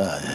Ay, 0.00 0.27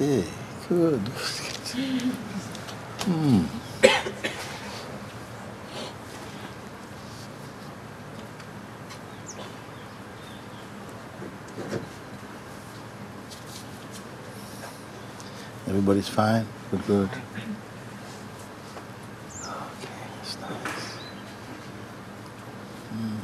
Okay, 0.00 0.24
good. 0.66 0.98
Hmm. 3.04 3.44
Everybody's 15.68 16.08
fine? 16.08 16.46
Good, 16.70 16.86
good. 16.86 17.08
Hmm. 22.88 23.18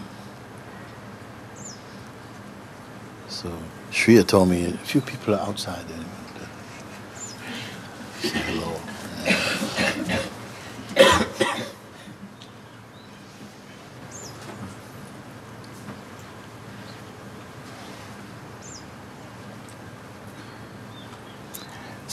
So, 3.29 3.51
Shriya 3.91 4.27
told 4.27 4.51
me 4.51 4.67
a 4.67 4.73
few 4.73 5.01
people 5.01 5.35
are 5.37 5.41
outside. 5.41 5.87
Say 8.27 8.39
hello. 8.41 8.73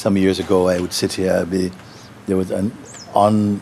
Some 0.03 0.17
years 0.17 0.37
ago, 0.37 0.67
I 0.67 0.81
would 0.81 0.91
sit 0.91 1.13
here. 1.13 1.45
Be 1.45 1.71
there 2.25 2.35
was 2.35 2.51
an 2.51 2.73
un, 3.15 3.61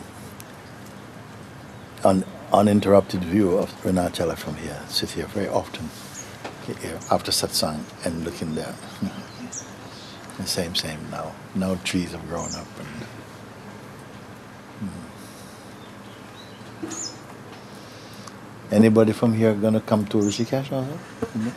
un, 2.02 2.24
uninterrupted 2.52 3.22
view 3.22 3.56
of 3.56 3.70
Arunachala 3.82 4.36
from 4.36 4.56
here. 4.56 4.80
Sit 4.88 5.10
here 5.10 5.26
very 5.26 5.46
often 5.46 5.88
after 7.12 7.30
satsang 7.30 7.84
and 8.04 8.24
looking 8.24 8.56
there. 8.56 8.74
The 10.38 10.46
same, 10.48 10.74
same 10.74 10.98
now. 11.12 11.32
Now 11.54 11.76
trees 11.84 12.10
have 12.10 12.28
grown 12.28 12.52
up 12.56 12.66
and. 12.80 12.88
Hmm. 18.68 18.74
Anybody 18.74 19.12
from 19.12 19.32
here 19.34 19.54
gonna 19.54 19.80
come 19.80 20.06
to 20.06 20.16
Rishikesh 20.16 20.72
also? 20.72 20.98
No? 21.36 21.52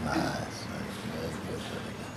Nice. 0.05 0.63
Very 1.11 1.29
good, 1.29 1.59
very 1.59 1.93
good. 1.93 2.13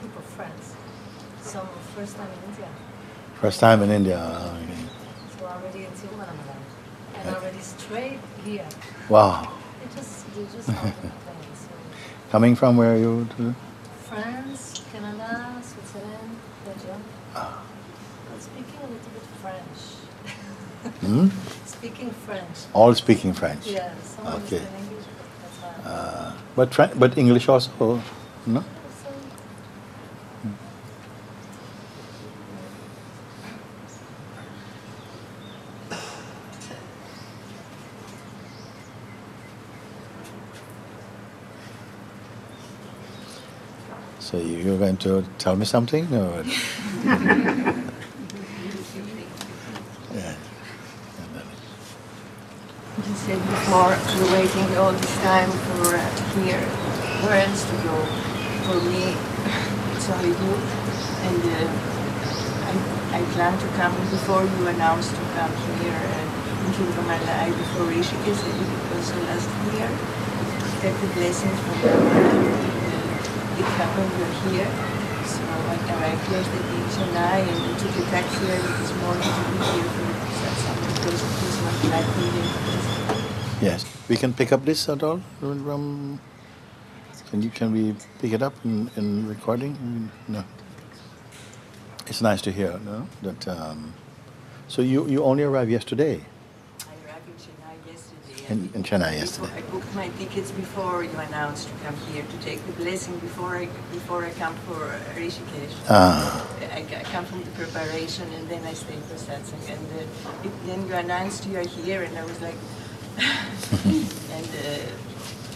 group 0.00 0.16
of 0.16 0.24
friends. 0.24 0.74
Some 1.42 1.68
first 1.94 2.16
time 2.16 2.28
in 2.28 2.50
India. 2.50 2.68
First 3.40 3.60
time 3.60 3.82
in 3.82 3.90
India. 3.90 4.18
okay. 4.18 4.82
So 5.38 5.46
already 5.46 5.84
in 5.84 5.92
Tiruvannamalai. 5.92 6.58
And 7.16 7.36
already 7.36 7.58
straight 7.60 8.20
here. 8.44 8.68
Wow. 9.08 9.48
They 9.80 9.96
just 9.96 10.24
just 10.54 10.66
got 10.68 10.76
on 10.84 10.92
the 11.02 11.10
plane. 11.24 11.54
So 11.54 11.68
Coming 12.32 12.54
from 12.56 12.76
where 12.76 12.96
you 12.96 13.26
to? 13.36 13.54
France, 14.08 14.82
Canada, 14.92 15.54
Switzerland, 15.62 16.30
Belgium. 16.64 17.02
Ah. 17.34 17.62
But 18.30 18.42
speaking 18.42 18.78
a 18.82 18.86
little 18.94 19.12
bit 19.14 19.26
French. 19.42 19.80
Hmm? 21.04 21.28
speaking 21.66 22.10
French. 22.26 22.56
All 22.72 22.94
speaking 22.94 23.34
French. 23.34 23.66
Yeah, 23.66 23.92
some 24.02 24.26
Okay. 24.26 24.62
English, 24.80 25.04
but. 25.84 25.90
Uh, 25.90 26.32
but 26.56 26.98
but 26.98 27.18
English 27.18 27.48
also, 27.50 28.00
no? 28.46 28.64
So, 29.02 29.12
So 44.18 44.36
you- 44.38 44.58
you're 44.58 44.69
going 44.80 44.96
to 44.96 45.22
tell 45.38 45.54
me 45.56 45.66
something, 45.66 46.06
or? 46.14 46.42
yeah. 47.04 47.84
You 52.96 53.14
said 53.14 53.38
before 53.44 53.92
you're 54.16 54.32
waiting 54.32 54.76
all 54.80 54.92
this 54.92 55.16
time 55.20 55.50
for 55.50 55.94
uh, 55.94 56.00
here. 56.40 56.64
Where 57.22 57.44
else 57.44 57.64
to 57.68 57.76
go? 57.84 57.96
For 58.64 58.80
me, 58.88 59.12
it's 59.94 60.08
only 60.08 60.32
you. 60.32 60.54
And 61.28 61.42
uh, 61.44 61.68
I, 62.70 62.72
I 63.18 63.20
plan 63.36 63.52
to 63.60 63.66
come 63.76 63.92
before 64.08 64.42
you 64.44 64.66
announced 64.68 65.10
to 65.10 65.22
come 65.36 65.52
here 65.84 65.92
uh, 65.92 66.64
in 66.64 66.72
Kingamalai 66.72 67.48
before 67.52 67.84
Rishikesh. 67.92 68.40
I 68.48 68.52
did 68.56 68.68
it 68.72 68.96
also 68.96 69.16
last 69.28 69.48
year. 69.76 69.90
Get 70.80 70.94
the 71.00 71.06
blessings 71.14 71.58
from 71.60 71.76
the. 71.84 72.69
It 73.60 73.66
happened, 73.76 74.12
here. 74.48 74.70
So 75.28 75.42
I 75.44 75.76
arrived 75.92 76.32
yesterday 76.32 76.76
in 76.80 76.88
Chennai 76.96 77.38
and 77.44 77.58
I 77.60 77.78
took 77.78 77.92
a 77.92 78.04
taxi 78.10 78.44
early 78.46 78.72
this 78.80 78.92
morning 79.02 79.32
to 79.36 79.42
be 79.52 79.58
here 79.68 79.90
for 79.96 80.08
satsang 80.40 80.80
because 80.96 81.20
it 81.20 81.32
was 81.44 81.56
not 81.64 81.76
like 81.92 82.08
meeting. 82.16 82.50
Yes. 83.60 83.84
We 84.08 84.16
can 84.16 84.32
pick 84.32 84.52
up 84.52 84.64
this 84.64 84.88
at 84.88 85.02
all 85.02 85.20
from. 85.40 86.20
Can 87.30 87.42
you 87.42 87.50
can 87.50 87.72
we 87.72 87.94
pick 88.18 88.32
it 88.32 88.42
up 88.42 88.54
in, 88.64 88.90
in 88.96 89.28
recording? 89.28 89.76
Mm, 89.76 90.08
No. 90.28 90.44
It's 92.06 92.22
nice 92.22 92.40
to 92.42 92.50
hear, 92.52 92.80
no? 92.84 93.06
That. 93.22 93.46
Um, 93.46 93.92
so 94.68 94.82
you 94.82 95.06
you 95.06 95.22
only 95.22 95.42
arrived 95.44 95.70
yesterday 95.70 96.14
I 96.16 96.94
arrived 97.04 97.28
in 97.28 97.36
Chennai 97.36 97.76
yesterday. 97.92 98.39
In, 98.50 98.68
in 98.74 98.82
Chennai 98.82 99.12
yesterday. 99.16 99.52
I 99.56 99.62
booked 99.70 99.94
my 99.94 100.08
tickets 100.18 100.50
before 100.50 101.04
you 101.04 101.16
announced 101.28 101.68
to 101.68 101.74
come 101.84 101.96
here 102.12 102.24
to 102.24 102.38
take 102.44 102.64
the 102.66 102.72
blessing 102.72 103.16
before 103.18 103.56
I 103.56 103.66
before 103.92 104.24
I 104.24 104.30
come 104.32 104.54
for 104.66 104.80
Rishikesh. 105.16 105.74
Ah. 105.88 106.46
I, 106.72 106.80
I 107.00 107.02
come 107.04 107.24
from 107.24 107.42
the 107.42 107.50
preparation 107.52 108.26
and 108.34 108.48
then 108.48 108.64
I 108.64 108.74
stay 108.74 108.98
for 109.08 109.14
satsang 109.14 109.62
and 109.70 109.86
uh, 109.98 110.46
it, 110.46 110.52
then 110.66 110.86
you 110.88 110.94
announced 110.94 111.46
you 111.46 111.58
are 111.58 111.68
here 111.68 112.02
and 112.02 112.18
I 112.18 112.24
was 112.24 112.40
like, 112.40 112.58
and 114.36 114.48
uh, 114.66 114.92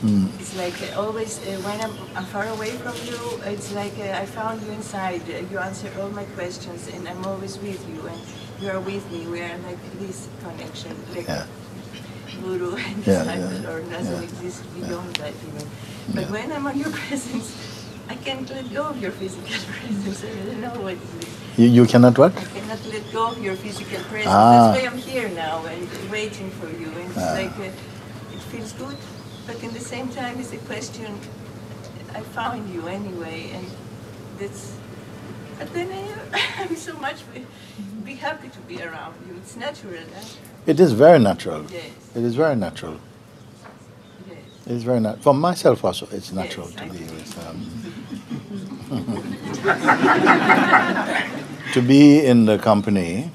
Mm. 0.02 0.28
it's 0.38 0.54
like 0.58 0.74
uh, 0.92 1.00
always 1.00 1.38
uh, 1.38 1.56
when 1.64 1.80
I'm, 1.80 1.94
I'm 2.14 2.26
far 2.26 2.46
away 2.48 2.72
from 2.72 2.92
you, 3.08 3.40
it's 3.46 3.72
like 3.72 3.96
uh, 3.98 4.20
I 4.22 4.26
found 4.26 4.60
you 4.60 4.70
inside. 4.72 5.22
Uh, 5.30 5.40
you 5.50 5.58
answer 5.58 5.90
all 5.98 6.10
my 6.10 6.24
questions 6.36 6.88
and 6.88 7.08
I'm 7.08 7.24
always 7.24 7.56
with 7.58 7.80
you 7.88 8.06
and 8.08 8.20
you 8.60 8.68
are 8.68 8.80
with 8.80 9.10
me. 9.10 9.26
We 9.26 9.40
are 9.40 9.56
like 9.64 9.78
this 10.00 10.28
connection, 10.42 10.94
like 11.14 11.26
Yeah. 11.26 11.46
Guru 12.42 12.76
and 12.76 13.06
Yeah, 13.06 13.22
disciple 13.24 13.60
yeah, 13.62 13.70
or 13.70 13.80
doesn't 13.82 14.14
yeah, 14.14 14.28
exist 14.28 14.62
yeah. 14.78 14.86
beyond 14.88 15.14
that 15.16 15.34
even. 15.48 15.68
But 16.14 16.22
Yeah. 16.24 16.30
when 16.36 16.52
I'm 16.52 16.66
on 16.66 16.78
your 16.78 16.90
presence, 17.02 17.48
I 18.08 18.16
can't 18.16 18.48
let 18.50 18.66
go 18.74 18.84
of 18.92 19.00
your 19.00 19.12
physical 19.12 19.56
presence. 19.80 20.24
I 20.24 20.44
don't 20.46 20.60
know 20.60 20.76
what 20.82 20.94
it 20.94 21.24
is. 21.24 21.30
You, 21.58 21.66
you 21.68 21.86
cannot 21.86 22.18
what? 22.18 22.36
I 22.36 22.44
cannot 22.56 22.84
let 22.94 23.04
go 23.12 23.28
of 23.28 23.38
your 23.42 23.56
physical 23.56 24.00
presence. 24.10 24.34
Ah. 24.34 24.72
That's 24.72 24.82
why 24.82 24.90
I'm 24.90 24.98
here 24.98 25.28
now 25.28 25.64
and 25.66 25.88
waiting 26.10 26.50
for 26.58 26.68
you. 26.80 26.88
And 27.00 27.10
it's 27.10 27.18
Ah. 27.18 27.34
like 27.40 27.56
uh, 27.58 28.34
it 28.36 28.42
feels 28.52 28.72
good, 28.72 28.96
but 29.46 29.62
in 29.62 29.72
the 29.72 29.80
same 29.92 30.08
time, 30.08 30.40
it's 30.40 30.52
a 30.52 30.62
question. 30.72 31.18
I 32.14 32.20
found 32.20 32.72
you 32.74 32.86
anyway, 32.88 33.50
and 33.54 33.66
that's. 34.38 34.72
But 35.58 35.72
then 35.72 35.88
I, 35.92 36.40
I'm 36.60 36.76
so 36.76 36.94
much 37.06 37.18
be, 38.04 38.14
happy 38.14 38.48
to 38.48 38.60
be 38.68 38.82
around 38.82 39.14
you. 39.26 39.34
It's 39.36 39.56
natural. 39.56 40.02
Huh? 40.14 40.26
It 40.66 40.80
is 40.80 40.92
very 40.92 41.18
natural. 41.18 41.64
Yes. 41.70 41.90
It 42.14 42.22
is 42.22 42.36
very 42.36 42.54
natural. 42.56 42.98
Yes. 44.28 44.38
It's 44.66 44.84
very 44.84 45.00
natural. 45.00 45.22
For 45.22 45.34
myself 45.34 45.84
also, 45.84 46.06
it's 46.12 46.32
natural 46.32 46.68
Yes, 46.68 46.76
to 46.76 46.84
I 46.84 46.88
be 46.88 46.98
with. 46.98 47.38
Um, 47.46 47.70
to 51.72 51.82
be 51.82 52.24
in 52.24 52.44
the 52.46 52.58
company 52.58 53.30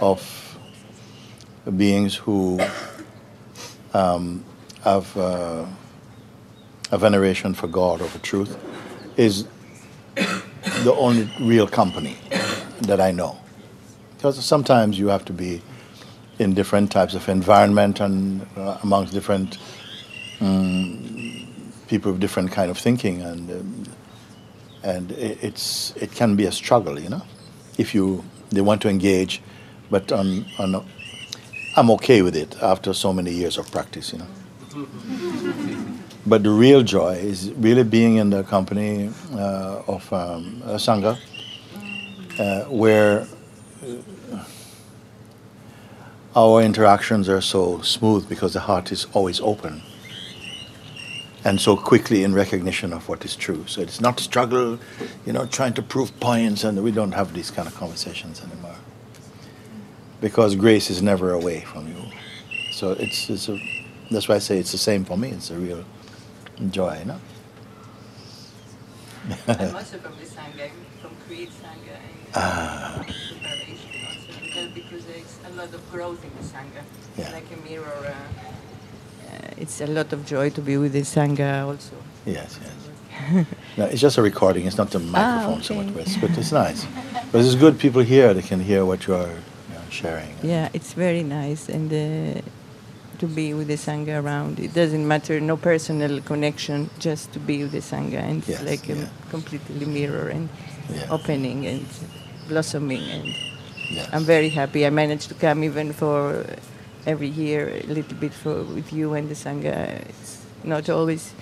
of 0.00 0.58
beings 1.76 2.14
who 2.14 2.60
um, 3.94 4.44
have 4.82 5.16
uh, 5.16 5.66
a 6.90 6.98
veneration 6.98 7.54
for 7.54 7.66
God 7.66 8.00
or 8.00 8.08
for 8.08 8.18
truth 8.20 8.56
is 9.16 9.46
the 10.14 10.94
only 10.96 11.30
real 11.40 11.66
company 11.66 12.16
that 12.82 13.00
I 13.00 13.10
know. 13.10 13.38
Because 14.16 14.44
sometimes 14.44 14.98
you 14.98 15.08
have 15.08 15.24
to 15.26 15.32
be 15.32 15.62
in 16.40 16.54
different 16.54 16.90
types 16.90 17.14
of 17.14 17.28
environment 17.28 18.00
and 18.00 18.46
uh, 18.56 18.78
amongst 18.82 19.12
different 19.12 19.58
people 21.88 22.12
with 22.12 22.20
different 22.20 22.50
kind 22.50 22.70
of 22.70 22.78
thinking 22.78 23.20
and 23.22 23.50
um, 23.50 23.84
and 24.82 25.12
it's 25.12 25.92
it 25.96 26.10
can 26.12 26.36
be 26.36 26.46
a 26.46 26.52
struggle 26.52 26.98
you 26.98 27.08
know 27.10 27.22
if 27.78 27.94
you 27.94 28.24
they 28.50 28.62
want 28.62 28.80
to 28.80 28.88
engage 28.88 29.42
but 29.90 30.10
on 30.12 30.46
on 30.58 30.84
I'm 31.76 31.90
okay 31.92 32.22
with 32.22 32.36
it 32.36 32.56
after 32.62 32.94
so 32.94 33.12
many 33.12 33.32
years 33.32 33.58
of 33.58 33.70
practice 33.70 34.12
you 34.12 34.18
know. 34.20 34.26
But 36.26 36.42
the 36.42 36.50
real 36.50 36.82
joy 36.82 37.14
is 37.14 37.52
really 37.52 37.84
being 37.84 38.16
in 38.16 38.30
the 38.30 38.44
company 38.44 39.10
uh, 39.34 39.82
of 39.94 40.12
um, 40.12 40.62
a 40.64 40.76
sangha 40.76 41.18
uh, 42.38 42.64
where 42.70 43.26
our 46.36 46.62
interactions 46.62 47.28
are 47.28 47.40
so 47.40 47.80
smooth 47.80 48.28
because 48.28 48.52
the 48.52 48.60
heart 48.60 48.92
is 48.92 49.06
always 49.12 49.40
open 49.40 49.82
and 51.44 51.60
so 51.60 51.76
quickly 51.76 52.22
in 52.22 52.34
recognition 52.34 52.92
of 52.92 53.08
what 53.08 53.24
is 53.24 53.34
true. 53.34 53.64
So 53.66 53.80
it's 53.80 54.00
not 54.00 54.20
struggle, 54.20 54.78
you 55.24 55.32
know, 55.32 55.46
trying 55.46 55.72
to 55.74 55.82
prove 55.82 56.18
points, 56.20 56.64
and 56.64 56.82
we 56.82 56.90
don't 56.92 57.12
have 57.12 57.32
these 57.32 57.50
kind 57.50 57.66
of 57.66 57.74
conversations 57.74 58.42
anymore. 58.42 58.76
Because 60.20 60.54
grace 60.54 60.90
is 60.90 61.00
never 61.00 61.32
away 61.32 61.62
from 61.62 61.88
you. 61.88 62.02
So 62.72 62.92
it's, 62.92 63.30
it's 63.30 63.48
a, 63.48 63.58
that's 64.10 64.28
why 64.28 64.34
I 64.34 64.38
say 64.38 64.58
it's 64.58 64.72
the 64.72 64.78
same 64.78 65.04
for 65.04 65.16
me. 65.16 65.30
It's 65.30 65.50
a 65.50 65.56
real 65.56 65.84
joy, 66.70 66.98
you 66.98 67.04
know? 67.06 67.20
I'm 69.48 69.74
also 69.76 69.98
from 69.98 70.16
the 70.16 70.24
Sangha, 70.24 70.70
from 71.00 71.10
Creed 71.26 71.48
Sangha 71.50 71.96
Ah. 72.34 72.94
preparation 72.96 73.88
also. 74.06 74.42
And 74.42 74.52
that 74.52 74.74
because 74.74 75.04
there's 75.06 75.38
a 75.46 75.49
lot 75.60 75.74
of 75.74 75.92
growth 75.92 76.22
in 76.24 76.30
the 76.38 76.44
Sangha. 76.52 76.82
Yeah. 77.16 77.24
It's 77.24 77.32
like 77.38 77.48
a 77.56 77.68
mirror. 77.68 78.00
Uh, 78.06 79.32
uh, 79.32 79.62
it's 79.62 79.80
a 79.80 79.86
lot 79.86 80.12
of 80.12 80.20
joy 80.26 80.50
to 80.50 80.60
be 80.60 80.76
with 80.76 80.92
the 80.92 81.02
Sangha 81.02 81.66
also. 81.66 81.96
Yes, 82.26 82.58
yes. 82.62 83.46
No, 83.76 83.84
it's 83.84 84.00
just 84.00 84.16
a 84.18 84.22
recording. 84.22 84.66
It's 84.66 84.78
not 84.78 84.90
the 84.90 84.98
microphone 84.98 85.62
so 85.62 85.74
much, 85.74 86.20
but 86.20 86.30
it's 86.38 86.52
nice. 86.52 86.86
But 87.30 87.38
it's 87.44 87.54
good 87.54 87.78
people 87.78 88.02
here. 88.02 88.32
They 88.34 88.42
can 88.42 88.60
hear 88.60 88.84
what 88.84 89.06
you 89.06 89.14
are 89.14 89.28
you 89.68 89.74
know, 89.74 89.82
sharing. 89.90 90.34
Yeah, 90.42 90.70
it's 90.72 90.92
very 90.94 91.22
nice 91.22 91.68
and 91.68 91.88
uh, 91.92 92.40
to 93.18 93.26
be 93.26 93.52
with 93.54 93.68
the 93.68 93.76
Sangha 93.76 94.22
around. 94.22 94.58
It 94.58 94.72
doesn't 94.74 95.06
matter, 95.06 95.38
no 95.40 95.56
personal 95.56 96.20
connection, 96.22 96.88
just 96.98 97.32
to 97.34 97.38
be 97.38 97.62
with 97.62 97.72
the 97.72 97.84
Sangha. 97.92 98.20
And 98.28 98.38
it's 98.38 98.48
Yes, 98.48 98.62
like 98.70 98.88
a 98.88 99.08
completely 99.30 99.86
mirror 99.86 100.28
and 100.36 100.48
Yeah. 100.88 101.16
opening 101.16 101.66
and 101.66 101.86
blossoming. 102.48 103.04
And 103.16 103.28
Yes. 103.90 104.08
I'm 104.12 104.22
very 104.22 104.48
happy. 104.48 104.86
I 104.86 104.90
managed 104.90 105.28
to 105.30 105.34
come 105.34 105.64
even 105.64 105.92
for 105.92 106.46
every 107.06 107.28
year 107.28 107.68
a 107.68 107.86
little 107.86 108.16
bit 108.16 108.32
for 108.32 108.62
with 108.62 108.92
you 108.92 109.14
and 109.14 109.28
the 109.28 109.34
Sangha. 109.34 110.00
It's 110.08 110.46
not 110.62 110.88
always 110.88 111.34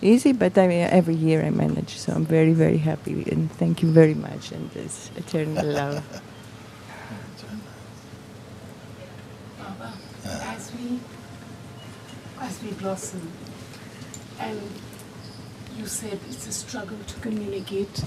easy, 0.00 0.32
but 0.32 0.56
I 0.56 0.68
mean, 0.68 0.86
every 0.90 1.14
year 1.16 1.44
I 1.44 1.50
manage. 1.50 1.96
So 1.98 2.12
I'm 2.12 2.24
very, 2.24 2.52
very 2.52 2.78
happy. 2.78 3.24
And 3.30 3.50
thank 3.52 3.82
you 3.82 3.90
very 3.90 4.14
much. 4.14 4.52
And 4.52 4.70
this 4.70 5.10
eternal 5.16 5.66
love. 5.80 6.22
Baba, 9.58 9.92
as 10.24 10.72
we 10.74 11.00
as 12.40 12.62
we 12.62 12.70
blossom, 12.72 13.30
and 14.38 14.60
you 15.76 15.86
said 15.86 16.18
it's 16.28 16.46
a 16.46 16.52
struggle 16.52 16.98
to 17.06 17.20
communicate 17.20 18.04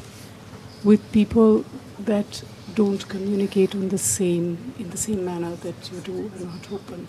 with 0.84 1.00
people 1.12 1.66
that 2.00 2.44
don't 2.76 3.08
communicate 3.08 3.76
on 3.76 3.90
the 3.90 3.98
same 3.98 4.74
in 4.80 4.90
the 4.90 4.98
same 4.98 5.24
manner 5.26 5.56
that 5.58 5.92
you 5.92 6.00
do 6.00 6.32
and 6.36 6.46
not 6.46 6.72
open. 6.72 7.08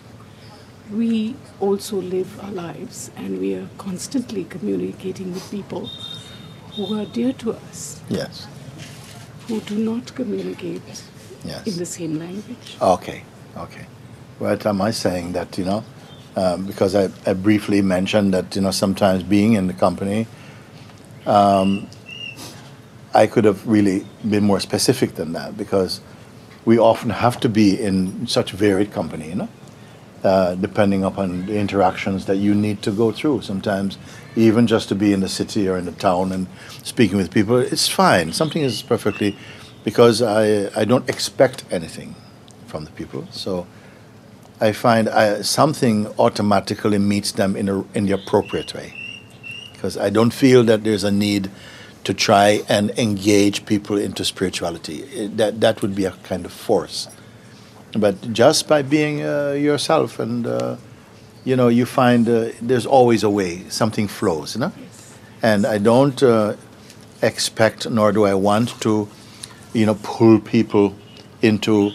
We 0.91 1.35
also 1.59 1.97
live 1.97 2.39
our 2.43 2.51
lives, 2.51 3.09
and 3.15 3.39
we 3.39 3.55
are 3.55 3.67
constantly 3.79 4.43
communicating 4.45 5.33
with 5.33 5.49
people 5.49 5.87
who 6.75 6.99
are 6.99 7.05
dear 7.05 7.33
to 7.33 7.53
us, 7.53 8.01
Yes. 8.09 8.45
who 9.47 9.61
do 9.61 9.75
not 9.77 10.13
communicate 10.13 10.83
Yes. 11.43 11.65
in 11.65 11.77
the 11.77 11.85
same 11.85 12.19
language. 12.19 12.77
Okay, 12.81 13.23
okay. 13.57 13.85
What 14.37 14.65
am 14.65 14.81
I 14.81 14.91
saying 14.91 15.31
that, 15.33 15.57
you 15.57 15.65
know, 15.65 15.83
um, 16.35 16.65
because 16.65 16.93
I, 16.93 17.09
I 17.25 17.33
briefly 17.33 17.81
mentioned 17.81 18.33
that, 18.33 18.55
you 18.55 18.61
know, 18.61 18.71
sometimes 18.71 19.23
being 19.23 19.53
in 19.53 19.65
the 19.67 19.73
company, 19.73 20.27
um, 21.25 21.87
I 23.15 23.27
could 23.27 23.45
have 23.45 23.65
really 23.65 24.05
been 24.29 24.43
more 24.43 24.59
specific 24.59 25.15
than 25.15 25.33
that 25.33 25.57
because 25.57 26.01
we 26.65 26.77
often 26.77 27.11
have 27.11 27.39
to 27.39 27.49
be 27.49 27.81
in 27.81 28.27
such 28.27 28.51
varied 28.51 28.91
company, 28.91 29.29
you 29.29 29.35
know, 29.35 29.49
uh, 30.23 30.55
depending 30.55 31.03
upon 31.03 31.45
the 31.45 31.57
interactions 31.57 32.25
that 32.25 32.35
you 32.37 32.53
need 32.53 32.81
to 32.81 32.91
go 32.91 33.11
through. 33.11 33.41
Sometimes, 33.41 33.97
even 34.35 34.67
just 34.67 34.89
to 34.89 34.95
be 34.95 35.13
in 35.13 35.21
the 35.21 35.29
city 35.29 35.69
or 35.69 35.77
in 35.77 35.85
the 35.85 35.93
town 35.93 36.31
and 36.31 36.47
speaking 36.83 37.17
with 37.17 37.31
people, 37.31 37.57
it's 37.57 37.87
fine. 37.87 38.33
Something 38.33 38.63
is 38.63 38.81
perfectly, 38.81 39.37
because 39.83 40.21
I, 40.21 40.69
I 40.75 40.83
don't 40.83 41.07
expect 41.07 41.63
anything 41.71 42.15
from 42.67 42.85
the 42.85 42.91
people. 42.91 43.27
So 43.31 43.65
I 44.59 44.71
find 44.73 45.07
I, 45.07 45.41
something 45.41 46.07
automatically 46.17 46.97
meets 46.97 47.31
them 47.31 47.55
in, 47.55 47.69
a, 47.69 47.85
in 47.93 48.07
the 48.07 48.13
appropriate 48.13 48.73
way. 48.73 48.93
Because 49.71 49.97
I 49.97 50.09
don't 50.09 50.33
feel 50.33 50.63
that 50.63 50.83
there's 50.83 51.03
a 51.03 51.11
need 51.11 51.51
to 52.05 52.13
try 52.13 52.61
and 52.69 52.91
engage 52.91 53.65
people 53.65 53.97
into 53.97 54.23
spirituality. 54.23 55.27
That, 55.35 55.59
that 55.61 55.81
would 55.81 55.95
be 55.95 56.05
a 56.05 56.11
kind 56.23 56.45
of 56.45 56.53
force. 56.53 57.09
But 57.97 58.33
just 58.33 58.67
by 58.67 58.81
being 58.81 59.23
uh, 59.23 59.51
yourself 59.51 60.19
and, 60.19 60.47
uh, 60.47 60.77
you 61.43 61.55
know, 61.55 61.67
you 61.67 61.85
find 61.85 62.27
uh, 62.27 62.49
there's 62.61 62.85
always 62.85 63.23
a 63.23 63.29
way, 63.29 63.63
something 63.69 64.07
flows, 64.07 64.55
you 64.55 64.61
know? 64.61 64.71
And 65.41 65.65
I 65.65 65.77
don't 65.77 66.21
uh, 66.23 66.55
expect 67.21 67.89
nor 67.89 68.11
do 68.11 68.25
I 68.25 68.33
want 68.33 68.69
to, 68.81 69.07
you 69.73 69.85
know, 69.85 69.97
pull 70.03 70.39
people 70.39 70.95
into 71.41 71.91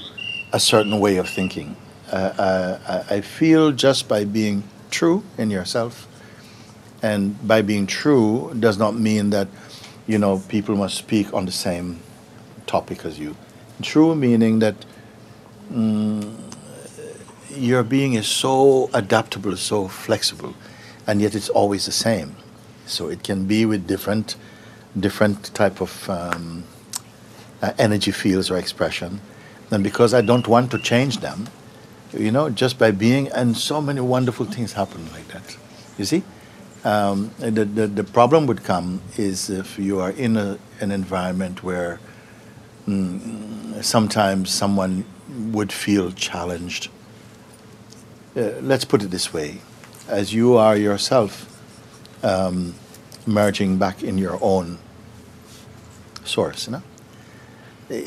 a 0.52 0.60
certain 0.60 1.00
way 1.00 1.16
of 1.16 1.28
thinking. 1.28 1.76
Uh, 2.12 2.16
uh, 2.16 3.04
I 3.10 3.16
I 3.16 3.20
feel 3.20 3.72
just 3.72 4.08
by 4.08 4.24
being 4.24 4.62
true 4.90 5.22
in 5.38 5.50
yourself, 5.50 6.06
and 7.02 7.36
by 7.46 7.62
being 7.62 7.86
true 7.86 8.52
does 8.58 8.78
not 8.78 8.94
mean 8.94 9.30
that, 9.30 9.48
you 10.10 10.18
know, 10.18 10.42
people 10.48 10.74
must 10.74 10.96
speak 10.96 11.32
on 11.32 11.46
the 11.46 11.52
same 11.52 12.00
topic 12.66 13.04
as 13.04 13.20
you. 13.20 13.36
True 13.80 14.16
meaning 14.16 14.58
that 14.58 14.74
mm, 15.72 16.34
your 17.50 17.84
being 17.84 18.14
is 18.14 18.26
so 18.26 18.90
adaptable, 18.92 19.56
so 19.56 19.86
flexible, 19.86 20.54
and 21.06 21.20
yet 21.20 21.36
it's 21.36 21.48
always 21.48 21.86
the 21.86 21.92
same. 21.92 22.34
So 22.86 23.08
it 23.08 23.22
can 23.22 23.46
be 23.46 23.64
with 23.64 23.86
different, 23.86 24.34
different 24.98 25.54
type 25.54 25.80
of 25.80 26.10
um, 26.10 26.64
uh, 27.62 27.72
energy 27.78 28.10
fields 28.10 28.50
or 28.50 28.56
expression. 28.56 29.20
And 29.70 29.84
because 29.84 30.12
I 30.12 30.22
don't 30.22 30.48
want 30.48 30.72
to 30.72 30.78
change 30.78 31.18
them, 31.18 31.46
you 32.12 32.32
know, 32.32 32.50
just 32.50 32.80
by 32.80 32.90
being, 32.90 33.28
and 33.28 33.56
so 33.56 33.80
many 33.80 34.00
wonderful 34.00 34.46
things 34.46 34.72
happen 34.72 35.08
like 35.12 35.28
that. 35.28 35.56
You 35.96 36.04
see, 36.04 36.24
um, 36.84 37.30
the, 37.38 37.64
the 37.64 37.86
the 37.86 38.04
problem 38.04 38.46
would 38.46 38.64
come 38.64 39.00
is 39.16 39.50
if 39.50 39.78
you 39.78 40.00
are 40.00 40.10
in 40.10 40.36
a, 40.36 40.58
an 40.80 40.90
environment 40.90 41.62
where 41.62 42.00
mm, 42.88 43.82
sometimes 43.84 44.50
someone 44.50 45.04
would 45.52 45.72
feel 45.72 46.12
challenged. 46.12 46.88
Uh, 48.36 48.52
let's 48.60 48.84
put 48.84 49.02
it 49.02 49.10
this 49.10 49.32
way: 49.32 49.58
as 50.08 50.32
you 50.32 50.56
are 50.56 50.76
yourself 50.76 51.46
um, 52.22 52.74
merging 53.26 53.78
back 53.78 54.02
in 54.02 54.18
your 54.18 54.38
own 54.40 54.78
source. 56.24 56.66
You 56.66 56.72
know, 56.72 56.82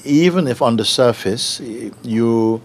even 0.03 0.47
if 0.47 0.61
on 0.61 0.77
the 0.77 0.85
surface 0.85 1.59
you 2.03 2.61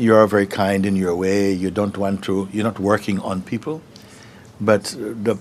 you 0.00 0.14
are 0.14 0.26
very 0.26 0.46
kind 0.46 0.86
in 0.86 0.96
your 0.96 1.14
way, 1.14 1.52
you 1.52 1.70
don't 1.70 1.96
want 1.98 2.24
to, 2.24 2.48
you're 2.52 2.64
not 2.64 2.78
working 2.78 3.20
on 3.20 3.42
people, 3.42 3.82
but 4.60 4.84
the 4.98 5.38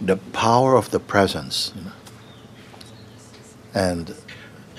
the 0.00 0.16
power 0.32 0.76
of 0.76 0.90
the 0.90 1.00
presence 1.00 1.72
and 3.74 4.14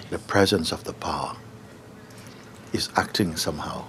the 0.10 0.20
presence 0.20 0.72
of 0.72 0.84
the 0.84 0.94
power 0.94 1.36
is 2.74 2.90
acting 2.96 3.36
somehow, 3.36 3.86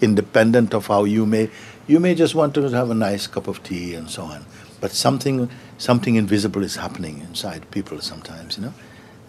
independent 0.00 0.74
of 0.74 0.86
how 0.88 1.04
you 1.04 1.26
may 1.26 1.50
you 1.86 2.00
may 2.00 2.14
just 2.14 2.34
want 2.34 2.54
to 2.54 2.62
have 2.70 2.90
a 2.90 2.94
nice 2.94 3.26
cup 3.26 3.46
of 3.46 3.62
tea 3.62 3.94
and 3.94 4.10
so 4.10 4.22
on, 4.22 4.44
but 4.80 4.90
something 4.92 5.48
something 5.78 6.16
invisible 6.16 6.62
is 6.62 6.76
happening 6.76 7.20
inside 7.20 7.70
people 7.70 8.00
sometimes, 8.00 8.56
you 8.56 8.64
know, 8.64 8.74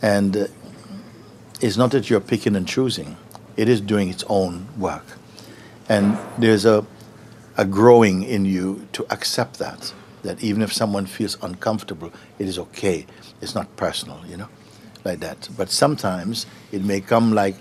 and 0.01 0.37
uh, 0.37 0.47
it's 1.61 1.77
not 1.77 1.91
that 1.91 2.09
you're 2.09 2.21
picking 2.21 2.55
and 2.55 2.67
choosing; 2.67 3.17
it 3.57 3.69
is 3.69 3.81
doing 3.81 4.09
its 4.09 4.23
own 4.27 4.67
work, 4.77 5.05
and 5.89 6.17
there's 6.37 6.65
a 6.65 6.85
a 7.57 7.65
growing 7.65 8.23
in 8.23 8.45
you 8.45 8.87
to 8.93 9.05
accept 9.09 9.59
that 9.59 9.93
that 10.23 10.43
even 10.43 10.63
if 10.63 10.73
someone 10.73 11.05
feels 11.05 11.37
uncomfortable, 11.43 12.11
it 12.39 12.47
is 12.47 12.57
okay. 12.57 13.05
It's 13.41 13.53
not 13.53 13.75
personal, 13.75 14.19
you 14.27 14.37
know, 14.37 14.49
like 15.03 15.19
that. 15.19 15.47
But 15.55 15.69
sometimes 15.69 16.47
it 16.71 16.83
may 16.83 16.99
come 16.99 17.33
like 17.33 17.55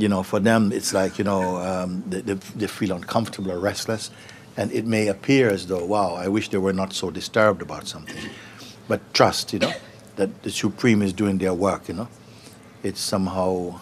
you 0.00 0.08
know, 0.08 0.22
for 0.22 0.40
them, 0.40 0.72
it's 0.72 0.94
like, 0.94 1.18
you 1.18 1.24
know, 1.24 1.56
um, 1.58 2.02
they, 2.08 2.22
they, 2.22 2.32
they, 2.56 2.66
feel 2.66 2.92
uncomfortable 2.92 3.52
or 3.52 3.58
restless. 3.58 4.10
And 4.56 4.72
it 4.72 4.86
may 4.86 5.08
appear 5.08 5.50
as 5.50 5.66
though, 5.66 5.84
wow, 5.84 6.14
I 6.14 6.26
wish 6.26 6.48
they 6.48 6.56
were 6.56 6.72
not 6.72 6.94
so 6.94 7.10
disturbed 7.10 7.60
about 7.60 7.86
something. 7.86 8.16
But 8.88 9.12
trust, 9.12 9.52
you 9.52 9.58
know, 9.58 9.72
that 10.16 10.42
the 10.42 10.50
Supreme 10.50 11.02
is 11.02 11.12
doing 11.12 11.36
their 11.36 11.52
work, 11.52 11.86
you 11.86 11.94
know. 11.94 12.08
It's 12.82 13.00
somehow, 13.00 13.78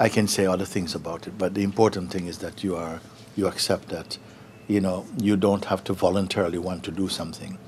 I 0.00 0.08
can 0.08 0.26
say 0.26 0.46
other 0.46 0.64
things 0.64 0.96
about 0.96 1.28
it, 1.28 1.38
but 1.38 1.54
the 1.54 1.62
important 1.62 2.10
thing 2.10 2.26
is 2.26 2.38
that 2.38 2.64
you 2.64 2.74
are, 2.74 3.00
you 3.36 3.46
accept 3.46 3.88
that, 3.88 4.18
you 4.68 4.80
know, 4.80 5.06
you 5.18 5.36
don't 5.36 5.66
have 5.66 5.84
to 5.84 5.92
voluntarily 5.92 6.58
want 6.58 6.84
to 6.84 6.90
do 6.90 7.08
something. 7.08 7.58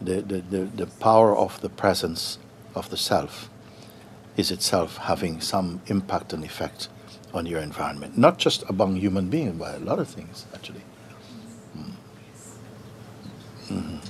The, 0.00 0.20
the, 0.22 0.40
the, 0.40 0.58
the 0.64 0.86
power 0.86 1.36
of 1.36 1.60
the 1.60 1.68
presence 1.68 2.38
of 2.74 2.90
the 2.90 2.96
self 2.96 3.50
is 4.36 4.50
itself 4.50 4.98
having 4.98 5.40
some 5.40 5.80
impact 5.86 6.32
and 6.32 6.44
effect 6.44 6.88
on 7.34 7.46
your 7.46 7.60
environment, 7.60 8.16
not 8.16 8.38
just 8.38 8.62
among 8.68 8.96
human 8.96 9.28
beings, 9.28 9.58
but 9.58 9.76
a 9.76 9.84
lot 9.84 9.98
of 9.98 10.08
things 10.08 10.46
actually. 10.54 10.82
Mm. 11.76 11.92
Mm-hmm. 13.68 14.08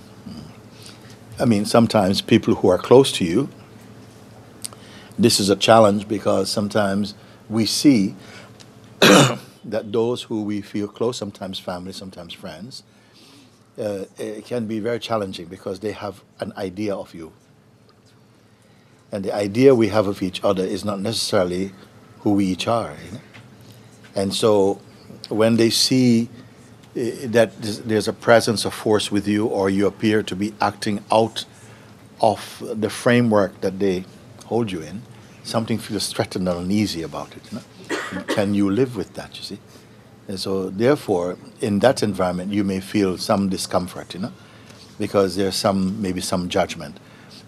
I 1.40 1.44
mean, 1.44 1.64
sometimes 1.64 2.20
people 2.20 2.56
who 2.56 2.68
are 2.68 2.78
close 2.78 3.12
to 3.12 3.24
you, 3.24 3.48
this 5.18 5.38
is 5.40 5.50
a 5.50 5.56
challenge 5.56 6.08
because 6.08 6.50
sometimes 6.50 7.14
we 7.48 7.64
see 7.64 8.14
that 9.64 9.92
those 9.92 10.22
who 10.22 10.42
we 10.42 10.60
feel 10.60 10.88
close, 10.88 11.16
sometimes 11.16 11.58
family, 11.58 11.92
sometimes 11.92 12.32
friends, 12.32 12.82
uh, 13.78 14.04
it 14.18 14.44
can 14.44 14.66
be 14.66 14.80
very 14.80 14.98
challenging 14.98 15.46
because 15.46 15.80
they 15.80 15.92
have 15.92 16.22
an 16.40 16.52
idea 16.56 16.94
of 16.94 17.14
you 17.14 17.32
and 19.10 19.24
the 19.24 19.34
idea 19.34 19.74
we 19.74 19.88
have 19.88 20.06
of 20.06 20.22
each 20.22 20.42
other 20.44 20.64
is 20.64 20.84
not 20.84 21.00
necessarily 21.00 21.72
who 22.20 22.32
we 22.32 22.46
each 22.46 22.68
are. 22.68 22.94
You 23.06 23.12
know? 23.12 23.20
And 24.14 24.34
so 24.34 24.80
when 25.28 25.56
they 25.56 25.70
see 25.70 26.28
uh, 26.96 27.26
that 27.26 27.52
there's 27.62 28.08
a 28.08 28.12
presence 28.12 28.64
of 28.64 28.74
force 28.74 29.10
with 29.10 29.26
you 29.26 29.46
or 29.46 29.70
you 29.70 29.86
appear 29.86 30.22
to 30.22 30.36
be 30.36 30.52
acting 30.60 31.02
out 31.10 31.44
of 32.20 32.62
the 32.74 32.90
framework 32.90 33.60
that 33.60 33.78
they 33.78 34.04
hold 34.46 34.70
you 34.72 34.82
in, 34.82 35.02
something 35.42 35.78
feels 35.78 36.12
threatened 36.12 36.48
and 36.48 36.58
uneasy 36.58 37.02
about 37.02 37.34
it. 37.36 37.42
You 37.50 37.58
know? 37.58 37.97
Can 38.28 38.54
you 38.54 38.70
live 38.70 38.96
with 38.96 39.14
that, 39.14 39.36
you 39.36 39.42
see? 39.42 39.58
And 40.28 40.38
so 40.38 40.70
therefore, 40.70 41.36
in 41.60 41.78
that 41.80 42.02
environment, 42.02 42.52
you 42.52 42.64
may 42.64 42.80
feel 42.80 43.18
some 43.18 43.48
discomfort, 43.48 44.14
you 44.14 44.20
know, 44.20 44.32
because 44.98 45.36
there's 45.36 45.56
some, 45.56 46.00
maybe 46.02 46.20
some 46.20 46.48
judgment 46.48 46.98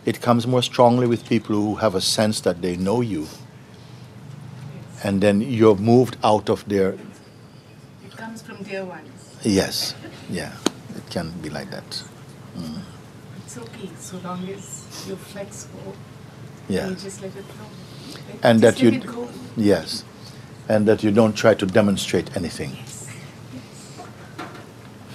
it 0.04 0.20
comes 0.20 0.46
more 0.46 0.62
strongly 0.62 1.06
with 1.06 1.28
people 1.28 1.54
who 1.54 1.74
have 1.76 1.94
a 1.94 2.00
sense 2.00 2.40
that 2.40 2.62
they 2.62 2.76
know 2.76 3.00
you. 3.00 3.26
And 5.04 5.20
then 5.20 5.40
you're 5.40 5.76
moved 5.76 6.16
out 6.24 6.50
of 6.50 6.66
their. 6.68 6.90
It 8.04 8.16
comes 8.16 8.42
from 8.42 8.62
dear 8.62 8.84
ones. 8.84 9.38
Yes, 9.42 9.94
yeah, 10.28 10.52
it 10.94 11.08
can 11.10 11.30
be 11.42 11.48
like 11.48 11.70
that. 11.70 12.04
Mm. 12.56 12.82
It's 13.38 13.56
okay, 13.56 13.88
so 13.98 14.18
long 14.18 14.46
as 14.48 15.06
you're 15.06 15.16
flexible. 15.16 15.94
Yeah. 16.68 16.82
And 16.82 16.90
you 16.90 16.96
just 16.96 17.22
let 17.22 17.34
it 17.34 17.44
flow. 17.44 17.66
and 18.42 18.60
that 18.60 18.82
you. 18.82 19.00
Yes. 19.56 20.04
And 20.70 20.86
that 20.86 21.02
you 21.02 21.10
don't 21.10 21.34
try 21.34 21.54
to 21.54 21.66
demonstrate 21.66 22.36
anything. 22.36 22.70
Yes. 22.70 23.08
yes. 23.54 24.46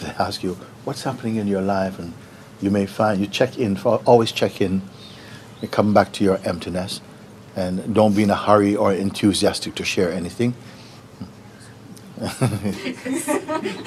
They 0.01 0.24
ask 0.24 0.43
you, 0.43 0.53
what's 0.83 1.03
happening 1.03 1.38
in 1.38 1.47
your 1.47 1.62
life? 1.62 1.97
And 1.97 2.13
you 2.62 2.71
may 2.71 2.85
find 2.85 3.19
you 3.19 3.27
check 3.27 3.57
in 3.57 3.75
for 3.75 4.01
always 4.05 4.31
check 4.31 4.62
in 4.62 4.81
you 5.62 5.67
come 5.67 5.93
back 5.93 6.12
to 6.13 6.24
your 6.24 6.39
emptiness 6.45 7.01
and 7.55 7.93
don't 7.93 8.15
be 8.15 8.24
in 8.24 8.29
a 8.29 8.35
hurry 8.35 8.75
or 8.75 8.93
enthusiastic 8.93 9.75
to 9.75 9.83
share 9.83 10.12
anything 10.12 10.53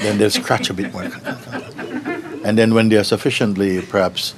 then 0.02 0.18
they'll 0.18 0.30
scratch 0.30 0.70
a 0.70 0.74
bit 0.74 0.92
more 0.92 1.02
and 2.44 2.58
then 2.58 2.74
when 2.74 2.88
they're 2.88 3.04
sufficiently 3.04 3.80
perhaps 3.82 4.34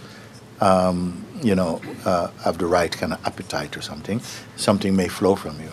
um, 0.60 1.24
you 1.42 1.54
know 1.54 1.80
uh, 2.04 2.28
have 2.44 2.58
the 2.58 2.66
right 2.66 2.92
kind 2.92 3.12
of 3.12 3.26
appetite 3.26 3.76
or 3.76 3.82
something 3.82 4.20
something 4.56 4.94
may 4.94 5.08
flow 5.08 5.34
from 5.34 5.60
you 5.60 5.70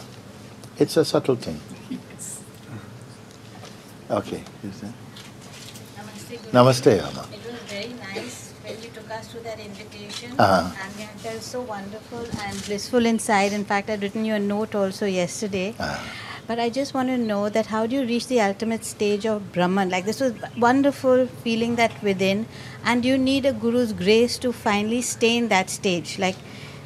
it's 0.79 0.97
a 0.97 1.05
subtle 1.05 1.35
thing 1.35 1.59
okay 4.09 4.43
Namaste. 6.27 6.51
Namaste, 6.51 6.99
Amma 7.07 7.27
It 7.33 7.43
was 7.45 7.59
very 7.67 7.93
nice 7.93 8.53
when 8.63 8.81
you 8.81 8.89
took 8.89 9.09
us 9.11 9.31
to 9.31 9.39
that 9.41 9.59
invitation. 9.59 10.33
Uh-huh. 10.37 10.71
And 10.83 10.99
it 10.99 11.09
felt 11.19 11.41
so 11.41 11.61
wonderful 11.61 12.25
and 12.45 12.65
blissful 12.65 13.05
inside. 13.05 13.53
In 13.53 13.65
fact, 13.65 13.89
I'd 13.89 14.01
written 14.01 14.25
you 14.25 14.35
a 14.35 14.39
note 14.39 14.75
also 14.75 15.05
yesterday. 15.05 15.75
Uh-huh. 15.79 16.09
But 16.47 16.59
I 16.59 16.69
just 16.69 16.93
want 16.93 17.09
to 17.09 17.17
know 17.17 17.49
that 17.49 17.65
how 17.67 17.87
do 17.87 17.95
you 17.95 18.03
reach 18.03 18.27
the 18.27 18.39
ultimate 18.41 18.85
stage 18.85 19.25
of 19.25 19.51
Brahman? 19.51 19.89
Like 19.89 20.05
this 20.05 20.21
was 20.21 20.33
wonderful 20.57 21.27
feeling 21.43 21.75
that 21.75 22.01
within, 22.01 22.45
and 22.85 23.03
you 23.03 23.17
need 23.17 23.45
a 23.45 23.51
guru's 23.51 23.91
grace 23.91 24.37
to 24.39 24.53
finally 24.53 25.01
stay 25.01 25.35
in 25.35 25.49
that 25.49 25.69
stage. 25.69 26.17
Like 26.17 26.37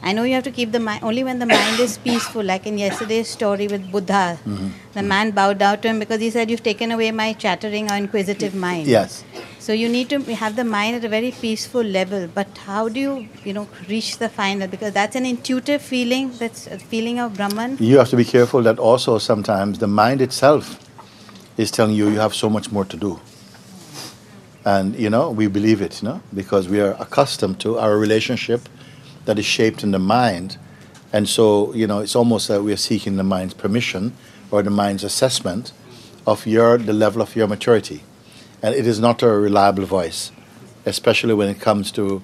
I 0.03 0.13
know 0.13 0.23
you 0.23 0.33
have 0.33 0.43
to 0.45 0.51
keep 0.51 0.71
the 0.71 0.79
mind 0.79 1.03
only 1.03 1.23
when 1.23 1.37
the 1.37 1.45
mind 1.45 1.79
is 1.79 1.97
peaceful. 1.99 2.43
Like 2.43 2.65
in 2.65 2.77
yesterday's 2.77 3.27
story 3.27 3.67
with 3.67 3.91
Buddha, 3.91 4.39
mm-hmm. 4.45 4.69
the 4.93 5.03
man 5.03 5.31
bowed 5.31 5.59
down 5.59 5.79
to 5.81 5.89
him 5.89 5.99
because 5.99 6.19
he 6.19 6.29
said, 6.31 6.49
"You've 6.49 6.63
taken 6.63 6.91
away 6.91 7.11
my 7.11 7.33
chattering 7.33 7.91
or 7.91 7.95
inquisitive 7.95 8.55
mind." 8.55 8.87
Yes. 8.87 9.23
So 9.59 9.73
you 9.73 9.89
need 9.89 10.09
to 10.09 10.19
have 10.43 10.55
the 10.55 10.63
mind 10.63 10.95
at 10.95 11.05
a 11.05 11.09
very 11.09 11.31
peaceful 11.31 11.83
level. 11.83 12.27
But 12.33 12.57
how 12.65 12.89
do 12.89 12.99
you, 12.99 13.27
you 13.43 13.53
know, 13.53 13.67
reach 13.87 14.17
the 14.17 14.29
final? 14.29 14.67
Because 14.67 14.93
that's 14.93 15.15
an 15.15 15.25
intuitive 15.25 15.83
feeling. 15.83 16.31
That's 16.39 16.65
a 16.65 16.79
feeling 16.79 17.19
of 17.19 17.35
Brahman. 17.35 17.77
You 17.79 17.99
have 17.99 18.09
to 18.09 18.15
be 18.15 18.25
careful 18.25 18.63
that 18.63 18.79
also 18.79 19.19
sometimes 19.19 19.77
the 19.77 19.87
mind 19.87 20.21
itself 20.21 20.79
is 21.57 21.69
telling 21.69 21.95
you 21.95 22.09
you 22.09 22.19
have 22.19 22.33
so 22.33 22.49
much 22.49 22.71
more 22.71 22.85
to 22.85 22.97
do. 22.97 23.19
And 24.65 24.95
you 24.95 25.09
know 25.11 25.29
we 25.29 25.47
believe 25.47 25.81
it, 25.81 26.01
you 26.01 26.09
know, 26.09 26.21
because 26.33 26.67
we 26.67 26.79
are 26.81 26.95
accustomed 26.99 27.59
to 27.59 27.77
our 27.77 27.97
relationship 27.97 28.67
that 29.25 29.37
is 29.39 29.45
shaped 29.45 29.83
in 29.83 29.91
the 29.91 29.99
mind, 29.99 30.57
and 31.13 31.27
so 31.27 31.73
you 31.73 31.87
know 31.87 31.99
it's 31.99 32.15
almost 32.15 32.49
like 32.49 32.61
we 32.61 32.73
are 32.73 32.77
seeking 32.77 33.17
the 33.17 33.23
mind's 33.23 33.53
permission 33.53 34.13
or 34.49 34.61
the 34.63 34.69
mind's 34.69 35.03
assessment 35.03 35.71
of 36.27 36.45
your 36.45 36.77
the 36.77 36.93
level 36.93 37.21
of 37.21 37.35
your 37.35 37.47
maturity 37.47 38.03
and 38.61 38.75
it 38.75 38.85
is 38.85 38.99
not 38.99 39.23
a 39.23 39.27
reliable 39.27 39.85
voice, 39.85 40.31
especially 40.85 41.33
when 41.33 41.49
it 41.49 41.59
comes 41.59 41.91
to 41.93 42.21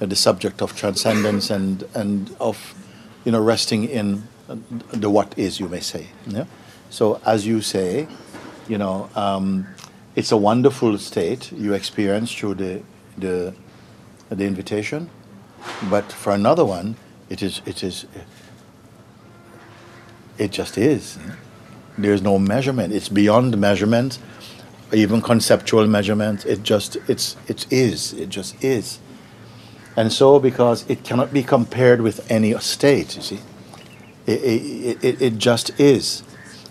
uh, 0.00 0.06
the 0.06 0.16
subject 0.16 0.62
of 0.62 0.76
transcendence 0.76 1.50
and 1.50 1.84
and 1.94 2.34
of 2.40 2.74
you 3.24 3.32
know 3.32 3.40
resting 3.40 3.84
in 3.84 4.28
the 4.92 5.10
what 5.10 5.36
is, 5.38 5.58
you 5.58 5.68
may 5.68 5.80
say. 5.80 6.08
Yeah? 6.26 6.44
So 6.90 7.20
as 7.24 7.46
you 7.46 7.62
say, 7.62 8.06
you 8.68 8.76
know, 8.78 9.08
um, 9.14 9.66
it's 10.14 10.30
a 10.30 10.36
wonderful 10.36 10.98
state 10.98 11.50
you 11.52 11.72
experience 11.72 12.32
through 12.32 12.54
the 12.54 12.82
the 13.18 13.54
the 14.30 14.44
invitation, 14.44 15.10
but 15.90 16.12
for 16.12 16.32
another 16.32 16.64
one, 16.64 16.96
it 17.28 17.42
is 17.42 17.62
it 17.66 17.82
is 17.82 18.06
it 20.38 20.50
just 20.50 20.78
is. 20.78 21.18
There's 21.98 22.22
no 22.22 22.38
measurement. 22.38 22.92
It's 22.92 23.08
beyond 23.08 23.58
measurement 23.58 24.18
even 24.92 25.22
conceptual 25.22 25.86
measurement. 25.86 26.44
It 26.44 26.62
just 26.62 26.96
it's 27.08 27.36
it 27.48 27.70
is. 27.72 28.12
It 28.12 28.28
just 28.28 28.62
is. 28.62 28.98
And 29.96 30.12
so, 30.12 30.38
because 30.38 30.88
it 30.88 31.04
cannot 31.04 31.32
be 31.32 31.42
compared 31.42 32.00
with 32.00 32.30
any 32.30 32.58
state, 32.60 33.16
you 33.16 33.22
see, 33.22 33.40
it, 34.26 34.42
it, 34.42 35.04
it, 35.04 35.22
it 35.22 35.38
just 35.38 35.78
is. 35.78 36.22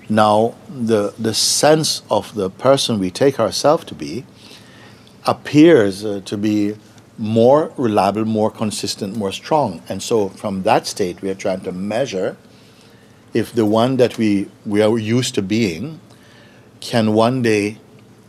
Now, 0.10 0.56
the 0.68 1.14
the 1.20 1.34
sense 1.34 2.02
of 2.10 2.34
the 2.36 2.50
person 2.50 3.00
we 3.00 3.12
take 3.12 3.40
ourselves 3.40 3.86
to 3.86 3.96
be 3.96 4.26
appears 5.26 6.04
uh, 6.04 6.22
to 6.26 6.38
be 6.38 6.76
more 7.22 7.72
reliable, 7.78 8.26
more 8.26 8.50
consistent, 8.50 9.16
more 9.16 9.32
strong. 9.32 9.82
And 9.88 10.02
so 10.02 10.30
from 10.30 10.64
that 10.64 10.88
state, 10.88 11.22
we 11.22 11.30
are 11.30 11.36
trying 11.36 11.62
to 11.62 11.72
measure 11.72 12.36
if 13.34 13.54
the 13.54 13.66
one 13.66 13.98
that 13.98 14.18
we, 14.18 14.50
we 14.66 14.82
are 14.82 14.98
used 14.98 15.36
to 15.36 15.42
being 15.42 16.02
can 16.80 17.14
one 17.14 17.44
day 17.44 17.78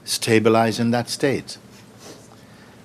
stabilize 0.04 0.78
in 0.78 0.90
that 0.90 1.08
state. 1.08 1.56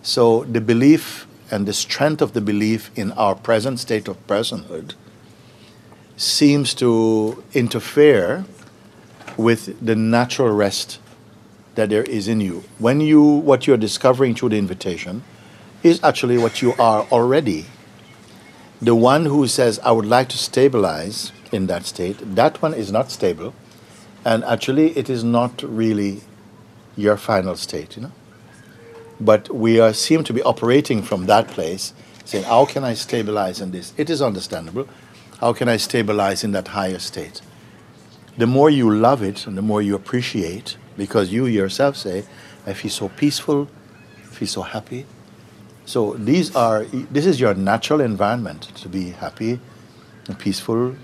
So 0.01 0.45
the 0.45 0.61
belief 0.61 1.27
and 1.51 1.65
the 1.65 1.73
strength 1.73 2.21
of 2.21 2.31
the 2.31 2.41
belief 2.41 2.89
in 2.95 3.11
our 3.11 3.35
present 3.35 3.79
state 3.79 4.07
of 4.07 4.25
personhood 4.27 4.93
seems 6.15 6.73
to 6.75 7.43
interfere 7.53 8.45
with 9.35 9.85
the 9.85 9.95
natural 9.95 10.55
rest 10.55 10.99
that 11.75 11.89
there 11.89 12.03
is 12.03 12.27
in 12.29 12.39
you. 12.39 12.63
When 12.79 13.01
you 13.01 13.21
what 13.21 13.67
you're 13.67 13.77
discovering 13.77 14.35
through 14.35 14.49
the 14.49 14.57
invitation 14.57 15.23
is 15.83 16.03
actually 16.03 16.37
what 16.37 16.61
you 16.61 16.73
are 16.73 17.03
already. 17.11 17.65
The 18.81 18.95
one 18.95 19.25
who 19.25 19.47
says, 19.47 19.79
I 19.83 19.91
would 19.91 20.05
like 20.05 20.29
to 20.29 20.37
stabilize 20.37 21.31
in 21.51 21.67
that 21.67 21.85
state, 21.85 22.17
that 22.35 22.61
one 22.61 22.73
is 22.73 22.91
not 22.91 23.11
stable. 23.11 23.53
And 24.25 24.43
actually, 24.43 24.97
it 24.97 25.09
is 25.09 25.23
not 25.23 25.63
really 25.63 26.21
your 26.95 27.17
final 27.17 27.55
state, 27.55 27.95
you 27.95 28.03
know. 28.03 28.11
But 29.19 29.53
we 29.53 29.79
are, 29.79 29.93
seem 29.93 30.23
to 30.25 30.33
be 30.33 30.43
operating 30.43 31.01
from 31.01 31.25
that 31.25 31.47
place, 31.47 31.93
saying, 32.25 32.43
How 32.43 32.65
can 32.65 32.83
I 32.83 32.93
stabilize 32.93 33.61
in 33.61 33.71
this? 33.71 33.93
It 33.97 34.09
is 34.09 34.21
understandable. 34.21 34.87
How 35.39 35.53
can 35.53 35.69
I 35.69 35.77
stabilize 35.77 36.43
in 36.43 36.51
that 36.51 36.69
higher 36.69 36.99
state? 36.99 37.41
The 38.37 38.47
more 38.47 38.69
you 38.69 38.93
love 38.93 39.23
it 39.23 39.47
and 39.47 39.57
the 39.57 39.61
more 39.61 39.81
you 39.81 39.95
appreciate, 39.95 40.77
because 40.97 41.31
you 41.31 41.45
yourself 41.45 41.95
say, 41.95 42.25
I 42.65 42.73
feel 42.73 42.91
so 42.91 43.09
peaceful, 43.09 43.67
I 44.17 44.25
feel 44.27 44.47
so 44.47 44.61
happy, 44.63 45.05
so 45.87 46.15
these 46.15 46.53
are 46.53 46.83
this 46.83 47.25
is 47.25 47.39
your 47.39 47.53
natural 47.53 48.01
environment 48.01 48.63
to 48.75 48.89
be 48.89 49.11
happy, 49.11 49.61
peaceful, 50.37 50.97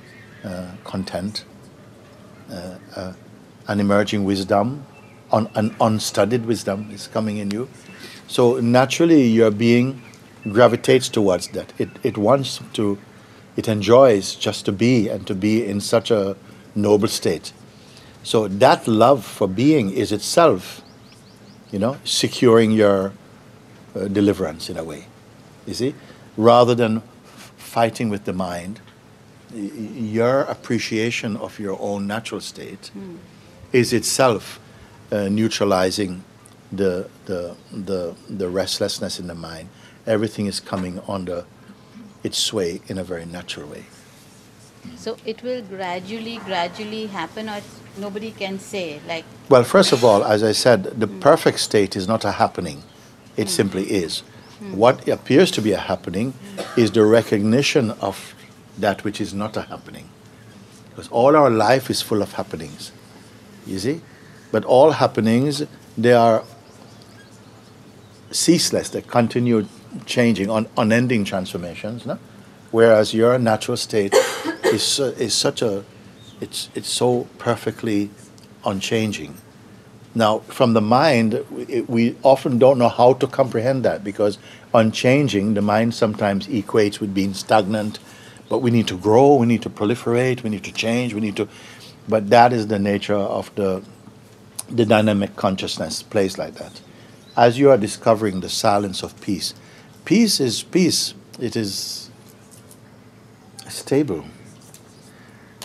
uh, 0.44 0.72
content, 0.84 1.46
uh, 2.52 2.76
uh, 2.98 3.14
an 3.70 3.80
emerging 3.80 4.26
wisdom, 4.26 4.86
an 5.32 5.74
unstudied 5.80 6.46
wisdom 6.46 6.92
is 6.92 7.08
coming 7.08 7.38
in 7.38 7.50
you. 7.50 7.70
So 8.28 8.60
naturally, 8.60 9.26
your 9.26 9.52
being 9.52 10.02
gravitates 10.52 11.08
towards 11.08 11.48
that. 11.50 11.72
It 11.80 11.90
it 12.04 12.18
wants 12.18 12.60
to, 12.74 12.98
it 13.56 13.70
enjoys 13.70 14.36
just 14.36 14.66
to 14.66 14.74
be 14.74 15.08
and 15.08 15.26
to 15.28 15.34
be 15.34 15.66
in 15.66 15.80
such 15.80 16.12
a 16.12 16.36
noble 16.76 17.08
state. 17.08 17.54
So 18.24 18.50
that 18.50 18.86
love 18.86 19.24
for 19.24 19.48
being 19.48 19.92
is 19.92 20.12
itself, 20.12 20.82
you 21.72 21.80
know, 21.80 21.96
securing 22.04 22.72
your 22.72 23.14
uh, 23.96 24.08
deliverance 24.08 24.70
in 24.70 24.78
a 24.78 24.84
way. 24.84 25.06
You 25.66 25.74
see? 25.74 25.96
Rather 26.38 26.76
than 26.76 27.02
fighting 27.58 28.10
with 28.10 28.26
the 28.26 28.34
mind, 28.34 28.82
your 29.54 30.42
appreciation 30.42 31.38
of 31.38 31.60
your 31.60 31.80
own 31.80 32.08
natural 32.08 32.42
state 32.42 32.92
mm. 32.98 33.18
is 33.72 33.94
itself 33.94 34.60
uh, 35.12 35.30
neutralizing 35.30 36.24
the, 36.72 37.08
the, 37.26 37.56
the, 37.72 38.16
the 38.30 38.50
restlessness 38.50 39.20
in 39.20 39.28
the 39.28 39.36
mind. 39.36 39.70
Everything 40.08 40.48
is 40.48 40.60
coming 40.60 41.00
under 41.08 41.46
its 42.24 42.38
sway 42.38 42.82
in 42.88 42.98
a 42.98 43.04
very 43.04 43.26
natural 43.26 43.70
way. 43.70 43.86
So 44.98 45.18
it 45.26 45.42
will 45.44 45.62
gradually, 45.62 46.38
gradually 46.38 47.06
happen, 47.08 47.48
or 47.48 47.62
nobody 47.98 48.32
can 48.32 48.60
say 48.60 49.00
like. 49.08 49.24
Well, 49.50 49.64
first 49.64 49.92
of 49.94 50.04
all, 50.04 50.24
as 50.24 50.44
I 50.44 50.52
said, 50.52 50.84
the 51.00 51.08
mm. 51.08 51.22
perfect 51.22 51.60
state 51.60 51.96
is 51.96 52.08
not 52.08 52.26
a 52.26 52.34
happening. 52.34 52.84
It 53.38 53.50
simply 53.50 53.92
is. 53.92 54.24
What 54.72 55.08
appears 55.08 55.52
to 55.52 55.62
be 55.62 55.72
a 55.74 55.78
happening 55.78 56.34
is 56.78 56.92
the 56.92 57.04
recognition 57.04 57.92
of 57.92 58.34
that 58.78 59.04
which 59.04 59.20
is 59.20 59.34
not 59.34 59.58
a 59.58 59.64
happening. 59.64 60.10
Because 60.90 61.10
all 61.10 61.36
our 61.36 61.50
life 61.50 61.90
is 61.90 62.02
full 62.02 62.22
of 62.22 62.34
happenings. 62.34 62.92
You 63.66 63.80
see? 63.80 64.02
But 64.52 64.64
all 64.66 64.92
happenings, 64.92 65.64
they 65.98 66.14
are 66.14 66.44
ceaseless, 68.32 68.90
they 68.90 69.02
continue 69.02 69.68
changing, 70.06 70.50
on 70.50 70.68
unending 70.78 71.26
transformations. 71.26 72.06
No? 72.06 72.20
Whereas 72.72 73.14
your 73.14 73.38
natural 73.38 73.78
state 73.78 74.14
is, 74.64 75.00
is 75.00 75.34
such 75.34 75.62
a, 75.62 75.84
it's, 76.40 76.70
it's 76.76 76.90
so 76.90 77.28
perfectly 77.38 78.12
unchanging. 78.66 79.36
Now, 80.16 80.40
from 80.40 80.74
the 80.74 80.82
mind, 80.82 81.44
we 81.88 82.16
often 82.22 82.60
don't 82.60 82.78
know 82.78 82.90
how 82.90 83.14
to 83.14 83.26
comprehend 83.26 83.84
that 83.86 84.04
because 84.04 84.38
unchanging, 84.74 85.56
the 85.56 85.62
mind 85.62 85.96
sometimes 85.96 86.48
equates 86.48 87.00
with 87.00 87.14
being 87.14 87.34
stagnant. 87.34 88.00
But 88.50 88.60
we 88.60 88.70
need 88.70 88.88
to 88.90 88.98
grow, 88.98 89.36
we 89.36 89.48
need 89.48 89.64
to 89.64 89.70
proliferate, 89.70 90.44
we 90.44 90.52
need 90.52 90.64
to 90.66 90.72
change, 90.72 91.14
we 91.14 91.22
need 91.22 91.36
to. 91.38 91.48
But 92.08 92.30
that 92.30 92.54
is 92.54 92.68
the 92.68 92.78
nature 92.78 93.16
of 93.16 93.54
the, 93.56 93.84
the 94.70 94.86
dynamic 94.86 95.36
consciousness, 95.36 96.04
place 96.04 96.38
like 96.38 96.56
that. 96.56 96.82
As 97.36 97.58
you 97.58 97.72
are 97.72 97.78
discovering 97.78 98.42
the 98.42 98.50
silence 98.50 99.02
of 99.02 99.20
peace, 99.22 99.56
peace 100.06 100.40
is 100.40 100.62
peace, 100.62 101.16
it 101.40 101.56
is 101.56 102.12
stable. 103.68 104.26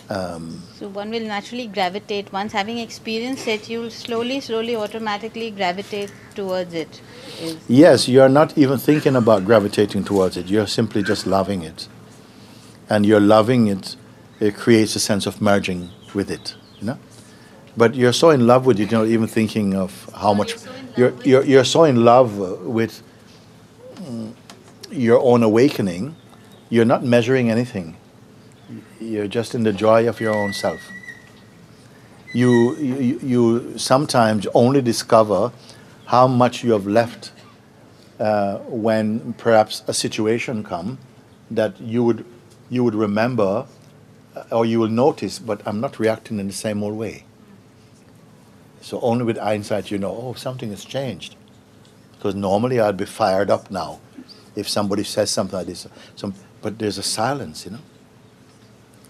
Um, 0.09 0.63
so 0.79 0.87
one 0.87 1.11
will 1.11 1.27
naturally 1.27 1.67
gravitate. 1.67 2.33
Once 2.33 2.53
having 2.53 2.79
experienced 2.79 3.49
it, 3.49 3.69
you 3.69 3.81
will 3.81 3.91
slowly, 3.91 4.39
slowly, 4.39 4.77
automatically 4.77 5.51
gravitate 5.51 6.13
towards 6.37 6.73
it. 6.73 7.01
Yes, 7.69 8.07
you 8.07 8.23
are 8.23 8.29
not 8.29 8.57
even 8.57 8.79
thinking 8.79 9.17
about 9.17 9.45
gravitating 9.45 10.05
towards 10.05 10.37
it. 10.37 10.47
You're 10.47 10.69
simply 10.69 11.03
just 11.03 11.27
loving 11.27 11.63
it, 11.63 11.89
and 12.89 13.05
you're 13.05 13.21
loving 13.21 13.67
it. 13.67 13.97
It 14.39 14.55
creates 14.55 14.95
a 14.95 15.01
sense 15.01 15.27
of 15.27 15.43
merging 15.43 15.91
with 16.15 16.31
it. 16.31 16.55
You 16.79 16.87
know, 16.87 16.99
but 17.77 17.97
you're 17.97 18.13
so 18.13 18.31
in 18.31 18.47
love 18.47 18.65
with 18.65 18.79
it. 18.79 18.93
You're 18.93 19.01
not 19.01 19.09
even 19.09 19.27
thinking 19.27 19.75
of 19.75 20.09
how 20.15 20.33
much. 20.33 20.55
You're 20.97 21.11
you're, 21.11 21.23
you're, 21.25 21.45
you're 21.45 21.65
so 21.65 21.85
in 21.85 22.05
love 22.05 22.39
with 22.39 23.03
mm, 23.97 24.33
your 24.93 25.19
own 25.19 25.43
awakening. 25.43 26.15
You're 26.71 26.85
not 26.85 27.03
measuring 27.03 27.51
anything 27.51 27.97
you're 29.01 29.29
just 29.29 29.55
in 29.55 29.63
the 29.63 29.73
joy 29.73 30.09
of 30.09 30.21
your 30.21 30.35
own 30.35 30.53
self. 30.53 30.81
You, 32.35 32.77
you, 32.77 33.21
you 33.23 33.79
sometimes 33.79 34.47
only 34.55 34.83
discover 34.83 35.53
how 36.07 36.27
much 36.27 36.63
you 36.63 36.73
have 36.73 36.87
left 36.87 37.33
uh, 38.19 38.59
when 38.59 39.33
perhaps 39.35 39.83
a 39.87 39.95
situation 39.95 40.63
come 40.63 40.99
that 41.51 41.81
you 41.81 42.05
would, 42.05 42.25
you 42.69 42.85
would 42.85 42.95
remember 42.95 43.67
uh, 44.37 44.45
or 44.51 44.67
you 44.67 44.81
will 44.81 44.89
notice, 44.89 45.39
but 45.39 45.67
I'm 45.67 45.81
not 45.81 45.99
reacting 45.99 46.39
in 46.39 46.47
the 46.47 46.53
same 46.53 46.83
old 46.83 46.97
way. 46.97 47.25
So 48.81 49.01
only 49.01 49.25
with 49.25 49.39
hindsight 49.39 49.91
you 49.91 49.99
know, 49.99 50.17
oh, 50.17 50.35
something 50.35 50.71
has 50.71 50.85
changed. 50.85 51.37
Because 52.13 52.35
normally 52.35 52.81
I'd 52.81 52.97
be 52.97 53.05
fired 53.05 53.51
up 53.51 53.71
now 53.71 54.01
if 54.57 54.69
somebody 54.69 55.05
says 55.05 55.31
something 55.31 55.57
like 55.57 55.69
this. 55.69 55.87
But 56.61 56.79
there's 56.79 56.99
a 56.99 57.03
silence, 57.03 57.65
you 57.65 57.73
know 57.73 57.79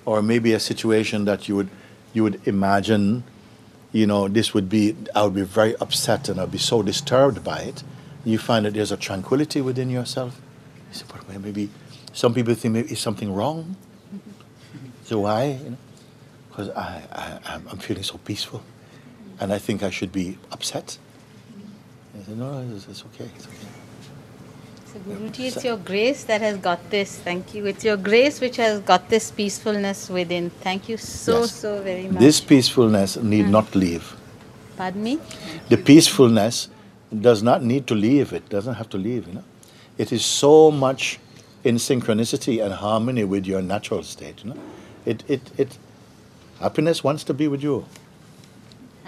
or 0.08 0.22
maybe 0.22 0.54
a 0.54 0.60
situation 0.60 1.26
that 1.26 1.48
you 1.48 1.54
would 1.56 1.68
you 2.14 2.22
would 2.22 2.40
imagine, 2.48 3.22
you 3.92 4.06
know, 4.06 4.26
this 4.26 4.54
would 4.54 4.68
be 4.70 4.96
I 5.14 5.22
would 5.24 5.34
be 5.34 5.42
very 5.42 5.76
upset 5.76 6.30
and 6.30 6.40
I'd 6.40 6.50
be 6.50 6.56
so 6.72 6.82
disturbed 6.82 7.44
by 7.44 7.58
it. 7.70 7.82
You 8.24 8.38
find 8.38 8.64
that 8.64 8.72
there's 8.72 8.90
a 8.90 8.96
tranquility 8.96 9.60
within 9.60 9.90
yourself. 9.90 10.40
You 10.88 10.94
say, 10.98 11.04
but 11.08 11.40
maybe 11.40 11.68
some 12.14 12.32
people 12.32 12.54
think 12.54 12.72
maybe 12.72 12.90
is 12.90 13.00
something 13.00 13.30
wrong. 13.34 13.76
So 15.04 15.20
why? 15.20 15.60
Because 16.48 16.70
I, 16.70 17.02
I 17.12 17.60
I'm 17.70 17.78
feeling 17.78 18.02
so 18.02 18.16
peaceful, 18.16 18.62
and 19.40 19.52
I 19.52 19.58
think 19.58 19.82
I 19.82 19.90
should 19.90 20.12
be 20.12 20.38
upset. 20.50 20.96
I 22.18 22.24
said, 22.24 22.38
no, 22.38 22.66
it's, 22.74 22.88
it's 22.88 23.04
okay. 23.08 23.30
It's 23.36 23.46
okay. 23.46 23.77
So 24.92 24.98
Guruji, 25.00 25.48
it's 25.48 25.64
your 25.64 25.76
grace 25.76 26.24
that 26.24 26.40
has 26.40 26.56
got 26.56 26.88
this. 26.88 27.18
Thank 27.18 27.54
you. 27.54 27.66
It's 27.66 27.84
your 27.84 27.98
grace 27.98 28.40
which 28.40 28.56
has 28.56 28.80
got 28.80 29.10
this 29.10 29.30
peacefulness 29.30 30.08
within. 30.08 30.48
Thank 30.48 30.88
you 30.88 30.96
so, 30.96 31.40
yes. 31.40 31.54
so 31.54 31.82
very 31.82 32.08
much. 32.08 32.18
This 32.18 32.40
peacefulness 32.40 33.18
need 33.18 33.44
hmm. 33.44 33.50
not 33.50 33.74
leave. 33.74 34.16
Pardon 34.78 35.02
me? 35.02 35.20
The 35.68 35.76
peacefulness 35.76 36.68
does 37.20 37.42
not 37.42 37.62
need 37.62 37.86
to 37.88 37.94
leave. 37.94 38.32
It 38.32 38.48
doesn't 38.48 38.74
have 38.74 38.88
to 38.90 38.96
leave, 38.96 39.26
you 39.28 39.34
know. 39.34 39.44
It 39.98 40.10
is 40.10 40.24
so 40.24 40.70
much 40.70 41.18
in 41.64 41.74
synchronicity 41.76 42.64
and 42.64 42.72
harmony 42.72 43.24
with 43.24 43.44
your 43.44 43.60
natural 43.60 44.02
state, 44.02 44.42
you 44.42 44.54
know. 44.54 44.60
It, 45.04 45.22
it, 45.28 45.42
it, 45.58 45.78
happiness 46.60 47.04
wants 47.04 47.24
to 47.24 47.34
be 47.34 47.46
with 47.46 47.62
you. 47.62 47.84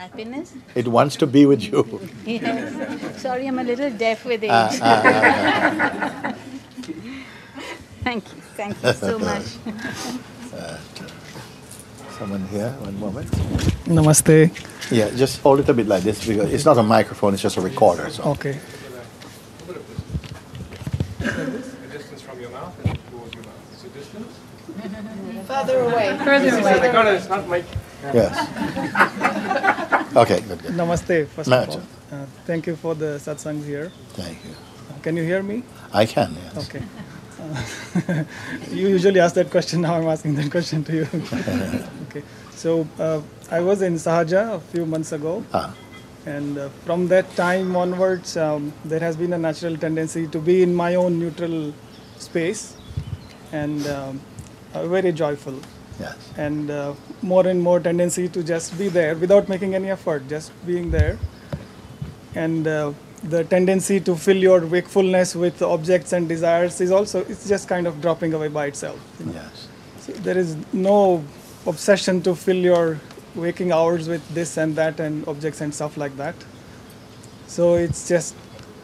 Happiness? 0.01 0.55
It 0.75 0.89
wants 0.89 1.15
to 1.17 1.27
be 1.27 1.45
with 1.45 1.63
you. 1.63 2.01
yes. 2.25 3.21
Sorry, 3.21 3.47
I'm 3.47 3.59
a 3.59 3.63
little 3.63 3.91
deaf 3.91 4.25
with 4.25 4.43
age. 4.43 4.51
Thank 8.03 8.25
you. 8.25 8.41
Thank 8.57 8.83
you 8.83 8.93
so 8.95 9.19
much. 9.19 9.45
Someone 12.17 12.47
here, 12.49 12.71
one 12.81 12.99
moment. 12.99 13.31
Namaste. 13.85 14.49
Yeah, 14.91 15.11
just 15.11 15.43
hold 15.43 15.61
it 15.61 15.69
a 15.69 15.75
bit 15.75 15.87
like 15.87 16.03
this 16.03 16.27
because 16.27 16.51
it's 16.51 16.65
not 16.65 16.79
a 16.79 16.83
microphone, 16.83 17.35
it's 17.35 17.43
just 17.43 17.59
a 17.59 17.61
recorder. 17.61 18.09
So. 18.09 18.23
Okay. 18.33 18.59
Further 25.47 25.81
away. 25.81 26.17
Further 26.25 26.59
away. 26.59 26.75
The 26.75 26.81
recorder 26.89 27.11
is 27.11 27.29
not 27.29 27.47
mic. 27.47 27.67
Yes. 28.15 28.35
Okay, 30.17 30.41
good, 30.41 30.63
good. 30.63 30.73
Namaste, 30.73 31.27
first 31.29 31.49
No, 31.49 31.63
of 31.63 31.69
all. 31.69 31.83
Uh, 32.13 32.27
thank 32.45 32.67
you 32.67 32.75
for 32.77 32.95
the 32.95 33.19
satsang 33.19 33.65
here. 33.65 33.93
Thank 34.15 34.45
you. 34.45 34.55
Can 35.03 35.17
you 35.17 35.23
hear 35.23 35.43
me? 35.43 35.63
I 35.93 36.05
can, 36.05 36.35
yes. 36.35 36.69
Okay. 36.69 36.83
Uh, 37.41 38.25
you 38.73 38.89
usually 38.89 39.21
ask 39.21 39.35
that 39.37 39.51
question, 39.51 39.83
now 39.83 39.95
I'm 39.95 40.09
asking 40.09 40.35
that 40.35 40.51
question 40.51 40.83
to 40.85 40.93
you. 40.93 41.09
okay. 42.09 42.23
So, 42.55 42.87
uh, 42.99 43.23
I 43.51 43.61
was 43.61 43.83
in 43.83 43.95
Sahaja 43.95 44.57
a 44.57 44.61
few 44.61 44.85
months 44.85 45.13
ago, 45.13 45.45
Ah, 45.55 45.75
and 46.27 46.59
uh, 46.59 46.69
from 46.85 47.09
that 47.09 47.35
time 47.37 47.77
onwards, 47.77 48.37
um, 48.37 48.73
there 48.85 49.01
has 49.01 49.17
been 49.17 49.33
a 49.33 49.39
natural 49.39 49.77
tendency 49.77 50.27
to 50.29 50.39
be 50.39 50.63
in 50.63 50.75
my 50.75 50.97
own 50.97 51.19
neutral 51.19 51.73
space 52.19 52.77
and 53.53 53.87
um, 53.87 54.21
uh, 54.75 54.87
very 54.87 55.13
joyful. 55.13 55.55
Yes. 56.01 56.17
and 56.37 56.71
uh, 56.71 56.95
more 57.23 57.47
and 57.47 57.61
more 57.61 57.81
tendency 57.81 58.29
to 58.29 58.43
just 58.43 58.77
be 58.79 58.89
there 58.89 59.15
without 59.15 59.49
making 59.49 59.75
any 59.75 59.91
effort, 59.91 60.29
just 60.29 60.53
being 60.67 60.91
there. 60.91 61.19
And 62.35 62.67
uh, 62.67 62.93
the 63.25 63.45
tendency 63.45 64.01
to 64.01 64.17
fill 64.17 64.37
your 64.37 64.67
wakefulness 64.67 65.35
with 65.35 65.63
objects 65.63 66.13
and 66.13 66.29
desires 66.29 66.81
is 66.81 66.91
also, 66.91 67.21
it's 67.27 67.49
just 67.49 67.69
kind 67.69 67.87
of 67.87 68.01
dropping 68.01 68.35
away 68.35 68.49
by 68.49 68.67
itself. 68.67 68.99
you 69.19 69.27
know. 69.27 69.33
Yes. 69.33 69.69
So 70.01 70.13
there 70.13 70.39
is 70.39 70.57
no 70.73 71.25
obsession 71.67 72.23
to 72.23 72.35
fill 72.35 72.57
your 72.57 72.99
waking 73.35 73.73
hours 73.73 74.09
with 74.09 74.27
this 74.35 74.57
and 74.57 74.75
that 74.77 74.99
and 75.01 75.27
objects 75.29 75.61
and 75.61 75.75
stuff 75.75 75.97
like 75.97 76.17
that. 76.17 76.35
So 77.47 77.75
it's 77.75 78.09
just 78.09 78.35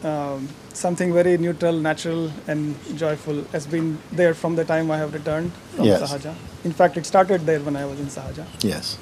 um, 0.07 0.47
something 0.73 1.13
very 1.13 1.37
neutral, 1.37 1.77
natural, 1.87 2.31
and 2.47 2.75
joyful 3.03 3.43
has 3.51 3.67
been 3.75 3.97
there 4.11 4.33
from 4.33 4.55
the 4.55 4.65
time 4.71 4.91
I 4.91 4.97
have 5.03 5.13
returned 5.19 5.51
from 5.75 5.85
Yes. 5.85 6.01
Sahaja. 6.11 6.33
In 6.63 6.73
fact, 6.81 6.97
it 6.97 7.05
started 7.05 7.45
there 7.45 7.59
when 7.69 7.75
I 7.75 7.85
was 7.85 7.99
in 7.99 8.07
Sahaja. 8.07 8.45
Yes. 8.73 8.97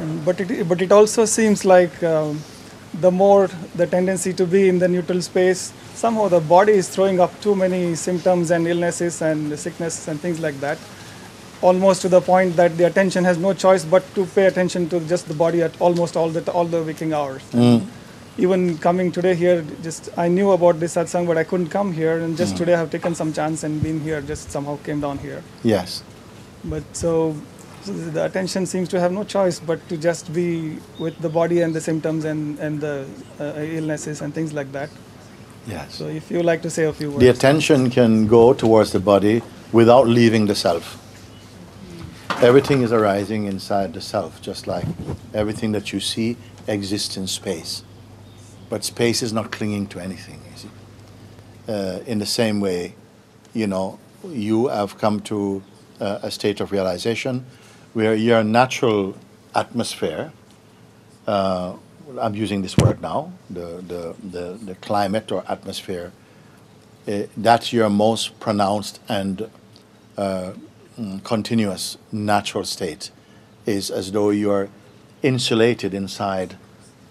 And, 0.00 0.24
but 0.24 0.40
it 0.40 0.68
but 0.68 0.82
it 0.86 0.92
also 0.92 1.24
seems 1.24 1.64
like 1.64 2.02
um, 2.02 2.40
the 3.06 3.10
more 3.10 3.48
the 3.74 3.86
tendency 3.86 4.32
to 4.40 4.46
be 4.46 4.68
in 4.68 4.78
the 4.78 4.88
neutral 4.88 5.22
space, 5.22 5.72
somehow 5.94 6.28
the 6.28 6.40
body 6.40 6.72
is 6.82 6.88
throwing 6.88 7.20
up 7.20 7.38
too 7.46 7.54
many 7.64 7.94
symptoms 7.94 8.50
and 8.50 8.66
illnesses 8.74 9.20
and 9.22 9.58
sickness 9.58 10.06
and 10.08 10.20
things 10.20 10.40
like 10.48 10.60
that. 10.60 10.78
Almost 11.62 12.02
to 12.02 12.08
the 12.14 12.20
point 12.20 12.56
that 12.56 12.76
the 12.78 12.84
attention 12.86 13.24
has 13.24 13.38
no 13.38 13.52
choice 13.54 13.84
but 13.84 14.02
to 14.14 14.26
pay 14.38 14.46
attention 14.46 14.88
to 14.90 15.00
just 15.12 15.26
the 15.28 15.34
body 15.44 15.62
at 15.62 15.80
almost 15.80 16.16
all 16.22 16.28
the 16.38 16.42
all 16.52 16.66
the 16.66 16.82
waking 16.90 17.14
hours. 17.20 17.42
Even 18.38 18.76
coming 18.78 19.10
today 19.10 19.34
here, 19.34 19.64
just 19.82 20.10
I 20.18 20.28
knew 20.28 20.50
about 20.50 20.78
this 20.78 20.94
satsang, 20.94 21.26
but 21.26 21.38
I 21.38 21.44
couldn't 21.44 21.68
come 21.68 21.92
here, 21.92 22.18
and 22.20 22.36
just 22.36 22.56
today 22.56 22.74
I 22.74 22.78
have 22.78 22.90
taken 22.90 23.14
some 23.14 23.32
chance 23.32 23.64
and 23.64 23.82
been 23.82 24.00
here. 24.00 24.20
Just 24.20 24.50
somehow 24.50 24.76
came 24.84 25.00
down 25.00 25.18
here. 25.18 25.42
Yes. 25.62 26.02
But 26.64 26.82
so, 26.92 27.34
so 27.82 27.92
the 27.92 28.26
attention 28.26 28.66
seems 28.66 28.90
to 28.90 29.00
have 29.00 29.10
no 29.10 29.24
choice 29.24 29.58
but 29.58 29.88
to 29.88 29.96
just 29.96 30.32
be 30.34 30.78
with 30.98 31.18
the 31.20 31.30
body 31.30 31.62
and 31.62 31.74
the 31.74 31.80
symptoms 31.80 32.26
and, 32.26 32.58
and 32.58 32.80
the 32.80 33.06
uh, 33.40 33.54
illnesses 33.56 34.20
and 34.20 34.34
things 34.34 34.52
like 34.52 34.70
that. 34.72 34.90
Yes. 35.66 35.94
So 35.94 36.08
if 36.08 36.30
you 36.30 36.42
like 36.42 36.60
to 36.62 36.70
say 36.70 36.84
a 36.84 36.92
few 36.92 37.10
words. 37.10 37.20
The 37.20 37.28
attention 37.28 37.88
can 37.90 38.26
go 38.26 38.52
towards 38.52 38.92
the 38.92 39.00
body 39.00 39.42
without 39.72 40.08
leaving 40.08 40.46
the 40.46 40.54
self. 40.54 41.02
Everything 42.42 42.82
is 42.82 42.92
arising 42.92 43.46
inside 43.46 43.94
the 43.94 44.02
self, 44.02 44.42
just 44.42 44.66
like 44.66 44.84
everything 45.32 45.72
that 45.72 45.92
you 45.92 46.00
see 46.00 46.36
exists 46.66 47.16
in 47.16 47.26
space. 47.26 47.82
But 48.68 48.84
space 48.84 49.22
is 49.22 49.32
not 49.32 49.52
clinging 49.52 49.86
to 49.88 50.00
anything. 50.00 50.40
Uh, 51.68 51.98
in 52.06 52.18
the 52.20 52.26
same 52.26 52.60
way, 52.60 52.94
you 53.52 53.66
know, 53.66 53.98
you 54.24 54.68
have 54.68 54.98
come 54.98 55.20
to 55.20 55.62
uh, 56.00 56.20
a 56.22 56.30
state 56.30 56.60
of 56.60 56.70
realization 56.70 57.44
where 57.92 58.14
your 58.14 58.44
natural 58.44 59.16
atmosphere, 59.54 60.32
uh, 61.26 61.74
I'm 62.20 62.34
using 62.34 62.62
this 62.62 62.76
word 62.76 63.00
now, 63.00 63.32
the, 63.50 63.82
the, 63.86 64.14
the, 64.22 64.58
the 64.64 64.74
climate 64.76 65.32
or 65.32 65.44
atmosphere, 65.48 66.12
uh, 67.08 67.22
that's 67.36 67.72
your 67.72 67.90
most 67.90 68.38
pronounced 68.38 69.00
and 69.08 69.50
uh, 70.16 70.52
mm, 70.98 71.24
continuous 71.24 71.98
natural 72.12 72.64
state, 72.64 73.10
is 73.64 73.90
as 73.90 74.12
though 74.12 74.30
you're 74.30 74.68
insulated 75.22 75.94
inside 75.94 76.56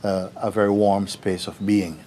uh, 0.06 0.30
a 0.36 0.52
very 0.52 0.72
warm 0.72 1.08
space 1.08 1.48
of 1.48 1.66
being. 1.66 2.00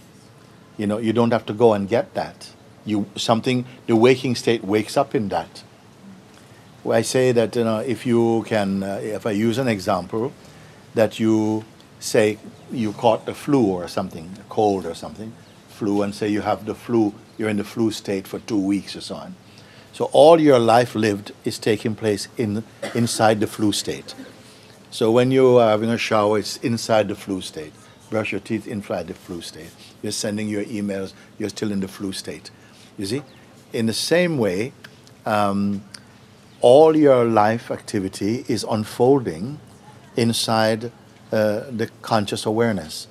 You 0.77 0.87
know, 0.87 0.99
you 0.99 1.13
don't 1.13 1.33
have 1.33 1.47
to 1.47 1.53
go 1.53 1.73
and 1.73 1.89
get 1.89 2.15
that. 2.15 2.51
You 2.85 3.07
something 3.17 3.65
the 3.87 3.97
waking 3.97 4.37
state 4.37 4.63
wakes 4.65 4.97
up 4.97 5.15
in 5.15 5.29
that. 5.31 5.65
I 6.89 7.03
say 7.03 7.33
that 7.33 7.57
you 7.57 7.65
know 7.65 7.79
if 7.79 8.07
you 8.07 8.45
can, 8.47 8.83
uh, 8.83 9.01
if 9.03 9.27
I 9.27 9.33
use 9.33 9.59
an 9.59 9.69
example, 9.69 10.33
that 10.95 11.19
you 11.19 11.65
say 11.99 12.39
you 12.71 12.93
caught 12.93 13.27
the 13.27 13.35
flu 13.35 13.67
or 13.67 13.89
something, 13.89 14.31
a 14.41 14.45
cold 14.49 14.87
or 14.87 14.95
something, 14.95 15.33
flu, 15.69 16.03
and 16.03 16.15
say 16.15 16.29
you 16.29 16.43
have 16.43 16.65
the 16.65 16.75
flu, 16.75 17.13
you're 17.37 17.51
in 17.51 17.57
the 17.57 17.65
flu 17.65 17.91
state 17.91 18.27
for 18.27 18.39
two 18.39 18.61
weeks 18.61 18.97
or 18.97 19.01
so 19.01 19.17
on. 19.17 19.35
So 19.93 20.05
all 20.13 20.41
your 20.41 20.61
life 20.61 20.95
lived 20.95 21.33
is 21.45 21.59
taking 21.59 21.97
place 21.97 22.29
in 22.37 22.63
inside 22.95 23.41
the 23.41 23.49
flu 23.49 23.73
state. 23.73 24.15
So 24.91 25.11
when 25.11 25.31
you 25.33 25.59
are 25.59 25.71
having 25.71 25.91
a 25.91 25.99
shower, 25.99 26.39
it's 26.39 26.57
inside 26.59 27.09
the 27.09 27.17
flu 27.17 27.41
state. 27.41 27.73
Brush 28.11 28.33
your 28.33 28.41
teeth 28.41 28.67
inside 28.67 29.09
the 29.09 29.15
flu 29.15 29.41
state. 29.43 29.71
You're 30.03 30.13
sending 30.13 30.49
your 30.49 30.65
emails, 30.65 31.13
you're 31.39 31.51
still 31.51 31.73
in 31.73 31.81
the 31.81 31.89
flu 31.89 32.13
state. 32.13 32.51
You 32.97 33.07
see? 33.07 33.23
In 33.73 33.87
the 33.87 33.93
same 33.93 34.39
way, 34.39 34.73
um, 35.27 35.85
all 36.61 36.97
your 36.97 37.25
life 37.25 37.71
activity 37.71 38.45
is 38.49 38.65
unfolding 38.69 39.61
inside 40.17 40.91
uh, 41.31 41.65
the 41.71 41.91
conscious 42.03 42.47
awareness. 42.47 43.07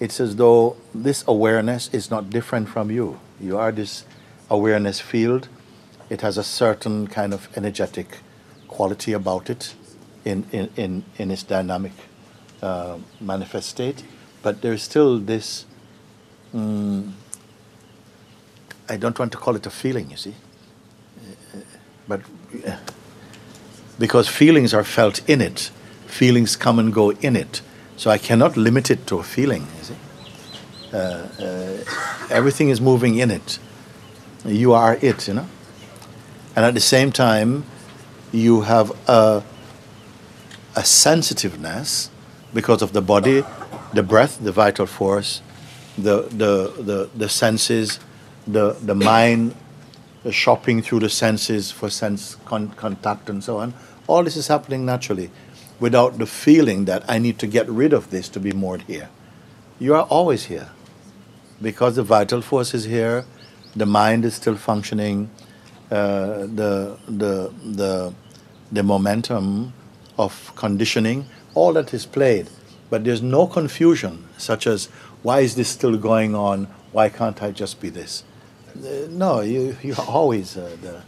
It's 0.00 0.20
as 0.20 0.36
though 0.36 0.76
this 0.94 1.24
awareness 1.26 1.88
is 1.92 2.10
not 2.10 2.30
different 2.30 2.68
from 2.68 2.90
you. 2.90 3.20
You 3.40 3.56
are 3.58 3.72
this 3.72 4.04
awareness 4.50 5.00
field. 5.00 5.48
It 6.10 6.20
has 6.20 6.38
a 6.38 6.44
certain 6.44 7.06
kind 7.06 7.32
of 7.32 7.48
energetic 7.56 8.18
quality 8.66 9.12
about 9.12 9.48
it 9.50 9.74
in, 10.24 10.46
in, 10.52 10.70
in, 10.76 11.04
in 11.16 11.30
its 11.30 11.42
dynamic 11.42 11.92
uh, 12.62 12.98
manifest 13.20 13.68
state. 13.68 14.04
But 14.42 14.62
there's 14.62 14.82
still 14.82 15.18
this, 15.18 15.66
mm, 16.54 17.12
I 18.88 18.96
don't 18.96 19.18
want 19.18 19.32
to 19.32 19.38
call 19.38 19.56
it 19.56 19.66
a 19.66 19.70
feeling, 19.70 20.10
you 20.10 20.16
see. 20.16 20.34
Uh, 21.54 21.60
But 22.08 22.20
uh, 22.66 22.76
because 23.98 24.28
feelings 24.30 24.72
are 24.72 24.84
felt 24.84 25.20
in 25.28 25.40
it, 25.40 25.70
feelings 26.06 26.56
come 26.56 26.78
and 26.78 26.94
go 26.94 27.10
in 27.20 27.36
it. 27.36 27.62
So 27.96 28.10
I 28.10 28.18
cannot 28.18 28.56
limit 28.56 28.90
it 28.90 29.06
to 29.06 29.18
a 29.18 29.22
feeling, 29.22 29.66
you 29.78 29.84
see. 29.84 29.96
Uh, 30.92 30.98
uh, 30.98 32.30
everything 32.30 32.70
is 32.70 32.80
moving 32.80 33.18
in 33.18 33.30
it. 33.30 33.58
You 34.46 34.72
are 34.72 34.98
it, 35.02 35.28
you 35.28 35.34
know. 35.34 35.46
And 36.56 36.64
at 36.64 36.74
the 36.74 36.80
same 36.80 37.12
time, 37.12 37.64
you 38.32 38.62
have 38.62 38.92
a, 39.06 39.42
a 40.74 40.84
sensitiveness 40.84 42.10
because 42.54 42.82
of 42.82 42.92
the 42.92 43.02
body, 43.02 43.44
the 43.92 44.02
breath, 44.02 44.38
the 44.40 44.52
vital 44.52 44.86
force, 44.86 45.42
the, 45.96 46.22
the, 46.22 46.72
the, 46.82 47.10
the 47.14 47.28
senses, 47.28 48.00
the, 48.46 48.72
the 48.82 48.94
mind, 48.94 49.54
the 50.22 50.32
shopping 50.32 50.82
through 50.82 51.00
the 51.00 51.08
senses 51.10 51.70
for 51.70 51.90
sense 51.90 52.36
con- 52.44 52.70
contact 52.70 53.28
and 53.28 53.42
so 53.42 53.58
on. 53.58 53.74
All 54.06 54.24
this 54.24 54.36
is 54.36 54.48
happening 54.48 54.84
naturally 54.86 55.30
without 55.80 56.18
the 56.18 56.26
feeling 56.26 56.86
that 56.86 57.04
I 57.08 57.18
need 57.18 57.38
to 57.40 57.46
get 57.46 57.68
rid 57.68 57.92
of 57.92 58.10
this 58.10 58.28
to 58.30 58.40
be 58.40 58.52
moored 58.52 58.82
here. 58.82 59.08
You 59.78 59.94
are 59.94 60.04
always 60.04 60.46
here 60.46 60.70
because 61.62 61.96
the 61.96 62.02
vital 62.02 62.40
force 62.40 62.74
is 62.74 62.84
here, 62.84 63.24
the 63.76 63.86
mind 63.86 64.24
is 64.24 64.34
still 64.34 64.56
functioning, 64.56 65.30
uh, 65.90 66.46
the, 66.46 66.98
the, 67.06 67.52
the, 67.64 68.14
the 68.72 68.82
momentum 68.82 69.72
of 70.18 70.52
conditioning, 70.56 71.26
all 71.54 71.72
that 71.74 71.92
is 71.94 72.06
played. 72.06 72.48
But 72.90 73.04
there's 73.04 73.22
no 73.22 73.46
confusion, 73.46 74.26
such 74.38 74.66
as, 74.66 74.86
why 75.22 75.40
is 75.40 75.54
this 75.54 75.68
still 75.68 75.96
going 75.96 76.34
on? 76.34 76.68
Why 76.92 77.08
can't 77.08 77.42
I 77.42 77.50
just 77.50 77.80
be 77.80 77.90
this? 77.90 78.24
Uh, 78.76 79.08
no, 79.10 79.40
you, 79.40 79.76
you're 79.82 80.00
always 80.00 80.56
uh, 80.56 80.76
the, 80.80 81.02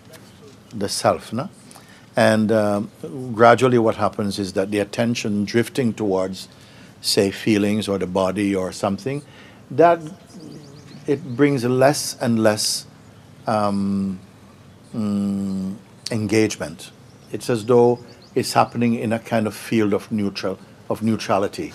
the 0.76 0.88
self, 0.88 1.32
no? 1.32 1.48
And 2.16 2.52
um, 2.52 2.90
gradually, 3.34 3.78
what 3.78 3.96
happens 3.96 4.38
is 4.38 4.52
that 4.54 4.70
the 4.70 4.78
attention 4.80 5.44
drifting 5.44 5.94
towards, 5.94 6.48
say, 7.00 7.30
feelings 7.30 7.88
or 7.88 7.98
the 7.98 8.06
body 8.06 8.54
or 8.54 8.72
something, 8.72 9.22
that 9.70 10.00
it 11.06 11.36
brings 11.36 11.64
less 11.64 12.16
and 12.20 12.42
less 12.42 12.86
um, 13.46 14.18
mm, 14.94 15.76
engagement. 16.10 16.90
It's 17.32 17.48
as 17.48 17.64
though 17.64 18.00
it's 18.40 18.54
happening 18.54 18.94
in 18.94 19.12
a 19.12 19.18
kind 19.18 19.46
of 19.46 19.54
field 19.54 19.92
of 19.94 20.10
neutral 20.10 20.58
of 20.88 21.02
neutrality. 21.02 21.72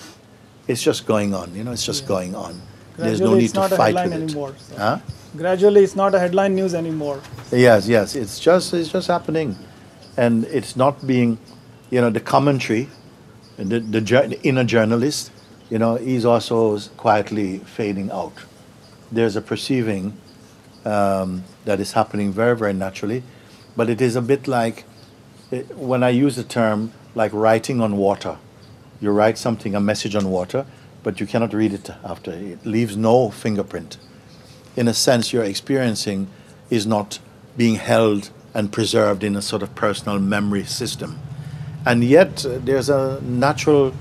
It's 0.68 0.82
just 0.82 1.06
going 1.06 1.32
on, 1.32 1.54
you 1.54 1.62
know. 1.64 1.72
It's 1.72 1.86
just 1.86 2.06
going 2.06 2.34
on. 2.34 2.60
There's 2.96 3.20
no 3.20 3.34
need 3.34 3.54
to 3.54 3.68
fight 3.68 3.94
with 3.94 4.12
it. 4.12 4.22
anymore. 4.22 4.54
so. 4.58 4.76
Huh? 4.76 4.98
Gradually, 5.36 5.82
it's 5.84 5.96
not 5.96 6.14
a 6.14 6.18
headline 6.18 6.54
news 6.54 6.74
anymore. 6.74 7.20
Yes, 7.52 7.86
yes. 7.88 8.16
It's 8.16 8.40
just 8.40 8.74
it's 8.74 8.90
just 8.90 9.08
happening. 9.08 9.56
and 10.16 10.44
it's 10.46 10.76
not 10.76 11.06
being, 11.06 11.38
you 11.90 12.00
know, 12.00 12.10
the 12.10 12.20
commentary, 12.20 12.88
the, 13.58 13.80
the, 13.80 14.00
the 14.00 14.40
inner 14.42 14.64
journalist, 14.64 15.30
you 15.70 15.78
know, 15.78 15.96
he's 15.96 16.24
also 16.24 16.78
quietly 16.96 17.58
fading 17.58 18.10
out. 18.10 18.32
There's 19.12 19.36
a 19.36 19.42
perceiving 19.42 20.16
um, 20.84 21.44
that 21.64 21.80
is 21.80 21.92
happening 21.92 22.32
very, 22.32 22.56
very 22.56 22.72
naturally, 22.72 23.22
but 23.76 23.90
it 23.90 24.00
is 24.00 24.16
a 24.16 24.22
bit 24.22 24.48
like 24.48 24.84
when 25.50 26.02
I 26.02 26.10
use 26.10 26.36
the 26.36 26.44
term 26.44 26.92
like 27.14 27.32
writing 27.32 27.80
on 27.80 27.96
water. 27.96 28.38
You 29.00 29.10
write 29.10 29.38
something, 29.38 29.74
a 29.74 29.80
message 29.80 30.14
on 30.14 30.30
water, 30.30 30.66
but 31.02 31.20
you 31.20 31.26
cannot 31.26 31.52
read 31.52 31.72
it 31.72 31.90
after. 32.04 32.32
It 32.32 32.64
leaves 32.64 32.96
no 32.96 33.30
fingerprint. 33.30 33.98
In 34.76 34.88
a 34.88 34.94
sense, 34.94 35.32
your 35.32 35.44
experiencing 35.44 36.28
is 36.70 36.86
not 36.86 37.18
being 37.56 37.76
held 37.76 38.30
and 38.54 38.72
preserved 38.72 39.22
in 39.22 39.36
a 39.36 39.42
sort 39.42 39.62
of 39.62 39.74
personal 39.74 40.18
memory 40.18 40.64
system. 40.64 41.18
And 41.84 42.02
yet, 42.02 42.44
uh, 42.44 42.58
there's 42.58 42.88
a 42.88 43.20
natural 43.22 43.94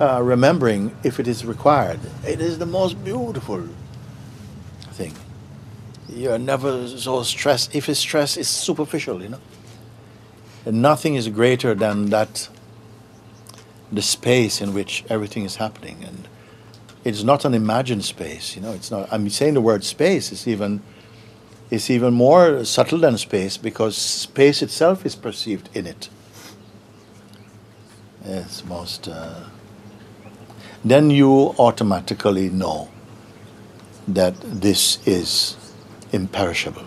uh, 0.00 0.20
remembering 0.22 0.96
if 1.02 1.18
it 1.18 1.26
is 1.26 1.44
required. 1.44 2.00
It 2.26 2.40
is 2.40 2.58
the 2.58 2.66
most 2.66 3.02
beautiful 3.02 3.66
thing. 4.92 5.14
You're 6.08 6.38
never 6.38 6.86
so 6.86 7.22
stressed. 7.22 7.74
If 7.74 7.88
it's 7.88 7.98
stress, 7.98 8.36
it's 8.36 8.48
superficial, 8.48 9.22
you 9.22 9.30
know. 9.30 9.40
And 10.64 10.80
nothing 10.80 11.14
is 11.14 11.28
greater 11.28 11.74
than 11.74 12.10
that, 12.10 12.48
the 13.92 14.02
space 14.02 14.60
in 14.60 14.72
which 14.72 15.04
everything 15.08 15.44
is 15.44 15.56
happening. 15.56 16.02
And 16.04 16.28
it's 17.04 17.22
not 17.22 17.44
an 17.44 17.52
imagined 17.54 18.04
space, 18.04 18.56
you 18.56 18.62
know. 18.62 18.72
It's 18.72 18.90
not. 18.90 19.12
I'm 19.12 19.28
saying 19.28 19.54
the 19.54 19.60
word 19.60 19.84
space 19.84 20.32
is 20.32 20.48
even, 20.48 20.82
is 21.70 21.90
even 21.90 22.14
more 22.14 22.64
subtle 22.64 22.98
than 22.98 23.18
space 23.18 23.58
because 23.58 23.96
space 23.96 24.62
itself 24.62 25.04
is 25.04 25.14
perceived 25.14 25.68
in 25.74 25.86
it. 25.86 26.08
It's 28.24 28.64
most. 28.64 29.06
Uh, 29.06 29.44
then 30.82 31.10
you 31.10 31.54
automatically 31.58 32.48
know 32.48 32.90
that 34.08 34.34
this 34.40 34.98
is 35.06 35.56
imperishable. 36.12 36.84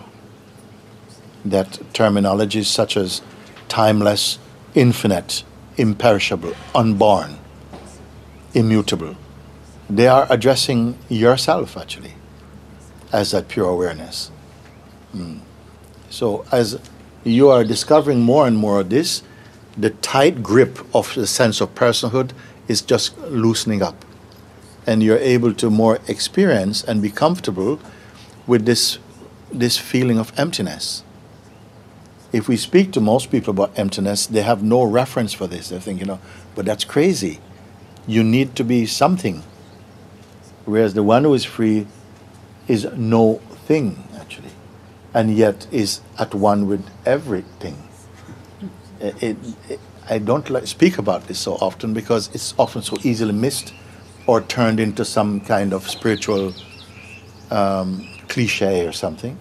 That 1.44 1.72
terminologies 1.92 2.66
such 2.66 2.96
as 2.96 3.22
timeless, 3.68 4.38
infinite, 4.74 5.44
imperishable, 5.76 6.54
unborn, 6.74 7.38
immutable, 8.54 9.16
they 9.88 10.06
are 10.06 10.26
addressing 10.30 10.98
yourself 11.08 11.76
actually 11.76 12.14
as 13.12 13.30
that 13.30 13.48
pure 13.48 13.68
awareness. 13.68 14.30
Mm. 15.14 15.40
So, 16.10 16.44
as 16.52 16.78
you 17.24 17.48
are 17.48 17.64
discovering 17.64 18.20
more 18.20 18.46
and 18.46 18.56
more 18.56 18.80
of 18.80 18.90
this, 18.90 19.22
the 19.76 19.90
tight 19.90 20.42
grip 20.42 20.78
of 20.94 21.14
the 21.14 21.26
sense 21.26 21.60
of 21.60 21.74
personhood 21.74 22.32
is 22.66 22.82
just 22.82 23.16
loosening 23.18 23.82
up. 23.82 24.04
And 24.86 25.02
you're 25.02 25.18
able 25.18 25.54
to 25.54 25.70
more 25.70 25.98
experience 26.08 26.82
and 26.82 27.02
be 27.02 27.10
comfortable 27.10 27.78
with 28.46 28.64
this, 28.64 28.98
this 29.52 29.76
feeling 29.78 30.18
of 30.18 30.32
emptiness. 30.38 31.02
If 32.32 32.46
we 32.46 32.56
speak 32.56 32.92
to 32.92 33.00
most 33.00 33.30
people 33.30 33.52
about 33.52 33.78
emptiness, 33.78 34.26
they 34.26 34.42
have 34.42 34.62
no 34.62 34.82
reference 34.84 35.32
for 35.32 35.46
this. 35.46 35.70
They 35.70 35.78
think, 35.78 36.00
you 36.00 36.06
know, 36.06 36.20
but 36.54 36.66
that's 36.66 36.84
crazy. 36.84 37.40
You 38.06 38.22
need 38.22 38.54
to 38.56 38.64
be 38.64 38.86
something. 38.86 39.42
Whereas 40.66 40.94
the 40.94 41.02
one 41.02 41.24
who 41.24 41.32
is 41.32 41.44
free 41.44 41.86
is 42.66 42.86
no 42.96 43.36
thing, 43.66 44.04
actually, 44.20 44.50
and 45.14 45.34
yet 45.34 45.66
is 45.72 46.02
at 46.18 46.34
one 46.34 46.66
with 46.66 46.84
everything. 47.06 47.88
It, 49.00 49.36
it, 49.70 49.80
I 50.10 50.18
don't 50.18 50.48
like 50.50 50.66
speak 50.66 50.98
about 50.98 51.28
this 51.28 51.38
so 51.38 51.54
often 51.54 51.94
because 51.94 52.28
it's 52.34 52.54
often 52.58 52.82
so 52.82 52.98
easily 53.02 53.32
missed 53.32 53.72
or 54.26 54.42
turned 54.42 54.80
into 54.80 55.04
some 55.04 55.40
kind 55.40 55.72
of 55.72 55.88
spiritual 55.88 56.52
um, 57.50 58.06
cliche 58.28 58.86
or 58.86 58.92
something. 58.92 59.38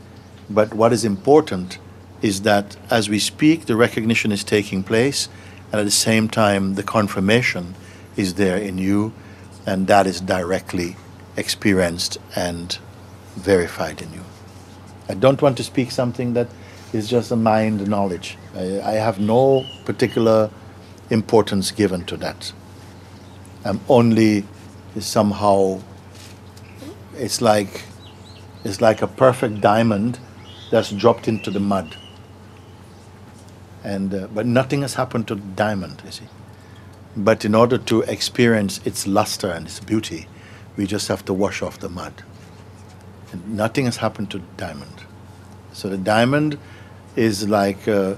But 0.50 0.73
what 0.73 0.93
is 0.93 1.04
important 1.04 1.80
is 2.21 2.41
that 2.41 2.77
as 2.89 3.10
we 3.10 3.19
speak, 3.19 3.65
the 3.65 3.75
recognition 3.75 4.32
is 4.32 4.43
taking 4.43 4.84
place, 4.84 5.30
and 5.71 5.80
at 5.80 5.84
the 5.84 5.91
same 5.91 6.27
time, 6.27 6.75
the 6.75 6.84
confirmation 6.84 7.75
is 8.15 8.36
there 8.36 8.58
in 8.58 8.77
you, 8.77 9.13
and 9.65 9.88
that 9.88 10.08
is 10.08 10.21
directly 10.21 10.95
experienced 11.36 12.17
and 12.36 12.80
verified 13.36 14.01
in 14.01 14.12
you. 14.13 14.23
I 15.10 15.13
don't 15.13 15.41
want 15.41 15.58
to 15.58 15.63
speak 15.63 15.91
something 15.91 16.34
that 16.34 16.47
is 16.93 17.10
just 17.10 17.32
a 17.32 17.36
mind 17.36 17.88
knowledge. 17.88 18.38
I, 18.56 18.82
I 18.82 18.91
have 18.93 19.19
no 19.19 19.65
particular 19.86 20.49
importance 21.10 21.71
given 21.71 22.06
to 22.06 22.17
that. 22.17 22.51
I'm 23.63 23.80
only 23.88 24.45
somehow, 24.99 25.82
it's 27.15 27.41
like, 27.41 27.84
it's 28.63 28.82
like 28.82 29.01
a 29.01 29.08
perfect 29.08 29.62
diamond 29.62 30.19
that's 30.71 30.91
dropped 30.91 31.27
into 31.27 31.51
the 31.51 31.60
mud. 31.60 31.95
And, 33.88 34.13
uh, 34.13 34.28
but 34.36 34.45
nothing 34.45 34.82
has 34.82 34.95
happened 34.95 35.30
to 35.30 35.36
the 35.36 35.47
diamond, 35.56 36.02
you 36.04 36.12
see. 36.12 36.28
But 37.15 37.45
in 37.45 37.56
order 37.56 37.78
to 37.78 38.02
experience 38.02 38.82
its 38.84 39.08
luster 39.08 39.50
and 39.50 39.65
its 39.65 39.80
beauty, 39.80 40.28
we 40.76 40.86
just 40.86 41.08
have 41.08 41.23
to 41.26 41.34
wash 41.34 41.62
off 41.62 41.80
the 41.80 41.88
mud. 41.88 42.13
And 43.32 43.56
nothing 43.56 43.86
has 43.86 43.97
happened 43.97 44.30
to 44.32 44.39
the 44.39 44.52
diamond. 44.58 45.06
So 45.71 45.88
the 45.88 45.97
diamond 45.97 46.60
is 47.15 47.47
like 47.47 47.88
uh, 47.88 48.15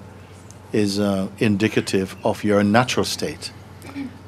is 0.74 1.00
uh, 1.00 1.28
indicative 1.38 2.16
of 2.24 2.44
your 2.44 2.64
natural 2.64 3.06
state, 3.06 3.52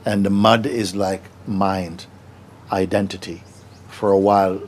and 0.05 0.25
the 0.25 0.29
mud 0.29 0.65
is 0.65 0.95
like 0.95 1.23
mind, 1.47 2.05
identity. 2.71 3.43
For 3.89 4.11
a 4.11 4.17
while, 4.17 4.61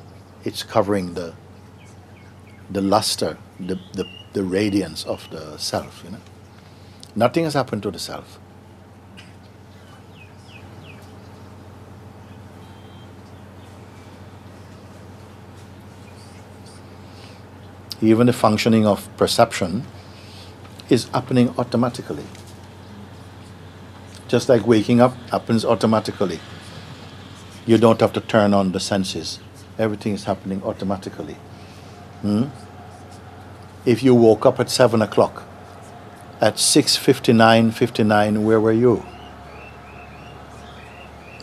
it's 0.43 0.63
covering 0.63 1.13
the 1.13 1.33
the 2.69 2.81
luster, 2.81 3.37
the, 3.59 3.79
the, 3.93 4.05
the 4.33 4.43
radiance 4.43 5.05
of 5.05 5.29
the 5.29 5.57
self. 5.57 6.01
You 6.03 6.11
know, 6.11 6.21
nothing 7.15 7.43
has 7.43 7.53
happened 7.53 7.83
to 7.83 7.91
the 7.91 7.99
self. 7.99 8.39
Even 18.01 18.27
the 18.27 18.33
functioning 18.33 18.85
of 18.85 19.07
perception 19.15 19.85
is 20.89 21.05
happening 21.09 21.53
automatically. 21.57 22.25
Just 24.27 24.49
like 24.49 24.67
waking 24.67 24.99
up 24.99 25.15
happens 25.29 25.63
automatically. 25.63 26.39
You 27.65 27.77
don't 27.77 28.01
have 28.01 28.11
to 28.13 28.19
turn 28.19 28.53
on 28.53 28.73
the 28.73 28.79
senses. 28.79 29.39
Everything 29.79 30.13
is 30.13 30.25
happening 30.25 30.61
automatically. 30.63 31.35
Hmm? 32.21 32.45
If 33.85 34.03
you 34.03 34.13
woke 34.15 34.45
up 34.45 34.59
at 34.59 34.69
7 34.69 35.01
o'clock, 35.01 35.43
at 36.41 36.55
6.59, 36.55 37.73
59, 37.73 38.43
where 38.43 38.59
were 38.59 38.71
you? 38.71 39.05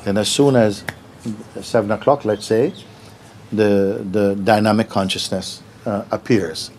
And 0.04 0.18
as 0.18 0.28
soon 0.28 0.56
as 0.56 0.84
7 1.60 1.90
o'clock, 1.90 2.24
let's 2.24 2.46
say, 2.46 2.72
the, 3.52 4.04
the 4.10 4.34
dynamic 4.34 4.88
consciousness 4.88 5.62
uh, 5.84 6.04
appears. 6.10 6.70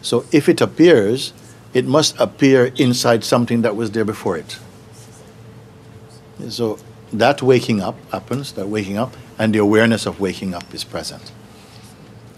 So 0.00 0.24
if 0.32 0.48
it 0.48 0.60
appears, 0.60 1.32
it 1.74 1.86
must 1.86 2.18
appear 2.18 2.72
inside 2.76 3.24
something 3.24 3.62
that 3.62 3.76
was 3.76 3.90
there 3.92 4.04
before 4.04 4.36
it. 4.36 4.58
So 6.48 6.78
that 7.12 7.42
waking 7.42 7.80
up 7.80 7.96
happens, 8.10 8.52
that 8.52 8.68
waking 8.68 8.98
up, 8.98 9.14
and 9.38 9.54
the 9.54 9.58
awareness 9.58 10.06
of 10.06 10.20
waking 10.20 10.54
up 10.54 10.74
is 10.74 10.84
present. 10.84 11.30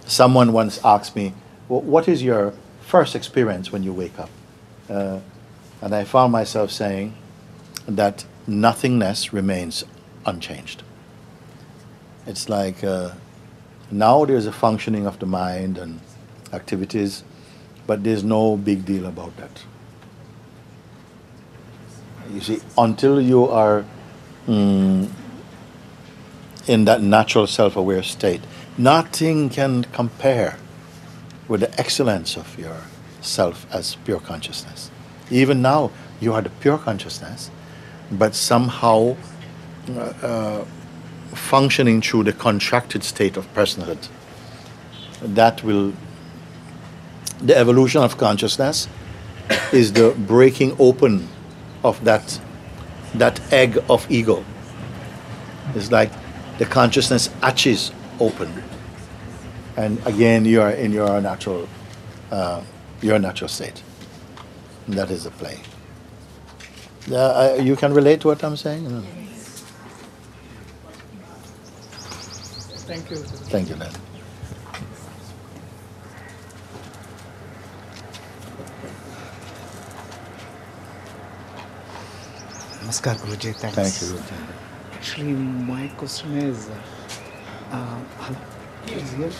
Someone 0.06 0.52
once 0.52 0.78
asked 0.84 1.16
me, 1.16 1.32
well, 1.68 1.80
What 1.80 2.08
is 2.08 2.22
your 2.22 2.52
first 2.82 3.14
experience 3.16 3.72
when 3.72 3.82
you 3.82 3.92
wake 3.92 4.18
up? 4.18 4.28
Uh, 4.88 5.20
and 5.80 5.94
I 5.94 6.04
found 6.04 6.32
myself 6.32 6.70
saying 6.70 7.14
that 7.86 8.24
nothingness 8.46 9.32
remains 9.32 9.84
unchanged. 10.26 10.82
It's 12.26 12.48
like 12.48 12.82
uh, 12.82 13.12
now 13.90 14.24
there's 14.24 14.46
a 14.46 14.52
functioning 14.52 15.06
of 15.06 15.18
the 15.18 15.26
mind 15.26 15.78
and 15.78 16.00
activities 16.52 17.24
but 17.86 18.02
there's 18.02 18.24
no 18.24 18.56
big 18.56 18.84
deal 18.84 19.06
about 19.06 19.36
that. 19.36 19.62
You 22.32 22.40
see, 22.40 22.60
until 22.78 23.20
you 23.20 23.46
are 23.48 23.84
mm, 24.46 25.10
in 26.66 26.84
that 26.86 27.02
natural 27.02 27.46
self 27.46 27.76
aware 27.76 28.02
state, 28.02 28.40
nothing 28.78 29.50
can 29.50 29.84
compare 29.84 30.56
with 31.46 31.60
the 31.60 31.78
excellence 31.78 32.36
of 32.36 32.58
your 32.58 32.76
self 33.24 33.66
as 33.72 33.96
pure 34.04 34.20
consciousness. 34.20 34.90
Even 35.30 35.62
now, 35.62 35.90
you 36.20 36.32
are 36.32 36.42
the 36.42 36.50
pure 36.50 36.78
consciousness, 36.78 37.50
but 38.10 38.34
somehow 38.34 39.16
uh, 39.90 40.00
uh, 40.00 40.64
functioning 41.34 42.00
through 42.00 42.24
the 42.24 42.32
contracted 42.32 43.02
state 43.02 43.36
of 43.36 43.52
personhood. 43.54 44.08
That 45.22 45.62
will 45.62 45.92
the 47.40 47.56
evolution 47.56 48.02
of 48.02 48.16
consciousness 48.16 48.88
is 49.72 49.92
the 49.92 50.14
breaking 50.26 50.76
open 50.78 51.28
of 51.82 52.02
that 52.04 52.40
that 53.14 53.40
egg 53.52 53.78
of 53.88 54.10
ego. 54.10 54.44
It's 55.74 55.90
like 55.90 56.10
the 56.58 56.64
consciousness 56.64 57.28
hatches 57.42 57.92
open, 58.20 58.62
and 59.76 60.00
again 60.06 60.44
you 60.44 60.60
are 60.60 60.70
in 60.70 60.92
your 60.92 61.20
natural 61.20 61.68
uh, 62.30 62.62
your 63.02 63.18
natural 63.18 63.48
state. 63.48 63.82
And 64.86 64.96
that 64.96 65.10
is 65.10 65.24
the 65.24 65.30
play. 65.30 65.60
Uh, 67.10 67.56
you 67.60 67.76
can 67.76 67.92
relate 67.92 68.20
to 68.22 68.28
what 68.28 68.42
I'm 68.44 68.56
saying. 68.56 68.84
No? 68.88 69.02
Thank 72.86 73.10
you. 73.10 73.16
Thank 73.16 73.68
you, 73.70 73.76
Len. 73.76 73.92
Namaskar, 82.70 83.16
Guruji. 83.16 83.54
Thanks. 83.56 83.76
Thank 83.76 84.02
you. 84.02 84.16
Ruth. 84.16 84.32
Actually, 84.92 85.32
my 85.32 85.88
question 85.96 86.36
is, 86.38 86.68
uh, 87.70 88.00
uh, 88.20 88.34
is 88.88 89.12
here? 89.12 89.30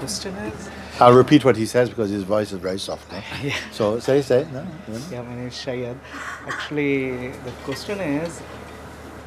The 0.00 0.06
question 0.06 0.34
is, 0.36 0.70
I'll 0.98 1.12
repeat 1.14 1.44
what 1.44 1.56
he 1.56 1.66
says 1.66 1.88
because 1.88 2.10
his 2.10 2.22
voice 2.24 2.52
is 2.52 2.58
very 2.58 2.78
soft. 2.78 3.10
No? 3.12 3.18
yeah, 3.42 3.54
So 3.72 3.98
say, 3.98 4.22
say. 4.22 4.46
No? 4.52 4.66
yeah, 5.10 5.22
my 5.22 5.34
name 5.34 5.48
is 5.48 5.54
Shayad. 5.54 5.96
Actually, 6.46 7.28
the 7.46 7.52
question 7.64 8.00
is, 8.00 8.40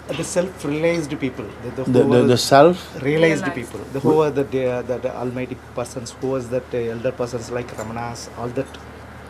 the 0.07 0.23
self-realized 0.23 1.17
people, 1.19 1.45
the, 1.63 1.69
the, 1.71 1.83
The, 1.91 2.03
the, 2.03 2.21
the 2.33 2.37
self. 2.37 3.01
realized 3.03 3.45
people, 3.53 3.79
the 3.93 3.99
who 3.99 4.21
are 4.21 4.31
the, 4.31 4.43
the, 4.43 4.83
the, 4.87 4.97
the 4.97 5.15
almighty 5.15 5.57
persons, 5.75 6.11
who 6.19 6.27
was 6.29 6.49
that 6.49 6.63
uh, 6.73 6.77
elder 6.77 7.11
persons 7.11 7.51
like 7.51 7.67
Ramanas, 7.77 8.29
all 8.37 8.49
that 8.49 8.67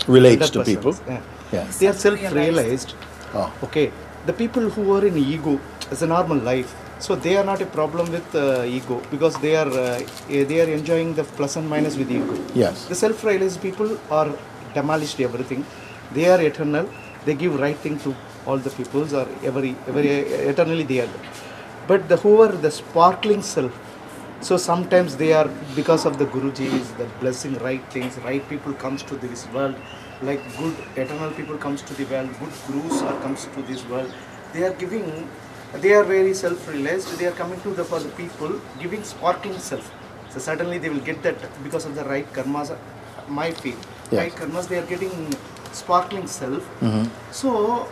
relates 0.08 0.50
to 0.52 0.64
people. 0.64 0.96
Yeah. 1.08 1.22
Yeah. 1.52 1.68
They 1.80 1.88
are 1.88 1.94
self-realized. 1.94 2.96
Oh. 3.36 3.54
Okay, 3.64 3.92
the 4.26 4.34
people 4.34 4.70
who 4.70 4.94
are 4.96 5.06
in 5.06 5.18
ego 5.18 5.60
as 5.92 6.02
a 6.02 6.08
normal 6.08 6.38
life, 6.38 6.74
so 7.06 7.16
they 7.24 7.36
are 7.40 7.46
not 7.52 7.62
a 7.62 7.70
problem 7.78 8.06
with 8.16 8.28
uh, 8.36 8.78
ego 8.78 8.98
because 9.14 9.36
they 9.46 9.56
are 9.62 9.72
uh, 9.86 10.00
they 10.52 10.60
are 10.64 10.70
enjoying 10.80 11.10
the 11.20 11.26
plus 11.38 11.56
and 11.60 11.68
minus 11.74 11.96
with 12.02 12.12
ego. 12.20 12.36
Yes. 12.64 12.86
The 12.92 12.96
self-realized 12.96 13.62
people 13.62 13.90
are 14.20 14.30
demolished 14.74 15.20
everything. 15.20 15.66
They 16.14 16.28
are 16.34 16.42
eternal. 16.42 16.86
They 17.26 17.36
give 17.36 17.60
right 17.60 17.80
thing 17.86 17.98
to 18.06 18.16
all 18.46 18.58
the 18.58 18.74
peoples 18.78 19.14
or 19.14 19.28
every 19.50 19.72
every 19.88 20.10
eternally 20.54 20.86
they 20.92 21.02
are. 21.06 21.14
But 21.90 22.08
the 22.08 22.18
who 22.24 22.42
are 22.46 22.54
the 22.68 22.72
sparkling 22.72 23.42
self. 23.42 23.74
So 24.48 24.56
sometimes 24.58 25.16
they 25.18 25.32
are 25.40 25.50
because 25.76 26.06
of 26.06 26.18
the 26.22 26.26
Guruji's, 26.26 26.88
the 27.02 27.06
blessing, 27.20 27.54
right 27.60 27.84
things, 27.92 28.18
right 28.30 28.48
people 28.50 28.74
comes 28.74 29.04
to 29.04 29.16
this 29.16 29.48
world, 29.54 29.76
like 30.22 30.42
good 30.58 30.76
eternal 30.98 31.32
people 31.32 31.58
comes 31.58 31.82
to 31.84 31.94
the 32.00 32.06
world, 32.14 32.30
good 32.42 32.54
gurus 32.68 33.02
are 33.02 33.18
comes 33.22 33.46
to 33.56 33.62
this 33.70 33.86
world. 33.86 34.14
They 34.54 34.64
are 34.64 34.74
giving, 34.74 35.06
they 35.82 35.94
are 35.94 36.04
very 36.04 36.34
self-realized. 36.34 37.18
They 37.20 37.26
are 37.26 37.32
coming 37.32 37.60
to 37.62 37.70
the 37.70 37.84
for 37.84 38.00
the 38.00 38.10
people, 38.10 38.60
giving 38.80 39.04
sparkling 39.04 39.58
self. 39.60 39.92
So 40.30 40.40
certainly 40.40 40.78
they 40.78 40.90
will 40.90 41.06
get 41.12 41.22
that 41.24 41.36
because 41.64 41.86
of 41.86 41.96
the 41.96 42.04
right 42.06 42.32
karmas. 42.34 42.76
My 43.28 43.52
feel, 43.52 43.76
Yes. 44.12 44.20
right 44.22 44.32
karmas, 44.34 44.68
they 44.68 44.78
are 44.78 44.86
getting 44.86 45.12
sparkling 45.72 46.28
self. 46.28 46.64
Mm-hmm. 46.82 47.04
So 47.32 47.88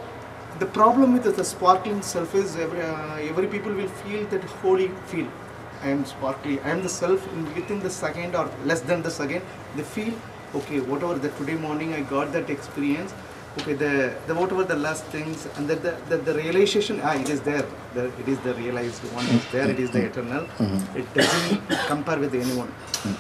the 0.60 0.66
problem 0.66 1.14
with 1.14 1.24
the 1.36 1.44
sparkling 1.44 2.02
self 2.02 2.36
is 2.36 2.56
every, 2.56 2.82
uh, 2.82 3.16
every 3.16 3.48
people 3.48 3.74
will 3.74 3.88
feel 3.88 4.26
that 4.28 4.44
holy 4.44 4.90
feel. 5.08 5.28
I 5.84 5.90
am 5.90 6.06
sparkly. 6.06 6.60
I 6.62 6.70
am 6.70 6.84
the 6.84 6.90
self 6.90 7.26
in, 7.34 7.46
within 7.56 7.80
the 7.80 7.90
second 7.90 8.36
or 8.36 8.50
less 8.66 8.82
than 8.82 9.02
the 9.02 9.10
second. 9.10 9.42
They 9.76 9.84
feel 9.84 10.14
okay. 10.56 10.80
Whatever 10.80 11.16
the 11.16 11.30
today 11.30 11.56
morning 11.56 11.94
I 11.94 12.02
got 12.02 12.32
that 12.34 12.50
experience. 12.52 13.14
Okay, 13.60 13.74
the, 13.74 14.14
the 14.28 14.34
whatever 14.34 14.64
the 14.64 14.76
last 14.78 15.04
things 15.06 15.46
and 15.58 15.68
that 15.68 15.82
the, 15.84 15.94
the, 16.10 16.18
the 16.28 16.34
realization 16.36 17.02
ah 17.04 17.14
it 17.22 17.30
is 17.30 17.42
there. 17.42 17.66
The, 17.94 18.06
it 18.22 18.28
is 18.34 18.40
the 18.46 18.54
realized 18.54 19.02
one 19.14 19.26
is 19.38 19.46
there. 19.52 19.70
It 19.70 19.80
is 19.86 19.90
the 19.92 20.04
eternal. 20.06 20.46
It 20.96 21.14
doesn't 21.14 21.68
compare 21.88 22.18
with 22.18 22.34
anyone. 22.34 22.72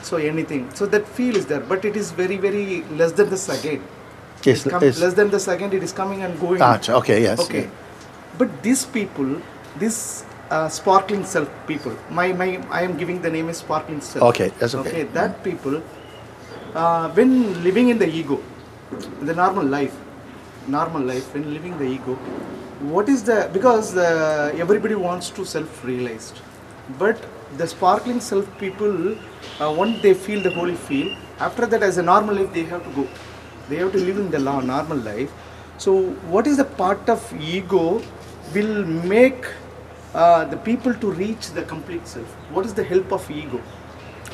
So 0.03 0.17
anything. 0.17 0.69
So 0.73 0.85
that 0.85 1.05
feel 1.17 1.35
is 1.35 1.47
there, 1.47 1.59
but 1.59 1.83
it 1.83 1.97
is 2.01 2.11
very 2.11 2.37
very 2.37 2.83
less 3.01 3.11
than 3.11 3.29
the 3.29 3.37
second. 3.37 3.81
Yes, 4.43 4.65
It 4.65 4.69
come- 4.69 4.81
less 5.05 5.13
than 5.21 5.29
the 5.31 5.39
second. 5.39 5.73
It 5.73 5.83
is 5.83 5.91
coming 6.01 6.23
and 6.27 6.39
going. 6.39 6.61
Ah, 6.61 6.79
okay, 7.01 7.21
yes. 7.23 7.39
Okay. 7.47 7.69
But 8.37 8.63
these 8.63 8.85
people, 8.85 9.33
this 9.83 10.23
uh, 10.49 10.69
sparkling 10.69 11.25
self 11.25 11.49
people, 11.67 11.97
my, 12.09 12.31
my 12.33 12.47
I 12.71 12.83
am 12.83 12.95
giving 13.01 13.21
the 13.21 13.29
name 13.29 13.49
is 13.49 13.57
sparkling 13.57 13.99
self. 13.99 14.23
Okay, 14.29 14.47
that's 14.59 14.75
okay. 14.75 14.89
Okay, 14.89 15.03
that 15.19 15.43
people, 15.43 15.81
uh, 16.73 17.09
when 17.19 17.35
living 17.67 17.89
in 17.89 17.99
the 17.99 18.07
ego, 18.21 18.39
the 19.21 19.35
normal 19.35 19.65
life, 19.65 19.93
normal 20.67 21.01
life, 21.01 21.33
when 21.33 21.53
living 21.53 21.77
the 21.77 21.85
ego, 21.85 22.15
what 22.95 23.09
is 23.09 23.23
the 23.23 23.49
because 23.53 23.95
uh, 23.95 24.51
everybody 24.57 24.95
wants 24.95 25.29
to 25.31 25.45
self-realized, 25.45 26.39
but 26.97 27.23
the 27.57 27.67
sparkling 27.67 28.19
self 28.19 28.47
people, 28.59 29.15
uh, 29.59 29.71
once 29.71 30.01
they 30.01 30.13
feel 30.13 30.41
the 30.41 30.51
holy 30.51 30.75
feel, 30.75 31.15
after 31.39 31.65
that 31.65 31.83
as 31.83 31.97
a 31.97 32.03
normal 32.03 32.35
life 32.35 32.53
they 32.53 32.63
have 32.63 32.83
to 32.83 32.89
go, 32.91 33.07
they 33.69 33.77
have 33.77 33.91
to 33.91 33.97
live 33.97 34.17
in 34.17 34.31
the 34.31 34.39
law, 34.39 34.59
normal 34.61 34.97
life. 34.97 35.31
So 35.77 36.01
what 36.35 36.47
is 36.47 36.57
the 36.57 36.65
part 36.65 37.09
of 37.09 37.33
ego 37.41 38.01
will 38.53 38.85
make 38.85 39.45
uh, 40.13 40.45
the 40.45 40.57
people 40.57 40.93
to 40.93 41.11
reach 41.11 41.51
the 41.51 41.63
complete 41.63 42.07
self? 42.07 42.27
What 42.51 42.65
is 42.65 42.73
the 42.73 42.83
help 42.83 43.11
of 43.11 43.29
ego? 43.31 43.61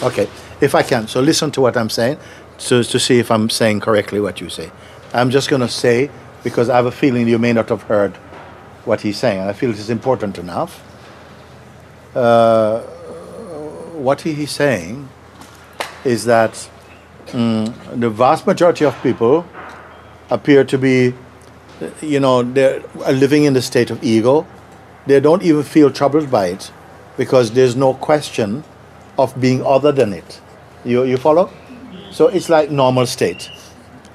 Okay, 0.03 0.29
if 0.61 0.75
I 0.75 0.83
can. 0.83 1.07
So 1.07 1.21
listen 1.21 1.49
to 1.51 1.61
what 1.61 1.75
I'm 1.75 1.89
saying 1.89 2.17
so 2.57 2.81
to 2.81 2.99
see 2.99 3.19
if 3.19 3.31
I'm 3.31 3.49
saying 3.49 3.81
correctly 3.81 4.19
what 4.19 4.41
you 4.41 4.49
say. 4.49 4.71
I'm 5.13 5.29
just 5.29 5.49
going 5.49 5.61
to 5.61 5.69
say, 5.69 6.09
because 6.43 6.69
I 6.69 6.75
have 6.75 6.85
a 6.85 6.91
feeling 6.91 7.27
you 7.27 7.39
may 7.39 7.53
not 7.53 7.69
have 7.69 7.83
heard 7.83 8.15
what 8.85 9.01
he's 9.01 9.17
saying, 9.17 9.39
and 9.39 9.49
I 9.49 9.53
feel 9.53 9.69
it 9.69 9.79
is 9.79 9.89
important 9.89 10.37
enough. 10.37 10.83
Uh, 12.15 12.81
what 13.93 14.21
he 14.21 14.43
is 14.43 14.51
saying 14.51 15.09
is 16.03 16.25
that 16.25 16.69
mm, 17.27 17.99
the 17.99 18.09
vast 18.09 18.47
majority 18.47 18.85
of 18.85 19.01
people 19.01 19.45
appear 20.29 20.63
to 20.63 20.77
be, 20.77 21.13
you 22.01 22.19
know, 22.19 22.43
they're 22.43 22.81
living 23.11 23.43
in 23.43 23.53
the 23.53 23.61
state 23.61 23.89
of 23.89 24.03
ego. 24.03 24.45
They 25.05 25.19
don't 25.19 25.43
even 25.43 25.63
feel 25.63 25.91
troubled 25.91 26.29
by 26.29 26.47
it 26.47 26.71
because 27.17 27.51
there's 27.51 27.75
no 27.75 27.93
question 27.93 28.63
of 29.17 29.39
being 29.39 29.65
other 29.65 29.91
than 29.91 30.13
it. 30.13 30.41
You, 30.85 31.03
you 31.03 31.17
follow? 31.17 31.49
So 32.11 32.27
it's 32.27 32.49
like 32.49 32.71
normal 32.71 33.05
state. 33.05 33.49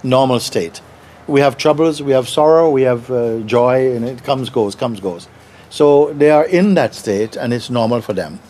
Normal 0.03 0.41
state. 0.41 0.81
We 1.27 1.41
have 1.41 1.57
troubles, 1.57 2.03
we 2.03 2.13
have 2.13 2.29
sorrow, 2.29 2.71
we 2.71 2.83
have 2.83 3.11
uh, 3.11 3.39
joy, 3.41 3.95
and 3.95 4.05
it 4.05 4.25
comes, 4.25 4.51
goes, 4.51 4.75
comes, 4.75 5.01
goes. 5.01 5.29
So 5.71 6.13
they 6.13 6.31
are 6.31 6.45
in 6.45 6.75
that 6.75 6.95
state, 6.95 7.37
and 7.37 7.53
it's 7.53 7.71
normal 7.71 8.01
for 8.01 8.13
them. 8.13 8.41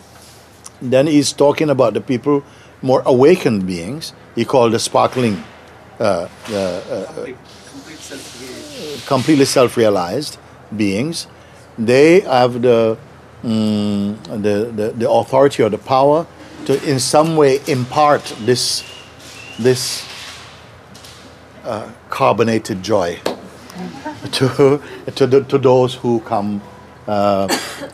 Then 0.81 1.07
he's 1.07 1.31
talking 1.31 1.69
about 1.69 1.93
the 1.93 2.01
people, 2.01 2.43
more 2.81 3.03
awakened 3.05 3.65
beings. 3.67 4.13
He 4.35 4.43
called 4.43 4.73
the 4.73 4.79
sparkling, 4.79 5.43
uh, 5.99 6.27
uh, 6.49 6.55
uh, 6.55 7.05
Complete, 7.13 7.37
complete 7.71 7.99
self 7.99 9.05
completely 9.07 9.45
self-realized 9.45 10.37
beings. 10.75 11.27
They 11.77 12.21
have 12.21 12.61
the, 12.61 12.97
mm, 13.43 14.21
the, 14.23 14.71
the 14.75 14.91
the 14.97 15.09
authority 15.09 15.63
or 15.63 15.69
the 15.69 15.77
power 15.77 16.25
to, 16.65 16.83
in 16.89 16.99
some 16.99 17.35
way, 17.35 17.61
impart 17.67 18.23
this 18.45 18.83
this 19.59 20.03
uh, 21.63 21.89
carbonated 22.09 22.83
joy 22.83 23.19
to 24.31 24.81
to, 25.15 25.27
the, 25.27 25.43
to 25.43 25.57
those 25.57 25.95
who 25.95 26.19
come 26.21 26.61
uh, 27.07 27.47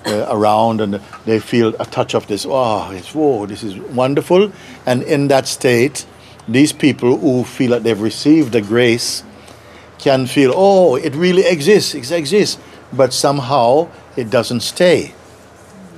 uh, 0.05 0.27
around 0.29 0.81
and 0.81 1.01
they 1.25 1.39
feel 1.39 1.73
a 1.79 1.85
touch 1.85 2.13
of 2.13 2.27
this. 2.27 2.45
Oh, 2.47 2.91
it's 2.91 3.13
whoa, 3.15 3.45
this 3.45 3.63
is 3.63 3.75
wonderful. 3.75 4.51
And 4.85 5.03
in 5.03 5.29
that 5.29 5.47
state, 5.47 6.05
these 6.47 6.73
people 6.73 7.17
who 7.17 7.43
feel 7.43 7.71
that 7.71 7.83
they've 7.83 7.99
received 7.99 8.51
the 8.51 8.61
grace 8.61 9.23
can 9.97 10.27
feel, 10.27 10.53
oh, 10.55 10.95
it 10.95 11.15
really 11.15 11.45
exists, 11.45 11.95
it 11.95 12.11
exists, 12.11 12.57
but 12.93 13.13
somehow 13.13 13.89
it 14.15 14.29
doesn't 14.29 14.61
stay. 14.61 15.13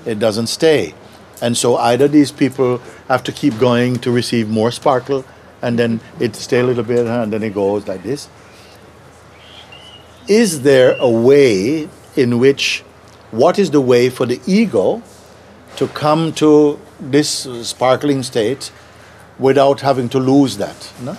It 0.05 0.17
doesn't 0.19 0.47
stay. 0.47 0.93
And 1.41 1.57
so 1.57 1.77
either 1.77 2.07
these 2.07 2.31
people 2.31 2.79
have 3.07 3.23
to 3.23 3.31
keep 3.31 3.57
going 3.59 3.97
to 3.97 4.11
receive 4.11 4.47
more 4.49 4.71
sparkle, 4.71 5.25
and 5.61 5.77
then 5.77 5.99
it 6.19 6.35
stay 6.35 6.59
a 6.59 6.63
little 6.63 6.83
bit, 6.83 7.05
and 7.07 7.31
then 7.31 7.43
it 7.43 7.53
goes 7.53 7.87
like 7.87 8.03
this. 8.03 8.29
Is 10.27 10.61
there 10.61 10.95
a 10.99 11.09
way 11.09 11.89
in 12.15 12.39
which, 12.39 12.83
what 13.31 13.57
is 13.59 13.71
the 13.71 13.81
way 13.81 14.09
for 14.09 14.25
the 14.25 14.39
ego 14.45 15.01
to 15.77 15.87
come 15.87 16.31
to 16.33 16.79
this 16.99 17.47
sparkling 17.63 18.23
state 18.23 18.71
without 19.39 19.81
having 19.81 20.09
to 20.09 20.19
lose 20.19 20.57
that? 20.57 20.91
No? 21.01 21.17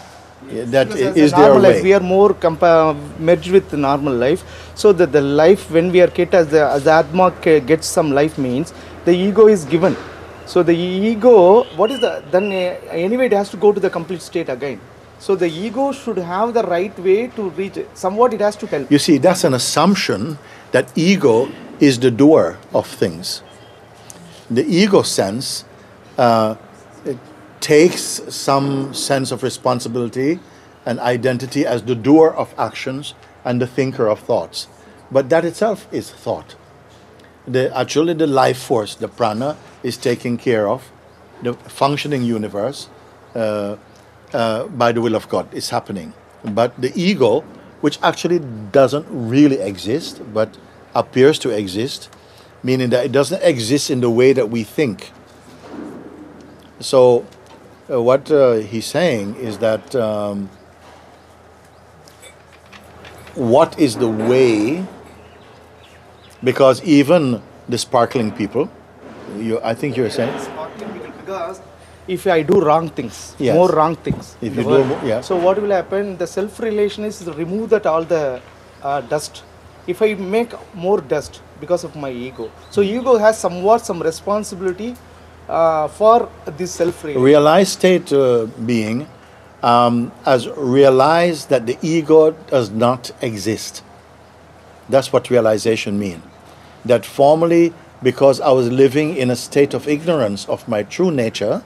That 0.49 0.88
Because 0.88 1.16
is 1.16 1.32
a 1.32 1.36
normal 1.38 1.62
life, 1.62 1.82
we 1.82 1.95
are 1.95 2.01
more 2.01 2.30
compa- 2.34 2.97
merged 3.18 3.51
with 3.51 3.70
the 3.70 3.76
normal 3.76 4.12
life. 4.12 4.45
So 4.74 4.93
that 4.93 5.12
the 5.12 5.20
life 5.20 5.70
when 5.70 5.93
we 5.93 6.01
are 6.01 6.09
kid 6.09 6.34
as 6.34 6.49
the 6.49 6.66
as 6.66 6.84
the 6.84 6.93
atma 6.93 7.32
gets 7.43 7.86
some 7.86 8.11
life 8.11 8.38
means 8.38 8.74
the 9.05 9.12
ego 9.12 9.47
is 9.47 9.64
given. 9.64 9.97
So 10.47 10.62
the 10.62 10.74
ego, 10.74 11.64
what 11.76 11.90
is 11.90 12.01
the 12.01 12.22
then 12.30 12.47
uh, 12.47 12.93
anyway 12.93 13.26
it 13.26 13.32
has 13.32 13.51
to 13.51 13.57
go 13.57 13.72
to 13.72 13.80
the 13.80 13.90
complete 13.90 14.22
state 14.22 14.49
again. 14.49 14.80
So 15.18 15.36
the 15.36 15.47
ego 15.47 15.93
should 15.93 16.18
have 16.18 16.53
the 16.53 16.64
right 16.64 16.97
way 16.99 17.28
to 17.28 17.51
reach 17.51 17.76
it. 17.76 17.97
Somewhat 17.97 18.34
it 18.34 18.40
has 18.40 18.57
to 18.57 18.66
help. 18.66 18.90
You 18.90 18.99
see, 18.99 19.18
that's 19.18 19.45
an 19.45 19.55
assumption 19.55 20.38
that 20.72 20.90
ego 20.99 21.49
is 21.78 22.01
the 22.01 22.11
doer 22.11 22.59
of 22.74 22.86
things. 22.88 23.43
The 24.51 24.64
ego 24.64 25.03
sense 25.03 25.64
uh, 26.18 26.57
takes 27.61 28.03
some 28.03 28.93
sense 28.93 29.30
of 29.30 29.45
responsibility 29.45 30.40
and 30.84 30.99
identity 30.99 31.64
as 31.64 31.84
the 31.84 31.95
doer 31.95 32.30
of 32.30 32.53
actions 32.59 33.14
and 33.45 33.61
the 33.61 33.66
thinker 33.66 34.09
of 34.09 34.18
thoughts. 34.18 34.66
But 35.11 35.30
that 35.30 35.45
itself 35.45 35.86
is 35.93 36.11
thought. 36.11 36.57
The, 37.47 37.76
actually, 37.76 38.14
the 38.14 38.26
life 38.26 38.59
force, 38.59 38.95
the 38.95 39.09
prana, 39.09 39.57
is 39.82 39.97
taking 39.97 40.36
care 40.36 40.68
of 40.68 40.90
the 41.43 41.55
functioning 41.55 42.22
universe 42.22 42.88
uh, 43.34 43.76
uh, 44.32 44.66
by 44.68 44.93
the 44.93 45.01
will 45.01 45.16
of 45.16 45.28
God. 45.28 45.49
It's 45.53 45.70
happening. 45.70 46.14
But 46.45 46.80
the 46.80 46.93
ego, 46.95 47.40
which 47.80 47.99
actually 48.03 48.40
doesn't 48.70 49.07
really 49.11 49.61
exist, 49.61 50.20
but 50.32 50.57
appears 50.95 51.38
to 51.40 51.51
exist, 51.51 52.09
meaning 52.62 52.90
that 52.90 53.05
it 53.05 53.12
doesn't 53.12 53.43
exist 53.43 53.90
in 53.90 54.01
the 54.01 54.11
way 54.11 54.32
that 54.32 54.51
we 54.51 54.62
think. 54.62 55.11
So, 56.80 57.26
uh, 57.90 58.01
what 58.01 58.30
uh, 58.30 58.55
he's 58.55 58.86
saying 58.86 59.36
is 59.36 59.59
that 59.59 59.95
um, 59.95 60.49
what 63.34 63.78
is 63.78 63.97
the 63.97 64.09
way? 64.09 64.86
Because 66.45 66.82
even 66.82 67.40
the 67.68 67.78
sparkling 67.78 68.32
people, 68.32 68.68
you, 69.38 69.61
I 69.62 69.74
think 69.74 69.97
you're 69.97 70.11
saying, 70.11 70.32
Because 71.20 71.61
if 72.09 72.26
I 72.26 72.43
do 72.43 72.61
wrong 72.61 72.88
things, 72.88 73.36
Yes. 73.38 73.55
more 73.55 73.70
wrong 73.70 73.95
things. 73.97 74.36
If 74.43 74.57
you 74.57 74.62
do 74.62 74.68
world, 74.68 74.88
mo- 74.88 75.01
yeah. 75.05 75.20
So 75.20 75.36
what 75.36 75.61
will 75.62 75.70
happen? 75.70 76.16
The 76.16 76.26
self 76.26 76.59
relation 76.61 77.05
is 77.05 77.24
remove 77.26 77.70
that 77.70 77.86
all 77.86 78.05
the 78.05 78.40
uh, 78.82 79.01
dust. 79.03 79.45
If 79.86 80.03
I 80.03 80.14
make 80.14 80.53
more 80.74 81.01
dust 81.01 81.40
because 81.61 81.84
of 81.84 81.95
my 81.97 82.11
ego, 82.11 82.51
so 82.70 82.82
ego 82.82 83.16
has 83.18 83.38
somewhat 83.38 83.84
some 83.86 84.03
responsibility 84.03 84.97
uh, 85.49 85.88
for 85.88 86.28
this 86.57 86.72
self 86.72 87.03
relation. 87.05 87.22
realized 87.22 87.70
state 87.72 88.12
uh, 88.12 88.47
being 88.66 89.07
um, 89.62 90.11
as 90.26 90.49
realized 90.49 91.49
that 91.51 91.66
the 91.66 91.78
ego 91.82 92.32
does 92.51 92.70
not 92.70 93.11
exist. 93.22 93.82
That's 94.88 95.12
what 95.12 95.30
realization 95.30 95.99
means. 95.99 96.22
That 96.85 97.07
formerly, 97.07 97.72
because 98.03 98.41
I 98.41 98.51
was 98.51 98.70
living 98.70 99.16
in 99.16 99.30
a 99.30 99.37
state 99.37 99.74
of 99.74 99.87
ignorance 99.89 100.49
of 100.49 100.66
my 100.66 100.83
true 100.83 101.11
nature, 101.11 101.62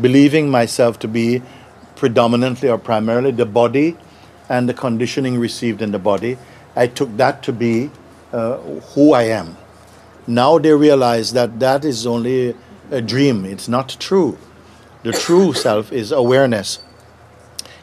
believing 0.00 0.50
myself 0.50 0.98
to 1.00 1.08
be 1.08 1.42
predominantly 1.94 2.68
or 2.68 2.78
primarily 2.78 3.30
the 3.30 3.46
body 3.46 3.96
and 4.48 4.68
the 4.68 4.74
conditioning 4.74 5.38
received 5.38 5.82
in 5.82 5.92
the 5.92 5.98
body, 5.98 6.38
I 6.74 6.86
took 6.86 7.16
that 7.16 7.42
to 7.44 7.52
be 7.52 7.90
uh, 8.32 8.58
who 8.94 9.12
I 9.12 9.24
am. 9.24 9.56
Now 10.26 10.58
they 10.58 10.72
realize 10.72 11.32
that 11.32 11.58
that 11.60 11.84
is 11.84 12.06
only 12.06 12.54
a 12.90 13.00
dream, 13.00 13.44
it's 13.44 13.68
not 13.68 13.96
true. 14.00 14.38
The 15.02 15.12
true 15.12 15.52
self 15.66 15.92
is 15.92 16.12
awareness. 16.12 16.80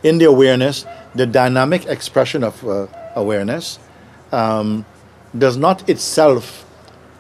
In 0.04 0.18
the 0.18 0.26
awareness, 0.26 0.86
the 1.16 1.26
dynamic 1.26 1.86
expression 1.86 2.44
of 2.44 2.68
uh, 2.68 2.88
awareness 3.16 3.80
um, 4.32 4.86
does 5.38 5.58
not 5.58 5.88
itself 5.90 6.66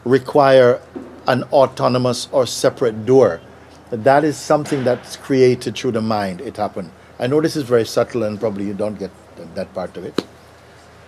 require 0.05 0.81
an 1.27 1.43
autonomous 1.45 2.27
or 2.31 2.45
separate 2.45 3.05
doer. 3.05 3.41
That 3.89 4.23
is 4.23 4.37
something 4.37 4.83
that's 4.83 5.15
created 5.15 5.75
through 5.75 5.91
the 5.91 6.01
mind. 6.01 6.41
It 6.41 6.57
happened. 6.57 6.91
I 7.19 7.27
know 7.27 7.41
this 7.41 7.55
is 7.55 7.63
very 7.63 7.85
subtle 7.85 8.23
and 8.23 8.39
probably 8.39 8.65
you 8.65 8.73
don't 8.73 8.97
get 8.97 9.11
that 9.55 9.73
part 9.73 9.95
of 9.97 10.03
it. 10.03 10.25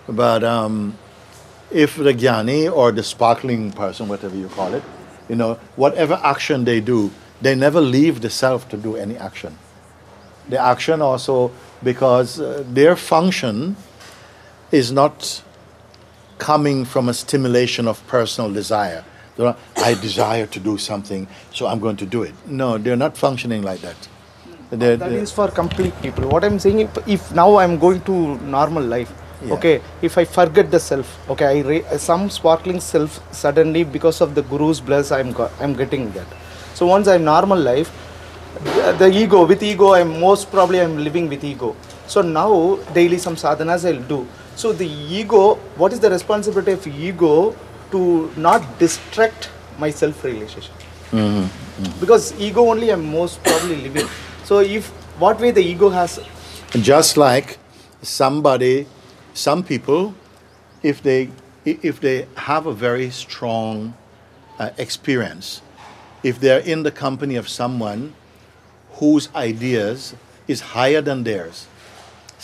But 0.08 0.44
um, 0.44 0.96
if 1.70 1.96
the 1.96 2.14
jnani 2.14 2.72
or 2.72 2.92
the 2.92 3.02
sparkling 3.02 3.72
person, 3.72 4.08
whatever 4.08 4.36
you 4.36 4.48
call 4.48 4.72
it, 4.74 4.84
you 5.28 5.34
know, 5.34 5.54
whatever 5.74 6.20
action 6.22 6.64
they 6.64 6.80
do, 6.80 7.10
they 7.42 7.54
never 7.54 7.80
leave 7.80 8.20
the 8.20 8.30
self 8.30 8.68
to 8.68 8.76
do 8.76 8.96
any 8.96 9.16
action. 9.16 9.58
The 10.48 10.58
action 10.58 11.02
also, 11.02 11.50
because 11.82 12.40
uh, 12.40 12.62
their 12.68 12.94
function 12.94 13.76
is 14.70 14.92
not 14.92 15.42
coming 16.38 16.84
from 16.84 17.08
a 17.08 17.14
stimulation 17.14 17.88
of 17.88 18.06
personal 18.06 18.52
desire. 18.52 19.04
Not, 19.38 19.58
I 19.76 19.94
desire 19.94 20.46
to 20.46 20.60
do 20.60 20.78
something, 20.78 21.26
so 21.52 21.66
I'm 21.66 21.78
going 21.78 21.96
to 21.98 22.06
do 22.06 22.22
it. 22.22 22.34
No, 22.46 22.78
they're 22.78 22.96
not 22.96 23.16
functioning 23.18 23.62
like 23.62 23.80
that. 23.82 23.96
They're- 24.70 24.96
that 24.96 25.10
they're- 25.10 25.22
is 25.22 25.30
for 25.30 25.46
complete 25.48 25.94
people 26.02 26.24
what 26.28 26.42
i'm 26.44 26.58
saying 26.58 26.80
if, 26.84 26.96
if 27.16 27.32
now 27.40 27.54
i'm 27.56 27.78
going 27.78 28.00
to 28.08 28.14
normal 28.54 28.82
life 28.82 29.12
Yeah. 29.44 29.52
okay 29.56 29.74
if 30.08 30.18
i 30.18 30.24
forget 30.24 30.72
the 30.72 30.80
self 30.80 31.06
okay 31.34 31.46
i 31.46 31.60
re- 31.68 31.84
some 32.06 32.24
sparkling 32.36 32.80
self 32.80 33.20
suddenly 33.42 33.84
because 33.96 34.18
of 34.26 34.34
the 34.38 34.42
guru's 34.52 34.80
bless 34.88 35.12
i'm 35.18 35.30
i'm 35.60 35.74
getting 35.82 36.10
that 36.16 36.26
so 36.74 36.86
once 36.94 37.06
i'm 37.06 37.22
normal 37.28 37.60
life 37.70 37.92
the, 38.64 38.92
the 39.02 39.08
ego 39.22 39.44
with 39.52 39.62
ego 39.62 39.92
i'm 39.98 40.18
most 40.26 40.50
probably 40.50 40.80
i'm 40.80 40.96
living 41.08 41.28
with 41.28 41.44
ego 41.52 41.70
so 42.08 42.22
now 42.40 42.50
daily 42.98 43.18
some 43.26 43.36
sadhanas 43.44 43.86
i'll 43.92 44.04
do 44.14 44.20
so 44.56 44.72
the 44.72 44.86
ego 44.86 45.54
what 45.76 45.92
is 45.92 46.00
the 46.00 46.10
responsibility 46.10 46.72
of 46.72 46.86
ego 46.86 47.54
to 47.90 48.30
not 48.36 48.78
distract 48.78 49.50
my 49.78 49.90
self 49.90 50.24
realization 50.24 50.74
because 52.00 52.32
ego 52.40 52.68
only 52.70 52.90
i'm 52.90 53.04
most 53.10 53.42
probably 53.44 53.76
living. 53.76 54.08
So 54.44 54.60
if 54.60 54.88
what 55.18 55.40
way 55.40 55.50
the 55.50 55.60
ego 55.60 55.88
has 55.90 56.20
just 56.80 57.16
like 57.16 57.58
somebody 58.02 58.86
some 59.34 59.62
people 59.62 60.14
if 60.82 61.02
they 61.02 61.30
if 61.64 62.00
they 62.00 62.26
have 62.36 62.66
a 62.66 62.72
very 62.72 63.10
strong 63.10 63.94
uh, 64.58 64.70
experience 64.78 65.62
if 66.22 66.40
they're 66.40 66.60
in 66.60 66.82
the 66.82 66.90
company 66.90 67.36
of 67.36 67.48
someone 67.48 68.14
whose 68.92 69.28
ideas 69.34 70.14
is 70.48 70.60
higher 70.60 71.00
than 71.00 71.24
theirs 71.24 71.66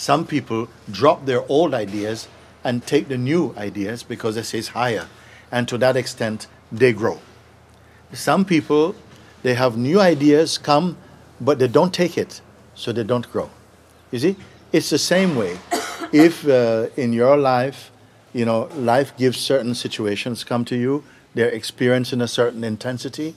some 0.03 0.27
people 0.27 0.67
drop 0.91 1.25
their 1.25 1.49
old 1.49 1.73
ideas 1.73 2.27
and 2.61 2.85
take 2.85 3.07
the 3.07 3.17
new 3.17 3.53
ideas 3.57 4.03
because 4.03 4.35
they 4.35 4.41
say 4.41 4.57
it's 4.59 4.67
higher 4.69 5.07
and 5.49 5.65
to 5.69 5.77
that 5.77 5.95
extent 5.95 6.47
they 6.73 6.91
grow. 6.91 7.19
Some 8.11 8.43
people 8.43 8.95
they 9.43 9.53
have 9.53 9.77
new 9.77 10.01
ideas 10.01 10.57
come 10.57 10.97
but 11.39 11.57
they 11.57 11.69
don't 11.69 11.93
take 11.93 12.17
it 12.17 12.41
so 12.75 12.91
they 12.91 13.05
don't 13.05 13.31
grow. 13.31 13.49
You 14.11 14.19
see 14.19 14.35
it's 14.73 14.89
the 14.89 14.99
same 14.99 15.37
way. 15.37 15.57
If 16.11 16.45
uh, 16.47 16.89
in 16.97 17.13
your 17.13 17.37
life 17.37 17.89
you 18.33 18.45
know 18.45 18.67
life 18.75 19.15
gives 19.15 19.39
certain 19.39 19.73
situations 19.73 20.43
come 20.43 20.65
to 20.65 20.75
you 20.75 21.03
they're 21.33 21.55
experiencing 21.61 22.19
a 22.19 22.27
certain 22.27 22.65
intensity. 22.65 23.35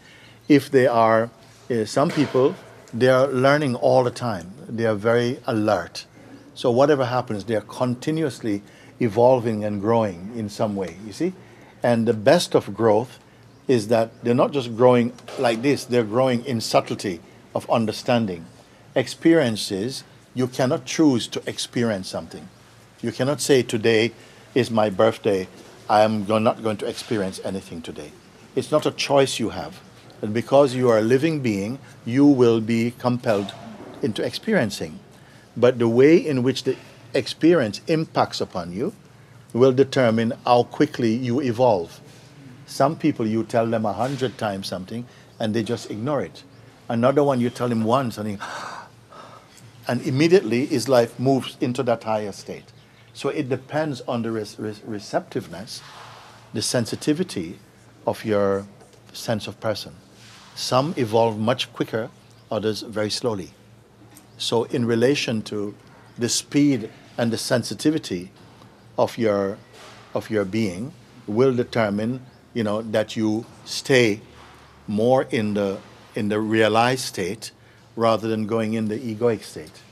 If 0.49 0.69
they 0.71 0.89
are 0.89 1.31
uh, 1.71 1.85
some 1.85 2.11
people 2.11 2.57
they 2.93 3.09
are 3.09 3.29
learning 3.29 3.77
all 3.77 4.03
the 4.03 4.17
time. 4.29 4.53
They 4.69 4.87
are 4.87 4.97
very 4.97 5.39
alert 5.47 6.07
so 6.57 6.73
whatever 6.73 7.05
happens 7.05 7.45
they 7.45 7.55
are 7.55 7.61
continuously 7.61 8.63
evolving 9.01 9.65
and 9.65 9.81
growing 9.81 10.33
in 10.35 10.49
some 10.49 10.75
way 10.75 10.97
you 11.07 11.13
see 11.13 11.33
and 11.83 12.09
the 12.09 12.15
best 12.15 12.57
of 12.57 12.75
growth 12.75 13.21
is 13.69 13.89
that 13.89 14.11
they're 14.23 14.35
not 14.35 14.53
just 14.53 14.77
growing 14.77 15.13
like 15.39 15.63
this, 15.63 15.85
they're 15.85 16.05
growing 16.05 16.45
in 16.45 16.61
subtlety 16.61 17.21
of 17.55 17.69
understanding. 17.71 18.47
Experiences, 18.95 20.05
you 20.35 20.47
cannot 20.47 20.85
choose 20.85 21.27
to 21.29 21.43
experience 21.47 22.09
something. 22.09 22.49
You 23.03 23.13
cannot 23.13 23.41
say, 23.41 23.63
Today 23.63 24.13
is 24.55 24.71
my 24.71 24.91
birthday, 24.91 25.49
I 25.89 26.03
am 26.03 26.27
not 26.27 26.63
going 26.63 26.77
to 26.79 26.87
experience 26.87 27.41
anything 27.45 27.83
today. 27.83 28.13
It's 28.55 28.71
not 28.71 28.87
a 28.87 28.91
choice 28.91 29.39
you 29.39 29.51
have. 29.51 29.81
And 30.23 30.33
because 30.33 30.75
you 30.75 30.89
are 30.89 30.99
a 30.99 31.03
living 31.03 31.41
being, 31.41 31.79
you 32.05 32.25
will 32.25 32.61
be 32.61 32.95
compelled 32.99 33.53
into 34.03 34.25
experiencing. 34.25 34.99
But 35.57 35.79
the 35.79 35.89
way 35.89 36.17
in 36.17 36.43
which 36.43 36.65
the 36.65 36.77
experience 37.15 37.81
impacts 37.87 38.41
upon 38.41 38.73
you 38.73 38.93
will 39.53 39.73
determine 39.73 40.35
how 40.45 40.65
quickly 40.65 41.15
you 41.15 41.41
evolve. 41.41 42.01
Some 42.67 42.97
people 42.97 43.27
you 43.27 43.45
tell 43.45 43.67
them 43.67 43.87
a 43.87 43.93
hundred 43.93 44.37
times 44.37 44.67
something 44.67 45.07
and 45.39 45.55
they 45.55 45.63
just 45.63 45.91
ignore 45.91 46.21
it. 46.21 46.43
Another 46.89 47.23
one 47.25 47.41
you 47.41 47.51
tell 47.51 47.69
him 47.69 47.85
once 47.85 48.19
and 48.19 48.29
he, 48.29 48.39
and 49.89 50.03
immediately 50.03 50.67
his 50.67 50.89
life 50.89 51.19
moves 51.19 51.57
into 51.61 51.83
that 51.85 52.05
higher 52.05 52.33
state. 52.33 52.73
So 53.15 53.31
it 53.31 53.49
depends 53.49 54.03
on 54.03 54.23
the 54.23 54.31
receptiveness, 54.31 55.81
the 56.53 56.61
sensitivity 56.61 57.59
of 58.07 58.25
your 58.25 58.67
sense 59.15 59.47
of 59.47 59.59
person. 59.61 59.95
Some 60.55 60.93
evolve 60.97 61.39
much 61.39 61.73
quicker, 61.73 62.11
others 62.51 62.83
very 62.83 63.11
slowly. 63.11 63.53
So 64.39 64.65
in 64.65 64.87
relation 64.87 65.43
to 65.43 65.75
the 66.19 66.29
speed 66.29 66.91
and 67.19 67.33
the 67.33 67.39
sensitivity 67.39 68.31
of 68.99 69.19
your 69.19 69.59
of 70.15 70.31
your 70.31 70.45
being 70.45 70.93
will 71.27 71.55
determine 71.55 72.25
you 72.55 72.65
know 72.65 72.83
that 72.83 73.17
you 73.17 73.45
stay 73.65 74.21
more 74.87 75.25
in 75.31 75.55
the 75.55 75.79
in 76.15 76.29
the 76.29 76.41
realized 76.41 77.05
state 77.05 77.51
rather 77.97 78.29
than 78.29 78.47
going 78.47 78.75
in 78.75 78.89
the 78.89 78.99
egoic 78.99 79.43
state 79.43 79.83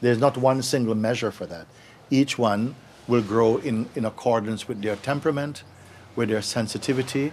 There's 0.00 0.18
not 0.18 0.36
one 0.36 0.62
single 0.62 0.94
measure 0.94 1.30
for 1.30 1.46
that. 1.46 1.66
Each 2.10 2.38
one 2.38 2.76
will 3.08 3.22
grow 3.22 3.56
in, 3.58 3.88
in 3.96 4.04
accordance 4.04 4.68
with 4.68 4.82
their 4.82 4.96
temperament, 4.96 5.64
with 6.14 6.28
their 6.28 6.42
sensitivity, 6.42 7.32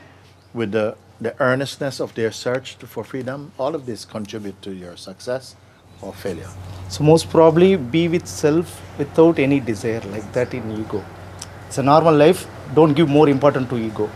with 0.54 0.72
the, 0.72 0.98
the 1.22 1.40
earnestness 1.40 2.00
of 2.00 2.16
their 2.16 2.32
search 2.32 2.76
for 2.76 3.04
freedom. 3.04 3.52
All 3.60 3.76
of 3.76 3.86
this 3.86 4.06
contribute 4.06 4.62
to 4.64 4.74
your 4.74 4.98
success 4.98 5.56
or 6.02 6.14
failure. 6.14 6.50
So 6.90 7.04
most 7.04 7.30
probably 7.30 7.76
be 7.76 8.08
with 8.08 8.28
self 8.28 8.82
without 8.98 9.40
any 9.40 9.60
desire 9.60 10.02
like 10.12 10.32
that 10.34 10.54
in 10.54 10.72
ego. 10.72 11.04
It's 11.68 11.78
a 11.78 11.84
normal 11.84 12.16
life. 12.16 12.48
Don't 12.74 12.94
give 12.94 13.10
more 13.10 13.28
importance 13.28 13.70
to 13.70 13.78
ego. 13.78 14.10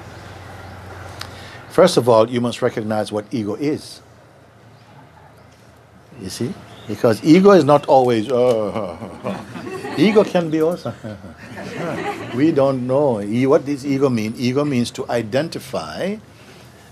First 1.70 1.98
of 1.98 2.10
all, 2.10 2.30
you 2.30 2.42
must 2.42 2.62
recognize 2.62 3.12
what 3.12 3.26
ego 3.32 3.56
is. 3.56 4.02
You 6.22 6.30
see? 6.30 6.54
Because 6.88 7.24
ego 7.24 7.52
is 7.52 7.64
not 7.64 7.86
always, 7.86 8.30
oh, 8.32 8.98
ego 9.98 10.24
can 10.24 10.50
be 10.50 10.62
also. 10.62 10.94
we 12.36 12.52
don't 12.52 12.88
know. 12.88 13.22
What 13.22 13.66
does 13.66 13.86
ego 13.86 14.10
mean? 14.10 14.34
Ego 14.38 14.66
means 14.66 14.90
to 14.92 15.10
identify 15.10 16.18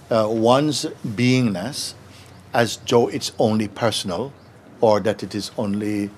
uh, 0.09 0.27
one's 0.29 0.85
beingness 1.05 1.93
as 2.53 2.77
though 2.87 3.07
it's 3.07 3.31
only 3.39 3.67
personal 3.67 4.31
or 4.81 4.99
that 5.01 5.23
it 5.23 5.35
is 5.35 5.51
only 5.57 6.09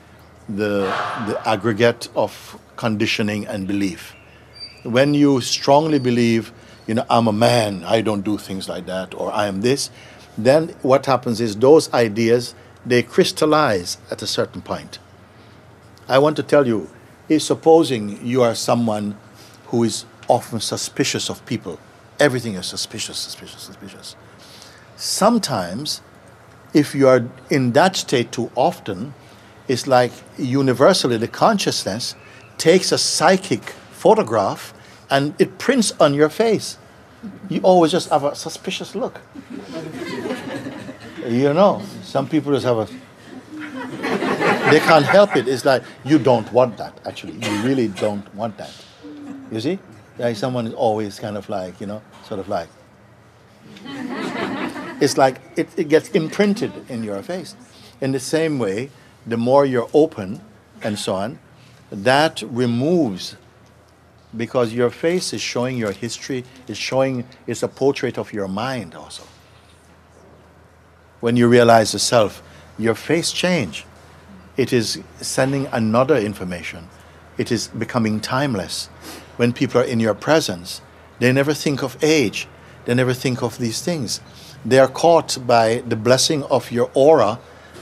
the, 0.47 0.81
the 1.27 1.41
aggregate 1.45 2.09
of 2.15 2.59
conditioning 2.75 3.45
and 3.47 3.67
belief. 3.67 4.15
When 4.83 5.13
you 5.13 5.41
strongly 5.41 5.99
believe, 5.99 6.51
you 6.87 6.95
know, 6.95 7.05
I'm 7.09 7.27
a 7.27 7.33
man, 7.33 7.83
I 7.83 8.01
don't 8.01 8.21
do 8.21 8.37
things 8.37 8.67
like 8.67 8.85
that, 8.87 9.13
or 9.13 9.31
I 9.31 9.47
am 9.47 9.61
this, 9.61 9.89
then 10.37 10.69
what 10.81 11.05
happens 11.05 11.41
is 11.41 11.55
those 11.57 11.93
ideas 11.93 12.55
they 12.85 13.03
crystallize 13.03 13.97
at 14.09 14.21
a 14.21 14.27
certain 14.27 14.61
point. 14.61 14.99
I 16.07 16.17
want 16.17 16.37
to 16.37 16.43
tell 16.43 16.65
you, 16.65 16.89
if 17.27 17.43
supposing 17.43 18.25
you 18.25 18.41
are 18.41 18.55
someone 18.55 19.17
who 19.67 19.83
is 19.83 20.05
often 20.27 20.59
suspicious 20.59 21.29
of 21.29 21.45
people, 21.45 21.79
everything 22.19 22.55
is 22.55 22.65
suspicious, 22.65 23.17
suspicious, 23.17 23.61
suspicious. 23.61 24.15
Sometimes, 24.95 26.01
if 26.73 26.93
you 26.95 27.07
are 27.07 27.27
in 27.49 27.71
that 27.73 27.95
state 27.95 28.31
too 28.31 28.51
often, 28.55 29.13
it's 29.67 29.87
like 29.87 30.11
universally 30.37 31.17
the 31.17 31.27
consciousness 31.27 32.15
takes 32.57 32.91
a 32.91 32.97
psychic 32.97 33.69
photograph 33.91 34.73
and 35.09 35.33
it 35.39 35.57
prints 35.57 35.93
on 35.99 36.13
your 36.13 36.29
face. 36.29 36.77
You 37.49 37.59
always 37.61 37.91
just 37.91 38.09
have 38.09 38.23
a 38.23 38.35
suspicious 38.35 38.95
look. 38.95 39.21
you 41.27 41.53
know, 41.53 41.81
some 42.03 42.27
people 42.27 42.53
just 42.53 42.65
have 42.65 42.77
a 42.77 42.87
they 44.71 44.79
can't 44.79 45.05
help 45.05 45.35
it. 45.35 45.47
It's 45.47 45.65
like 45.65 45.83
you 46.03 46.19
don't 46.19 46.51
want 46.53 46.77
that. 46.77 46.99
Actually, 47.05 47.33
you 47.33 47.61
really 47.61 47.87
don't 47.87 48.33
want 48.35 48.57
that. 48.57 48.71
You 49.51 49.59
see, 49.59 49.79
like 50.17 50.35
someone 50.35 50.67
is 50.67 50.73
always 50.73 51.19
kind 51.19 51.37
of 51.37 51.49
like 51.49 51.81
you 51.81 51.87
know, 51.87 52.01
sort 52.23 52.39
of 52.39 52.47
like. 52.47 52.69
It's 55.01 55.17
like 55.17 55.41
it, 55.55 55.69
it 55.77 55.89
gets 55.89 56.09
imprinted 56.09 56.71
in 56.89 57.03
your 57.03 57.21
face. 57.21 57.55
In 58.01 58.11
the 58.11 58.19
same 58.19 58.59
way, 58.59 58.89
the 59.25 59.37
more 59.37 59.65
you're 59.65 59.89
open 59.93 60.41
and 60.81 60.97
so 60.97 61.15
on, 61.15 61.39
that 61.91 62.41
removes 62.43 63.35
because 64.35 64.73
your 64.73 64.89
face 64.89 65.33
is 65.33 65.41
showing 65.41 65.77
your 65.77 65.91
history, 65.91 66.45
is 66.67 66.77
showing 66.77 67.25
it's 67.47 67.63
a 67.63 67.67
portrait 67.67 68.17
of 68.17 68.31
your 68.31 68.47
mind 68.47 68.93
also. 68.95 69.23
When 71.19 71.35
you 71.35 71.47
realize 71.47 71.91
the 71.91 71.99
self, 71.99 72.43
your 72.77 72.95
face 72.95 73.31
change 73.31 73.85
it 74.59 74.73
is 74.73 75.01
sending 75.21 75.67
another 75.67 76.17
information. 76.17 76.89
It 77.37 77.49
is 77.49 77.69
becoming 77.69 78.19
timeless. 78.19 78.87
When 79.37 79.53
people 79.53 79.79
are 79.79 79.85
in 79.85 80.01
your 80.01 80.13
presence, 80.13 80.81
they 81.19 81.31
never 81.31 81.53
think 81.53 81.81
of 81.81 81.97
age. 82.03 82.45
They 82.83 82.93
never 82.93 83.13
think 83.13 83.41
of 83.41 83.57
these 83.57 83.81
things. 83.81 84.19
They 84.65 84.79
are 84.79 84.87
caught 84.87 85.37
by 85.45 85.83
the 85.87 85.95
blessing 85.95 86.43
of 86.43 86.71
your 86.71 86.91
aura 86.93 87.39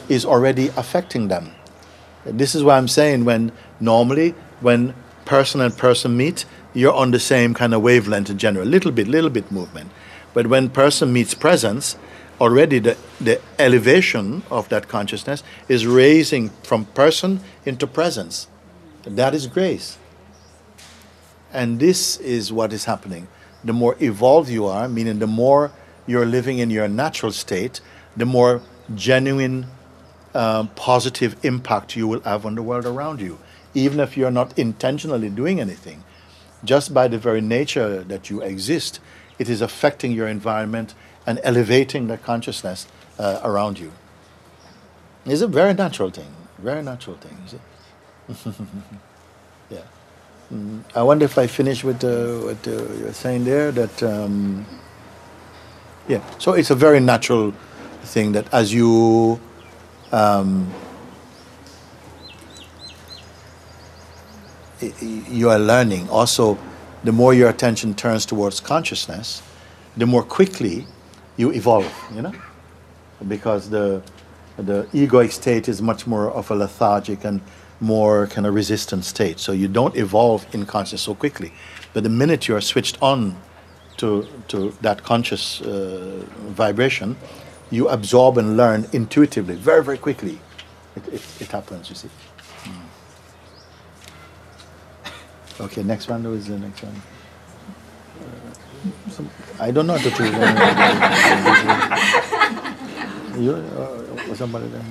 is 0.09 0.25
already 0.25 0.69
affecting 0.69 1.27
them. 1.27 1.51
This 2.25 2.55
is 2.55 2.63
why 2.63 2.77
I'm 2.77 2.87
saying 2.87 3.25
when 3.25 3.51
normally 3.79 4.35
when 4.59 4.93
person 5.25 5.61
and 5.61 5.75
person 5.75 6.15
meet, 6.15 6.45
you're 6.73 6.93
on 6.93 7.11
the 7.11 7.19
same 7.19 7.53
kind 7.53 7.73
of 7.73 7.81
wavelength 7.81 8.29
in 8.29 8.37
general, 8.37 8.65
little 8.65 8.91
bit, 8.91 9.07
little 9.07 9.29
bit 9.29 9.51
movement. 9.51 9.91
But 10.33 10.47
when 10.47 10.69
person 10.69 11.11
meets 11.11 11.33
presence, 11.33 11.97
already 12.39 12.79
the, 12.79 12.97
the 13.19 13.41
elevation 13.57 14.43
of 14.51 14.69
that 14.69 14.87
consciousness 14.87 15.43
is 15.67 15.87
raising 15.87 16.49
from 16.63 16.85
person 16.85 17.39
into 17.65 17.87
presence. 17.87 18.47
That 19.03 19.33
is 19.33 19.47
grace. 19.47 19.97
And 21.51 21.79
this 21.79 22.17
is 22.17 22.51
what 22.51 22.73
is 22.73 22.85
happening. 22.85 23.27
The 23.63 23.73
more 23.73 23.95
evolved 23.99 24.49
you 24.49 24.65
are, 24.67 24.87
meaning 24.87 25.19
the 25.19 25.27
more 25.27 25.71
you're 26.07 26.25
living 26.25 26.59
in 26.59 26.69
your 26.71 26.87
natural 26.87 27.31
state, 27.31 27.81
the 28.15 28.25
more 28.25 28.61
genuine 28.95 29.67
um, 30.33 30.69
positive 30.69 31.35
impact 31.43 31.95
you 31.95 32.07
will 32.07 32.21
have 32.21 32.45
on 32.45 32.55
the 32.55 32.63
world 32.63 32.85
around 32.85 33.21
you, 33.21 33.37
even 33.73 33.99
if 33.99 34.17
you're 34.17 34.31
not 34.31 34.57
intentionally 34.57 35.29
doing 35.29 35.59
anything. 35.59 36.03
Just 36.63 36.93
by 36.93 37.07
the 37.07 37.19
very 37.19 37.41
nature 37.41 38.03
that 38.03 38.29
you 38.29 38.41
exist, 38.41 38.99
it 39.37 39.49
is 39.49 39.61
affecting 39.61 40.11
your 40.11 40.27
environment 40.27 40.95
and 41.25 41.39
elevating 41.43 42.07
the 42.07 42.17
consciousness 42.17 42.87
uh, 43.19 43.39
around 43.43 43.77
you. 43.77 43.91
It's 45.25 45.41
a 45.41 45.47
very 45.47 45.73
natural 45.73 46.09
thing, 46.09 46.33
very 46.57 46.81
natural 46.81 47.17
thing. 47.17 47.37
Yeah. 49.69 49.79
Mm, 50.53 50.83
I 50.95 51.03
wonder 51.03 51.25
if 51.25 51.37
I 51.37 51.47
finish 51.47 51.83
with 51.83 52.03
uh, 52.03 52.45
what 52.45 52.67
uh, 52.67 52.71
you're 52.99 53.13
saying 53.13 53.43
there. 53.43 53.71
That 53.71 54.01
um, 54.03 54.65
yeah. 56.07 56.21
So 56.39 56.53
it's 56.53 56.69
a 56.69 56.75
very 56.75 56.99
natural 56.99 57.53
thing 58.03 58.31
that 58.33 58.51
as 58.53 58.73
you 58.73 59.39
um, 60.11 60.73
you 64.81 65.49
are 65.49 65.59
learning. 65.59 66.09
Also, 66.09 66.57
the 67.03 67.11
more 67.11 67.33
your 67.33 67.49
attention 67.49 67.93
turns 67.93 68.25
towards 68.25 68.59
consciousness, 68.59 69.41
the 69.95 70.05
more 70.05 70.23
quickly 70.23 70.85
you 71.35 71.51
evolve. 71.51 71.91
You 72.13 72.21
know, 72.21 72.33
because 73.27 73.69
the 73.69 74.01
the 74.57 74.83
egoic 74.93 75.31
state 75.31 75.67
is 75.67 75.81
much 75.81 76.07
more 76.07 76.31
of 76.31 76.49
a 76.49 76.55
lethargic 76.55 77.23
and 77.23 77.41
more 77.79 78.25
kind 78.27 78.47
of 78.47 78.55
resistant 78.55 79.05
state. 79.05 79.39
So 79.39 79.51
you 79.51 79.67
don't 79.67 79.95
evolve 79.95 80.47
in 80.53 80.65
consciousness 80.65 81.03
so 81.03 81.13
quickly. 81.13 81.53
But 81.93 82.03
the 82.03 82.09
minute 82.09 82.47
you 82.47 82.55
are 82.55 82.61
switched 82.61 82.97
on 83.01 83.37
to 83.97 84.27
to 84.47 84.73
that 84.81 85.03
conscious 85.03 85.61
uh, 85.61 86.23
vibration, 86.49 87.15
you 87.71 87.87
absorb 87.89 88.37
and 88.37 88.55
learn 88.57 88.85
intuitively, 88.93 89.55
very 89.55 89.83
very 89.83 89.97
quickly. 89.97 90.39
It, 90.95 91.07
it, 91.13 91.21
it 91.41 91.51
happens. 91.51 91.89
You 91.89 91.95
see. 91.95 92.09
Mm. 92.63 92.81
Okay, 95.65 95.83
next 95.83 96.09
one. 96.09 96.23
Who 96.23 96.33
is 96.33 96.47
the 96.47 96.59
next 96.59 96.83
one? 96.83 97.01
Uh, 98.19 98.51
some, 99.09 99.29
I 99.59 99.71
don't 99.71 99.87
know 99.87 99.97
how 99.97 100.03
to 100.03 100.11
choose. 100.11 100.31
you 103.41 103.53
uh, 103.53 104.35
somebody 104.35 104.67
there? 104.67 104.83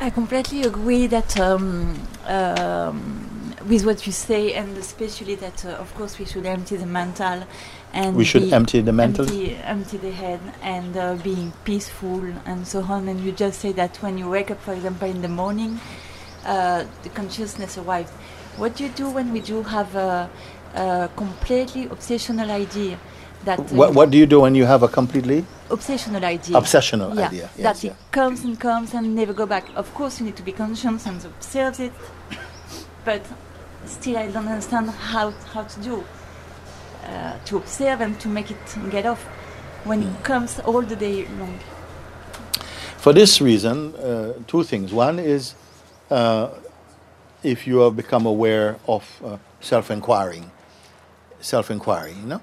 I 0.00 0.10
completely 0.10 0.64
agree 0.64 1.06
that 1.06 1.38
um, 1.38 1.94
um, 2.26 3.33
with 3.66 3.84
what 3.84 4.06
you 4.06 4.12
say, 4.12 4.52
and 4.54 4.76
especially 4.76 5.34
that, 5.36 5.64
uh, 5.64 5.70
of 5.70 5.94
course, 5.94 6.18
we 6.18 6.24
should 6.24 6.46
empty 6.46 6.76
the 6.76 6.86
mental, 6.86 7.44
and 7.92 8.16
We 8.16 8.24
should 8.24 8.52
empty 8.52 8.80
the 8.80 8.92
mental? 8.92 9.24
empty, 9.24 9.56
empty 9.56 9.96
the 9.96 10.10
head, 10.12 10.40
and 10.62 10.96
uh, 10.96 11.16
being 11.22 11.52
peaceful 11.64 12.22
and 12.44 12.66
so 12.66 12.82
on. 12.82 13.08
And 13.08 13.20
you 13.20 13.32
just 13.32 13.60
say 13.60 13.72
that 13.72 13.96
when 14.02 14.18
you 14.18 14.28
wake 14.28 14.50
up, 14.50 14.60
for 14.60 14.74
example, 14.74 15.08
in 15.08 15.22
the 15.22 15.28
morning, 15.28 15.80
uh, 16.44 16.84
the 17.02 17.08
consciousness 17.10 17.78
arrives. 17.78 18.10
What 18.56 18.76
do 18.76 18.84
you 18.84 18.90
do 18.90 19.08
when 19.10 19.32
we 19.32 19.40
do 19.40 19.62
have 19.62 19.94
a, 19.96 20.30
a 20.74 21.08
completely 21.16 21.86
obsessional 21.86 22.50
idea? 22.50 22.98
That 23.44 23.58
uh, 23.58 23.62
What, 23.64 23.94
what 23.94 24.10
do 24.10 24.18
you 24.18 24.26
do 24.26 24.40
when 24.40 24.54
you 24.54 24.64
have 24.66 24.82
a 24.82 24.88
completely 24.88 25.44
obsessional 25.70 26.22
idea. 26.24 26.56
Obsessional 26.56 27.14
yeah, 27.14 27.26
idea, 27.26 27.50
yes, 27.56 27.56
that 27.56 27.84
yeah. 27.84 27.90
it 27.92 27.96
comes 28.12 28.44
and 28.44 28.58
comes 28.58 28.94
and 28.94 29.14
never 29.14 29.32
go 29.32 29.46
back. 29.46 29.64
Of 29.74 29.92
course, 29.94 30.20
you 30.20 30.26
need 30.26 30.36
to 30.36 30.42
be 30.42 30.52
conscious 30.52 31.06
and 31.06 31.24
observe 31.24 31.80
it, 31.80 31.92
but 33.04 33.22
still, 33.86 34.16
I 34.16 34.30
don't 34.30 34.48
understand 34.48 34.90
how 34.90 35.30
how 35.52 35.62
to 35.64 35.80
do 35.80 36.04
uh, 37.06 37.38
to 37.44 37.56
observe 37.56 38.00
and 38.00 38.18
to 38.20 38.28
make 38.28 38.50
it 38.50 38.90
get 38.90 39.06
off 39.06 39.22
when 39.84 40.02
Hmm. 40.02 40.08
it 40.08 40.24
comes 40.24 40.60
all 40.60 40.82
the 40.82 40.96
day 40.96 41.26
long. 41.38 41.58
For 42.98 43.12
this 43.12 43.40
reason, 43.40 43.94
uh, 43.96 44.32
two 44.46 44.64
things. 44.64 44.92
One 44.92 45.18
is 45.18 45.54
uh, 46.10 46.48
if 47.42 47.66
you 47.66 47.78
have 47.80 47.94
become 47.96 48.26
aware 48.26 48.76
of 48.86 49.04
uh, 49.24 49.36
self 49.60 49.90
inquiring, 49.90 50.50
self 51.40 51.70
inquiry, 51.70 52.12
you 52.12 52.26
know? 52.26 52.40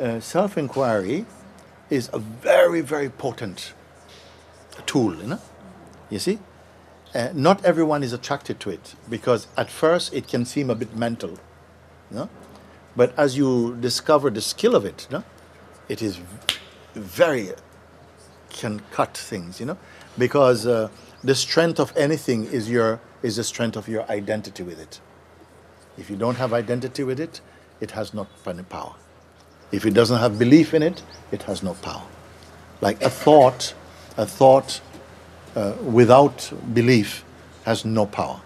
Uh, 0.00 0.20
self 0.20 0.56
inquiry 0.56 1.26
is 1.90 2.08
a 2.12 2.18
very, 2.18 2.80
very 2.80 3.10
potent 3.10 3.74
tool, 4.86 5.14
you 5.16 5.26
know? 5.26 5.38
You 6.10 6.18
see? 6.18 6.38
Uh, 7.14 7.30
not 7.32 7.64
everyone 7.64 8.02
is 8.02 8.12
attracted 8.12 8.58
to 8.60 8.70
it 8.70 8.94
because 9.08 9.46
at 9.56 9.70
first 9.70 10.12
it 10.12 10.26
can 10.26 10.44
seem 10.44 10.70
a 10.70 10.74
bit 10.74 10.96
mental. 10.96 11.38
Know? 12.10 12.28
But 12.96 13.16
as 13.18 13.36
you 13.36 13.76
discover 13.80 14.30
the 14.30 14.40
skill 14.40 14.74
of 14.74 14.84
it, 14.84 15.06
know, 15.10 15.24
it 15.88 16.02
is 16.02 16.20
very 16.94 17.50
can 18.50 18.80
cut 18.92 19.16
things, 19.16 19.58
you 19.58 19.66
know, 19.66 19.76
because 20.16 20.66
uh, 20.66 20.88
the 21.22 21.34
strength 21.34 21.80
of 21.80 21.92
anything 21.96 22.44
is 22.44 22.70
your 22.70 23.00
is 23.22 23.36
the 23.36 23.44
strength 23.44 23.76
of 23.76 23.88
your 23.88 24.08
identity 24.10 24.62
with 24.62 24.78
it. 24.78 25.00
If 25.96 26.10
you 26.10 26.16
don't 26.16 26.36
have 26.36 26.52
identity 26.52 27.02
with 27.02 27.18
it, 27.18 27.40
it 27.80 27.92
has 27.92 28.12
not 28.12 28.28
any 28.46 28.62
power. 28.62 28.94
If 29.72 29.86
it 29.86 29.94
doesn't 29.94 30.18
have 30.18 30.38
belief 30.38 30.74
in 30.74 30.82
it, 30.82 31.02
it 31.32 31.42
has 31.42 31.62
no 31.62 31.74
power. 31.74 32.06
Like 32.80 33.02
a 33.02 33.10
thought, 33.10 33.74
a 34.16 34.26
thought 34.26 34.80
uh, 35.56 35.72
without 35.82 36.50
belief 36.74 37.24
has 37.64 37.84
no 37.84 38.06
power. 38.06 38.40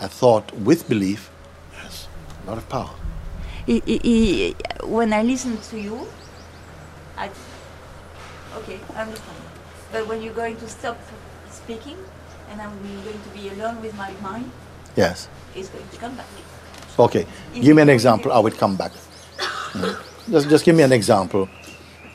A 0.00 0.08
thought 0.08 0.52
with 0.58 0.88
belief 0.88 1.30
has 1.76 2.06
a 2.44 2.50
lot 2.50 2.58
of 2.58 2.68
power. 2.68 2.90
I- 3.68 3.82
I- 3.86 4.54
I- 4.82 4.86
when 4.86 5.12
I 5.12 5.22
listen 5.22 5.58
to 5.70 5.78
you, 5.80 6.06
I 7.16 7.30
okay, 8.58 8.78
I 8.96 9.02
understand. 9.02 9.36
But 9.92 10.06
when 10.06 10.22
you're 10.22 10.34
going 10.34 10.56
to 10.56 10.68
stop 10.68 10.98
speaking, 11.50 11.96
and 12.50 12.60
I'm 12.60 12.72
going 13.04 13.20
to 13.22 13.30
be 13.34 13.48
alone 13.50 13.80
with 13.82 13.94
my 13.96 14.10
mind, 14.22 14.50
Yes. 14.96 15.28
it's 15.54 15.68
going 15.68 15.88
to 15.92 15.96
come 15.98 16.14
back. 16.16 16.26
Okay. 16.98 17.26
Give 17.54 17.76
me 17.76 17.82
an 17.82 17.88
example. 17.88 18.32
I 18.32 18.38
would 18.38 18.56
come 18.58 18.76
back. 18.76 18.92
Mm. 19.72 19.96
Just, 20.30 20.50
just 20.50 20.64
give 20.66 20.76
me 20.76 20.82
an 20.82 20.92
example 20.92 21.48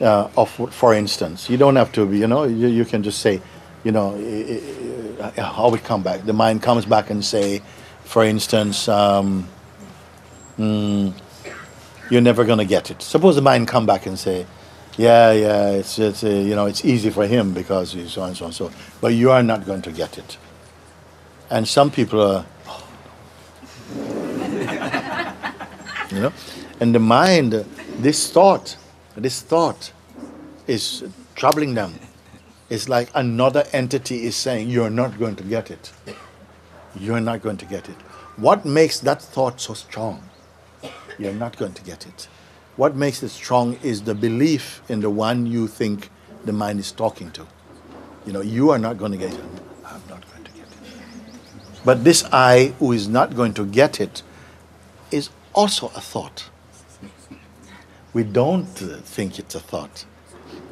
uh, 0.00 0.28
of, 0.36 0.48
for 0.72 0.94
instance, 0.94 1.50
you 1.50 1.56
don't 1.56 1.74
have 1.74 1.90
to 1.92 2.06
be, 2.06 2.18
you 2.18 2.28
know, 2.28 2.44
you, 2.44 2.68
you 2.68 2.84
can 2.84 3.02
just 3.02 3.18
say, 3.18 3.40
you 3.84 3.92
know, 3.92 4.14
I- 4.16 5.32
I- 5.36 5.40
how 5.42 5.70
would 5.70 5.84
come 5.84 6.02
back? 6.02 6.24
The 6.26 6.32
mind 6.32 6.62
comes 6.62 6.84
back 6.86 7.10
and 7.10 7.24
say, 7.24 7.62
for 8.04 8.24
instance, 8.24 8.88
um, 8.88 9.46
mm, 10.58 11.12
you're 12.10 12.20
never 12.20 12.44
going 12.44 12.58
to 12.58 12.64
get 12.64 12.90
it. 12.90 13.02
Suppose 13.02 13.36
the 13.36 13.42
mind 13.42 13.68
come 13.68 13.86
back 13.86 14.06
and 14.06 14.18
say, 14.18 14.46
yeah, 14.96 15.32
yeah, 15.32 15.70
it's, 15.70 15.98
it's 15.98 16.22
uh, 16.24 16.28
you 16.28 16.54
know, 16.54 16.66
it's 16.66 16.84
easy 16.84 17.10
for 17.10 17.26
him 17.26 17.52
because 17.52 17.92
he's 17.92 18.12
so 18.12 18.22
and 18.24 18.36
so 18.36 18.46
and 18.46 18.54
so, 18.54 18.70
but 19.00 19.14
you 19.14 19.30
are 19.30 19.42
not 19.42 19.66
going 19.66 19.82
to 19.82 19.92
get 19.92 20.18
it. 20.18 20.36
And 21.50 21.66
some 21.68 21.90
people 21.90 22.20
are, 22.20 22.46
you 26.10 26.20
know 26.20 26.32
and 26.80 26.94
the 26.94 26.98
mind 26.98 27.52
this 27.98 28.30
thought 28.30 28.76
this 29.16 29.42
thought 29.42 29.92
is 30.66 31.04
troubling 31.34 31.74
them 31.74 31.94
it's 32.70 32.88
like 32.88 33.10
another 33.14 33.64
entity 33.72 34.24
is 34.24 34.36
saying 34.36 34.70
you're 34.70 34.90
not 34.90 35.18
going 35.18 35.36
to 35.36 35.44
get 35.44 35.70
it. 35.70 35.92
You're 36.98 37.20
not 37.20 37.42
going 37.42 37.58
to 37.58 37.66
get 37.66 37.88
it. 37.88 37.96
What 38.36 38.64
makes 38.64 39.00
that 39.00 39.20
thought 39.20 39.60
so 39.60 39.74
strong? 39.74 40.22
You're 41.18 41.34
not 41.34 41.56
going 41.56 41.74
to 41.74 41.82
get 41.82 42.06
it. 42.06 42.28
What 42.76 42.96
makes 42.96 43.22
it 43.22 43.28
strong 43.28 43.78
is 43.82 44.02
the 44.02 44.14
belief 44.14 44.82
in 44.88 45.00
the 45.00 45.10
one 45.10 45.46
you 45.46 45.68
think 45.68 46.10
the 46.44 46.52
mind 46.52 46.80
is 46.80 46.90
talking 46.90 47.30
to. 47.32 47.46
You 48.26 48.32
know 48.32 48.40
you 48.40 48.70
are 48.70 48.78
not 48.78 48.98
going 48.98 49.12
to 49.12 49.18
get 49.18 49.34
it. 49.34 49.44
I'm 49.84 50.02
not 50.08 50.24
going 50.32 50.44
to 50.44 50.50
get 50.52 50.62
it. 50.62 50.78
But 51.84 52.02
this 52.02 52.24
i 52.32 52.74
who 52.78 52.92
is 52.92 53.06
not 53.06 53.36
going 53.36 53.54
to 53.54 53.66
get 53.66 54.00
it 54.00 54.22
is 55.10 55.30
also 55.52 55.88
a 55.88 56.00
thought. 56.00 56.48
We 58.12 58.24
don't 58.24 58.64
think 58.64 59.38
it's 59.38 59.54
a 59.54 59.60
thought 59.60 60.06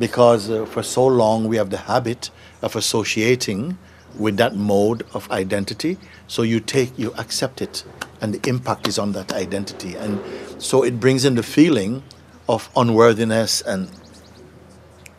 because 0.03 0.50
uh, 0.50 0.66
for 0.66 0.82
so 0.82 1.07
long 1.07 1.46
we 1.46 1.57
have 1.57 1.70
the 1.70 1.76
habit 1.76 2.28
of 2.61 2.74
associating 2.74 3.78
with 4.18 4.36
that 4.36 4.57
mode 4.57 5.07
of 5.14 5.30
identity. 5.30 5.96
So 6.26 6.42
you 6.42 6.59
take, 6.59 6.98
you 6.98 7.14
accept 7.18 7.62
it, 7.62 7.84
and 8.20 8.34
the 8.34 8.48
impact 8.48 8.88
is 8.88 8.98
on 8.98 9.12
that 9.12 9.32
identity. 9.32 9.94
And 9.94 10.20
so 10.59 10.82
it 10.82 10.98
brings 10.98 11.24
in 11.24 11.36
the 11.36 11.44
feeling 11.44 12.03
of 12.48 12.68
unworthiness 12.74 13.62
and 13.62 13.88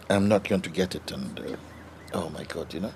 I'm 0.09 0.27
not 0.27 0.49
going 0.49 0.61
to 0.63 0.69
get 0.69 0.95
it. 0.95 1.09
And 1.13 1.39
uh, 1.39 1.55
oh 2.13 2.27
my 2.31 2.43
God, 2.43 2.73
you 2.73 2.81
know. 2.81 2.93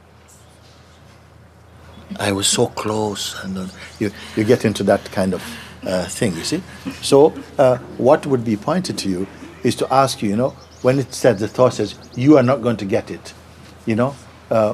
I 2.20 2.34
was 2.34 2.48
so 2.48 2.68
close, 2.68 3.42
and 3.44 3.58
uh, 3.58 3.68
you 4.00 4.12
you 4.36 4.44
get 4.44 4.66
into 4.66 4.84
that 4.84 5.10
kind 5.12 5.34
of 5.34 5.42
uh, 5.84 6.06
thing. 6.06 6.36
You 6.36 6.44
see, 6.44 6.64
so 7.02 7.34
uh, 7.58 7.78
what 7.98 8.26
would 8.26 8.44
be 8.44 8.58
pointed 8.58 8.98
to 9.00 9.10
you 9.10 9.28
is 9.64 9.76
to 9.76 9.94
ask 9.94 10.22
you, 10.22 10.30
you 10.30 10.38
know, 10.38 10.54
when 10.88 11.00
it 11.00 11.14
says 11.14 11.42
the 11.42 11.50
thought 11.50 11.74
says 11.74 11.96
you 12.16 12.38
are 12.38 12.44
not 12.44 12.62
going 12.62 12.78
to 12.78 12.86
get 12.86 13.12
it, 13.12 13.34
you 13.86 13.94
know, 13.94 14.16
uh, 14.50 14.72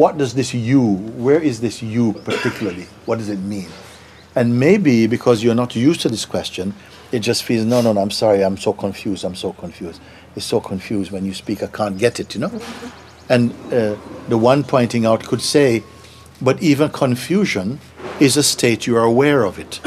what 0.00 0.16
does 0.16 0.32
this 0.32 0.54
you? 0.54 0.82
Where 1.26 1.38
is 1.38 1.60
this 1.60 1.82
you 1.82 2.14
particularly? 2.24 2.86
What 3.04 3.18
does 3.18 3.28
it 3.28 3.38
mean? 3.38 3.68
And 4.34 4.58
maybe 4.58 5.06
because 5.06 5.44
you're 5.44 5.54
not 5.54 5.76
used 5.76 6.00
to 6.00 6.08
this 6.08 6.24
question, 6.24 6.72
it 7.16 7.18
just 7.18 7.42
feels 7.42 7.66
no, 7.66 7.82
no, 7.82 7.92
no. 7.92 8.00
I'm 8.00 8.10
sorry, 8.10 8.42
I'm 8.42 8.56
so 8.56 8.72
confused. 8.72 9.24
I'm 9.24 9.34
so 9.34 9.52
confused. 9.52 10.00
It's 10.36 10.46
so 10.46 10.58
confused 10.58 11.12
when 11.12 11.26
you 11.26 11.34
speak. 11.34 11.62
I 11.62 11.66
can't 11.66 11.98
get 11.98 12.18
it. 12.18 12.34
You 12.34 12.40
know. 12.42 12.60
And 13.28 13.52
uh, 13.72 13.96
the 14.28 14.38
one 14.38 14.64
pointing 14.64 15.04
out 15.06 15.22
could 15.22 15.42
say, 15.42 15.82
but 16.40 16.62
even 16.62 16.88
confusion 16.90 17.78
is 18.20 18.36
a 18.38 18.42
state 18.42 18.86
you 18.86 18.96
are 18.96 19.04
aware 19.04 19.44
of 19.44 19.58
it. 19.58 19.80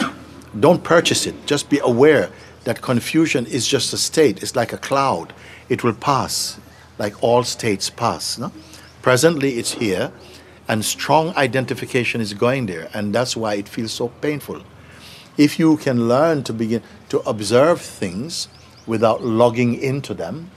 Don't 0.59 0.83
purchase 0.83 1.25
it. 1.25 1.35
Just 1.47 1.69
be 1.69 1.79
aware 1.79 2.31
that 2.65 2.81
confusion 2.81 3.45
is 3.45 3.67
just 3.67 3.93
a 3.93 3.97
state. 3.97 4.43
It's 4.43 4.55
like 4.55 4.73
a 4.73 4.77
cloud. 4.77 5.33
It 5.69 5.83
will 5.83 5.93
pass, 5.93 6.59
like 6.97 7.21
all 7.23 7.43
states 7.43 7.89
pass. 7.89 8.37
No? 8.37 8.51
Presently, 9.01 9.57
it's 9.57 9.73
here, 9.73 10.11
and 10.67 10.83
strong 10.83 11.35
identification 11.35 12.21
is 12.21 12.33
going 12.33 12.65
there, 12.65 12.89
and 12.93 13.13
that's 13.13 13.35
why 13.37 13.55
it 13.55 13.69
feels 13.69 13.91
so 13.91 14.09
painful. 14.21 14.61
If 15.37 15.59
you 15.59 15.77
can 15.77 16.07
learn 16.07 16.43
to 16.43 16.53
begin 16.53 16.81
to 17.09 17.19
observe 17.19 17.81
things 17.81 18.47
without 18.87 19.23
logging 19.23 19.79
into 19.79 20.13
them, 20.13 20.51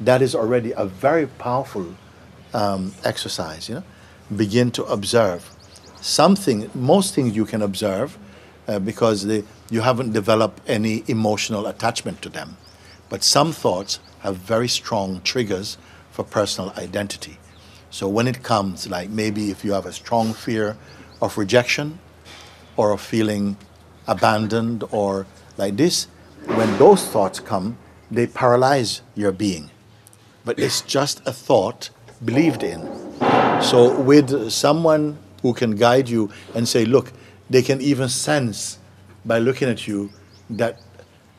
that 0.00 0.22
is 0.22 0.34
already 0.34 0.72
a 0.72 0.86
very 0.86 1.26
powerful 1.26 1.94
um, 2.54 2.94
exercise. 3.04 3.68
You 3.68 3.76
know, 3.76 3.84
begin 4.34 4.70
to 4.72 4.84
observe 4.84 5.48
something. 6.00 6.70
Most 6.74 7.14
things 7.14 7.36
you 7.36 7.44
can 7.44 7.62
observe 7.62 8.16
uh, 8.66 8.78
because 8.78 9.26
they, 9.26 9.44
you 9.70 9.80
haven't 9.80 10.12
developed 10.12 10.60
any 10.66 11.04
emotional 11.08 11.66
attachment 11.66 12.22
to 12.22 12.28
them. 12.28 12.56
But 13.08 13.22
some 13.22 13.52
thoughts 13.52 14.00
have 14.20 14.36
very 14.36 14.68
strong 14.68 15.20
triggers 15.22 15.78
for 16.10 16.24
personal 16.24 16.72
identity. 16.76 17.38
So 17.90 18.08
when 18.08 18.28
it 18.28 18.42
comes, 18.42 18.88
like 18.88 19.08
maybe 19.10 19.50
if 19.50 19.64
you 19.64 19.72
have 19.72 19.86
a 19.86 19.92
strong 19.92 20.32
fear 20.32 20.76
of 21.22 21.38
rejection 21.38 21.98
or 22.76 22.92
of 22.92 23.00
feeling 23.00 23.56
abandoned 24.06 24.84
or 24.90 25.26
like 25.56 25.76
this, 25.76 26.06
when 26.44 26.76
those 26.78 27.06
thoughts 27.06 27.40
come, 27.40 27.78
they 28.10 28.26
paralyze 28.26 29.02
your 29.14 29.32
being. 29.32 29.70
But 30.44 30.58
it's 30.58 30.80
just 30.82 31.20
a 31.26 31.32
thought 31.32 31.90
believed 32.24 32.62
in. 32.62 32.80
So, 33.60 34.00
with 34.00 34.50
someone 34.50 35.18
who 35.42 35.52
can 35.52 35.76
guide 35.76 36.08
you 36.08 36.30
and 36.54 36.66
say, 36.68 36.84
look, 36.84 37.12
they 37.50 37.62
can 37.62 37.80
even 37.80 38.08
sense 38.08 38.78
by 39.24 39.38
looking 39.38 39.68
at 39.68 39.86
you 39.86 40.10
that 40.50 40.80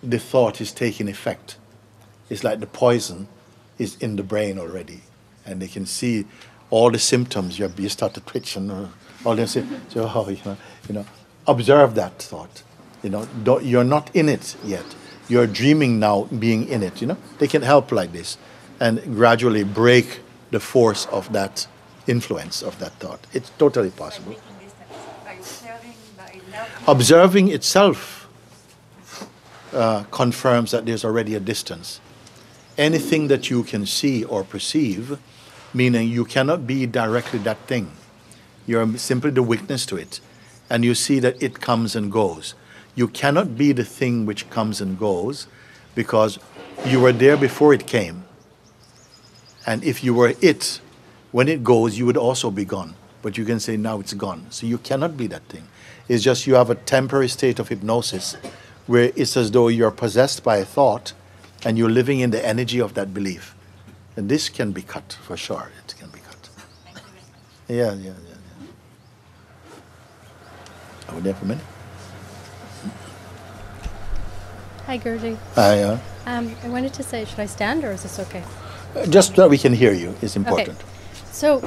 the 0.04 0.20
thought 0.20 0.62
is 0.62 0.72
taking 0.72 1.08
effect. 1.08 1.58
It's 2.30 2.44
like 2.44 2.60
the 2.60 2.68
poison 2.68 3.28
is 3.78 3.96
in 3.98 4.16
the 4.16 4.24
brain 4.24 4.60
already, 4.60 5.02
and 5.46 5.62
they 5.62 5.68
can 5.68 5.86
see 5.86 6.26
all 6.70 6.92
the 6.92 7.00
symptoms. 7.00 7.58
You, 7.58 7.72
you 7.78 7.90
start 7.90 8.14
to 8.16 8.22
twitch 8.22 8.56
and 8.56 8.72
uh, 8.72 8.88
all 9.26 9.36
this. 9.36 9.54
So, 9.54 9.64
oh, 9.96 10.30
you 10.30 10.38
know, 10.46 10.58
you 10.88 10.96
know, 10.96 11.06
observe 11.48 11.96
that 11.96 12.22
thought. 12.22 12.64
You 13.02 13.10
know, 13.10 13.28
don't, 13.44 13.64
you're 13.64 13.84
not 13.84 14.16
in 14.16 14.30
it 14.30 14.56
yet. 14.64 14.86
You're 15.28 15.48
dreaming 15.48 16.00
now, 16.00 16.26
being 16.26 16.68
in 16.68 16.84
it. 16.84 17.02
You 17.02 17.08
know, 17.08 17.18
they 17.40 17.48
can 17.48 17.62
help 17.62 17.92
like 17.92 18.12
this, 18.12 18.38
and 18.80 19.02
gradually 19.16 19.64
break 19.64 20.20
the 20.52 20.60
force 20.60 21.06
of 21.08 21.32
that 21.34 21.68
influence 22.08 22.62
of 22.62 22.78
that 22.80 22.94
thought. 22.94 23.26
It's 23.34 23.52
totally 23.58 23.92
possible. 23.92 24.36
Observing 26.88 27.50
itself 27.50 28.28
uh, 29.74 30.04
confirms 30.12 30.72
that 30.72 30.86
there's 30.86 31.06
already 31.06 31.36
a 31.36 31.40
distance. 31.40 32.02
Anything 32.80 33.28
that 33.28 33.50
you 33.50 33.64
can 33.64 33.86
see 33.86 34.24
or 34.24 34.46
perceive, 34.46 35.20
meaning 35.74 36.08
you 36.08 36.24
cannot 36.24 36.66
be 36.66 36.86
directly 36.86 37.40
that 37.40 37.58
thing. 37.68 37.92
You're 38.66 38.98
simply 38.98 39.32
the 39.32 39.44
witness 39.44 39.86
to 39.88 39.98
it. 39.98 40.22
And 40.70 40.86
you 40.86 40.96
see 40.96 41.20
that 41.20 41.44
it 41.44 41.60
comes 41.60 41.94
and 41.94 42.10
goes. 42.10 42.54
You 42.96 43.10
cannot 43.10 43.58
be 43.58 43.74
the 43.74 43.84
thing 43.84 44.26
which 44.26 44.50
comes 44.50 44.80
and 44.80 44.98
goes 44.98 45.48
because 45.94 46.40
you 46.86 47.02
were 47.02 47.12
there 47.12 47.36
before 47.36 47.74
it 47.74 47.86
came. 47.86 48.24
And 49.66 49.84
if 49.84 50.02
you 50.02 50.14
were 50.14 50.34
it, 50.40 50.80
when 51.34 51.50
it 51.50 51.66
goes, 51.66 51.98
you 51.98 52.06
would 52.06 52.16
also 52.16 52.50
be 52.50 52.64
gone. 52.64 52.96
But 53.22 53.38
you 53.38 53.44
can 53.44 53.60
say 53.60 53.76
now 53.76 54.00
it's 54.00 54.14
gone. 54.14 54.46
So 54.52 54.66
you 54.66 54.78
cannot 54.78 55.18
be 55.18 55.28
that 55.28 55.44
thing. 55.50 55.68
It's 56.08 56.24
just 56.24 56.48
you 56.48 56.56
have 56.56 56.70
a 56.70 56.76
temporary 56.76 57.28
state 57.28 57.60
of 57.60 57.68
hypnosis 57.68 58.38
where 58.88 59.12
it's 59.18 59.36
as 59.36 59.52
though 59.52 59.68
you're 59.68 59.92
possessed 59.92 60.46
by 60.46 60.58
a 60.58 60.66
thought 60.66 61.12
and 61.66 61.78
you're 61.78 61.90
living 61.90 62.20
in 62.20 62.32
the 62.32 62.46
energy 62.46 62.80
of 62.80 62.94
that 62.94 63.14
belief. 63.14 63.56
And 64.16 64.30
this 64.30 64.50
can 64.50 64.72
be 64.72 64.82
cut 64.82 65.18
for 65.22 65.38
sure. 65.38 65.72
It 65.86 65.96
can 65.98 66.10
be 66.10 66.20
cut. 66.20 66.50
Yeah, 67.68 67.94
yeah, 67.94 67.94
yeah. 67.94 68.14
yeah. 68.28 68.68
Are 71.10 71.16
we 71.16 71.22
there 71.22 71.34
for 71.34 71.46
a 71.46 71.48
minute? 71.48 71.64
Hi, 74.86 74.98
Guruji. 74.98 75.38
Hi. 75.56 75.84
Uh, 75.84 76.00
um, 76.26 76.56
I 76.64 76.70
wanted 76.70 76.94
to 76.96 77.04
say, 77.04 77.26
should 77.26 77.40
I 77.40 77.46
stand 77.46 77.84
or 77.84 77.92
is 77.92 78.04
this 78.04 78.20
okay? 78.20 78.44
Uh, 78.96 79.06
just 79.06 79.36
that 79.36 79.50
we 79.50 79.58
can 79.58 79.74
hear 79.74 79.94
you 79.94 80.16
is 80.22 80.36
important. 80.36 80.80
Okay. 80.80 80.88
So, 81.32 81.62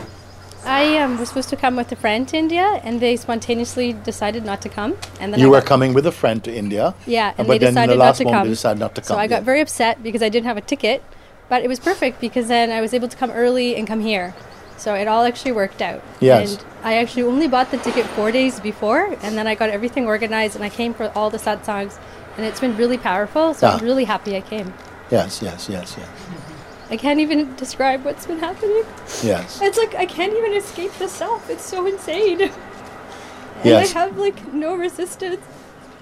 I 0.65 0.99
um, 0.99 1.19
was 1.19 1.29
supposed 1.29 1.49
to 1.51 1.57
come 1.57 1.77
with 1.77 1.91
a 1.93 1.97
friend 1.97 2.27
to 2.29 2.37
India, 2.37 2.81
and 2.85 3.01
they 3.01 3.17
spontaneously 3.17 3.93
decided 3.95 4.45
not 4.45 4.61
to 4.63 4.69
come. 4.69 4.97
And 5.21 5.33
then 5.33 5.41
You 5.41 5.47
I 5.49 5.51
were 5.51 5.61
got- 5.61 5.67
coming 5.67 5.93
with 5.95 6.07
a 6.07 6.13
friend 6.13 6.43
to 6.45 6.55
India. 6.55 6.95
Yeah, 7.07 7.35
and 7.37 7.49
they 7.49 7.59
decided 7.59 7.95
the 7.99 8.05
not 8.05 8.15
to 8.17 8.25
come. 8.25 8.45
they 8.47 8.51
decided 8.55 8.79
not 8.81 8.95
to 8.95 9.01
come. 9.01 9.09
So 9.09 9.17
I 9.19 9.27
got 9.27 9.37
yeah. 9.43 9.51
very 9.51 9.61
upset 9.61 10.03
because 10.03 10.23
I 10.23 10.29
didn't 10.29 10.47
have 10.47 10.57
a 10.57 10.61
ticket, 10.61 11.03
but 11.49 11.63
it 11.65 11.69
was 11.69 11.81
perfect 11.81 12.21
because 12.21 12.49
then 12.49 12.71
I 12.71 12.81
was 12.81 12.95
able 12.95 13.09
to 13.09 13.17
come 13.17 13.31
early 13.33 13.75
and 13.77 13.87
come 13.87 14.01
here. 14.01 14.35
So 14.77 14.95
it 14.95 15.07
all 15.09 15.25
actually 15.25 15.53
worked 15.53 15.83
out. 15.83 16.03
Yes. 16.21 16.55
And 16.57 16.65
I 16.85 16.95
actually 16.97 17.25
only 17.25 17.49
bought 17.49 17.71
the 17.71 17.79
ticket 17.79 18.07
four 18.07 18.31
days 18.33 18.59
before, 18.61 19.17
and 19.23 19.37
then 19.37 19.47
I 19.47 19.55
got 19.55 19.69
everything 19.71 20.07
organized, 20.07 20.55
and 20.57 20.65
I 20.65 20.69
came 20.71 20.95
for 20.95 21.11
all 21.17 21.29
the 21.31 21.39
satsangs, 21.39 21.99
and 22.37 22.47
it's 22.47 22.61
been 22.61 22.77
really 22.77 22.99
powerful. 22.99 23.55
So 23.55 23.67
I'm 23.69 23.81
Ah. 23.81 23.85
really 23.85 24.05
happy 24.05 24.37
I 24.37 24.41
came. 24.41 24.73
Yes, 25.11 25.43
yes, 25.43 25.69
yes, 25.69 25.97
yes. 25.99 26.09
I 26.93 26.97
can't 26.99 27.21
even 27.21 27.57
describe 27.57 28.05
what's 28.05 28.27
been 28.27 28.39
happening. 28.39 28.85
Yes. 29.23 29.63
It's 29.63 29.79
like 29.79 29.95
I 29.95 30.05
can't 30.05 30.35
even 30.35 30.53
escape 30.53 30.93
the 30.99 31.09
self. 31.09 31.49
It's 31.49 31.65
so 31.65 31.87
insane. 31.87 32.43
And 32.43 32.53
Yes. 33.65 33.97
I 33.97 34.01
have 34.01 34.19
like 34.19 34.53
no 34.53 34.75
resistance. 34.75 35.41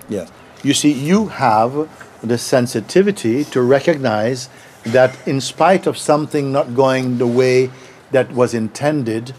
Yes. 0.09 0.33
You 0.65 0.75
see, 0.75 0.91
you 0.91 1.29
have 1.29 1.89
the 2.23 2.37
sensitivity 2.39 3.45
to 3.45 3.63
recognize 3.63 4.49
that 4.83 5.17
in 5.29 5.41
spite 5.41 5.87
of 5.87 5.97
something 5.97 6.51
not 6.51 6.75
going 6.75 7.19
the 7.19 7.27
way 7.27 7.71
that 8.11 8.33
was 8.33 8.53
intended, 8.53 9.33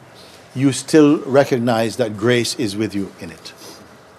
you 0.55 0.71
still 0.71 1.17
recognize 1.25 1.97
that 1.97 2.15
grace 2.15 2.55
is 2.55 2.77
with 2.77 2.95
you 2.95 3.11
in 3.19 3.29
it. 3.29 3.53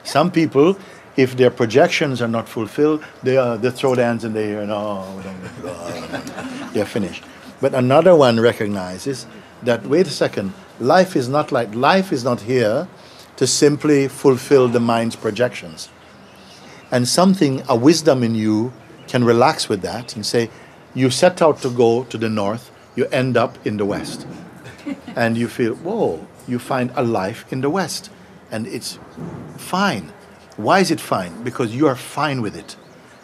Some 0.04 0.30
people, 0.30 0.76
if 1.16 1.36
their 1.36 1.50
projections 1.50 2.22
are 2.22 2.28
not 2.28 2.48
fulfilled, 2.48 3.04
they, 3.22 3.36
uh, 3.36 3.56
they 3.56 3.70
throw 3.70 3.94
their 3.94 4.06
hands 4.06 4.24
in 4.24 4.32
the 4.32 4.40
air 4.40 4.62
and 4.62 4.72
oh, 4.72 6.70
they're 6.72 6.86
finished. 6.86 7.22
But 7.60 7.74
another 7.74 8.16
one 8.16 8.40
recognizes 8.40 9.26
that 9.62 9.86
wait 9.86 10.06
a 10.06 10.10
second, 10.10 10.52
life 10.80 11.14
is 11.14 11.28
not 11.28 11.52
like 11.52 11.74
life 11.74 12.12
is 12.12 12.24
not 12.24 12.40
here 12.42 12.88
to 13.36 13.46
simply 13.46 14.08
fulfill 14.08 14.68
the 14.68 14.80
mind's 14.80 15.16
projections. 15.16 15.88
And 16.90 17.08
something, 17.08 17.62
a 17.68 17.76
wisdom 17.76 18.22
in 18.22 18.34
you, 18.34 18.72
can 19.06 19.24
relax 19.24 19.68
with 19.68 19.82
that 19.82 20.14
and 20.14 20.24
say, 20.24 20.50
you 20.94 21.10
set 21.10 21.40
out 21.40 21.60
to 21.62 21.70
go 21.70 22.04
to 22.04 22.18
the 22.18 22.28
north, 22.28 22.70
you 22.96 23.06
end 23.06 23.36
up 23.36 23.66
in 23.66 23.76
the 23.76 23.84
west. 23.84 24.26
and 25.16 25.38
you 25.38 25.48
feel, 25.48 25.74
whoa, 25.76 26.26
you 26.46 26.58
find 26.58 26.90
a 26.94 27.02
life 27.02 27.50
in 27.50 27.60
the 27.60 27.70
west. 27.70 28.10
And 28.50 28.66
it's 28.66 28.98
fine. 29.56 30.12
Why 30.57 30.80
is 30.80 30.90
it 30.90 31.00
fine? 31.00 31.42
Because 31.42 31.74
you 31.74 31.86
are 31.86 31.96
fine 31.96 32.42
with 32.42 32.57
it. 32.57 32.76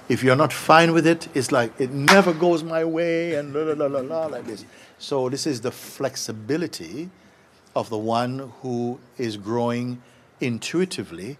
If 0.08 0.22
you're 0.22 0.36
not 0.36 0.52
fine 0.52 0.94
with 0.94 1.06
it, 1.06 1.28
it's 1.34 1.52
like 1.52 1.78
it 1.78 1.90
never 1.90 2.32
goes 2.32 2.64
my 2.64 2.84
way 2.84 3.34
and 3.34 3.52
la 3.52 3.60
la 3.60 3.74
la 3.74 3.86
la 3.86 4.00
la 4.00 4.26
like 4.26 4.46
this. 4.46 4.64
So 4.98 5.28
this 5.28 5.46
is 5.46 5.60
the 5.60 5.70
flexibility 5.70 7.10
of 7.76 7.90
the 7.90 7.98
one 7.98 8.52
who 8.62 8.98
is 9.18 9.36
growing 9.36 10.00
intuitively 10.40 11.36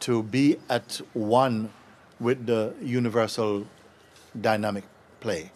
to 0.00 0.22
be 0.22 0.58
at 0.68 1.00
one 1.12 1.72
with 2.20 2.46
the 2.46 2.72
universal 2.80 3.66
dynamic 4.40 4.84
play. 5.18 5.50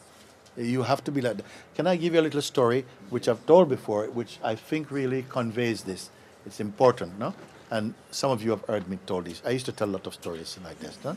You 0.57 0.83
have 0.83 1.05
to 1.05 1.13
be 1.13 1.21
like 1.21 1.37
that. 1.37 1.47
Can 1.77 1.87
I 1.87 1.95
give 1.95 2.15
you 2.15 2.21
a 2.21 2.23
little 2.23 2.43
story 2.43 2.85
which 3.11 3.29
I've 3.29 3.47
told 3.47 3.69
before, 3.69 4.07
which 4.07 4.39
I 4.43 4.57
think 4.57 4.91
really 4.91 5.25
conveys 5.29 5.83
this? 5.83 6.11
It's 6.45 6.59
important, 6.59 7.19
no? 7.19 7.35
And 7.71 7.95
some 8.11 8.31
of 8.31 8.43
you 8.43 8.51
have 8.51 8.62
heard 8.62 8.89
me 8.89 8.99
tell 9.07 9.23
this. 9.23 9.43
I 9.45 9.51
used 9.51 9.67
to 9.67 9.73
tell 9.73 9.89
a 9.89 9.93
lot 9.93 10.07
of 10.07 10.15
stories 10.15 10.59
like 10.65 10.79
this, 10.81 10.99
no? 11.05 11.17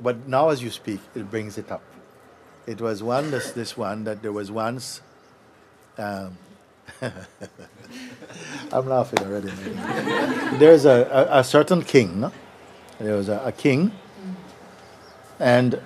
But 0.00 0.26
now 0.26 0.48
as 0.48 0.62
you 0.62 0.70
speak, 0.70 1.00
it 1.14 1.30
brings 1.30 1.58
it 1.58 1.70
up. 1.70 1.82
It 2.66 2.80
was 2.80 3.02
one, 3.02 3.30
this, 3.30 3.52
this 3.52 3.76
one, 3.76 4.04
that 4.04 4.22
there 4.22 4.32
was 4.32 4.50
once. 4.50 5.00
Um, 5.98 6.38
I'm 8.72 8.88
laughing 8.88 9.20
already. 9.20 9.50
There's 10.58 10.84
a, 10.84 11.28
a, 11.30 11.40
a 11.40 11.44
certain 11.44 11.82
king, 11.82 12.20
no? 12.20 12.32
There 12.98 13.16
was 13.16 13.28
a, 13.28 13.40
a 13.44 13.52
king, 13.52 13.92
and 15.38 15.80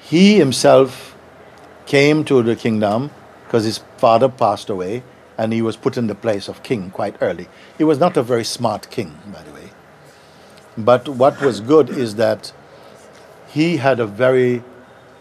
he 0.00 0.36
himself 0.36 1.16
came 1.86 2.24
to 2.24 2.42
the 2.42 2.56
kingdom 2.56 3.10
because 3.44 3.64
his 3.64 3.78
father 3.98 4.28
passed 4.28 4.68
away 4.68 5.02
and 5.36 5.52
he 5.52 5.62
was 5.62 5.76
put 5.76 5.96
in 5.96 6.06
the 6.06 6.14
place 6.14 6.48
of 6.48 6.62
king 6.62 6.90
quite 6.90 7.16
early. 7.20 7.48
He 7.78 7.84
was 7.84 7.98
not 7.98 8.16
a 8.16 8.22
very 8.22 8.44
smart 8.44 8.90
king, 8.90 9.18
by 9.32 9.42
the 9.42 9.52
way. 9.52 9.70
But 10.76 11.08
what 11.08 11.40
was 11.40 11.60
good 11.60 11.90
is 11.90 12.16
that 12.16 12.52
he 13.48 13.76
had 13.76 14.00
a 14.00 14.06
very 14.06 14.62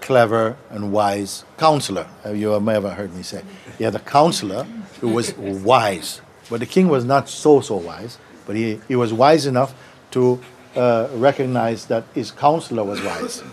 clever 0.01 0.57
and 0.69 0.91
wise 0.91 1.45
counselor. 1.57 2.07
Uh, 2.25 2.31
You 2.31 2.49
have 2.49 2.67
ever 2.67 2.89
heard 2.89 3.13
me 3.15 3.23
say. 3.23 3.43
He 3.77 3.83
had 3.83 3.95
a 3.95 3.99
counselor 3.99 4.65
who 4.99 5.09
was 5.09 5.33
wise. 5.37 6.21
But 6.49 6.59
the 6.59 6.65
king 6.65 6.89
was 6.89 7.05
not 7.05 7.29
so, 7.29 7.61
so 7.61 7.75
wise. 7.75 8.17
But 8.45 8.55
he, 8.55 8.81
he 8.87 8.95
was 8.95 9.13
wise 9.13 9.45
enough 9.45 9.73
to 10.11 10.39
uh, 10.75 11.07
recognize 11.13 11.85
that 11.85 12.03
his 12.13 12.31
counselor 12.31 12.83
was 12.83 13.01
wise. 13.01 13.43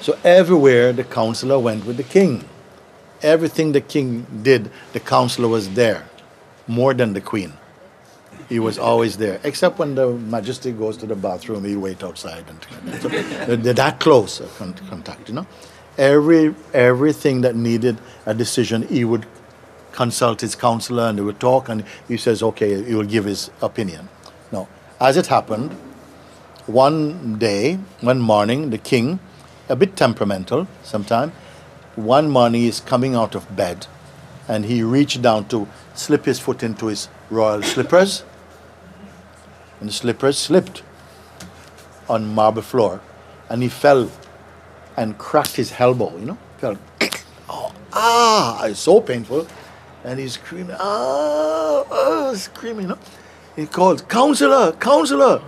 So 0.00 0.16
everywhere 0.22 0.92
the 0.92 1.04
counselor 1.04 1.58
went 1.58 1.84
with 1.84 1.96
the 1.96 2.04
king. 2.04 2.44
Everything 3.22 3.72
the 3.72 3.80
king 3.80 4.26
did, 4.42 4.70
the 4.92 5.00
counselor 5.00 5.48
was 5.48 5.70
there, 5.70 6.08
more 6.66 6.94
than 6.94 7.12
the 7.12 7.20
queen. 7.20 7.52
He 8.48 8.58
was 8.58 8.78
always 8.78 9.16
there, 9.16 9.40
except 9.42 9.78
when 9.78 9.94
the 9.94 10.10
majesty 10.12 10.70
goes 10.70 10.96
to 10.98 11.06
the 11.06 11.16
bathroom, 11.16 11.64
he 11.64 11.74
wait 11.74 12.04
outside 12.04 12.44
and 12.48 13.00
so 13.00 13.08
they're 13.08 13.72
that 13.72 13.98
close 13.98 14.40
uh, 14.40 14.48
contact. 14.88 15.28
You 15.28 15.34
know, 15.36 15.46
every 15.98 16.54
everything 16.72 17.40
that 17.40 17.56
needed 17.56 17.98
a 18.24 18.34
decision, 18.34 18.86
he 18.86 19.04
would 19.04 19.26
consult 19.92 20.42
his 20.42 20.54
counselor 20.54 21.04
and 21.04 21.18
they 21.18 21.22
would 21.22 21.40
talk, 21.40 21.68
and 21.68 21.82
he 22.06 22.16
says, 22.16 22.42
okay, 22.42 22.84
he 22.84 22.94
will 22.94 23.04
give 23.04 23.24
his 23.24 23.50
opinion. 23.62 24.08
No, 24.52 24.68
as 25.00 25.16
it 25.16 25.26
happened, 25.26 25.72
one 26.66 27.38
day, 27.38 27.78
one 28.00 28.20
morning, 28.20 28.70
the 28.70 28.78
king, 28.78 29.18
a 29.68 29.74
bit 29.74 29.96
temperamental 29.96 30.68
sometime, 30.82 31.32
one 31.96 32.30
morning 32.30 32.62
he's 32.62 32.80
coming 32.80 33.14
out 33.14 33.34
of 33.34 33.56
bed 33.56 33.86
and 34.48 34.64
he 34.66 34.82
reached 34.82 35.20
down 35.22 35.48
to 35.48 35.66
slip 35.94 36.24
his 36.24 36.38
foot 36.38 36.62
into 36.62 36.86
his 36.86 37.08
royal 37.30 37.62
slippers 37.62 38.22
and 39.80 39.88
the 39.88 39.92
slippers 39.92 40.38
slipped 40.38 40.82
on 42.08 42.34
marble 42.34 42.62
floor 42.62 43.00
and 43.48 43.62
he 43.62 43.68
fell 43.68 44.10
and 44.96 45.18
cracked 45.18 45.56
his 45.56 45.74
elbow, 45.78 46.16
you 46.16 46.26
know, 46.26 46.38
fell, 46.58 46.78
oh, 47.48 47.72
ah, 47.92 48.64
it's 48.64 48.80
so 48.80 49.00
painful. 49.00 49.46
And 50.04 50.18
he's 50.18 50.34
screaming, 50.34 50.76
ah, 50.78 51.84
ah, 51.90 52.34
screaming, 52.34 52.82
you 52.82 52.88
know. 52.88 52.98
He 53.56 53.66
called, 53.66 54.08
counselor, 54.08 54.72
counselor. 54.72 55.42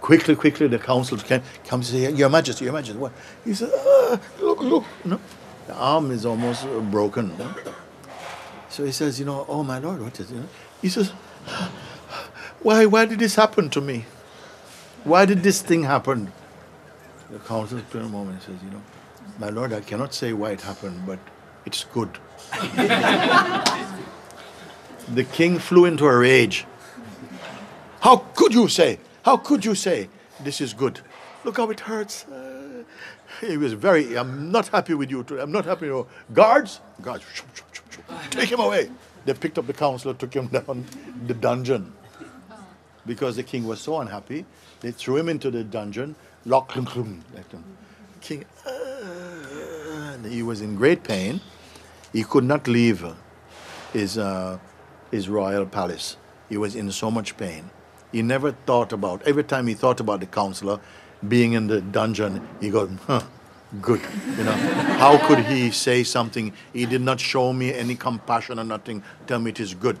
Quickly, 0.00 0.34
quickly, 0.34 0.66
the 0.66 0.78
counselor 0.78 1.20
came, 1.20 1.42
comes 1.66 1.92
and 1.92 2.02
say, 2.02 2.12
Your 2.12 2.28
Majesty, 2.28 2.64
Your 2.64 2.74
Majesty, 2.74 2.98
what? 2.98 3.12
He 3.44 3.54
said, 3.54 3.70
ah, 3.72 4.20
look, 4.40 4.60
look, 4.60 4.84
you 5.04 5.12
know. 5.12 5.20
The 5.70 5.76
arm 5.76 6.10
is 6.10 6.26
almost 6.26 6.64
uh, 6.64 6.80
broken. 6.80 7.38
Know? 7.38 7.54
So 8.70 8.84
he 8.84 8.90
says, 8.90 9.20
you 9.20 9.24
know, 9.24 9.46
oh 9.48 9.62
my 9.62 9.78
lord, 9.78 10.02
what 10.02 10.18
is 10.18 10.32
it? 10.32 10.42
He 10.82 10.88
says, 10.88 11.10
why, 12.60 12.86
why 12.86 13.04
did 13.04 13.20
this 13.20 13.36
happen 13.36 13.70
to 13.70 13.80
me? 13.80 14.06
Why 15.04 15.26
did 15.26 15.44
this 15.44 15.62
thing 15.62 15.84
happen? 15.84 16.32
The 17.30 17.38
counselor 17.38 17.82
took 17.82 18.02
a 18.02 18.08
moment 18.08 18.42
and 18.42 18.42
says, 18.42 18.64
you 18.64 18.70
know, 18.70 18.82
my 19.38 19.50
lord, 19.50 19.72
I 19.72 19.80
cannot 19.80 20.12
say 20.12 20.32
why 20.32 20.50
it 20.50 20.60
happened, 20.62 21.06
but 21.06 21.20
it's 21.64 21.84
good. 21.84 22.18
the 25.14 25.24
king 25.30 25.60
flew 25.60 25.84
into 25.84 26.04
a 26.04 26.16
rage. 26.18 26.66
How 28.00 28.16
could 28.34 28.54
you 28.54 28.66
say? 28.66 28.98
How 29.24 29.36
could 29.36 29.64
you 29.64 29.76
say 29.76 30.08
this 30.40 30.60
is 30.60 30.74
good? 30.74 30.98
Look 31.44 31.58
how 31.58 31.70
it 31.70 31.78
hurts. 31.78 32.26
He 33.40 33.56
was 33.56 33.72
very, 33.72 34.16
I'm 34.18 34.52
not 34.52 34.68
happy 34.68 34.94
with 34.94 35.10
you. 35.10 35.24
Too. 35.24 35.40
I'm 35.40 35.50
not 35.50 35.64
happy. 35.64 35.88
with 35.88 36.06
you. 36.06 36.34
Guards, 36.34 36.80
guards, 37.00 37.24
take 38.30 38.50
him 38.50 38.60
away. 38.60 38.90
They 39.24 39.34
picked 39.34 39.58
up 39.58 39.66
the 39.66 39.72
counselor, 39.72 40.14
took 40.14 40.34
him 40.34 40.46
down 40.58 40.84
the 41.26 41.34
dungeon. 41.34 41.92
Because 43.06 43.36
the 43.36 43.42
king 43.42 43.66
was 43.66 43.80
so 43.80 43.98
unhappy, 44.00 44.44
they 44.80 44.90
threw 44.90 45.16
him 45.16 45.28
into 45.28 45.50
the 45.50 45.64
dungeon, 45.64 46.14
him, 46.44 47.24
left 47.34 47.52
him. 47.52 47.64
King, 48.20 48.44
uh, 48.66 50.18
he 50.28 50.42
was 50.42 50.60
in 50.60 50.76
great 50.76 51.02
pain. 51.02 51.40
He 52.12 52.22
could 52.24 52.44
not 52.44 52.68
leave 52.68 53.04
his, 53.92 54.18
uh, 54.18 54.58
his 55.10 55.28
royal 55.30 55.64
palace. 55.64 56.18
He 56.48 56.58
was 56.58 56.76
in 56.76 56.90
so 56.92 57.10
much 57.10 57.36
pain. 57.38 57.70
He 58.12 58.20
never 58.22 58.52
thought 58.52 58.92
about, 58.92 59.22
every 59.22 59.44
time 59.44 59.66
he 59.66 59.74
thought 59.74 60.00
about 60.00 60.20
the 60.20 60.26
counselor 60.26 60.80
being 61.26 61.52
in 61.52 61.66
the 61.66 61.80
dungeon, 61.80 62.46
he 62.60 62.70
goes, 62.70 62.90
huh, 63.06 63.22
good. 63.80 64.00
You 64.36 64.44
know, 64.44 64.52
how 64.52 65.18
could 65.26 65.40
he 65.40 65.70
say 65.70 66.02
something? 66.02 66.52
He 66.72 66.86
did 66.86 67.00
not 67.02 67.20
show 67.20 67.52
me 67.52 67.74
any 67.74 67.94
compassion 67.94 68.58
or 68.58 68.64
nothing, 68.64 69.02
tell 69.26 69.38
me 69.38 69.50
it 69.50 69.60
is 69.60 69.74
good. 69.74 69.98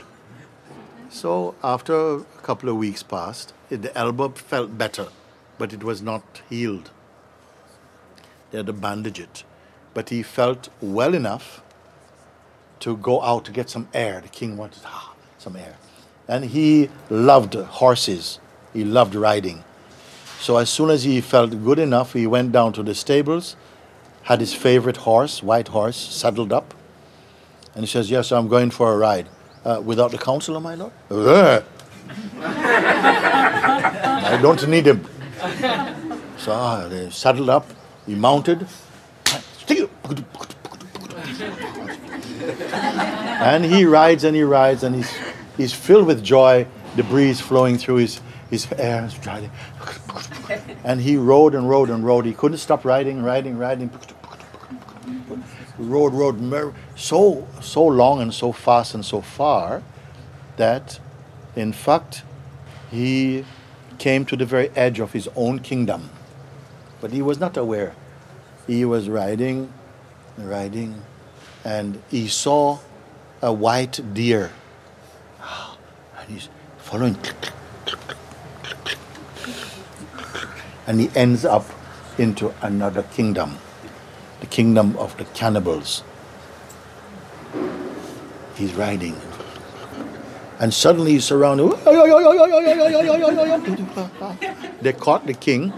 So 1.10 1.54
after 1.62 2.16
a 2.16 2.24
couple 2.42 2.68
of 2.68 2.76
weeks 2.76 3.02
passed, 3.02 3.52
the 3.68 3.96
elbow 3.96 4.28
felt 4.30 4.78
better, 4.78 5.08
but 5.58 5.72
it 5.72 5.82
was 5.82 6.00
not 6.00 6.42
healed. 6.48 6.90
They 8.50 8.58
had 8.58 8.66
to 8.66 8.72
bandage 8.72 9.20
it. 9.20 9.44
But 9.92 10.10
he 10.10 10.22
felt 10.22 10.68
well 10.80 11.14
enough 11.14 11.62
to 12.80 12.96
go 12.96 13.22
out 13.22 13.44
to 13.46 13.52
get 13.52 13.68
some 13.68 13.88
air. 13.92 14.20
The 14.20 14.28
king 14.28 14.56
wanted 14.56 14.82
ah, 14.86 15.14
some 15.38 15.56
air. 15.56 15.76
And 16.28 16.44
he 16.44 16.90
loved 17.08 17.54
horses. 17.54 18.38
He 18.72 18.84
loved 18.84 19.14
riding. 19.14 19.64
So 20.40 20.56
as 20.56 20.70
soon 20.70 20.88
as 20.88 21.04
he 21.04 21.20
felt 21.20 21.50
good 21.62 21.78
enough, 21.78 22.14
he 22.14 22.26
went 22.26 22.50
down 22.50 22.72
to 22.72 22.82
the 22.82 22.94
stables, 22.94 23.56
had 24.22 24.40
his 24.40 24.54
favorite 24.54 24.96
horse, 24.98 25.42
white 25.42 25.68
horse, 25.68 25.96
saddled 25.96 26.50
up. 26.52 26.72
And 27.74 27.84
he 27.84 27.90
says, 27.90 28.10
Yes, 28.10 28.32
I'm 28.32 28.48
going 28.48 28.70
for 28.70 28.92
a 28.92 28.96
ride. 28.96 29.28
Uh, 29.64 29.82
without 29.84 30.12
the 30.12 30.18
counselor, 30.18 30.58
my 30.58 30.74
lord? 30.74 30.92
I 32.40 34.38
don't 34.40 34.66
need 34.66 34.86
him. 34.86 35.04
So 36.38 36.52
ah, 36.52 36.88
they 36.88 37.10
saddled 37.10 37.50
up, 37.50 37.66
he 38.06 38.14
mounted, 38.14 38.66
and 43.40 43.64
he 43.64 43.84
rides 43.84 44.24
and 44.24 44.34
he 44.34 44.42
rides 44.42 44.82
and 44.82 44.94
he's, 44.96 45.12
he's 45.56 45.72
filled 45.72 46.06
with 46.06 46.24
joy, 46.24 46.66
the 46.96 47.02
breeze 47.02 47.40
flowing 47.40 47.76
through 47.78 47.96
his, 47.96 48.20
his 48.48 48.64
hair. 48.64 49.08
And 50.84 51.00
he 51.00 51.16
rode 51.16 51.54
and 51.54 51.68
rode 51.68 51.90
and 51.90 52.04
rode. 52.04 52.26
He 52.26 52.32
couldn't 52.32 52.58
stop 52.58 52.84
riding, 52.84 53.22
riding, 53.22 53.58
riding. 53.58 53.90
Rode, 55.78 56.12
rode 56.12 56.74
so, 56.94 57.48
so 57.60 57.86
long 57.86 58.20
and 58.20 58.34
so 58.34 58.52
fast 58.52 58.94
and 58.94 59.04
so 59.04 59.20
far 59.20 59.82
that, 60.56 61.00
in 61.56 61.72
fact, 61.72 62.22
he 62.90 63.44
came 63.98 64.24
to 64.26 64.36
the 64.36 64.44
very 64.44 64.70
edge 64.76 65.00
of 65.00 65.12
his 65.12 65.28
own 65.36 65.58
kingdom. 65.60 66.10
But 67.00 67.12
he 67.12 67.22
was 67.22 67.38
not 67.38 67.56
aware. 67.56 67.94
He 68.66 68.84
was 68.84 69.08
riding, 69.08 69.72
riding, 70.36 71.02
and 71.64 72.02
he 72.10 72.28
saw 72.28 72.78
a 73.40 73.52
white 73.52 74.00
deer. 74.14 74.52
Ah, 75.40 75.76
and 76.18 76.30
he's 76.30 76.48
following. 76.78 77.16
And 80.90 80.98
he 81.00 81.08
ends 81.14 81.44
up 81.44 81.64
into 82.18 82.52
another 82.62 83.04
kingdom, 83.14 83.58
the 84.40 84.46
kingdom 84.46 84.96
of 84.98 85.16
the 85.18 85.24
cannibals. 85.38 86.02
He's 88.56 88.74
riding. 88.74 89.14
And 90.58 90.74
suddenly 90.74 91.12
he's 91.12 91.24
surrounded. 91.24 91.70
They 94.82 94.92
caught 94.92 95.26
the 95.26 95.34
king, 95.34 95.72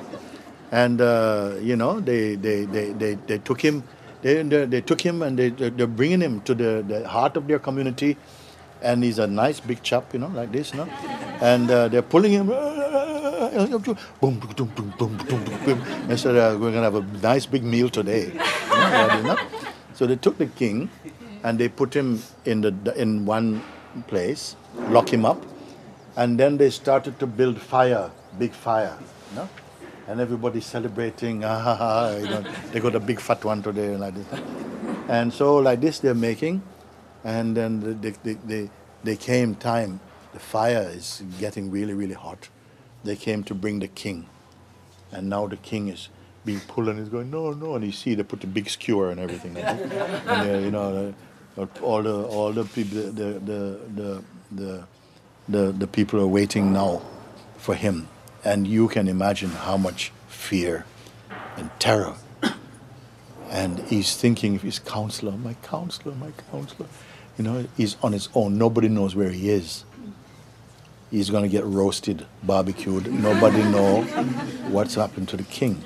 and 0.70 1.00
uh, 1.02 1.56
you 1.60 1.76
know 1.76 2.00
they, 2.00 2.36
they, 2.36 2.64
they, 2.64 2.92
they, 2.92 3.14
they 3.26 3.36
took 3.38 3.60
him. 3.60 3.84
They, 4.22 4.42
they, 4.42 4.64
they 4.64 4.80
took 4.80 5.02
him 5.02 5.20
and 5.20 5.38
they, 5.38 5.50
they- 5.50 5.68
they're 5.68 5.86
bringing 5.86 6.22
him 6.22 6.40
to 6.42 6.54
the, 6.54 6.82
the 6.88 7.06
heart 7.06 7.36
of 7.36 7.46
their 7.48 7.58
community. 7.58 8.16
And 8.80 9.04
he's 9.04 9.18
a 9.18 9.26
nice 9.26 9.60
big 9.60 9.82
chap, 9.82 10.12
you 10.14 10.20
know, 10.20 10.28
like 10.28 10.52
this, 10.52 10.72
you 10.72 10.78
know. 10.78 10.88
And 11.40 11.70
uh, 11.70 11.88
they're 11.88 12.02
pulling 12.02 12.32
him. 12.32 12.48
Boom, 13.52 14.38
boom, 14.38 14.72
boom, 14.74 14.94
boom, 14.98 15.18
we're 16.08 16.16
going 16.16 16.72
to 16.72 16.80
have 16.80 16.94
a 16.94 17.02
nice 17.22 17.44
big 17.44 17.62
meal 17.62 17.90
today. 17.90 18.32
So 19.94 20.06
they 20.06 20.16
took 20.16 20.38
the 20.38 20.46
king 20.46 20.88
and 21.44 21.58
they 21.58 21.68
put 21.68 21.94
him 21.94 22.22
in, 22.46 22.62
the, 22.62 22.94
in 22.96 23.26
one 23.26 23.62
place, 24.08 24.56
lock 24.88 25.12
him 25.12 25.26
up, 25.26 25.44
and 26.16 26.40
then 26.40 26.56
they 26.56 26.70
started 26.70 27.18
to 27.20 27.26
build 27.26 27.60
fire, 27.60 28.10
big 28.38 28.52
fire, 28.52 28.96
you 29.30 29.36
know? 29.36 29.48
and 30.08 30.20
everybody 30.20 30.60
celebrating. 30.60 31.44
Ah, 31.52 32.16
you 32.16 32.28
know, 32.28 32.44
they 32.72 32.80
got 32.80 32.94
a 32.94 33.00
big 33.00 33.20
fat 33.20 33.44
one 33.44 33.62
today, 33.62 33.96
like 33.96 34.14
this. 34.14 34.26
And 35.08 35.32
so, 35.32 35.56
like 35.56 35.80
this, 35.80 35.98
they're 35.98 36.14
making, 36.14 36.62
and 37.24 37.56
then 37.56 38.00
they, 38.00 38.10
they, 38.10 38.34
they, 38.34 38.70
they 39.04 39.16
came 39.16 39.54
time. 39.54 40.00
The 40.32 40.40
fire 40.40 40.90
is 40.94 41.22
getting 41.38 41.70
really, 41.70 41.92
really 41.92 42.14
hot. 42.14 42.48
They 43.04 43.16
came 43.16 43.42
to 43.44 43.54
bring 43.54 43.80
the 43.80 43.88
king, 43.88 44.26
and 45.10 45.28
now 45.28 45.46
the 45.46 45.56
king 45.56 45.88
is 45.88 46.08
being 46.44 46.60
pulled 46.60 46.88
and 46.88 46.98
he's 46.98 47.08
going 47.08 47.30
no, 47.30 47.52
no, 47.52 47.74
and 47.76 47.84
you 47.84 47.92
see 47.92 48.14
they 48.14 48.22
put 48.22 48.40
the 48.40 48.46
big 48.46 48.68
skewer 48.68 49.10
and 49.10 49.20
everything. 49.20 49.56
And, 49.56 50.64
you 50.64 50.70
know, 50.70 51.14
all 51.82 52.02
the 52.02 52.24
all 52.24 52.52
the 52.52 52.64
people, 52.64 53.12
the 53.12 53.40
the 53.40 54.22
the 54.50 54.84
the, 55.48 55.72
the 55.72 55.86
people 55.86 56.20
are 56.20 56.26
waiting 56.26 56.72
now 56.72 57.02
for 57.58 57.74
him. 57.74 58.08
And 58.44 58.66
you 58.66 58.88
can 58.88 59.08
imagine 59.08 59.50
how 59.50 59.76
much 59.76 60.12
fear 60.28 60.84
and 61.56 61.70
terror. 61.78 62.16
And 63.50 63.80
he's 63.80 64.16
thinking 64.16 64.56
of 64.56 64.62
his 64.62 64.78
counselor, 64.78 65.32
my 65.32 65.54
counselor, 65.62 66.14
my 66.14 66.32
counselor. 66.50 66.88
You 67.36 67.44
know, 67.44 67.66
he's 67.76 67.96
on 68.02 68.12
his 68.12 68.28
own. 68.34 68.56
Nobody 68.56 68.88
knows 68.88 69.14
where 69.14 69.30
he 69.30 69.50
is. 69.50 69.84
He's 71.12 71.28
going 71.28 71.42
to 71.42 71.48
get 71.48 71.64
roasted, 71.64 72.26
barbecued. 72.42 73.12
Nobody 73.12 73.62
know 73.64 74.02
what's 74.70 74.94
happened 74.94 75.28
to 75.28 75.36
the 75.36 75.42
king. 75.44 75.80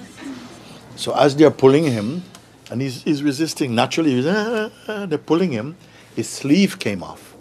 So 0.95 1.15
as 1.17 1.35
they're 1.35 1.51
pulling 1.51 1.85
him, 1.85 2.23
and 2.71 2.81
he's, 2.81 3.03
he's 3.03 3.25
resisting, 3.25 3.75
naturally, 3.75 4.15
he's, 4.15 4.27
"Ah, 4.27 4.47
ah, 4.49 4.71
ah," 4.89 5.07
they're 5.07 5.19
pulling 5.19 5.51
him, 5.51 5.77
his 6.15 6.29
sleeve 6.29 6.79
came 6.79 7.03
off 7.03 7.35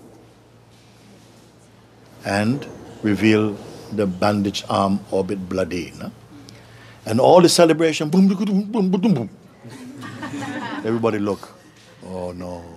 and 2.25 2.67
revealed 3.03 3.57
the 3.91 4.07
bandaged 4.07 4.65
arm, 4.67 4.99
orbit 5.11 5.47
bloody. 5.47 5.93
No? 5.99 6.11
And 7.05 7.19
all 7.19 7.39
the 7.39 7.49
celebration, 7.49 8.09
boom, 8.09 8.27
boom, 8.27 8.63
boom, 8.71 8.89
boom, 8.89 9.13
boom. 9.13 9.29
Everybody 10.83 11.19
look. 11.19 11.53
Oh 12.05 12.31
no. 12.31 12.74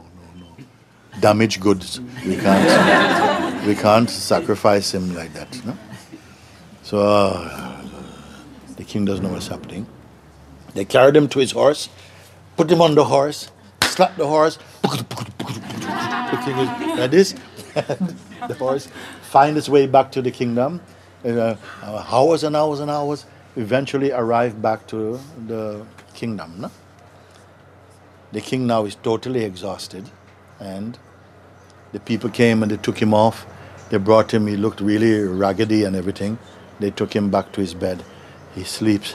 Damaged 1.20 1.60
goods. 1.60 2.00
We 2.24 2.36
can't, 2.36 3.66
we 3.66 3.74
can't 3.74 4.08
sacrifice 4.08 4.94
him 4.94 5.14
like 5.14 5.32
that. 5.32 5.64
No? 5.64 5.76
So 6.82 7.00
uh, 7.00 7.82
the 8.76 8.84
king 8.84 9.04
doesn't 9.04 9.24
know 9.24 9.32
what's 9.32 9.48
happening. 9.48 9.86
They 10.74 10.84
carried 10.84 11.16
him 11.16 11.28
to 11.28 11.38
his 11.38 11.52
horse, 11.52 11.88
put 12.56 12.70
him 12.70 12.80
on 12.80 12.94
the 12.94 13.04
horse, 13.04 13.50
slapped 13.82 14.18
the 14.18 14.26
horse. 14.26 14.58
The 14.82 16.40
king 16.44 16.58
is 16.58 16.98
like 16.98 17.10
this. 17.10 17.34
the 17.74 18.54
horse 18.58 18.88
find 19.22 19.56
its 19.56 19.68
way 19.68 19.86
back 19.86 20.12
to 20.12 20.22
the 20.22 20.30
kingdom. 20.30 20.80
Uh, 21.24 21.56
uh, 21.82 22.06
hours 22.10 22.44
and 22.44 22.54
hours 22.54 22.80
and 22.80 22.90
hours. 22.90 23.26
Eventually 23.56 24.12
arrive 24.12 24.62
back 24.62 24.86
to 24.86 25.18
the 25.46 25.84
kingdom. 26.14 26.60
No? 26.60 26.70
The 28.32 28.40
king 28.40 28.66
now 28.66 28.84
is 28.84 28.94
totally 28.94 29.44
exhausted, 29.44 30.10
and 30.60 30.98
the 31.92 32.00
people 32.00 32.30
came 32.30 32.62
and 32.62 32.70
they 32.70 32.76
took 32.76 33.00
him 33.00 33.14
off. 33.14 33.46
They 33.90 33.96
brought 33.96 34.32
him. 34.32 34.46
He 34.46 34.56
looked 34.56 34.80
really 34.80 35.20
raggedy 35.20 35.84
and 35.84 35.96
everything. 35.96 36.38
They 36.78 36.90
took 36.90 37.14
him 37.14 37.30
back 37.30 37.52
to 37.52 37.60
his 37.60 37.74
bed. 37.74 38.04
He 38.54 38.64
sleeps. 38.64 39.14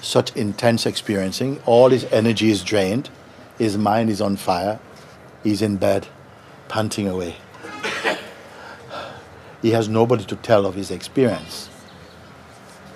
Such 0.00 0.34
intense 0.36 0.86
experiencing. 0.86 1.60
All 1.66 1.90
his 1.90 2.04
energy 2.12 2.50
is 2.50 2.62
drained. 2.62 3.10
His 3.58 3.76
mind 3.76 4.10
is 4.10 4.20
on 4.20 4.36
fire. 4.36 4.78
He's 5.42 5.62
in 5.62 5.76
bed, 5.76 6.06
panting 6.68 7.08
away. 7.08 7.36
He 9.60 9.70
has 9.70 9.88
nobody 9.88 10.24
to 10.26 10.36
tell 10.36 10.66
of 10.66 10.74
his 10.74 10.90
experience. 10.90 11.68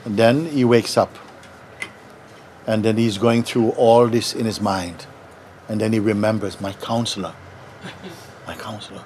And 0.04 0.16
then 0.16 0.46
he 0.46 0.64
wakes 0.64 0.96
up. 0.96 1.18
And 2.66 2.84
then 2.84 2.96
he's 2.96 3.18
going 3.18 3.42
through 3.42 3.70
all 3.70 4.06
this 4.06 4.34
in 4.34 4.46
his 4.46 4.60
mind. 4.60 5.06
And 5.68 5.80
then 5.80 5.92
he 5.92 5.98
remembers 5.98 6.60
my 6.60 6.72
counselor. 6.74 7.34
My 8.46 8.54
counselor. 8.54 9.04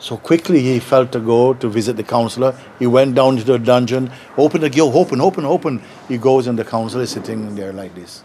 So 0.00 0.16
quickly 0.16 0.60
he 0.60 0.78
felt 0.78 1.10
to 1.12 1.20
go 1.20 1.54
to 1.54 1.68
visit 1.68 1.96
the 1.96 2.04
counselor. 2.04 2.56
He 2.78 2.86
went 2.86 3.14
down 3.14 3.36
to 3.36 3.44
the 3.44 3.58
dungeon, 3.58 4.12
opened 4.36 4.62
the 4.62 4.70
door, 4.70 4.92
open, 4.94 5.20
open, 5.20 5.44
open. 5.44 5.82
He 6.06 6.18
goes 6.18 6.46
and 6.46 6.58
the 6.58 6.64
counselor 6.64 7.02
is 7.02 7.10
sitting 7.10 7.56
there 7.56 7.72
like 7.72 7.94
this. 7.94 8.22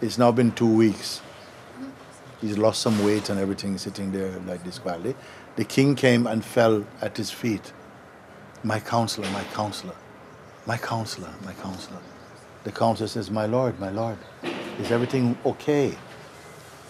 It's 0.00 0.18
now 0.18 0.32
been 0.32 0.50
two 0.52 0.66
weeks. 0.66 1.22
He's 2.40 2.58
lost 2.58 2.82
some 2.82 3.02
weight 3.04 3.30
and 3.30 3.38
everything, 3.40 3.78
sitting 3.78 4.12
there 4.12 4.38
like 4.40 4.64
this 4.64 4.78
quietly. 4.78 5.14
The 5.56 5.64
king 5.64 5.94
came 5.94 6.26
and 6.26 6.44
fell 6.44 6.84
at 7.00 7.16
his 7.16 7.30
feet. 7.30 7.72
My 8.64 8.80
counselor, 8.80 9.30
my 9.30 9.44
counselor, 9.54 9.94
my 10.66 10.76
counselor, 10.76 11.32
my 11.44 11.52
counselor. 11.54 12.00
The 12.64 12.72
counselor 12.72 13.08
says, 13.08 13.30
My 13.30 13.46
lord, 13.46 13.78
my 13.78 13.90
lord, 13.90 14.18
is 14.78 14.90
everything 14.90 15.38
okay? 15.46 15.96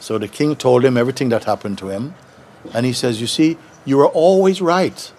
So 0.01 0.19
the 0.19 0.29
king 0.29 0.57
told 0.57 0.85
him 0.85 0.97
everything 0.97 1.29
that 1.31 1.45
happened 1.45 1.79
to 1.79 1.89
him. 1.89 2.15
And 2.73 2.87
he 2.87 2.93
says, 2.93 3.21
You 3.21 3.27
see, 3.27 3.59
you 3.85 3.97
were 3.97 4.09
always 4.09 4.61
right. 4.61 5.13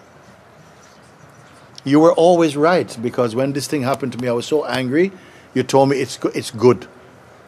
You 1.84 2.00
were 2.00 2.12
always 2.12 2.56
right 2.56 2.96
because 3.00 3.34
when 3.34 3.52
this 3.52 3.68
thing 3.68 3.82
happened 3.82 4.12
to 4.12 4.18
me, 4.18 4.28
I 4.28 4.32
was 4.32 4.46
so 4.46 4.64
angry. 4.66 5.12
You 5.54 5.62
told 5.62 5.88
me 5.88 6.00
it's, 6.00 6.18
it's 6.34 6.50
good. 6.50 6.86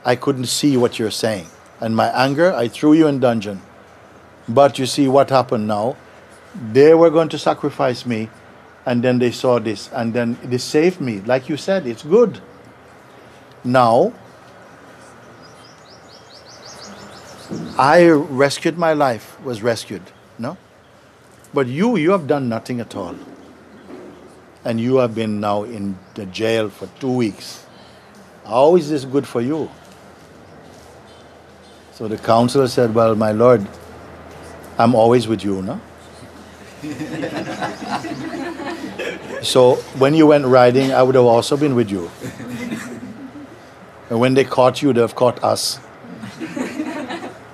I 0.04 0.16
couldn't 0.16 0.46
see 0.46 0.76
what 0.76 0.98
you're 0.98 1.10
saying. 1.10 1.46
And 1.80 1.94
my 1.94 2.08
anger, 2.08 2.52
I 2.54 2.68
threw 2.68 2.92
you 2.92 3.06
in 3.08 3.20
dungeon. 3.20 3.60
But 4.48 4.78
you 4.78 4.86
see 4.86 5.08
what 5.08 5.30
happened 5.30 5.66
now? 5.66 5.96
They 6.72 6.94
were 6.94 7.10
going 7.10 7.28
to 7.30 7.38
sacrifice 7.38 8.06
me, 8.06 8.30
and 8.86 9.02
then 9.02 9.18
they 9.18 9.30
saw 9.30 9.58
this, 9.58 9.90
and 9.92 10.14
then 10.14 10.38
they 10.42 10.58
saved 10.58 11.00
me. 11.00 11.20
Like 11.20 11.48
you 11.48 11.56
said, 11.56 11.86
it's 11.86 12.02
good. 12.02 12.40
Now, 13.62 14.14
I 17.78 18.08
rescued 18.08 18.76
my 18.76 18.92
life, 18.92 19.40
was 19.42 19.62
rescued, 19.62 20.02
no? 20.38 20.56
But 21.54 21.66
you, 21.66 21.96
you 21.96 22.10
have 22.10 22.26
done 22.26 22.48
nothing 22.48 22.80
at 22.80 22.94
all. 22.94 23.16
And 24.64 24.80
you 24.80 24.96
have 24.96 25.14
been 25.14 25.40
now 25.40 25.62
in 25.62 25.98
the 26.14 26.26
jail 26.26 26.68
for 26.68 26.88
two 27.00 27.12
weeks. 27.12 27.64
How 28.46 28.76
is 28.76 28.90
this 28.90 29.04
good 29.04 29.26
for 29.26 29.40
you? 29.40 29.70
So 31.92 32.06
the 32.06 32.18
counselor 32.18 32.68
said, 32.68 32.94
Well, 32.94 33.14
my 33.14 33.32
lord, 33.32 33.66
I'm 34.78 34.94
always 34.94 35.26
with 35.26 35.42
you, 35.42 35.62
no? 35.62 35.80
so 39.42 39.76
when 39.98 40.14
you 40.14 40.26
went 40.26 40.46
riding, 40.46 40.92
I 40.92 41.02
would 41.02 41.14
have 41.14 41.24
also 41.24 41.56
been 41.56 41.74
with 41.74 41.90
you. 41.90 42.10
And 44.10 44.20
when 44.20 44.34
they 44.34 44.44
caught 44.44 44.82
you, 44.82 44.92
they 44.92 45.00
have 45.00 45.14
caught 45.14 45.42
us. 45.42 45.80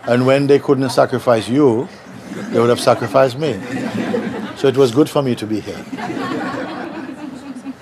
And 0.06 0.26
when 0.26 0.46
they 0.46 0.58
couldn't 0.58 0.90
sacrifice 0.90 1.48
you, 1.48 1.88
they 2.50 2.60
would 2.60 2.68
have 2.68 2.80
sacrificed 2.80 3.38
me. 3.38 3.54
So 4.56 4.68
it 4.68 4.76
was 4.76 4.92
good 4.92 5.08
for 5.08 5.22
me 5.22 5.34
to 5.34 5.46
be 5.46 5.60
here. 5.60 5.84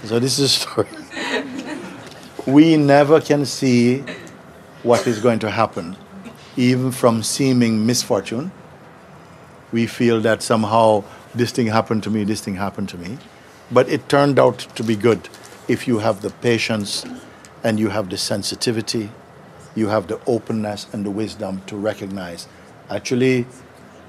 So 0.04 0.18
this 0.18 0.38
is 0.38 0.40
a 0.40 0.48
story. 0.48 0.88
We 2.46 2.76
never 2.76 3.20
can 3.20 3.44
see 3.44 4.04
what 4.82 5.06
is 5.06 5.20
going 5.20 5.38
to 5.40 5.50
happen, 5.50 5.96
even 6.56 6.92
from 6.92 7.22
seeming 7.22 7.86
misfortune. 7.86 8.52
We 9.72 9.86
feel 9.86 10.20
that 10.20 10.42
somehow 10.42 11.04
this 11.34 11.50
thing 11.50 11.66
happened 11.68 12.02
to 12.04 12.10
me, 12.10 12.24
this 12.24 12.40
thing 12.40 12.56
happened 12.56 12.88
to 12.90 12.98
me. 12.98 13.18
But 13.70 13.88
it 13.88 14.08
turned 14.08 14.38
out 14.38 14.58
to 14.76 14.84
be 14.84 14.96
good 14.96 15.28
if 15.66 15.88
you 15.88 15.98
have 15.98 16.20
the 16.20 16.30
patience 16.30 17.04
and 17.64 17.80
you 17.80 17.88
have 17.88 18.10
the 18.10 18.18
sensitivity 18.18 19.10
you 19.74 19.88
have 19.88 20.06
the 20.06 20.20
openness 20.26 20.86
and 20.92 21.04
the 21.04 21.10
wisdom 21.10 21.62
to 21.66 21.76
recognize. 21.76 22.46
Actually 22.90 23.46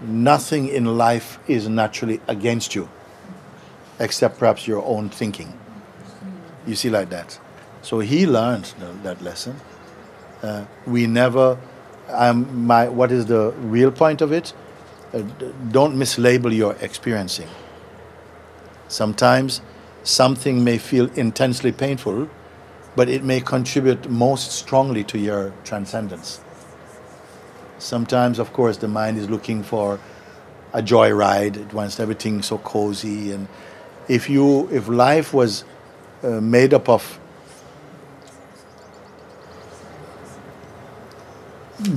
nothing 0.01 0.68
in 0.68 0.97
life 0.97 1.39
is 1.47 1.70
naturally 1.70 2.20
against 2.28 2.76
you 2.76 2.89
except 3.99 4.38
perhaps 4.38 4.68
your 4.68 4.84
own 4.84 5.09
thinking. 5.09 5.57
You 6.68 6.76
see 6.76 6.89
like 6.89 7.09
that. 7.09 7.39
So 7.82 7.99
he 7.99 8.26
learned 8.26 8.66
th- 8.80 9.03
that 9.03 9.22
lesson. 9.22 9.55
Uh, 10.41 10.66
we 10.86 11.07
never 11.07 11.57
um, 12.09 12.66
my 12.66 12.89
what 12.89 13.11
is 13.11 13.26
the 13.28 13.51
real 13.51 13.91
point 13.91 14.22
of 14.22 14.32
it? 14.32 14.53
Uh, 15.14 15.22
don't 15.72 15.95
mislabel 15.95 16.55
your 16.55 16.76
experiencing. 16.82 17.47
Sometimes 18.88 19.61
something 20.03 20.64
may 20.64 20.78
feel 20.78 21.09
intensely 21.14 21.72
painful 21.72 22.30
but 22.96 23.10
it 23.10 23.24
may 23.24 23.41
contribute 23.41 24.10
most 24.10 24.52
strongly 24.52 25.04
to 25.06 25.18
your 25.18 25.54
transcendence. 25.64 26.41
Sometimes, 27.80 28.39
of 28.39 28.54
course, 28.54 28.78
the 28.78 28.88
mind 28.88 29.18
is 29.18 29.30
looking 29.30 29.64
for 29.64 30.00
a 30.74 30.82
joyride. 30.82 31.58
It 31.58 31.74
wants 31.74 32.00
everything 32.00 32.41
so 32.41 32.58
cozy. 32.60 33.32
And 33.32 33.48
if 34.08 34.30
you, 34.30 34.70
if 34.72 34.88
life 34.88 35.34
was 35.34 35.64
uh, 36.24 36.39
made 36.39 36.74
up 36.74 36.88
of 36.88 37.20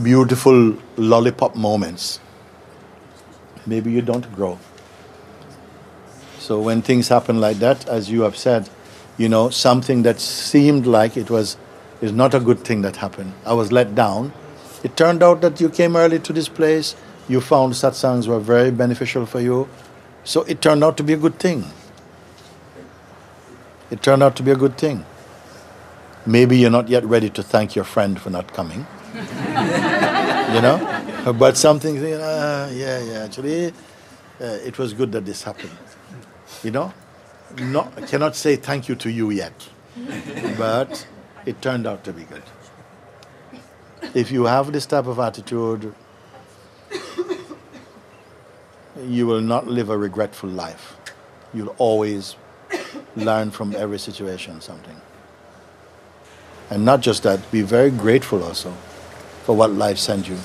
beautiful 0.02 0.76
lollipop 0.96 1.54
moments, 1.54 2.20
maybe 3.66 3.92
you 3.92 4.02
don't 4.02 4.32
grow. 4.34 4.58
So 6.38 6.60
when 6.60 6.82
things 6.82 7.08
happen 7.08 7.40
like 7.40 7.58
that, 7.58 7.88
as 7.88 8.10
you 8.10 8.22
have 8.22 8.36
said, 8.36 8.68
you 9.18 9.28
know, 9.28 9.50
something 9.50 10.02
that 10.02 10.20
seemed 10.20 10.86
like 10.86 11.16
it 11.16 11.30
was 11.30 11.56
is 12.00 12.12
not 12.12 12.34
a 12.34 12.40
good 12.40 12.60
thing 12.60 12.82
that 12.82 12.96
happened. 12.96 13.32
I 13.44 13.54
was 13.54 13.72
let 13.72 13.94
down. 13.94 14.32
It 14.84 14.96
turned 14.96 15.22
out 15.22 15.40
that 15.40 15.60
you 15.60 15.70
came 15.70 15.96
early 15.96 16.18
to 16.20 16.32
this 16.32 16.48
place. 16.48 16.94
You 17.28 17.40
found 17.40 17.72
satsangs 17.72 18.28
were 18.28 18.38
very 18.38 18.70
beneficial 18.70 19.26
for 19.26 19.40
you. 19.40 19.68
So 20.24 20.42
it 20.42 20.60
turned 20.60 20.84
out 20.84 20.96
to 20.98 21.02
be 21.02 21.14
a 21.14 21.16
good 21.16 21.38
thing. 21.38 21.64
It 23.90 24.02
turned 24.02 24.22
out 24.22 24.36
to 24.36 24.42
be 24.42 24.50
a 24.50 24.56
good 24.56 24.76
thing. 24.76 25.04
Maybe 26.26 26.58
you're 26.58 26.70
not 26.70 26.88
yet 26.88 27.04
ready 27.04 27.30
to 27.30 27.42
thank 27.42 27.76
your 27.76 27.84
friend 27.84 28.20
for 28.20 28.30
not 28.30 28.52
coming. 28.52 28.86
you 29.14 30.60
know? 30.60 31.32
But 31.38 31.56
something, 31.56 31.96
uh, 31.98 32.70
yeah, 32.72 33.02
yeah, 33.02 33.24
actually, 33.24 33.68
uh, 33.68 34.44
it 34.64 34.76
was 34.78 34.92
good 34.92 35.12
that 35.12 35.24
this 35.24 35.44
happened. 35.44 35.76
You 36.62 36.72
know? 36.72 36.92
I 37.58 38.02
cannot 38.06 38.36
say 38.36 38.56
thank 38.56 38.88
you 38.88 38.94
to 38.96 39.10
you 39.10 39.30
yet, 39.30 39.68
but 40.58 41.06
it 41.46 41.62
turned 41.62 41.86
out 41.86 42.04
to 42.04 42.12
be 42.12 42.24
good. 42.24 42.42
If 44.14 44.30
you 44.30 44.44
have 44.44 44.72
this 44.72 44.84
type 44.84 45.06
of 45.06 45.18
attitude, 45.18 45.94
you 49.02 49.26
will 49.26 49.40
not 49.40 49.66
live 49.66 49.88
a 49.88 49.96
regretful 49.96 50.50
life. 50.50 50.96
You'll 51.54 51.74
always 51.78 52.36
learn 53.16 53.50
from 53.50 53.74
every 53.74 53.98
situation 53.98 54.60
something. 54.60 55.00
And 56.68 56.84
not 56.84 57.00
just 57.00 57.22
that, 57.22 57.50
be 57.50 57.62
very 57.62 57.90
grateful 57.90 58.42
also 58.42 58.72
for 59.44 59.56
what 59.56 59.70
life 59.70 59.98
sends 59.98 60.28
you. 60.28 60.36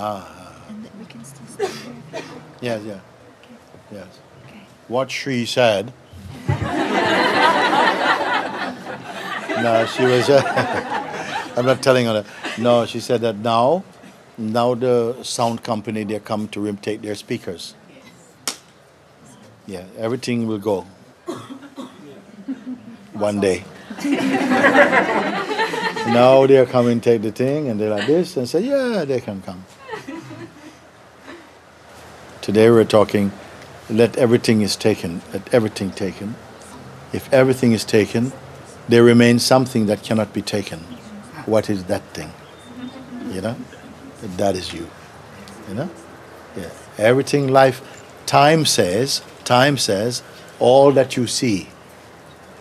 Ah. 0.00 0.62
we 1.00 1.04
can 1.06 1.24
still 1.24 1.68
Yes, 2.60 2.82
yeah. 2.84 3.00
Yes. 3.90 4.06
What 4.86 5.10
she 5.10 5.44
said. 5.44 5.92
no, 9.58 9.86
she 9.86 10.04
was. 10.04 10.30
Uh, 10.30 11.52
I'm 11.56 11.66
not 11.66 11.82
telling 11.82 12.06
on 12.06 12.14
her. 12.14 12.22
That. 12.22 12.58
No, 12.60 12.86
she 12.86 13.00
said 13.00 13.22
that 13.22 13.38
now, 13.38 13.82
now 14.36 14.74
the 14.76 15.16
sound 15.24 15.64
company 15.64 16.04
they 16.04 16.20
come 16.20 16.46
to 16.48 16.72
take 16.74 17.02
their 17.02 17.16
speakers. 17.16 17.74
Yeah, 19.66 19.82
everything 19.96 20.46
will 20.46 20.60
go. 20.60 20.86
One 23.14 23.40
day. 23.40 23.64
now 26.06 26.46
they're 26.46 26.66
coming 26.66 27.00
take 27.00 27.22
the 27.22 27.32
thing 27.32 27.68
and 27.68 27.80
they're 27.80 27.90
like 27.90 28.06
this 28.06 28.36
and 28.36 28.48
say, 28.48 28.60
yeah, 28.60 29.04
they 29.04 29.20
can 29.20 29.42
come. 29.42 29.64
Today 32.48 32.70
we're 32.70 32.84
talking, 32.84 33.30
let 33.90 34.16
everything 34.16 34.62
is 34.62 34.74
taken, 34.74 35.20
let 35.34 35.52
everything 35.52 35.90
taken. 35.90 36.34
If 37.12 37.30
everything 37.30 37.72
is 37.72 37.84
taken, 37.84 38.32
there 38.88 39.04
remains 39.04 39.44
something 39.44 39.84
that 39.84 40.02
cannot 40.02 40.32
be 40.32 40.40
taken. 40.40 40.78
What 41.44 41.68
is 41.68 41.84
that 41.84 42.00
thing? 42.14 42.32
You 43.34 43.42
know? 43.42 43.56
That 44.38 44.56
is 44.56 44.72
you. 44.72 44.88
You 45.68 45.74
know? 45.74 45.90
Yeah. 46.56 46.70
Everything 46.96 47.48
life, 47.48 47.82
time 48.24 48.64
says, 48.64 49.20
time 49.44 49.76
says, 49.76 50.22
all 50.58 50.90
that 50.92 51.18
you 51.18 51.26
see, 51.26 51.68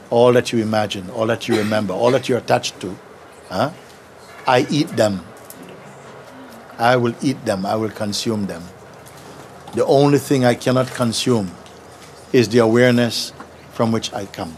all 0.09 0.33
that 0.33 0.51
you 0.51 0.61
imagine, 0.61 1.09
all 1.11 1.27
that 1.27 1.47
you 1.47 1.55
remember, 1.55 1.93
all 1.93 2.11
that 2.11 2.27
you're 2.27 2.39
attached 2.39 2.77
to, 2.81 2.97
huh? 3.47 3.71
I 4.45 4.67
eat 4.69 4.89
them. 4.97 5.23
I 6.77 6.97
will 6.97 7.15
eat 7.21 7.45
them, 7.45 7.65
I 7.65 7.77
will 7.77 7.91
consume 7.91 8.47
them. 8.47 8.63
The 9.77 9.85
only 9.85 10.17
thing 10.17 10.43
I 10.43 10.55
cannot 10.55 10.87
consume 10.87 11.51
is 12.33 12.49
the 12.49 12.57
awareness 12.57 13.31
from 13.73 13.91
which 13.91 14.11
I 14.11 14.25
come. 14.25 14.57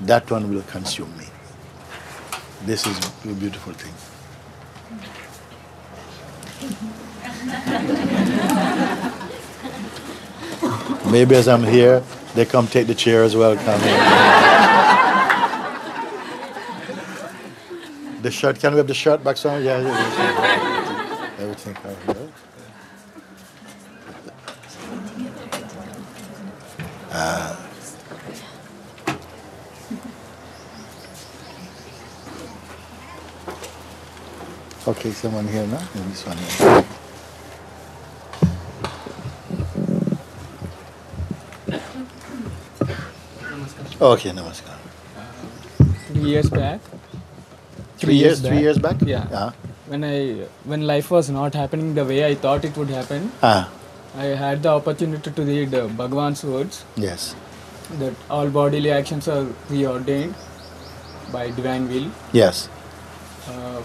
That 0.00 0.30
one 0.30 0.48
will 0.48 0.62
consume 0.62 1.14
me. 1.18 1.26
This 2.64 2.86
is 2.86 2.96
a 2.98 3.34
beautiful 3.34 3.74
thing. 3.74 3.92
Maybe 11.12 11.34
as 11.34 11.46
I'm 11.46 11.64
here, 11.64 12.02
they 12.34 12.46
come 12.46 12.66
take 12.68 12.86
the 12.86 12.94
chair 12.94 13.22
as 13.22 13.36
well. 13.36 13.54
Come 13.54 13.82
in. 13.82 14.22
the 18.22 18.30
shirt, 18.30 18.58
can 18.60 18.72
we 18.72 18.78
have 18.78 18.86
the 18.86 18.94
shirt 18.94 19.22
back 19.22 19.44
on? 19.44 19.62
Yeah, 19.62 19.78
yeah, 19.78 19.88
yeah. 19.88 21.36
Everything 21.38 21.74
Ah. 27.18 27.56
Okay, 34.86 35.10
someone 35.10 35.48
here 35.48 35.66
now? 35.66 35.82
And 35.94 36.12
this 36.12 36.24
one 36.26 36.36
here. 36.38 36.84
Okay, 44.00 44.30
namaskar. 44.30 44.76
Three 46.08 46.22
years 46.30 46.50
back. 46.50 46.80
Three 47.98 48.14
years, 48.14 48.40
three 48.40 48.58
years 48.60 48.78
back? 48.78 48.96
Yeah. 49.02 49.24
Uh, 49.32 49.50
When 49.90 50.02
I 50.04 50.44
when 50.70 50.82
life 50.86 51.10
was 51.14 51.28
not 51.34 51.54
happening 51.54 51.90
the 51.96 52.04
way 52.04 52.16
I 52.28 52.34
thought 52.44 52.64
it 52.68 52.76
would 52.78 52.88
happen, 52.94 53.26
ah, 53.48 53.70
I 54.16 54.24
had 54.42 54.62
the 54.62 54.70
opportunity 54.70 55.30
to 55.30 55.42
read 55.42 55.74
uh, 55.74 55.88
Bhagwan's 55.88 56.42
words 56.42 56.84
yes. 56.96 57.34
that 57.98 58.14
all 58.30 58.48
bodily 58.48 58.90
actions 58.90 59.28
are 59.28 59.44
preordained 59.68 60.34
by 61.32 61.50
divine 61.50 61.88
will. 61.88 62.10
Yes. 62.32 62.68
Uh, 63.48 63.82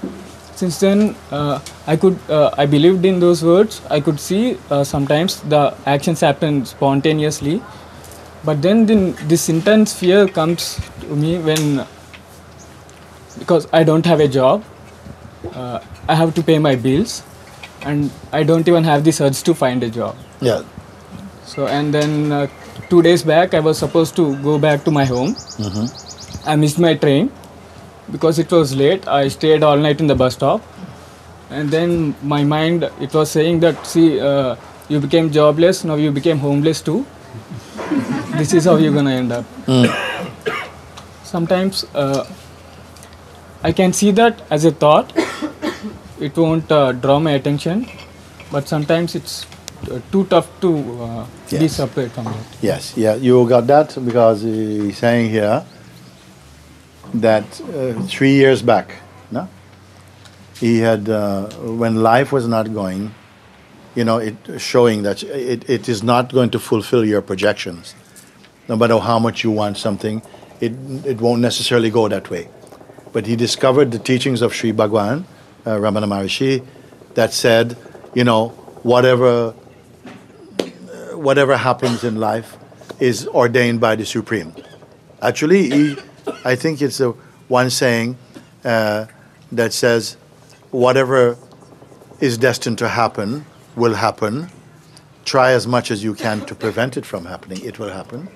since 0.55 0.79
then, 0.79 1.15
uh, 1.31 1.59
I 1.85 1.95
could 1.97 2.17
uh, 2.29 2.51
I 2.57 2.65
believed 2.65 3.03
in 3.03 3.19
those 3.19 3.43
words. 3.43 3.81
I 3.89 3.99
could 3.99 4.19
see 4.19 4.57
uh, 4.69 4.83
sometimes 4.83 5.41
the 5.41 5.75
actions 5.85 6.21
happen 6.21 6.65
spontaneously, 6.65 7.61
but 8.43 8.61
then, 8.61 8.85
then 8.85 9.15
this 9.27 9.49
intense 9.49 9.93
fear 9.93 10.27
comes 10.27 10.79
to 11.01 11.15
me 11.15 11.39
when 11.39 11.85
because 13.39 13.67
I 13.73 13.83
don't 13.83 14.05
have 14.05 14.19
a 14.19 14.27
job, 14.27 14.63
uh, 15.53 15.79
I 16.07 16.15
have 16.15 16.35
to 16.35 16.43
pay 16.43 16.59
my 16.59 16.75
bills, 16.75 17.23
and 17.83 18.11
I 18.31 18.43
don't 18.43 18.67
even 18.67 18.83
have 18.83 19.03
the 19.03 19.17
urge 19.23 19.43
to 19.43 19.53
find 19.53 19.83
a 19.83 19.89
job. 19.89 20.15
Yeah. 20.39 20.63
So 21.45 21.67
and 21.67 21.93
then 21.93 22.31
uh, 22.31 22.47
two 22.89 23.01
days 23.01 23.23
back, 23.23 23.53
I 23.53 23.59
was 23.59 23.77
supposed 23.77 24.15
to 24.15 24.35
go 24.43 24.57
back 24.57 24.83
to 24.85 24.91
my 24.91 25.05
home. 25.05 25.35
Mm-hmm. 25.35 26.49
I 26.49 26.55
missed 26.55 26.79
my 26.79 26.95
train 26.95 27.31
because 28.11 28.39
it 28.39 28.51
was 28.51 28.75
late. 28.75 29.07
I 29.07 29.27
stayed 29.27 29.63
all 29.63 29.77
night 29.77 29.99
in 29.99 30.07
the 30.07 30.15
bus 30.15 30.33
stop, 30.33 30.61
and 31.49 31.69
then 31.69 32.15
my 32.21 32.43
mind 32.43 32.89
it 32.99 33.13
was 33.13 33.31
saying 33.31 33.59
that 33.61 33.85
see, 33.85 34.19
uh, 34.19 34.55
you 34.89 34.99
became 34.99 35.31
jobless, 35.31 35.83
now 35.83 35.95
you 35.95 36.11
became 36.11 36.37
homeless 36.37 36.81
too. 36.81 37.05
this 38.35 38.53
is 38.53 38.65
how 38.65 38.77
you're 38.77 38.93
gonna 38.93 39.11
end 39.11 39.31
up. 39.31 39.45
Sometimes 41.23 41.85
uh, 41.95 42.25
I 43.63 43.71
can 43.71 43.93
see 43.93 44.11
that 44.11 44.41
as 44.49 44.65
a 44.65 44.71
thought. 44.71 45.13
It 46.21 46.37
won't 46.37 46.71
uh, 46.71 46.91
draw 46.93 47.19
my 47.19 47.31
attention, 47.31 47.87
but 48.51 48.67
sometimes 48.67 49.15
it's 49.15 49.45
uh, 49.91 49.99
too 50.11 50.25
tough 50.25 50.47
to 50.61 50.69
uh, 51.03 51.25
be 51.49 51.57
Yes. 51.57 51.75
separate 51.75 52.11
from 52.11 52.27
it. 52.27 52.45
Yes, 52.61 52.95
yeah, 52.95 53.15
you 53.15 53.47
got 53.49 53.67
that 53.67 53.97
because 54.05 54.41
he's 54.43 54.97
saying 54.97 55.29
here 55.31 55.65
that 57.15 57.43
uh, 57.61 58.01
three 58.03 58.33
years 58.33 58.61
back, 58.61 58.93
no, 59.31 59.47
he 60.59 60.79
had 60.79 61.09
uh, 61.09 61.49
when 61.81 61.95
life 62.03 62.31
was 62.31 62.47
not 62.47 62.71
going, 62.73 63.13
you 63.95 64.03
know, 64.05 64.17
it 64.17 64.35
showing 64.59 65.01
that 65.03 65.23
it, 65.23 65.69
it 65.69 65.89
is 65.89 66.03
not 66.03 66.31
going 66.31 66.49
to 66.51 66.59
fulfill 66.59 67.03
your 67.03 67.21
projections. 67.21 67.95
No 68.69 68.75
matter 68.77 68.97
how 68.99 69.19
much 69.19 69.43
you 69.43 69.51
want 69.51 69.77
something, 69.77 70.21
it 70.61 70.73
it 71.05 71.19
won't 71.19 71.41
necessarily 71.41 71.89
go 71.89 72.07
that 72.07 72.29
way. 72.29 72.47
But 73.11 73.25
he 73.25 73.35
discovered 73.35 73.91
the 73.91 73.99
teachings 73.99 74.41
of 74.41 74.53
Sri 74.53 74.71
Bhagwan, 74.71 75.25
uh, 75.65 75.77
Ramana 75.77 76.05
Maharishi, 76.05 76.65
that 77.15 77.33
said, 77.33 77.77
you 78.13 78.23
know, 78.23 78.49
whatever 78.83 79.53
whatever 81.21 81.55
happens 81.55 82.03
in 82.03 82.15
life 82.15 82.57
is 82.99 83.27
ordained 83.27 83.79
by 83.79 83.95
the 83.95 84.05
Supreme. 84.05 84.53
Actually, 85.21 85.69
he, 85.69 85.95
I 86.43 86.55
think 86.55 86.81
it's 86.81 86.97
the 86.97 87.11
one 87.47 87.69
saying 87.69 88.17
uh, 88.65 89.05
that 89.51 89.71
says, 89.71 90.17
whatever 90.71 91.37
is 92.19 92.37
destined 92.37 92.79
to 92.79 92.87
happen 92.87 93.45
will 93.75 93.93
happen. 93.93 94.49
Try 95.23 95.51
as 95.51 95.67
much 95.67 95.91
as 95.91 96.03
you 96.03 96.15
can 96.15 96.43
to 96.47 96.55
prevent 96.55 96.97
it 96.97 97.05
from 97.05 97.25
happening, 97.25 97.63
it 97.63 97.77
will 97.77 97.89
happen. 97.91 98.27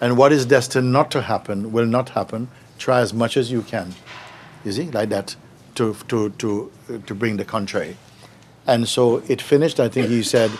And 0.00 0.18
what 0.18 0.32
is 0.32 0.44
destined 0.44 0.92
not 0.92 1.10
to 1.12 1.22
happen 1.22 1.72
will 1.72 1.86
not 1.86 2.10
happen. 2.10 2.48
Try 2.78 3.00
as 3.00 3.14
much 3.14 3.36
as 3.36 3.50
you 3.50 3.62
can. 3.62 3.94
You 4.64 4.72
see, 4.72 4.90
like 4.90 5.08
that, 5.10 5.36
to, 5.82 5.96
to, 6.08 6.30
to, 6.30 7.02
to 7.06 7.14
bring 7.14 7.36
the 7.36 7.44
contrary. 7.44 7.96
And 8.66 8.86
so 8.88 9.22
it 9.28 9.42
finished, 9.42 9.80
I 9.80 9.88
think 9.88 10.08
he 10.08 10.22
said, 10.22 10.50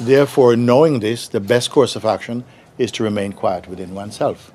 therefore, 0.00 0.54
knowing 0.54 1.00
this, 1.00 1.26
the 1.26 1.40
best 1.40 1.70
course 1.70 1.96
of 1.96 2.04
action 2.04 2.44
is 2.78 2.92
to 2.92 3.02
remain 3.02 3.32
quiet 3.32 3.66
within 3.66 3.94
oneself. 3.94 4.52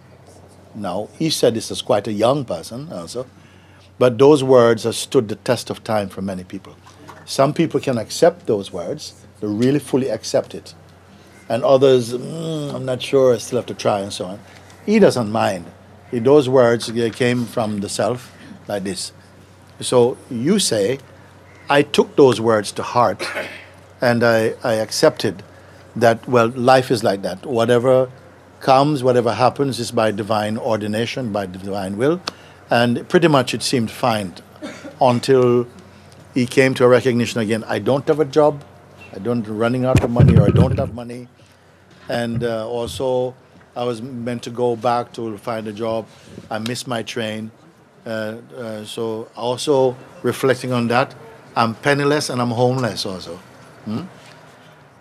Now, 0.73 1.09
he 1.19 1.29
said 1.29 1.55
this 1.55 1.69
as 1.71 1.81
quite 1.81 2.07
a 2.07 2.13
young 2.13 2.45
person 2.45 2.91
also, 2.91 3.27
but 3.99 4.17
those 4.17 4.43
words 4.43 4.83
have 4.83 4.95
stood 4.95 5.27
the 5.27 5.35
test 5.35 5.69
of 5.69 5.83
time 5.83 6.07
for 6.09 6.21
many 6.21 6.43
people. 6.43 6.75
Some 7.25 7.53
people 7.53 7.79
can 7.79 7.97
accept 7.97 8.47
those 8.47 8.71
words, 8.71 9.13
they 9.39 9.47
really 9.47 9.79
fully 9.79 10.09
accept 10.09 10.55
it. 10.55 10.73
And 11.49 11.63
others, 11.63 12.13
"Mm, 12.13 12.73
I'm 12.73 12.85
not 12.85 13.01
sure, 13.01 13.35
I 13.35 13.37
still 13.39 13.57
have 13.57 13.65
to 13.67 13.73
try, 13.73 13.99
and 13.99 14.13
so 14.13 14.25
on. 14.25 14.39
He 14.85 14.99
doesn't 14.99 15.29
mind. 15.29 15.65
Those 16.11 16.47
words 16.47 16.91
came 17.15 17.45
from 17.45 17.81
the 17.81 17.89
self, 17.89 18.31
like 18.67 18.83
this. 18.83 19.11
So 19.79 20.17
you 20.29 20.59
say, 20.59 20.99
I 21.69 21.81
took 21.81 22.15
those 22.15 22.39
words 22.39 22.71
to 22.73 22.83
heart 22.83 23.23
and 24.01 24.23
I, 24.23 24.55
I 24.63 24.73
accepted 24.73 25.43
that, 25.95 26.27
well, 26.27 26.47
life 26.49 26.91
is 26.91 27.03
like 27.03 27.21
that. 27.21 27.45
Whatever 27.45 28.09
comes, 28.59 29.03
whatever 29.03 29.33
happens 29.33 29.79
is 29.79 29.91
by 29.91 30.11
divine 30.11 30.57
ordination, 30.57 31.31
by 31.31 31.45
divine 31.45 31.97
will. 31.97 32.21
And 32.69 33.07
pretty 33.09 33.27
much 33.27 33.53
it 33.53 33.61
seemed 33.61 33.91
fine 33.91 34.35
until 35.01 35.67
he 36.33 36.45
came 36.45 36.73
to 36.75 36.85
a 36.85 36.87
recognition 36.87 37.39
again 37.41 37.63
I 37.65 37.79
don't 37.79 38.07
have 38.07 38.19
a 38.19 38.25
job, 38.25 38.63
I 39.13 39.19
don't 39.19 39.43
running 39.47 39.85
out 39.85 40.03
of 40.03 40.09
money, 40.09 40.35
or 40.35 40.43
I 40.43 40.49
don't 40.49 40.77
have 40.79 40.93
money. 40.93 41.27
And 42.09 42.43
uh, 42.43 42.67
also, 42.67 43.35
I 43.75 43.83
was 43.83 44.01
meant 44.01 44.43
to 44.43 44.49
go 44.49 44.75
back 44.75 45.13
to 45.13 45.37
find 45.37 45.67
a 45.67 45.73
job. 45.73 46.07
I 46.49 46.59
missed 46.59 46.87
my 46.87 47.03
train. 47.03 47.51
Uh, 48.05 48.09
uh, 48.57 48.83
so, 48.85 49.29
also 49.35 49.95
reflecting 50.23 50.73
on 50.73 50.87
that, 50.89 51.15
I'm 51.55 51.75
penniless 51.75 52.29
and 52.29 52.41
I'm 52.41 52.51
homeless 52.51 53.05
also. 53.05 53.37
Hmm? 53.85 54.01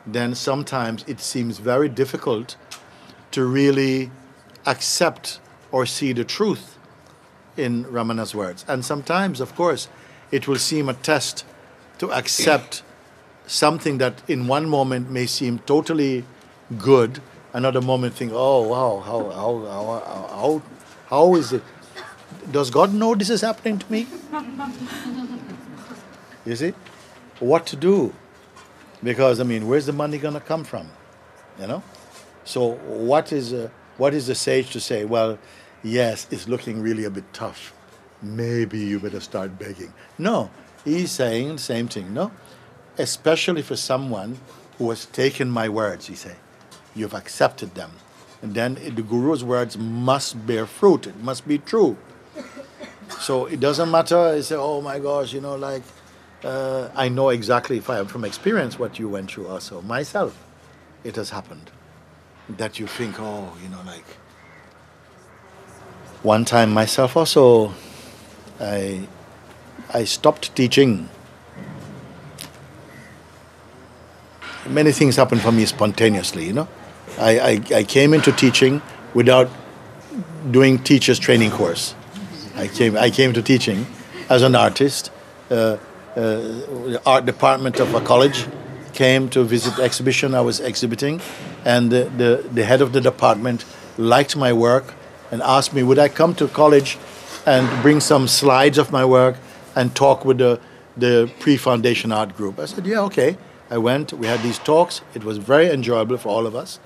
Then 0.06 0.34
sometimes 0.34 1.04
it 1.06 1.20
seems 1.20 1.58
very 1.58 1.88
difficult 1.88 2.56
to 3.32 3.44
really 3.44 4.10
accept 4.66 5.40
or 5.70 5.86
see 5.86 6.12
the 6.12 6.24
truth 6.24 6.78
in 7.56 7.84
Ramana's 7.84 8.34
words. 8.34 8.64
And 8.68 8.84
sometimes, 8.84 9.40
of 9.40 9.54
course, 9.54 9.88
it 10.30 10.46
will 10.46 10.58
seem 10.58 10.88
a 10.88 10.94
test 10.94 11.44
to 11.98 12.12
accept 12.12 12.82
something 13.46 13.98
that 13.98 14.22
in 14.28 14.46
one 14.46 14.68
moment 14.68 15.10
may 15.10 15.26
seem 15.26 15.58
totally 15.60 16.24
good, 16.78 17.20
another 17.52 17.80
moment 17.80 18.14
think, 18.14 18.32
oh 18.34 18.66
wow, 18.66 19.00
how 19.00 19.30
how 19.30 19.66
how 19.66 20.26
how, 20.30 20.62
how 21.08 21.34
is 21.34 21.52
it? 21.52 21.62
Does 22.50 22.70
God 22.70 22.92
know 22.92 23.14
this 23.14 23.30
is 23.30 23.40
happening 23.40 23.78
to 23.78 23.92
me? 23.92 24.06
You 26.44 26.56
see, 26.56 26.74
what 27.38 27.66
to 27.66 27.76
do? 27.76 28.12
Because 29.02 29.40
I 29.40 29.44
mean, 29.44 29.68
where's 29.68 29.86
the 29.86 29.92
money 29.92 30.18
gonna 30.18 30.40
come 30.40 30.64
from? 30.64 30.88
You 31.60 31.66
know. 31.66 31.82
So 32.44 32.72
what 32.86 33.32
is 33.32 33.52
uh, 33.52 33.68
what 33.96 34.14
is 34.14 34.26
the 34.26 34.34
sage 34.34 34.70
to 34.70 34.80
say? 34.80 35.04
Well, 35.04 35.38
yes, 35.82 36.26
it's 36.30 36.48
looking 36.48 36.82
really 36.82 37.04
a 37.04 37.10
bit 37.10 37.32
tough. 37.32 37.72
Maybe 38.20 38.78
you 38.78 39.00
better 39.00 39.20
start 39.20 39.58
begging. 39.58 39.92
No, 40.18 40.50
he's 40.84 41.10
saying 41.10 41.56
the 41.56 41.58
same 41.58 41.88
thing. 41.88 42.14
No, 42.14 42.32
especially 42.98 43.62
for 43.62 43.76
someone 43.76 44.38
who 44.78 44.90
has 44.90 45.06
taken 45.06 45.50
my 45.50 45.68
words. 45.68 46.06
He 46.06 46.14
say, 46.14 46.36
you've 46.94 47.14
accepted 47.14 47.74
them, 47.74 47.92
and 48.40 48.54
then 48.54 48.74
the 48.74 49.02
guru's 49.02 49.44
words 49.44 49.76
must 49.78 50.46
bear 50.46 50.66
fruit. 50.66 51.06
It 51.06 51.18
must 51.22 51.46
be 51.46 51.58
true. 51.58 51.96
So 53.20 53.46
it 53.46 53.60
doesn't 53.60 53.90
matter. 53.90 54.36
You 54.36 54.42
say, 54.42 54.56
oh 54.56 54.80
my 54.80 54.98
gosh, 54.98 55.32
you 55.32 55.40
know, 55.40 55.56
like 55.56 55.82
uh, 56.44 56.88
I 56.94 57.08
know 57.08 57.28
exactly 57.28 57.78
if 57.78 57.88
I 57.88 57.98
am 57.98 58.06
from 58.06 58.24
experience 58.24 58.78
what 58.78 58.98
you 58.98 59.08
went 59.08 59.30
through. 59.30 59.48
Also 59.48 59.80
myself, 59.82 60.36
it 61.04 61.16
has 61.16 61.30
happened 61.30 61.70
that 62.48 62.78
you 62.78 62.86
think, 62.86 63.20
oh, 63.20 63.52
you 63.62 63.68
know, 63.68 63.80
like 63.86 64.04
one 66.22 66.44
time 66.44 66.72
myself 66.72 67.16
also, 67.16 67.72
I 68.60 69.06
I 69.92 70.04
stopped 70.04 70.54
teaching. 70.56 71.08
Many 74.68 74.92
things 74.92 75.16
happened 75.16 75.40
for 75.40 75.50
me 75.52 75.66
spontaneously, 75.66 76.46
you 76.46 76.52
know. 76.52 76.68
I, 77.18 77.38
I, 77.38 77.62
I 77.78 77.84
came 77.84 78.14
into 78.14 78.30
teaching 78.32 78.80
without 79.12 79.50
doing 80.50 80.78
teachers 80.78 81.18
training 81.18 81.50
course. 81.50 81.94
I 82.62 82.68
came 82.68 82.96
I 82.96 83.10
came 83.10 83.32
to 83.32 83.42
teaching 83.42 83.86
as 84.28 84.42
an 84.42 84.54
artist. 84.54 85.10
Uh, 85.50 85.54
uh, 85.54 85.78
the 86.94 87.00
art 87.04 87.26
department 87.26 87.80
of 87.80 87.94
a 87.94 88.00
college 88.00 88.46
came 88.92 89.28
to 89.30 89.42
visit 89.42 89.74
the 89.76 89.82
exhibition 89.82 90.34
I 90.34 90.42
was 90.42 90.60
exhibiting, 90.60 91.20
and 91.64 91.90
the, 91.90 92.04
the, 92.16 92.48
the 92.54 92.64
head 92.64 92.80
of 92.80 92.92
the 92.92 93.00
department 93.00 93.64
liked 93.98 94.36
my 94.36 94.52
work 94.52 94.94
and 95.32 95.42
asked 95.42 95.74
me 95.74 95.82
would 95.82 95.98
I 95.98 96.08
come 96.08 96.34
to 96.36 96.46
college 96.46 96.98
and 97.46 97.66
bring 97.82 97.98
some 98.00 98.28
slides 98.28 98.78
of 98.78 98.92
my 98.92 99.04
work 99.04 99.36
and 99.74 99.94
talk 99.96 100.24
with 100.24 100.38
the, 100.38 100.60
the 100.96 101.30
pre-foundation 101.40 102.12
art 102.12 102.36
group. 102.36 102.60
I 102.60 102.66
said, 102.66 102.86
yeah, 102.86 103.00
okay. 103.00 103.36
I 103.70 103.78
went. 103.78 104.12
We 104.12 104.26
had 104.26 104.40
these 104.42 104.58
talks. 104.58 105.00
It 105.14 105.24
was 105.24 105.38
very 105.38 105.70
enjoyable 105.70 106.18
for 106.18 106.28
all 106.28 106.46
of 106.46 106.54
us, 106.54 106.78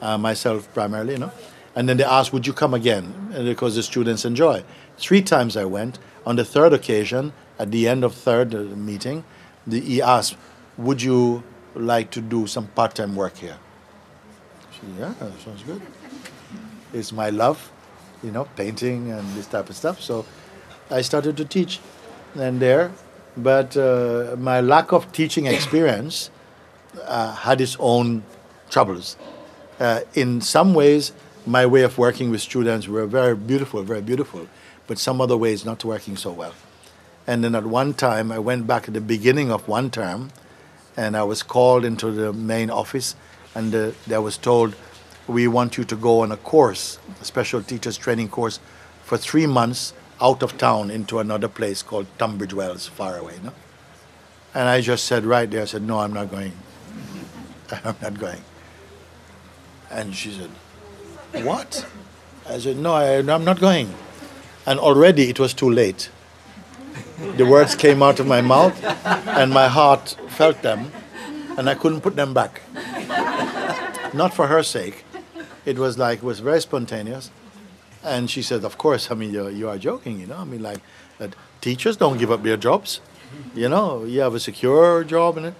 uh, 0.00 0.18
myself 0.18 0.72
primarily, 0.74 1.12
you 1.12 1.20
know. 1.20 1.32
And 1.76 1.88
then 1.88 1.98
they 1.98 2.04
asked, 2.04 2.32
would 2.32 2.46
you 2.46 2.52
come 2.52 2.74
again? 2.74 3.04
Because 3.44 3.76
the 3.76 3.82
students 3.82 4.24
enjoy. 4.24 4.64
Three 5.00 5.22
times 5.22 5.56
I 5.56 5.64
went. 5.64 5.98
On 6.26 6.36
the 6.36 6.44
third 6.44 6.72
occasion, 6.74 7.32
at 7.58 7.70
the 7.70 7.88
end 7.88 8.04
of 8.04 8.14
third 8.14 8.54
uh, 8.54 8.58
meeting, 8.76 9.24
the, 9.66 9.80
he 9.80 10.02
asked, 10.02 10.36
"Would 10.76 11.00
you 11.00 11.42
like 11.74 12.10
to 12.10 12.20
do 12.20 12.46
some 12.46 12.66
part-time 12.68 13.16
work 13.16 13.36
here?" 13.38 13.56
She 14.72 14.80
said, 14.80 14.98
"Yeah, 14.98 15.14
that 15.18 15.40
sounds 15.40 15.62
good." 15.62 15.80
It's 16.92 17.12
my 17.12 17.30
love, 17.30 17.72
you 18.22 18.30
know, 18.30 18.44
painting 18.56 19.10
and 19.10 19.26
this 19.34 19.46
type 19.46 19.70
of 19.70 19.76
stuff. 19.76 20.00
So 20.00 20.26
I 20.90 21.00
started 21.00 21.36
to 21.38 21.44
teach, 21.44 21.80
and 22.34 22.60
there, 22.60 22.92
but 23.36 23.76
uh, 23.76 24.36
my 24.38 24.60
lack 24.60 24.92
of 24.92 25.10
teaching 25.12 25.46
experience 25.46 26.30
uh, 27.06 27.34
had 27.34 27.60
its 27.60 27.76
own 27.80 28.22
troubles. 28.68 29.16
Uh, 29.78 30.00
in 30.14 30.40
some 30.42 30.74
ways, 30.74 31.12
my 31.46 31.64
way 31.64 31.82
of 31.82 31.96
working 31.96 32.30
with 32.30 32.42
students 32.42 32.86
were 32.86 33.06
very 33.06 33.34
beautiful, 33.34 33.82
very 33.82 34.02
beautiful, 34.02 34.46
but 34.90 34.98
some 34.98 35.20
other 35.20 35.36
ways 35.36 35.64
not 35.64 35.84
working 35.84 36.16
so 36.16 36.32
well. 36.32 36.52
And 37.24 37.44
then 37.44 37.54
at 37.54 37.64
one 37.64 37.94
time, 37.94 38.32
I 38.32 38.40
went 38.40 38.66
back 38.66 38.88
at 38.88 38.94
the 38.94 39.00
beginning 39.00 39.52
of 39.52 39.68
one 39.68 39.88
term, 39.88 40.32
and 40.96 41.16
I 41.16 41.22
was 41.22 41.44
called 41.44 41.84
into 41.84 42.10
the 42.10 42.32
main 42.32 42.70
office, 42.70 43.14
and 43.54 43.72
uh, 43.72 43.92
I 44.12 44.18
was 44.18 44.36
told, 44.36 44.74
"We 45.28 45.46
want 45.46 45.78
you 45.78 45.84
to 45.84 45.94
go 45.94 46.22
on 46.22 46.32
a 46.32 46.36
course, 46.36 46.98
a 47.22 47.24
special 47.24 47.62
teachers 47.62 47.96
training 47.96 48.30
course, 48.30 48.58
for 49.04 49.16
three 49.16 49.46
months 49.46 49.94
out 50.20 50.42
of 50.42 50.58
town 50.58 50.90
into 50.90 51.20
another 51.20 51.46
place 51.46 51.84
called 51.84 52.08
Tunbridge 52.18 52.52
Wells, 52.52 52.88
far 52.88 53.16
away." 53.16 53.38
No? 53.44 53.52
And 54.54 54.68
I 54.68 54.80
just 54.80 55.04
said 55.04 55.24
right 55.24 55.48
there, 55.48 55.62
I 55.62 55.66
said, 55.66 55.82
"No, 55.82 56.00
I'm 56.00 56.12
not 56.12 56.32
going. 56.32 56.54
I'm 57.84 57.94
not 58.02 58.18
going." 58.18 58.42
And 59.88 60.16
she 60.16 60.32
said, 60.32 60.50
What? 61.46 61.86
I 62.48 62.58
said, 62.58 62.76
No, 62.76 62.94
I, 62.94 63.18
I'm 63.18 63.44
not 63.44 63.60
going. 63.60 63.94
And 64.66 64.78
already 64.78 65.28
it 65.30 65.38
was 65.38 65.54
too 65.54 65.70
late. 65.70 66.10
The 67.36 67.44
words 67.46 67.74
came 67.74 68.02
out 68.02 68.20
of 68.20 68.26
my 68.26 68.40
mouth, 68.40 68.82
and 69.26 69.52
my 69.52 69.68
heart 69.68 70.16
felt 70.28 70.62
them, 70.62 70.90
and 71.58 71.68
I 71.68 71.74
couldn't 71.74 72.00
put 72.00 72.16
them 72.16 72.32
back. 72.32 72.62
Not 74.14 74.34
for 74.34 74.46
her 74.46 74.62
sake. 74.62 75.04
It 75.64 75.78
was 75.78 75.98
like, 75.98 76.18
it 76.18 76.24
was 76.24 76.40
very 76.40 76.60
spontaneous. 76.60 77.30
And 78.02 78.30
she 78.30 78.42
said, 78.42 78.64
Of 78.64 78.78
course, 78.78 79.10
I 79.10 79.14
mean, 79.14 79.32
you, 79.32 79.48
you 79.48 79.68
are 79.68 79.76
joking, 79.78 80.20
you 80.20 80.26
know? 80.26 80.38
I 80.38 80.44
mean, 80.44 80.62
like, 80.62 80.80
that 81.18 81.36
teachers 81.60 81.96
don't 81.96 82.18
give 82.18 82.30
up 82.30 82.42
their 82.42 82.56
jobs. 82.56 83.00
You 83.54 83.68
know, 83.68 84.04
you 84.04 84.20
have 84.20 84.34
a 84.34 84.40
secure 84.40 85.04
job 85.04 85.38
it. 85.38 85.54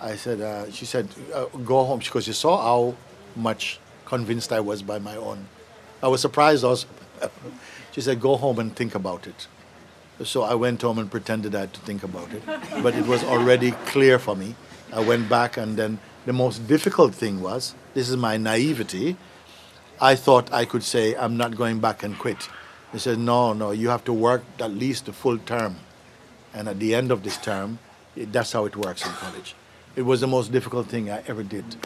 I 0.00 0.16
said, 0.16 0.40
uh, 0.40 0.70
she 0.70 0.86
said, 0.86 1.08
uh, 1.34 1.44
go 1.64 1.84
home 1.84 1.98
because 1.98 2.26
you 2.26 2.32
saw 2.32 2.56
how 2.62 2.94
much 3.36 3.78
convinced 4.06 4.52
I 4.52 4.60
was 4.60 4.82
by 4.82 4.98
my 4.98 5.16
own. 5.16 5.46
I 6.02 6.08
was 6.08 6.20
surprised 6.20 6.64
also. 6.64 6.86
She 7.92 8.00
said, 8.00 8.20
go 8.20 8.36
home 8.36 8.58
and 8.58 8.74
think 8.74 8.94
about 8.94 9.26
it. 9.26 9.46
So 10.24 10.42
I 10.42 10.54
went 10.54 10.82
home 10.82 10.98
and 10.98 11.10
pretended 11.10 11.54
I 11.54 11.60
had 11.60 11.74
to 11.74 11.80
think 11.80 12.02
about 12.02 12.32
it. 12.32 12.42
But 12.82 12.94
it 12.94 13.06
was 13.06 13.24
already 13.24 13.70
clear 13.86 14.18
for 14.18 14.36
me. 14.36 14.54
I 14.92 15.00
went 15.00 15.28
back, 15.28 15.56
and 15.56 15.76
then 15.76 15.98
the 16.26 16.32
most 16.32 16.66
difficult 16.66 17.14
thing 17.14 17.40
was 17.40 17.74
this 17.94 18.08
is 18.08 18.16
my 18.16 18.36
naivety. 18.36 19.16
I 20.00 20.14
thought 20.14 20.52
I 20.52 20.64
could 20.64 20.82
say, 20.82 21.14
I'm 21.14 21.36
not 21.36 21.56
going 21.56 21.80
back 21.80 22.02
and 22.02 22.18
quit. 22.18 22.48
They 22.92 22.98
said, 22.98 23.18
no, 23.18 23.52
no, 23.52 23.70
you 23.70 23.88
have 23.88 24.04
to 24.04 24.12
work 24.12 24.42
at 24.58 24.72
least 24.72 25.08
a 25.08 25.12
full 25.12 25.38
term. 25.38 25.76
And 26.52 26.68
at 26.68 26.78
the 26.78 26.94
end 26.94 27.10
of 27.10 27.22
this 27.22 27.36
term, 27.36 27.78
it, 28.16 28.32
that's 28.32 28.52
how 28.52 28.64
it 28.64 28.76
works 28.76 29.06
in 29.06 29.12
college. 29.12 29.54
It 29.96 30.02
was 30.02 30.20
the 30.20 30.26
most 30.26 30.52
difficult 30.52 30.88
thing 30.88 31.10
I 31.10 31.22
ever 31.26 31.42
did 31.42 31.76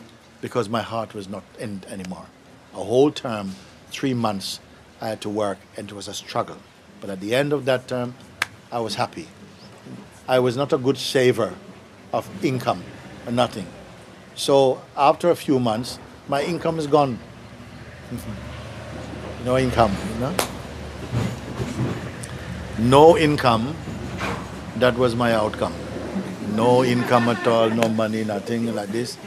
because 0.40 0.68
my 0.68 0.82
heart 0.82 1.14
was 1.14 1.28
not 1.28 1.43
in 1.59 1.82
anymore. 1.89 2.26
A 2.72 2.82
whole 2.82 3.10
term, 3.10 3.55
three 3.90 4.14
months, 4.14 4.60
I 5.01 5.09
had 5.09 5.21
to 5.23 5.29
work, 5.29 5.59
and 5.77 5.91
it 5.91 5.95
was 5.95 6.09
a 6.09 6.15
struggle. 6.15 6.57
But 7.01 7.11
at 7.11 7.21
the 7.21 7.35
end 7.35 7.53
of 7.53 7.65
that 7.65 7.89
term, 7.89 8.15
I 8.73 8.79
was 8.81 8.95
happy. 8.95 9.29
I 10.27 10.39
was 10.39 10.57
not 10.57 10.73
a 10.73 10.79
good 10.79 10.97
saver 10.97 11.55
of 12.12 12.29
income, 12.45 12.83
or 13.27 13.33
nothing. 13.33 13.66
So 14.35 14.81
after 14.97 15.31
a 15.31 15.37
few 15.37 15.61
months, 15.61 15.99
my 16.29 16.43
income 16.43 16.79
is 16.79 16.87
gone. 16.87 17.19
No 19.45 19.59
income, 19.59 19.95
you 20.15 20.21
know? 20.21 20.35
No 22.79 23.16
income, 23.19 23.77
that 24.77 24.97
was 24.97 25.15
my 25.15 25.33
outcome. 25.33 25.75
No 26.55 26.85
income 26.85 27.29
at 27.29 27.47
all, 27.47 27.71
no 27.71 27.89
money, 27.89 28.25
nothing 28.25 28.75
like 28.75 28.89
this. 28.89 29.19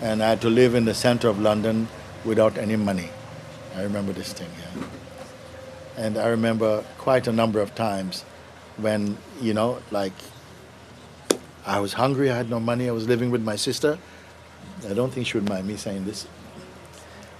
And 0.00 0.22
I 0.22 0.30
had 0.30 0.40
to 0.40 0.50
live 0.50 0.74
in 0.74 0.84
the 0.84 0.94
center 0.94 1.28
of 1.28 1.40
London 1.40 1.88
without 2.24 2.56
any 2.56 2.76
money. 2.76 3.10
I 3.74 3.82
remember 3.82 4.12
this 4.12 4.32
thing, 4.32 4.50
yeah. 4.58 4.84
And 5.96 6.18
I 6.18 6.28
remember 6.28 6.84
quite 6.98 7.26
a 7.26 7.32
number 7.32 7.60
of 7.60 7.74
times 7.74 8.22
when, 8.76 9.18
you 9.40 9.54
know, 9.54 9.78
like 9.90 10.12
I 11.66 11.80
was 11.80 11.94
hungry, 11.94 12.30
I 12.30 12.36
had 12.36 12.50
no 12.50 12.60
money, 12.60 12.88
I 12.88 12.92
was 12.92 13.06
living 13.06 13.30
with 13.30 13.42
my 13.42 13.56
sister. 13.56 13.98
I 14.88 14.94
don't 14.94 15.12
think 15.12 15.26
she 15.26 15.36
would 15.38 15.48
mind 15.48 15.66
me 15.66 15.76
saying 15.76 16.04
this. 16.04 16.26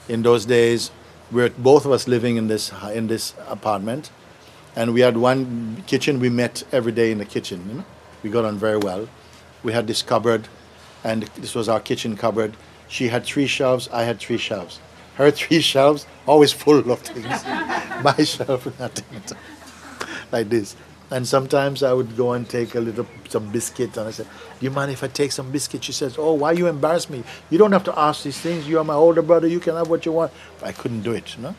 In 0.09 0.23
those 0.23 0.45
days, 0.45 0.91
we 1.31 1.43
were 1.43 1.51
both 1.51 1.87
of 1.87 1.93
us 1.93 2.07
living 2.07 2.37
in 2.37 2.49
this 2.49 2.73
in 2.93 3.07
this 3.07 3.35
apartment, 3.49 4.11
and 4.77 4.93
we 4.93 5.01
had 5.01 5.17
one 5.17 5.83
kitchen. 5.87 6.21
We 6.21 6.29
met 6.29 6.63
every 6.73 6.93
day 6.93 7.11
in 7.11 7.19
the 7.19 7.25
kitchen. 7.25 7.65
You 7.69 7.75
know? 7.77 7.85
We 8.23 8.31
got 8.31 8.45
on 8.45 8.59
very 8.59 8.79
well. 8.79 9.09
We 9.63 9.73
had 9.73 9.87
this 9.87 10.03
cupboard, 10.03 10.49
and 11.03 11.23
this 11.37 11.55
was 11.55 11.69
our 11.69 11.81
kitchen 11.81 12.17
cupboard. 12.17 12.57
She 12.89 13.09
had 13.09 13.25
three 13.25 13.47
shelves. 13.47 13.89
I 13.93 14.03
had 14.03 14.19
three 14.19 14.39
shelves. 14.39 14.79
Her 15.17 15.31
three 15.31 15.61
shelves 15.61 16.07
always 16.27 16.53
full 16.53 16.91
of 16.91 17.01
things. 17.01 17.27
My 18.03 18.17
shelf 18.25 18.67
nothing, 18.79 19.23
like 20.31 20.49
this. 20.49 20.75
And 21.11 21.29
sometimes 21.29 21.83
I 21.83 21.93
would 21.93 22.17
go 22.17 22.33
and 22.33 22.49
take 22.49 22.75
a 22.75 22.81
little 22.81 23.07
some 23.29 23.53
biscuit, 23.53 23.95
and 23.99 24.09
I 24.09 24.13
said, 24.13 24.27
"Do 24.59 24.65
you 24.65 24.71
mind 24.71 24.91
if 24.91 25.05
I 25.05 25.09
take 25.09 25.31
some 25.31 25.51
biscuit?" 25.53 25.85
She 25.85 25.93
says, 25.93 26.17
"Oh, 26.19 26.33
why 26.33 26.53
you 26.53 26.67
embarrass 26.69 27.11
me? 27.11 27.23
You 27.51 27.59
don't 27.59 27.73
have 27.73 27.85
to 27.85 27.99
ask 27.99 28.23
these 28.23 28.39
things. 28.41 28.67
You 28.67 28.79
are 28.79 28.85
my 28.85 28.95
older 28.95 29.21
brother. 29.21 29.47
You 29.47 29.61
can 29.61 29.75
have 29.77 29.91
what 29.91 30.07
you 30.07 30.13
want." 30.13 30.33
I 30.63 30.73
couldn't 30.73 31.03
do 31.03 31.13
it, 31.13 31.37
you 31.37 31.43
know. 31.43 31.55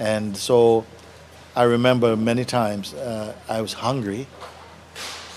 And 0.00 0.36
so, 0.36 0.84
I 1.54 1.62
remember 1.62 2.16
many 2.16 2.44
times 2.44 2.92
uh, 2.94 3.34
I 3.48 3.60
was 3.60 3.74
hungry, 3.74 4.26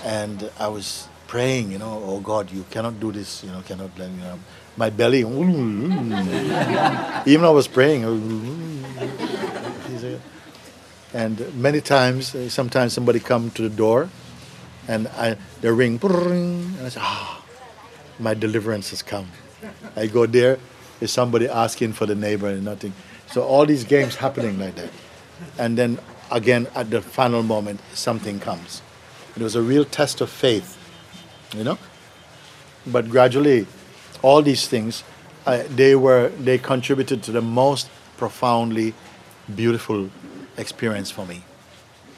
and 0.04 0.50
I 0.58 0.66
was 0.66 1.06
praying, 1.28 1.70
you 1.70 1.78
know, 1.78 2.02
"Oh 2.04 2.18
God, 2.18 2.50
you 2.50 2.64
cannot 2.68 2.98
do 2.98 3.12
this. 3.12 3.44
You 3.44 3.52
know, 3.52 3.60
cannot 3.60 3.96
let 3.96 4.10
you 4.10 4.16
know." 4.16 4.40
My 4.76 4.90
belly, 4.90 5.18
even 5.20 6.12
I 7.44 7.50
was 7.50 7.68
praying. 7.68 8.04
And 11.14 11.54
many 11.54 11.80
times, 11.80 12.34
uh, 12.34 12.48
sometimes 12.48 12.92
somebody 12.92 13.20
come 13.20 13.50
to 13.52 13.62
the 13.62 13.70
door, 13.70 14.10
and 14.88 15.06
I, 15.08 15.36
they 15.60 15.70
ring, 15.70 16.00
and 16.02 16.80
I 16.84 16.88
say, 16.88 17.00
ah, 17.00 17.42
my 18.18 18.34
deliverance 18.34 18.90
has 18.90 19.00
come. 19.00 19.28
I 19.94 20.08
go 20.08 20.26
there, 20.26 20.58
there's 20.98 21.12
somebody 21.12 21.48
asking 21.48 21.92
for 21.92 22.06
the 22.06 22.16
neighbor 22.16 22.48
and 22.48 22.64
nothing. 22.64 22.92
So 23.30 23.44
all 23.44 23.64
these 23.64 23.84
games 23.84 24.16
happening 24.16 24.58
like 24.58 24.74
that. 24.74 24.90
And 25.58 25.78
then 25.78 25.98
again, 26.30 26.66
at 26.74 26.90
the 26.90 27.00
final 27.00 27.42
moment, 27.42 27.80
something 27.92 28.40
comes. 28.40 28.82
It 29.36 29.42
was 29.42 29.56
a 29.56 29.62
real 29.62 29.84
test 29.84 30.20
of 30.20 30.30
faith, 30.30 30.78
you 31.56 31.64
know? 31.64 31.78
But 32.86 33.08
gradually, 33.08 33.66
all 34.24 34.40
these 34.40 34.66
things, 34.66 35.04
uh, 35.44 35.62
they 35.68 35.94
were, 35.94 36.30
they 36.40 36.56
contributed 36.56 37.22
to 37.22 37.30
the 37.30 37.42
most 37.42 37.90
profoundly 38.16 38.94
beautiful 39.54 40.08
experience 40.56 41.10
for 41.10 41.26
me 41.26 41.42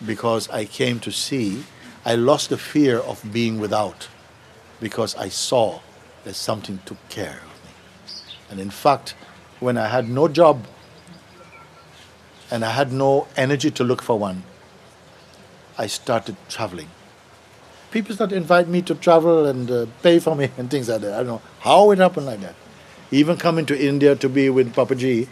because 0.06 0.48
I 0.50 0.66
came 0.66 1.00
to 1.00 1.10
see, 1.10 1.64
I 2.04 2.14
lost 2.14 2.50
the 2.50 2.58
fear 2.58 2.98
of 2.98 3.20
being 3.32 3.58
without 3.58 4.06
because 4.80 5.16
I 5.16 5.30
saw 5.30 5.80
that 6.22 6.34
something 6.34 6.78
took 6.86 6.98
care 7.08 7.40
of 7.44 7.64
me. 7.64 7.72
And 8.50 8.60
in 8.60 8.70
fact, 8.70 9.16
when 9.58 9.76
I 9.76 9.88
had 9.88 10.08
no 10.08 10.28
job 10.28 10.64
and 12.52 12.64
I 12.64 12.70
had 12.70 12.92
no 12.92 13.26
energy 13.36 13.72
to 13.72 13.82
look 13.82 14.00
for 14.00 14.16
one, 14.16 14.44
I 15.76 15.88
started 15.88 16.36
traveling. 16.48 16.90
People 17.96 18.14
started 18.14 18.36
invite 18.36 18.68
me 18.68 18.82
to 18.82 18.94
travel 18.94 19.46
and 19.46 19.70
uh, 19.70 19.86
pay 20.02 20.18
for 20.18 20.36
me 20.36 20.50
and 20.58 20.70
things 20.70 20.88
like 20.88 21.00
that. 21.00 21.14
I 21.14 21.16
don't 21.18 21.26
know 21.26 21.42
how 21.60 21.90
it 21.92 21.98
happened 21.98 22.26
like 22.26 22.40
that. 22.40 22.54
Even 23.10 23.36
coming 23.36 23.64
to 23.66 23.74
India 23.88 24.14
to 24.16 24.28
be 24.28 24.50
with 24.50 24.74
Papaji 24.74 25.28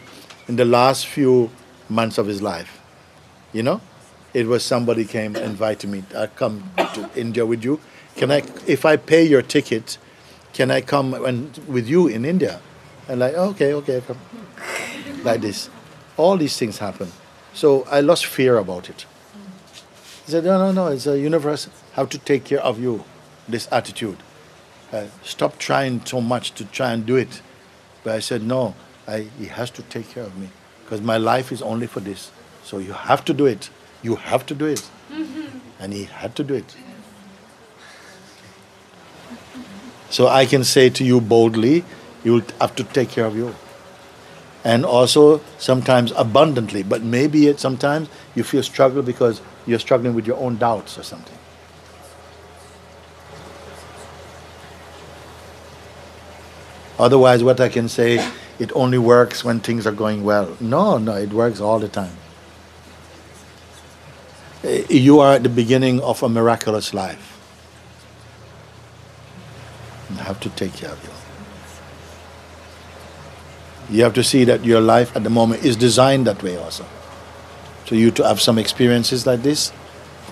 in 0.49 0.57
the 0.57 0.65
last 0.65 1.07
few 1.07 1.51
months 1.89 2.17
of 2.17 2.27
his 2.27 2.41
life 2.41 2.81
you 3.55 3.63
know? 3.63 3.81
It 4.35 4.47
was 4.47 4.65
somebody 4.65 5.05
came 5.07 5.37
invited 5.37 5.89
me. 5.89 6.03
I 6.15 6.27
come 6.27 6.71
to 6.77 7.09
india 7.15 7.47
with 7.47 7.65
you. 7.65 7.81
Can 8.17 8.33
i 8.33 8.43
if 8.67 8.85
i 8.85 8.97
pay 8.97 9.23
your 9.25 9.43
ticket 9.43 9.97
can 10.53 10.71
i 10.71 10.81
come 10.81 11.15
and 11.15 11.57
with 11.69 11.89
you 11.89 12.09
in 12.09 12.25
india? 12.25 12.61
And 13.09 13.21
like 13.21 13.35
okay 13.35 13.73
okay 13.75 14.03
come. 14.07 14.19
Like 15.23 15.41
this. 15.41 15.71
All 16.17 16.37
these 16.37 16.57
things 16.59 16.79
happen. 16.79 17.13
So 17.55 17.87
i 17.91 18.01
lost 18.01 18.27
fear 18.27 18.59
about 18.59 18.91
it. 18.91 19.07
He 20.27 20.33
said 20.33 20.45
no 20.45 20.59
no 20.59 20.73
no 20.73 20.89
it's 20.89 21.07
a 21.07 21.17
universe 21.19 21.69
have 21.95 22.09
to 22.11 22.19
take 22.19 22.45
care 22.45 22.61
of 22.61 22.81
you 22.81 23.05
this 23.49 23.69
attitude 23.73 24.19
uh, 24.93 25.07
stop 25.23 25.59
trying 25.59 26.05
so 26.07 26.21
much 26.21 26.53
to 26.53 26.65
try 26.67 26.93
and 26.93 27.07
do 27.07 27.17
it 27.17 27.43
but 28.03 28.15
i 28.15 28.21
said 28.21 28.43
no 28.43 28.75
I, 29.07 29.27
he 29.39 29.47
has 29.47 29.71
to 29.73 29.83
take 29.83 30.09
care 30.11 30.23
of 30.23 30.39
me 30.39 30.49
because 30.83 31.01
my 31.01 31.19
life 31.19 31.53
is 31.53 31.61
only 31.61 31.87
for 31.87 32.01
this 32.01 32.31
So 32.65 32.79
you 32.79 32.95
have 32.95 33.25
to 33.27 33.35
do 33.35 33.45
it. 33.47 33.71
You 34.03 34.17
have 34.17 34.47
to 34.47 34.55
do 34.55 34.67
it. 34.67 34.91
And 35.81 35.93
he 35.93 36.05
had 36.05 36.35
to 36.37 36.45
do 36.45 36.55
it. 36.55 36.77
So 40.09 40.29
I 40.29 40.47
can 40.47 40.65
say 40.65 40.89
to 40.89 41.05
you 41.05 41.21
boldly, 41.21 41.85
you'll 42.23 42.43
have 42.61 42.75
to 42.77 42.85
take 42.85 43.11
care 43.11 43.27
of 43.27 43.37
you. 43.37 43.55
And 44.63 44.87
also 44.87 45.43
sometimes 45.59 46.13
abundantly, 46.17 46.83
but 46.83 47.03
maybe 47.03 47.49
it 47.49 47.61
sometimes 47.61 48.09
you 48.35 48.45
feel 48.45 48.63
struggle 48.63 49.03
because 49.03 49.43
you're 49.67 49.81
struggling 49.81 50.15
with 50.15 50.27
your 50.27 50.39
own 50.39 50.57
doubts 50.57 50.97
or 50.97 51.03
something. 51.03 51.37
Otherwise, 56.99 57.43
what 57.43 57.61
I 57.61 57.69
can 57.69 57.89
say, 57.89 58.25
it 58.59 58.71
only 58.75 58.99
works 58.99 59.45
when 59.45 59.61
things 59.61 59.87
are 59.87 59.93
going 59.93 60.23
well. 60.25 60.57
No, 60.61 60.99
no, 60.99 61.15
it 61.15 61.31
works 61.33 61.61
all 61.61 61.79
the 61.81 61.89
time. 61.89 62.17
Eh, 64.63 64.85
You 64.89 65.19
are 65.21 65.35
at 65.35 65.43
the 65.43 65.49
beginning 65.49 66.01
of 66.01 66.23
a 66.23 66.29
miraculous 66.29 66.95
life. 66.95 67.33
You 70.11 70.17
have 70.17 70.39
to 70.41 70.49
take 70.51 70.75
care 70.75 70.91
of 70.91 71.03
you. 71.03 71.11
You 73.97 74.03
have 74.05 74.15
to 74.15 74.23
see 74.25 74.45
that 74.45 74.65
your 74.65 74.81
life 74.81 75.15
at 75.17 75.25
the 75.25 75.31
moment 75.31 75.65
is 75.65 75.77
designed 75.77 76.27
that 76.27 76.43
way 76.43 76.57
also. 76.57 76.87
So 77.87 77.95
you 77.97 78.11
to 78.13 78.25
have 78.27 78.41
some 78.41 78.59
experiences 78.59 79.27
like 79.27 79.43
this 79.43 79.73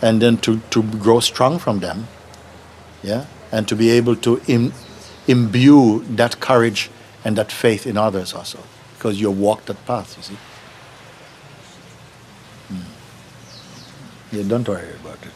and 0.01 0.23
then 0.23 0.39
to, 0.39 0.59
to 0.71 0.83
grow 0.83 1.21
strong 1.21 1.59
from 1.59 1.81
them. 1.81 2.07
Yeah? 3.03 3.27
And 3.51 3.69
to 3.69 3.77
be 3.77 3.91
able 3.91 4.17
to 4.17 4.41
Im- 4.47 4.73
imbue 5.27 6.05
that 6.17 6.41
courage 6.41 6.91
and 7.25 7.37
that 7.37 7.53
faith 7.53 7.87
in 7.87 7.97
others 7.97 8.35
also. 8.35 8.59
Because 8.97 9.21
you 9.21 9.31
walked 9.31 9.67
that 9.67 9.85
path, 9.87 10.17
you 10.17 10.23
see. 10.23 10.37
Hmm. 12.69 14.37
Yeah, 14.37 14.43
don't 14.49 14.67
worry 14.69 14.95
about 15.01 15.19
it. 15.23 15.33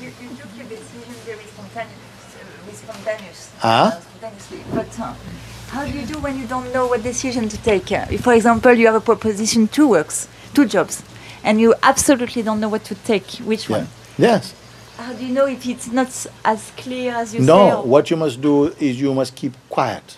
You, 0.00 0.08
you 0.08 0.36
took 0.36 0.56
your 0.56 0.66
decision 0.66 1.14
very 1.24 1.44
spontaneous, 1.44 2.36
uh, 2.36 2.72
spontaneous, 2.72 3.50
Ah? 3.62 3.86
uh, 3.96 4.00
spontaneously. 4.00 4.60
But 4.74 5.00
uh, 5.00 5.14
how 5.70 5.84
do 5.84 5.90
you 5.92 6.06
do 6.06 6.18
when 6.20 6.38
you 6.38 6.46
don't 6.46 6.72
know 6.72 6.86
what 6.86 7.02
decision 7.02 7.48
to 7.48 7.56
take? 7.58 7.90
Uh, 7.92 8.06
for 8.18 8.34
example, 8.34 8.72
you 8.74 8.86
have 8.86 8.94
a 8.96 9.00
proposition, 9.00 9.68
two 9.68 9.88
works, 9.88 10.28
two 10.54 10.66
jobs, 10.66 11.02
and 11.42 11.60
you 11.60 11.74
absolutely 11.82 12.42
don't 12.42 12.60
know 12.60 12.68
what 12.68 12.84
to 12.84 12.94
take, 12.94 13.26
which 13.44 13.68
Yeah. 13.68 13.78
one? 13.78 13.88
Yes. 14.18 14.54
How 14.96 15.12
do 15.12 15.26
you 15.26 15.32
know 15.32 15.46
if 15.46 15.66
it's 15.66 15.88
not 15.88 16.26
as 16.44 16.72
clear 16.76 17.14
as 17.14 17.34
you 17.34 17.40
say? 17.40 17.46
No, 17.46 17.82
what 17.82 18.10
you 18.10 18.16
must 18.16 18.40
do 18.40 18.66
is 18.80 19.00
you 19.00 19.12
must 19.12 19.34
keep 19.34 19.54
quiet. 19.68 20.16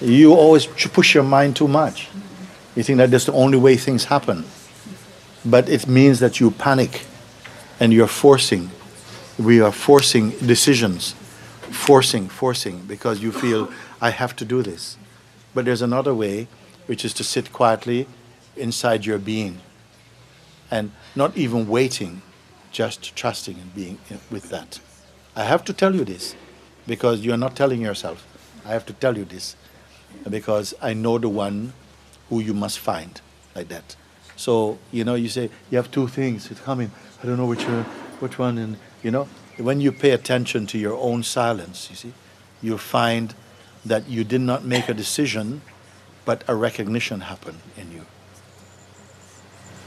you 0.00 0.34
always 0.34 0.66
push 0.66 1.14
your 1.14 1.24
mind 1.24 1.56
too 1.56 1.68
much. 1.68 2.08
You 2.76 2.82
think 2.82 2.98
that 2.98 3.10
that's 3.10 3.24
the 3.24 3.32
only 3.32 3.58
way 3.58 3.76
things 3.76 4.04
happen. 4.04 4.44
But 5.44 5.68
it 5.68 5.88
means 5.88 6.20
that 6.20 6.38
you 6.38 6.50
panic 6.52 7.06
and 7.80 7.92
you're 7.92 8.06
forcing. 8.06 8.70
We 9.38 9.60
are 9.60 9.72
forcing 9.72 10.30
decisions. 10.30 11.14
Forcing, 11.70 12.28
forcing, 12.28 12.84
because 12.86 13.20
you 13.20 13.32
feel, 13.32 13.70
I 14.00 14.10
have 14.10 14.34
to 14.36 14.44
do 14.44 14.62
this. 14.62 14.96
But 15.54 15.64
there's 15.64 15.82
another 15.82 16.14
way, 16.14 16.46
which 16.86 17.04
is 17.04 17.12
to 17.14 17.24
sit 17.24 17.52
quietly 17.52 18.06
inside 18.56 19.04
your 19.06 19.18
being 19.18 19.60
and 20.70 20.92
not 21.14 21.36
even 21.36 21.68
waiting, 21.68 22.22
just 22.78 23.16
trusting 23.16 23.56
and 23.58 23.74
being 23.74 23.98
uh, 24.08 24.14
with 24.30 24.50
that. 24.50 24.78
I 25.34 25.42
have 25.42 25.64
to 25.64 25.72
tell 25.72 25.96
you 25.96 26.04
this 26.04 26.36
because 26.86 27.22
you're 27.24 27.36
not 27.36 27.56
telling 27.56 27.80
yourself. 27.80 28.24
I 28.64 28.68
have 28.68 28.86
to 28.86 28.92
tell 28.92 29.18
you 29.18 29.24
this 29.24 29.56
because 30.30 30.74
I 30.80 30.94
know 30.94 31.18
the 31.18 31.28
one 31.28 31.72
who 32.28 32.38
you 32.38 32.54
must 32.54 32.78
find 32.78 33.20
like 33.56 33.66
that. 33.66 33.96
So, 34.36 34.78
you 34.92 35.02
know, 35.02 35.16
you 35.16 35.28
say, 35.28 35.50
you 35.70 35.76
have 35.76 35.90
two 35.90 36.06
things, 36.06 36.52
it's 36.52 36.60
coming. 36.60 36.92
I 37.20 37.26
don't 37.26 37.36
know 37.36 37.46
which 37.46 37.64
one, 37.64 37.82
which 38.22 38.38
one. 38.38 38.56
And, 38.58 38.76
you 39.02 39.10
know, 39.10 39.26
when 39.56 39.80
you 39.80 39.90
pay 39.90 40.12
attention 40.12 40.68
to 40.68 40.78
your 40.78 40.96
own 40.96 41.24
silence, 41.24 41.90
you 41.90 41.96
see, 41.96 42.12
you'll 42.62 42.78
find 42.78 43.34
that 43.84 44.08
you 44.08 44.22
did 44.22 44.42
not 44.42 44.64
make 44.64 44.88
a 44.88 44.94
decision, 44.94 45.62
but 46.24 46.44
a 46.46 46.54
recognition 46.54 47.22
happened 47.22 47.58
in 47.76 47.90
you. 47.90 48.06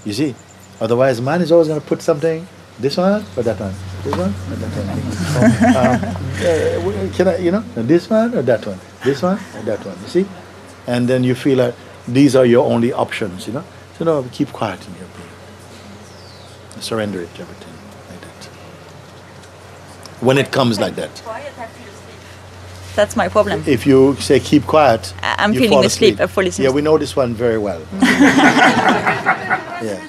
You 0.03 0.11
see? 0.11 0.35
Otherwise, 0.81 1.22
man 1.22 1.41
is 1.41 1.53
always 1.53 1.69
going 1.69 1.80
to 1.80 1.88
put 1.88 2.01
something, 2.01 2.47
this 2.81 2.97
one 2.97 3.23
or 3.37 3.43
that 3.43 3.59
one, 3.59 3.73
this 4.03 4.15
one 4.15 4.33
or 4.51 4.55
that 4.55 4.71
one. 4.75 4.89
um, 5.77 6.01
uh, 6.41 7.15
can 7.15 7.27
I, 7.27 7.37
you 7.37 7.51
know, 7.51 7.63
this 7.75 8.09
one 8.09 8.33
or 8.35 8.41
that 8.41 8.65
one, 8.65 8.79
this 9.03 9.21
one 9.21 9.39
or 9.55 9.61
that 9.63 9.85
one. 9.85 9.97
You 10.01 10.07
see? 10.07 10.25
And 10.87 11.07
then 11.07 11.23
you 11.23 11.35
feel 11.35 11.57
like 11.59 11.75
these 12.07 12.35
are 12.35 12.45
your 12.45 12.65
only 12.65 12.91
options, 12.91 13.45
you 13.47 13.53
know? 13.53 13.63
So, 13.97 14.05
no, 14.05 14.25
keep 14.31 14.51
quiet 14.51 14.79
in 14.87 14.93
your 14.95 15.05
being. 15.15 15.29
Surrender 16.81 17.21
it 17.21 17.33
to 17.35 17.41
everything 17.43 17.73
like 18.09 18.21
that. 18.21 18.49
When 20.25 20.37
it 20.39 20.51
comes 20.51 20.79
like 20.79 20.95
that. 20.95 21.11
Quiet, 21.23 21.53
I 21.59 21.67
feel 21.67 21.87
asleep. 21.87 22.95
That's 22.95 23.15
my 23.15 23.27
problem. 23.29 23.63
If 23.67 23.85
you 23.85 24.15
say 24.15 24.39
keep 24.39 24.63
quiet, 24.65 25.13
I- 25.21 25.35
I'm 25.37 25.53
you 25.53 25.59
feeling 25.59 25.77
fall 25.77 25.85
asleep. 25.85 26.15
asleep. 26.15 26.23
I 26.23 26.27
fall 26.33 26.47
asleep. 26.47 26.65
Yeah, 26.65 26.71
we 26.73 26.81
know 26.81 26.97
this 26.97 27.15
one 27.15 27.35
very 27.35 27.59
well. 27.59 27.81
yeah, 28.01 29.99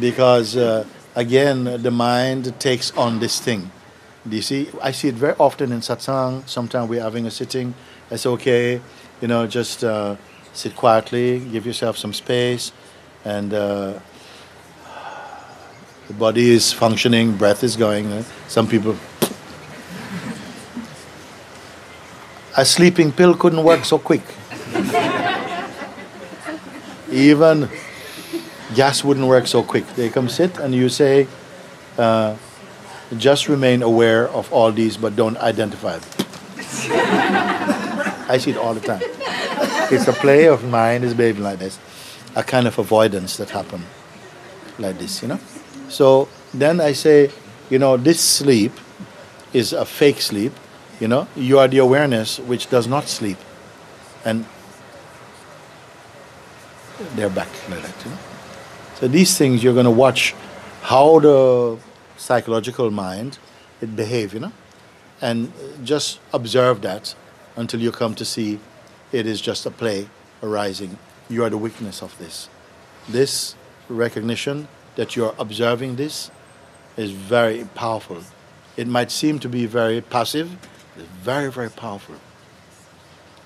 because 0.00 0.56
uh, 0.56 0.86
again, 1.14 1.82
the 1.82 1.90
mind 1.90 2.58
takes 2.60 2.90
on 2.96 3.20
this 3.20 3.40
thing. 3.40 3.70
Do 4.28 4.36
you 4.36 4.42
see? 4.42 4.68
I 4.80 4.92
see 4.92 5.08
it 5.08 5.14
very 5.14 5.34
often 5.38 5.72
in 5.72 5.80
satsang. 5.80 6.48
Sometimes 6.48 6.88
we're 6.88 7.02
having 7.02 7.26
a 7.26 7.30
sitting. 7.30 7.74
I 8.10 8.16
say, 8.16 8.28
okay, 8.30 8.80
you 9.20 9.28
know, 9.28 9.46
just 9.46 9.82
uh, 9.84 10.16
sit 10.52 10.76
quietly, 10.76 11.40
give 11.40 11.66
yourself 11.66 11.98
some 11.98 12.12
space, 12.12 12.72
and 13.24 13.52
uh, 13.52 13.98
the 16.08 16.14
body 16.14 16.50
is 16.50 16.72
functioning, 16.72 17.36
breath 17.36 17.64
is 17.64 17.76
going. 17.76 18.12
uh, 18.12 18.22
Some 18.48 18.68
people 18.68 18.96
a 22.56 22.64
sleeping 22.64 23.12
pill 23.12 23.34
couldn't 23.34 23.62
work 23.64 23.84
so 23.84 23.98
quick. 23.98 24.22
Even 27.10 27.68
gas 28.74 29.04
wouldn't 29.04 29.26
work 29.26 29.46
so 29.46 29.62
quick. 29.62 29.86
They 29.94 30.08
come 30.08 30.28
sit 30.28 30.58
and 30.58 30.74
you 30.74 30.88
say, 30.88 31.26
uh, 31.98 32.36
just 33.16 33.48
remain 33.48 33.82
aware 33.82 34.28
of 34.28 34.52
all 34.52 34.72
these, 34.72 34.96
but 34.96 35.16
don't 35.16 35.36
identify 35.38 35.98
them. 35.98 36.10
I 38.28 38.38
see 38.38 38.52
it 38.52 38.56
all 38.56 38.74
the 38.74 38.80
time. 38.80 39.02
It's 39.90 40.08
a 40.08 40.12
play 40.12 40.46
of 40.48 40.64
mind 40.64 41.04
is 41.04 41.12
behaving 41.14 41.42
like 41.42 41.58
this, 41.58 41.78
a 42.34 42.42
kind 42.42 42.66
of 42.66 42.78
avoidance 42.78 43.36
that 43.36 43.50
happen 43.50 43.84
like 44.78 44.98
this, 44.98 45.20
you 45.22 45.28
know. 45.28 45.38
So 45.88 46.28
then 46.54 46.80
I 46.80 46.92
say, 46.92 47.30
you 47.68 47.78
know, 47.78 47.96
this 47.96 48.20
sleep 48.20 48.72
is 49.52 49.72
a 49.72 49.84
fake 49.84 50.20
sleep. 50.20 50.52
You 51.00 51.08
know, 51.08 51.28
you 51.36 51.58
are 51.58 51.68
the 51.68 51.78
awareness 51.78 52.38
which 52.38 52.70
does 52.70 52.86
not 52.86 53.08
sleep, 53.08 53.38
and 54.24 54.46
they're 57.16 57.28
back 57.28 57.48
like 57.68 57.82
that. 57.82 58.04
You 58.04 58.10
know? 58.12 58.18
So 59.02 59.08
these 59.08 59.36
things 59.36 59.64
you're 59.64 59.74
going 59.74 59.82
to 59.82 59.90
watch 59.90 60.32
how 60.82 61.18
the 61.18 61.76
psychological 62.16 62.92
mind 62.92 63.40
it 63.80 63.96
behave. 63.96 64.32
You 64.32 64.38
know, 64.38 64.52
and 65.20 65.52
just 65.82 66.20
observe 66.32 66.82
that 66.82 67.16
until 67.56 67.80
you 67.80 67.90
come 67.90 68.14
to 68.14 68.24
see 68.24 68.60
it 69.10 69.26
is 69.26 69.40
just 69.40 69.66
a 69.66 69.72
play 69.72 70.08
arising. 70.40 70.98
You 71.28 71.42
are 71.42 71.50
the 71.50 71.58
witness 71.58 72.00
of 72.00 72.16
this. 72.18 72.48
This 73.08 73.56
recognition 73.88 74.68
that 74.94 75.16
you're 75.16 75.34
observing 75.36 75.96
this 75.96 76.30
is 76.96 77.10
very 77.10 77.64
powerful. 77.74 78.22
It 78.76 78.86
might 78.86 79.10
seem 79.10 79.40
to 79.40 79.48
be 79.48 79.66
very 79.66 80.00
passive, 80.00 80.56
it's 80.96 81.08
very, 81.24 81.50
very 81.50 81.70
powerful. 81.70 82.14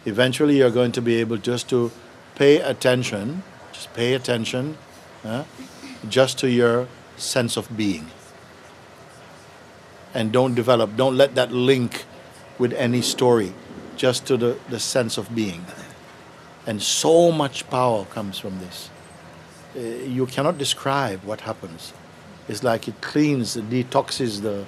Eventually, 0.05 0.59
you're 0.59 0.71
going 0.71 0.93
to 0.93 1.01
be 1.01 1.15
able 1.15 1.39
just 1.39 1.71
to 1.71 1.93
pay 2.35 2.61
attention, 2.61 3.43
just 3.73 3.95
pay 3.95 4.13
attention, 4.13 4.77
uh, 5.25 5.45
just 6.09 6.39
to 6.39 6.51
your 6.51 6.89
sense 7.17 7.57
of 7.57 7.77
being. 7.77 8.07
And 10.15 10.33
don't 10.33 10.55
develop, 10.55 10.97
don't 10.97 11.17
let 11.17 11.35
that 11.35 11.53
link 11.53 12.05
with 12.59 12.73
any 12.73 13.03
story, 13.03 13.53
just 13.97 14.27
to 14.27 14.37
the, 14.37 14.59
the 14.69 14.81
sense 14.81 15.19
of 15.19 15.35
being. 15.35 15.65
And 16.67 16.83
so 16.83 17.31
much 17.31 17.69
power 17.71 18.05
comes 18.07 18.39
from 18.39 18.59
this. 18.59 18.91
Uh, 19.77 19.81
you 19.81 20.27
cannot 20.27 20.59
describe 20.59 21.23
what 21.25 21.43
happens. 21.43 21.93
It's 22.49 22.63
like 22.63 22.89
it 22.89 23.01
cleans, 23.01 23.57
it 23.57 23.69
detoxes 23.69 24.41
the, 24.43 24.65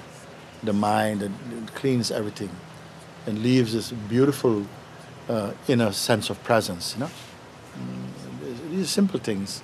the 0.63 0.73
mind, 0.73 1.23
and 1.23 1.35
it 1.63 1.75
cleans 1.75 2.11
everything, 2.11 2.51
and 3.27 3.43
leaves 3.43 3.73
this 3.73 3.91
beautiful 3.91 4.67
uh, 5.29 5.53
inner 5.67 5.93
sense 5.93 6.29
of 6.29 6.43
presence. 6.45 6.95
You 6.95 7.05
know, 7.05 7.11
Mm, 7.79 8.71
these 8.71 8.91
simple 8.91 9.21
things. 9.21 9.63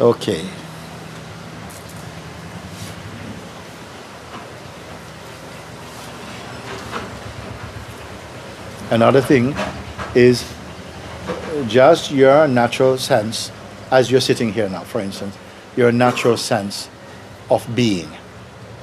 Okay. 0.00 0.48
Another 8.90 9.20
thing 9.20 9.54
is 10.14 10.44
just 11.66 12.10
your 12.10 12.48
natural 12.48 12.98
sense, 12.98 13.50
as 13.90 14.10
you're 14.10 14.20
sitting 14.20 14.52
here 14.52 14.68
now, 14.68 14.80
for 14.80 15.00
instance, 15.00 15.36
your 15.76 15.92
natural 15.92 16.36
sense 16.36 16.88
of 17.50 17.66
being. 17.74 18.10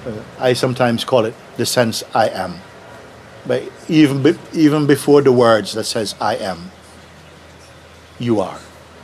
Uh, 0.06 0.14
I 0.40 0.54
sometimes 0.54 1.04
call 1.04 1.26
it 1.26 1.34
the 1.58 1.66
sense 1.66 2.04
I 2.14 2.30
am. 2.30 2.56
But 3.46 3.64
even, 3.88 4.24
be, 4.24 4.36
even 4.54 4.88
before 4.88 5.22
the 5.22 5.32
words 5.32 5.74
that 5.74 5.86
says 5.86 6.16
I 6.22 6.36
am, 6.38 6.72
you 8.20 8.42
are. 8.42 8.60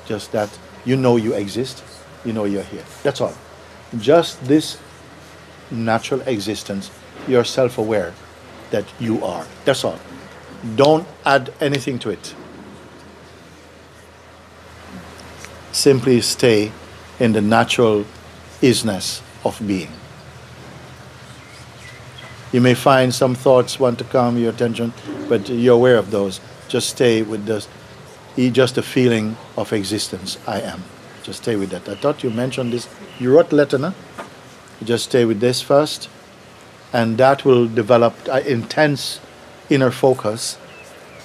Just 0.06 0.32
that 0.32 0.58
you 0.86 0.96
know 0.96 1.18
you 1.18 1.34
exist, 1.34 1.84
you 2.26 2.34
know 2.34 2.46
you're 2.46 2.64
here. 2.64 2.84
That's 3.04 3.22
all. 3.22 3.34
Just 3.98 4.44
this 4.46 4.78
natural 5.72 6.22
existence, 6.22 6.92
you're 7.28 7.44
self 7.44 7.78
aware 7.78 8.14
that 8.72 8.86
you 9.00 9.24
are. 9.24 9.46
That's 9.64 9.84
all. 9.84 10.00
Don't 10.76 11.08
add 11.26 11.54
anything 11.62 12.00
to 12.00 12.10
it. 12.10 12.34
Simply 15.72 16.22
stay 16.22 16.72
in 17.20 17.34
the 17.34 17.42
natural 17.42 18.06
isness 18.62 19.22
of 19.44 19.62
being. 19.66 19.92
You 22.52 22.62
may 22.62 22.74
find 22.74 23.14
some 23.14 23.36
thoughts 23.36 23.80
want 23.80 23.98
to 24.00 24.06
come 24.06 24.38
your 24.38 24.52
attention, 24.52 24.94
but 25.28 25.50
you're 25.50 25.76
aware 25.76 25.98
of 25.98 26.12
those. 26.12 26.40
Just 26.70 26.90
stay 26.90 27.22
with 27.22 27.46
this, 27.46 27.68
just 28.38 28.76
the 28.76 28.82
feeling 28.82 29.36
of 29.58 29.74
existence. 29.74 30.38
I 30.48 30.62
am. 30.62 30.84
Just 31.26 31.42
stay 31.42 31.56
with 31.56 31.72
that. 31.72 31.90
I 31.90 31.96
thought 31.96 32.24
you 32.24 32.30
mentioned 32.30 32.72
this. 32.72 32.88
You 33.18 33.36
wrote 33.36 33.52
letter, 33.52 33.80
no? 33.80 33.96
Just 34.84 35.06
stay 35.06 35.26
with 35.26 35.40
this 35.40 35.60
first, 35.60 36.08
and 36.94 37.18
that 37.18 37.44
will 37.44 37.68
develop 37.68 38.14
uh, 38.30 38.42
intense 38.46 39.20
inner 39.68 39.90
focus, 39.90 40.60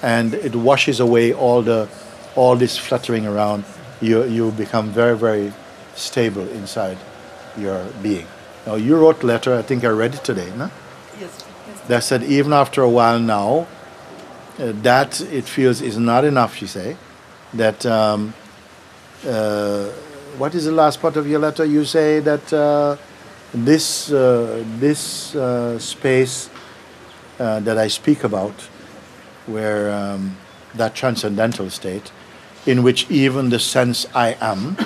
and 0.01 0.33
it 0.33 0.55
washes 0.55 0.99
away 0.99 1.31
all 1.31 1.61
the 1.61 1.87
all 2.35 2.55
this 2.55 2.77
fluttering 2.79 3.27
around. 3.27 3.63
You 4.01 4.23
you 4.23 4.49
become 4.51 4.89
very 4.89 5.15
very 5.15 5.53
stable 5.93 6.47
inside 6.49 6.97
your 7.55 7.85
being. 8.01 8.25
Now 8.65 8.75
you 8.75 8.97
wrote 8.97 9.23
letter. 9.23 9.53
I 9.53 9.61
think 9.61 9.83
I 9.83 9.89
read 9.89 10.15
it 10.15 10.23
today, 10.23 10.51
no? 10.57 10.71
Yes. 11.19 11.45
That 11.87 12.03
said, 12.03 12.23
even 12.23 12.53
after 12.53 12.81
a 12.81 12.89
while 12.89 13.19
now, 13.19 13.67
uh, 14.57 14.71
that 14.81 15.21
it 15.21 15.45
feels 15.45 15.79
is 15.79 15.97
not 15.97 16.25
enough. 16.25 16.59
You 16.59 16.67
say 16.67 16.97
that. 17.53 17.85
Um, 17.85 18.33
what 19.23 20.55
is 20.55 20.65
the 20.65 20.71
last 20.71 21.01
part 21.01 21.17
of 21.17 21.27
your 21.27 21.39
letter? 21.39 21.65
You 21.65 21.85
say 21.85 22.19
that 22.19 22.53
uh, 22.53 22.97
this 23.53 24.11
uh, 24.11 24.63
this 24.79 25.35
uh, 25.35 25.77
space 25.79 26.49
uh, 27.39 27.59
that 27.61 27.77
I 27.77 27.87
speak 27.87 28.23
about, 28.23 28.53
where 29.45 29.91
um, 29.91 30.37
that 30.75 30.95
transcendental 30.95 31.69
state, 31.69 32.11
in 32.65 32.83
which 32.83 33.09
even 33.09 33.49
the 33.49 33.59
sense 33.59 34.05
I 34.15 34.37
am, 34.39 34.77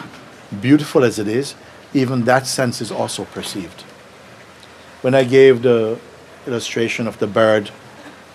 beautiful 0.62 1.04
as 1.04 1.20
it 1.20 1.28
is, 1.28 1.56
even 1.94 2.26
that 2.26 2.48
sense 2.48 2.82
is 2.82 2.92
also 2.92 3.26
perceived. 3.26 3.82
When 5.02 5.14
I 5.14 5.24
gave 5.24 5.62
the 5.62 6.00
illustration 6.48 7.08
of 7.08 7.20
the 7.20 7.28
bird, 7.28 7.70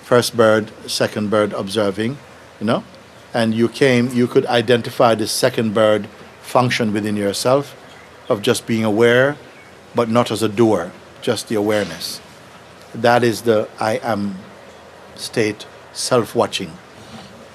first 0.03 0.37
bird, 0.37 0.71
second 0.87 1.31
bird 1.31 1.53
observing, 1.53 2.19
you 2.61 2.67
know, 2.67 2.85
and 3.33 3.55
you 3.55 3.69
came, 3.69 4.09
you 4.09 4.27
could 4.27 4.47
identify 4.47 5.15
the 5.15 5.27
second 5.27 5.75
bird 5.75 6.07
function 6.43 6.93
within 6.93 7.17
yourself 7.17 7.77
of 8.29 8.43
just 8.43 8.67
being 8.67 8.85
aware, 8.85 9.37
but 9.95 10.09
not 10.09 10.31
as 10.31 10.43
a 10.43 10.49
doer, 10.49 10.93
just 11.23 11.49
the 11.49 11.55
awareness. 11.55 12.21
That 12.95 13.23
is 13.23 13.43
the 13.43 13.69
I 13.79 13.99
am 14.03 14.37
state, 15.15 15.67
self 15.93 16.35
watching. 16.35 16.73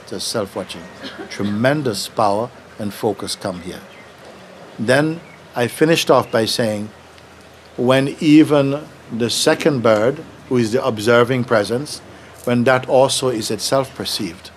The 0.08 0.20
self 0.20 0.56
watching. 0.56 0.84
Tremendous 1.30 2.08
power 2.08 2.50
and 2.80 2.94
focus 2.94 3.36
come 3.36 3.62
here. 3.62 3.82
Then 4.78 5.20
I 5.56 5.68
finished 5.68 6.12
off 6.12 6.32
by 6.32 6.46
saying, 6.46 6.90
when 7.78 8.16
even 8.20 8.86
the 9.12 9.30
second 9.30 9.82
bird, 9.82 10.20
who 10.50 10.58
is 10.58 10.72
the 10.72 10.86
observing 10.86 11.46
presence, 11.46 12.00
when 12.46 12.64
that 12.66 12.88
also 12.88 13.30
is 13.30 13.50
itself 13.52 13.94
perceived, 13.96 14.52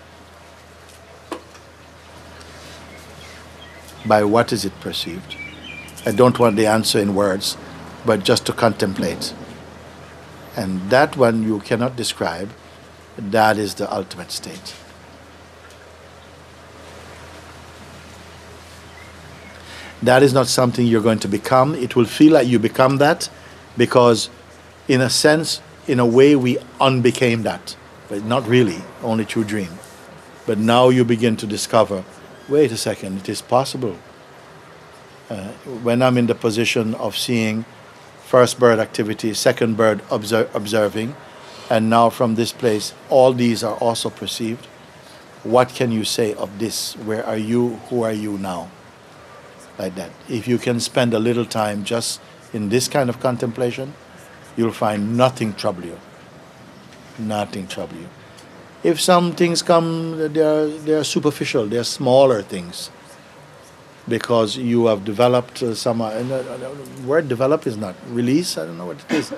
by 4.08 4.24
what 4.24 4.52
is 4.52 4.64
it 4.64 4.72
perceived? 4.80 5.36
I 6.06 6.12
don't 6.12 6.38
want 6.38 6.56
the 6.56 6.66
answer 6.66 6.98
in 6.98 7.14
words, 7.14 7.56
but 8.06 8.24
just 8.24 8.46
to 8.46 8.52
contemplate. 8.52 9.34
And 10.56 10.90
that 10.90 11.16
one 11.16 11.42
you 11.42 11.60
cannot 11.60 11.94
describe, 11.94 12.50
that 13.18 13.58
is 13.58 13.74
the 13.74 13.92
ultimate 13.94 14.32
state. 14.32 14.74
That 20.02 20.22
is 20.22 20.32
not 20.32 20.46
something 20.46 20.86
you're 20.86 21.02
going 21.02 21.18
to 21.20 21.28
become. 21.28 21.74
It 21.74 21.96
will 21.96 22.04
feel 22.04 22.32
like 22.32 22.46
you 22.46 22.58
become 22.58 22.98
that 22.98 23.28
because, 23.76 24.30
in 24.86 25.00
a 25.00 25.10
sense, 25.10 25.60
in 25.88 25.98
a 25.98 26.06
way, 26.06 26.36
we 26.36 26.56
unbecame 26.80 27.42
that. 27.42 27.76
But 28.08 28.24
not 28.24 28.46
really, 28.46 28.80
only 29.02 29.24
through 29.24 29.44
dream. 29.44 29.70
But 30.46 30.58
now 30.58 30.88
you 30.88 31.04
begin 31.04 31.36
to 31.38 31.46
discover 31.46 32.04
wait 32.48 32.72
a 32.72 32.76
second, 32.76 33.18
it 33.18 33.28
is 33.28 33.42
possible. 33.42 33.96
Uh, 35.28 35.48
when 35.82 36.02
I'm 36.02 36.16
in 36.16 36.26
the 36.26 36.34
position 36.34 36.94
of 36.94 37.16
seeing 37.16 37.64
first 38.24 38.58
bird 38.58 38.78
activity, 38.78 39.34
second 39.34 39.76
bird 39.76 40.00
obser- 40.10 40.48
observing, 40.54 41.14
and 41.70 41.90
now 41.90 42.08
from 42.08 42.34
this 42.34 42.52
place, 42.52 42.94
all 43.10 43.32
these 43.32 43.62
are 43.62 43.76
also 43.76 44.08
perceived. 44.08 44.64
What 45.44 45.68
can 45.68 45.92
you 45.92 46.04
say 46.04 46.34
of 46.34 46.58
this? 46.58 46.94
Where 46.96 47.24
are 47.24 47.36
you? 47.36 47.76
Who 47.90 48.02
are 48.02 48.12
you 48.12 48.38
now? 48.38 48.70
Like 49.78 49.94
that. 49.94 50.10
If 50.28 50.48
you 50.48 50.58
can 50.58 50.80
spend 50.80 51.14
a 51.14 51.18
little 51.18 51.44
time 51.44 51.84
just 51.84 52.20
in 52.52 52.70
this 52.70 52.88
kind 52.88 53.08
of 53.08 53.20
contemplation, 53.20 53.94
you'll 54.56 54.72
find 54.72 55.16
nothing 55.16 55.52
trouble 55.54 55.84
you. 55.84 56.00
Nothing 57.18 57.66
trouble 57.66 57.96
you. 57.96 58.08
If 58.82 59.00
some 59.00 59.32
things 59.32 59.62
come, 59.62 60.32
they 60.32 60.40
are, 60.40 60.66
they 60.66 60.94
are 60.94 61.04
superficial, 61.04 61.66
they 61.66 61.78
are 61.78 61.84
smaller 61.84 62.42
things 62.42 62.90
because 64.08 64.56
you 64.56 64.86
have 64.86 65.04
developed 65.04 65.62
uh, 65.62 65.74
some. 65.74 66.00
Uh, 66.00 66.06
uh, 66.06 66.74
word 67.04 67.28
develop 67.28 67.66
is 67.66 67.76
not 67.76 67.94
release. 68.08 68.56
I 68.56 68.64
don't 68.66 68.78
know 68.78 68.86
what 68.86 69.04
it 69.08 69.12
is. 69.12 69.34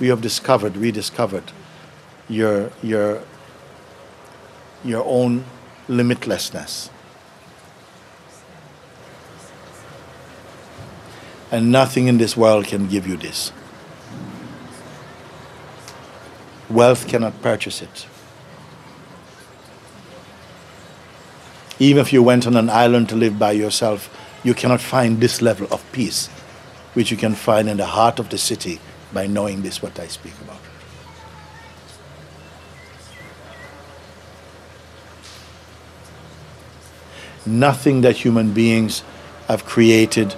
You 0.00 0.10
have 0.10 0.20
discovered, 0.20 0.76
rediscovered 0.76 1.52
your 2.28 2.72
your 2.82 3.22
your 4.84 5.04
own 5.04 5.44
limitlessness, 5.88 6.90
and 11.50 11.70
nothing 11.70 12.08
in 12.08 12.18
this 12.18 12.36
world 12.36 12.66
can 12.66 12.88
give 12.88 13.06
you 13.06 13.16
this. 13.16 13.52
Wealth 16.68 17.08
cannot 17.08 17.42
purchase 17.42 17.82
it. 17.82 18.06
Even 21.80 22.02
if 22.02 22.12
you 22.12 22.22
went 22.22 22.46
on 22.46 22.56
an 22.56 22.68
island 22.68 23.08
to 23.08 23.16
live 23.16 23.38
by 23.38 23.52
yourself, 23.52 24.14
you 24.44 24.54
cannot 24.54 24.80
find 24.80 25.18
this 25.18 25.40
level 25.40 25.66
of 25.72 25.84
peace, 25.92 26.28
which 26.94 27.10
you 27.10 27.16
can 27.16 27.34
find 27.34 27.68
in 27.68 27.78
the 27.78 27.86
heart 27.86 28.18
of 28.18 28.28
the 28.28 28.38
city 28.38 28.78
by 29.14 29.26
knowing 29.26 29.62
this, 29.62 29.82
what 29.82 29.98
I 29.98 30.06
speak 30.06 30.34
about. 30.42 30.58
Nothing 37.46 38.02
that 38.02 38.18
human 38.18 38.52
beings 38.52 39.02
have 39.48 39.64
created 39.64 40.34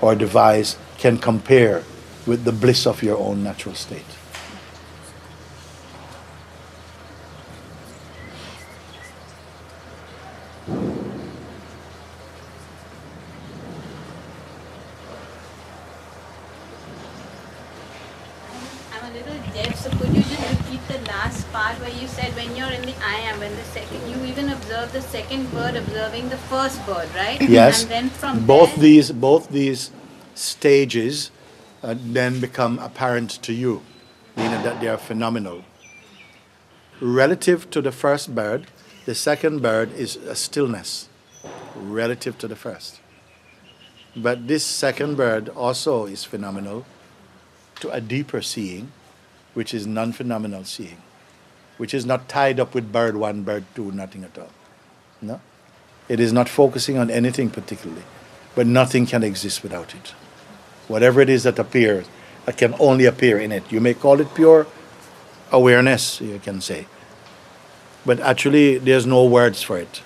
or 0.00 0.14
devised 0.14 0.78
can 0.98 1.18
compare 1.18 1.82
with 2.24 2.44
the 2.44 2.52
bliss 2.52 2.86
of 2.86 3.02
your 3.02 3.18
own 3.18 3.42
natural 3.42 3.74
state. 3.74 4.04
I'm 18.92 19.02
a 19.02 19.12
little 19.12 19.34
deaf, 19.52 19.76
so 19.76 19.90
could 19.90 20.14
you 20.14 20.22
just 20.22 20.58
repeat 20.58 20.80
the 20.88 20.98
last 21.08 21.52
part 21.52 21.78
where 21.80 21.90
you 21.90 22.08
said 22.08 22.34
when 22.34 22.56
you're 22.56 22.70
in 22.70 22.82
the 22.82 22.94
I 23.04 23.16
am, 23.16 23.40
when 23.40 23.54
the 23.54 23.64
second, 23.64 24.08
you 24.08 24.24
even 24.24 24.48
observe 24.48 24.92
the 24.92 25.02
second 25.02 25.50
bird 25.50 25.76
observing 25.76 26.30
the 26.30 26.33
first 26.48 26.84
bird, 26.86 27.08
right? 27.14 27.40
Yes. 27.40 27.82
And 27.82 27.90
then 27.90 28.10
from 28.10 28.46
both 28.46 28.74
there, 28.74 28.82
these 28.84 29.12
both 29.12 29.48
these 29.50 29.90
stages 30.34 31.30
uh, 31.82 31.94
then 31.98 32.40
become 32.40 32.78
apparent 32.78 33.30
to 33.42 33.52
you, 33.52 33.82
meaning 34.36 34.62
that 34.62 34.80
they 34.80 34.88
are 34.88 34.98
phenomenal. 34.98 35.64
Relative 37.00 37.70
to 37.70 37.82
the 37.82 37.92
first 37.92 38.34
bird, 38.34 38.68
the 39.04 39.14
second 39.14 39.62
bird 39.62 39.92
is 39.92 40.16
a 40.16 40.34
stillness, 40.34 41.08
relative 41.74 42.38
to 42.38 42.48
the 42.48 42.56
first. 42.56 43.00
But 44.16 44.48
this 44.48 44.64
second 44.64 45.16
bird 45.16 45.48
also 45.50 46.06
is 46.06 46.24
phenomenal 46.24 46.86
to 47.80 47.90
a 47.90 48.00
deeper 48.00 48.42
seeing, 48.42 48.92
which 49.54 49.74
is 49.74 49.86
non 49.86 50.12
phenomenal 50.12 50.64
seeing. 50.64 50.98
which 51.78 51.94
is 51.94 52.06
not 52.06 52.28
tied 52.28 52.60
up 52.60 52.74
with 52.74 52.92
bird 52.92 53.16
one, 53.16 53.42
bird 53.42 53.64
two, 53.74 53.90
nothing 53.92 54.24
at 54.24 54.38
all. 54.38 54.50
No? 55.20 55.40
It 56.06 56.20
is 56.20 56.32
not 56.32 56.48
focusing 56.48 56.98
on 56.98 57.10
anything 57.10 57.48
particularly, 57.48 58.02
but 58.54 58.66
nothing 58.66 59.06
can 59.06 59.22
exist 59.22 59.62
without 59.62 59.94
it. 59.94 60.14
Whatever 60.86 61.22
it 61.22 61.30
is 61.30 61.44
that 61.44 61.58
appears, 61.58 62.06
it 62.46 62.58
can 62.58 62.74
only 62.78 63.06
appear 63.06 63.38
in 63.38 63.52
it. 63.52 63.72
You 63.72 63.80
may 63.80 63.94
call 63.94 64.20
it 64.20 64.34
pure 64.34 64.66
awareness, 65.50 66.20
you 66.20 66.38
can 66.38 66.60
say. 66.60 66.86
But 68.04 68.20
actually, 68.20 68.76
there's 68.76 69.06
no 69.06 69.24
words 69.24 69.62
for 69.62 69.78
it. 69.78 70.02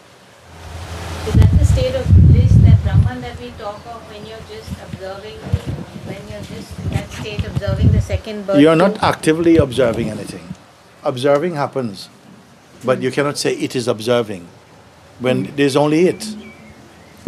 Is 1.27 1.35
that 1.35 1.51
the 1.59 1.65
state 1.65 1.97
of 1.97 2.07
bliss, 2.31 2.55
that 2.63 2.81
Brahman 2.85 3.21
that 3.23 3.41
we 3.41 3.51
talk 3.59 3.85
of 3.87 4.01
when 4.09 4.25
you're 4.25 4.39
just 4.49 4.71
observing, 4.81 5.39
when 6.07 6.23
you're 6.31 6.43
just 6.43 6.79
in 6.79 6.91
that 6.91 7.11
state 7.11 7.45
observing 7.45 7.91
the 7.91 8.01
second 8.01 8.47
birth? 8.47 8.61
You're 8.61 8.77
not 8.77 9.03
actively 9.03 9.57
observing 9.57 10.11
anything. 10.11 10.55
Observing 11.03 11.57
happens, 11.57 12.09
but 12.85 13.03
you 13.03 13.11
cannot 13.11 13.37
say 13.37 13.55
it 13.55 13.75
is 13.75 13.89
observing 13.89 14.47
when 15.21 15.55
there's 15.57 15.77
only 15.77 16.07
it. 16.09 16.37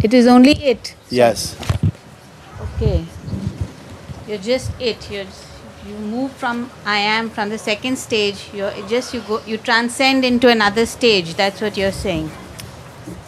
It 0.03 0.13
is 0.13 0.27
only 0.27 0.51
it. 0.51 0.95
Yes. 1.09 1.55
Okay. 2.75 3.05
You're 4.27 4.37
just 4.39 4.71
it. 4.79 5.09
You're 5.11 5.25
just, 5.25 5.45
you 5.87 5.95
move 5.95 6.31
from 6.31 6.69
I 6.85 6.97
am 6.97 7.29
from 7.29 7.49
the 7.49 7.57
second 7.57 7.97
stage. 7.97 8.49
You're 8.53 8.71
just 8.87 9.13
you 9.13 9.21
go 9.21 9.41
you 9.45 9.57
transcend 9.57 10.25
into 10.25 10.47
another 10.49 10.85
stage. 10.85 11.35
That's 11.35 11.61
what 11.61 11.77
you're 11.77 11.91
saying. 11.91 12.31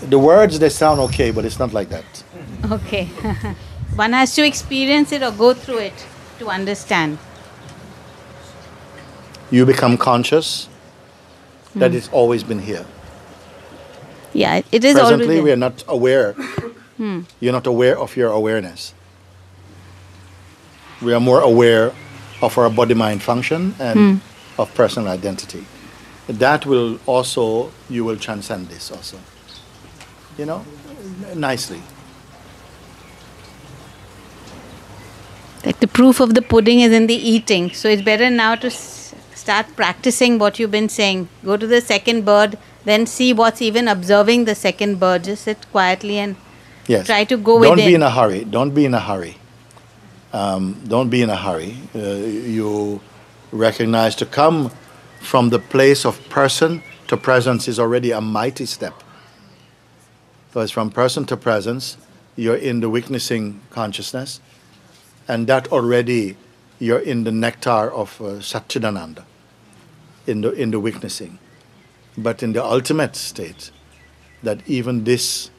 The 0.02 0.20
words 0.20 0.60
they 0.60 0.70
sound 0.70 1.00
okay, 1.02 1.32
but 1.32 1.46
it's 1.46 1.60
not 1.60 1.74
like 1.74 1.90
that. 1.90 2.24
Okay. 2.72 3.06
One 3.96 4.14
has 4.14 4.34
to 4.36 4.46
experience 4.46 5.12
it 5.12 5.22
or 5.22 5.32
go 5.32 5.54
through 5.54 5.80
it 5.80 6.06
to 6.40 6.50
understand. 6.50 7.20
You 9.52 9.66
become 9.66 9.98
conscious 9.98 10.68
that 11.76 11.92
hmm. 11.92 11.98
it's 11.98 12.10
always 12.10 12.44
been 12.44 12.60
here. 12.60 12.86
Yeah, 14.34 14.62
it 14.72 14.84
is 14.84 14.94
Presently, 14.94 15.26
already. 15.26 15.42
we 15.42 15.52
are 15.52 15.56
not 15.68 15.84
aware. 15.88 16.34
Hmm. 16.98 17.22
You're 17.40 17.54
not 17.54 17.68
aware 17.68 17.98
of 18.00 18.16
your 18.18 18.30
awareness. 18.32 18.94
We 21.02 21.14
are 21.14 21.20
more 21.20 21.42
aware 21.42 21.92
of 22.42 22.58
our 22.58 22.70
body 22.70 22.94
mind 22.94 23.22
function 23.24 23.76
and 23.80 24.00
Hmm. 24.00 24.62
of 24.62 24.74
personal 24.74 25.10
identity. 25.10 25.66
That 26.28 26.66
will 26.66 27.00
also, 27.06 27.72
you 27.90 28.06
will 28.06 28.18
transcend 28.18 28.70
this 28.70 28.92
also. 28.92 29.18
You 30.38 30.46
know, 30.46 30.66
nicely. 31.36 31.82
Like 35.66 35.80
the 35.80 35.88
proof 35.88 36.20
of 36.20 36.34
the 36.34 36.42
pudding 36.42 36.82
is 36.82 36.92
in 36.92 37.08
the 37.08 37.16
eating. 37.16 37.72
So 37.74 37.88
it's 37.90 38.02
better 38.02 38.30
now 38.30 38.56
to 38.56 38.68
s- 38.68 39.14
start 39.36 39.66
practicing 39.76 40.38
what 40.40 40.60
you've 40.60 40.72
been 40.72 40.90
saying. 40.90 41.30
Go 41.46 41.56
to 41.58 41.66
the 41.68 41.80
second 41.82 42.26
bird, 42.26 42.58
then 42.86 43.06
see 43.06 43.34
what's 43.34 43.62
even 43.62 43.88
observing 43.88 44.46
the 44.46 44.56
second 44.56 45.00
bird. 45.00 45.24
Just 45.26 45.44
sit 45.44 45.66
quietly 45.72 46.18
and 46.18 46.36
Yes. 46.88 47.06
try 47.06 47.24
to 47.24 47.38
go 47.38 47.62
Don't 47.62 47.72
within. 47.78 47.86
be 47.88 47.96
in 47.96 48.04
a 48.04 48.10
hurry. 48.10 48.44
Don't 48.44 48.72
be 48.74 48.86
in 48.86 48.94
a 48.94 49.00
hurry. 49.00 49.38
Um, 50.34 50.82
don't 50.88 51.10
be 51.10 51.22
in 51.22 51.30
a 51.30 51.36
hurry. 51.36 51.78
Uh, 51.96 52.00
you 52.00 53.00
recognize 53.52 54.16
to 54.16 54.26
come 54.26 54.72
from 55.20 55.50
the 55.50 55.60
place 55.60 56.06
of 56.06 56.20
person 56.30 56.84
to 57.08 57.16
presence 57.16 57.68
is 57.68 57.80
already 57.80 58.12
a 58.12 58.20
mighty 58.20 58.66
step. 58.66 58.94
So 60.54 60.62
it's 60.62 60.72
from 60.72 60.90
person 60.92 61.26
to 61.28 61.38
presence, 61.38 61.98
you're 62.36 62.56
in 62.56 62.80
the 62.82 62.90
witnessing 62.90 63.62
consciousness, 63.70 64.40
and 65.28 65.48
that 65.48 65.72
already 65.72 66.36
you're 66.80 67.00
in 67.00 67.24
the 67.24 67.32
nectar 67.32 67.92
of 67.92 68.20
uh, 68.20 68.40
Satchidananda, 68.42 69.24
in 70.28 70.42
the, 70.42 70.52
in 70.52 70.72
the 70.72 70.80
witnessing. 70.80 71.40
But 72.18 72.44
in 72.44 72.54
the 72.54 72.64
ultimate 72.64 73.16
state, 73.16 73.72
that 74.44 74.60
even 74.68 75.04
this 75.04 75.50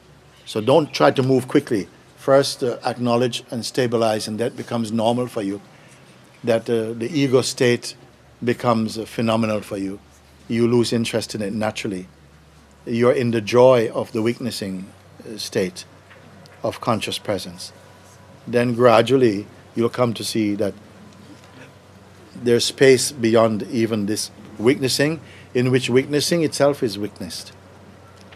so 0.45 0.61
don't 0.61 0.93
try 0.93 1.11
to 1.11 1.23
move 1.23 1.47
quickly. 1.47 1.87
First, 2.17 2.63
uh, 2.63 2.77
acknowledge 2.85 3.43
and 3.51 3.65
stabilize, 3.65 4.27
and 4.27 4.39
that 4.39 4.55
becomes 4.55 4.91
normal 4.91 5.27
for 5.27 5.41
you. 5.41 5.59
That 6.43 6.69
uh, 6.69 6.93
the 6.93 7.09
ego 7.11 7.41
state 7.41 7.95
becomes 8.43 8.97
uh, 8.97 9.05
phenomenal 9.05 9.61
for 9.61 9.77
you. 9.77 9.99
You 10.47 10.67
lose 10.67 10.93
interest 10.93 11.33
in 11.33 11.41
it 11.41 11.53
naturally. 11.53 12.07
You're 12.85 13.13
in 13.13 13.31
the 13.31 13.41
joy 13.41 13.89
of 13.91 14.11
the 14.11 14.21
witnessing 14.21 14.85
uh, 15.19 15.37
state 15.37 15.85
of 16.63 16.79
conscious 16.81 17.17
presence. 17.17 17.73
Then 18.47 18.75
gradually, 18.75 19.47
you'll 19.75 19.89
come 19.89 20.13
to 20.13 20.23
see 20.23 20.53
that 20.55 20.75
there's 22.35 22.65
space 22.65 23.11
beyond 23.11 23.63
even 23.63 24.05
this 24.05 24.29
witnessing, 24.59 25.19
in 25.55 25.71
which 25.71 25.89
witnessing 25.89 26.43
itself 26.43 26.83
is 26.83 26.99
witnessed 26.99 27.51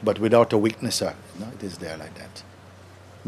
but 0.04 0.20
without 0.20 0.54
a 0.54 0.58
witnesser. 0.58 1.16
No, 1.40 1.48
it 1.48 1.64
is 1.64 1.78
there 1.78 1.98
like 1.98 2.16
that. 2.16 2.44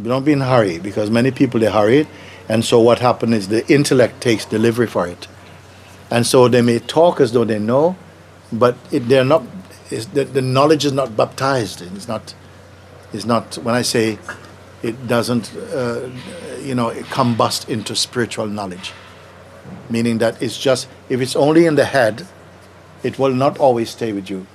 Don't 0.01 0.23
be 0.23 0.31
in 0.31 0.41
a 0.41 0.45
hurry 0.45 0.79
because 0.79 1.09
many 1.09 1.31
people 1.31 1.59
they 1.59 1.71
hurry, 1.71 2.07
and 2.47 2.63
so 2.63 2.79
what 2.79 2.99
happens 2.99 3.35
is 3.35 3.47
the 3.49 3.67
intellect 3.71 4.21
takes 4.21 4.45
delivery 4.45 4.87
for 4.87 5.07
it, 5.07 5.27
and 6.09 6.25
so 6.25 6.47
they 6.47 6.61
may 6.61 6.79
talk 6.79 7.19
as 7.19 7.33
though 7.33 7.43
they 7.43 7.59
know, 7.59 7.95
but 8.51 8.75
it, 8.91 9.07
they're 9.07 9.25
not. 9.25 9.43
The, 9.89 10.23
the 10.23 10.41
knowledge 10.41 10.85
is 10.85 10.93
not 10.93 11.17
baptized. 11.17 11.81
It's 11.81 12.07
not. 12.07 12.33
It's 13.11 13.25
not. 13.25 13.57
When 13.57 13.75
I 13.75 13.81
say, 13.81 14.17
it 14.81 15.07
doesn't, 15.07 15.53
uh, 15.53 16.09
you 16.61 16.73
know, 16.73 16.91
combust 17.09 17.67
into 17.67 17.93
spiritual 17.93 18.47
knowledge, 18.47 18.93
meaning 19.89 20.19
that 20.19 20.41
it's 20.41 20.57
just 20.57 20.87
if 21.09 21.19
it's 21.19 21.35
only 21.35 21.65
in 21.65 21.75
the 21.75 21.85
head, 21.85 22.25
it 23.03 23.17
will 23.19 23.33
not 23.33 23.57
always 23.57 23.89
stay 23.89 24.13
with 24.13 24.29
you 24.29 24.45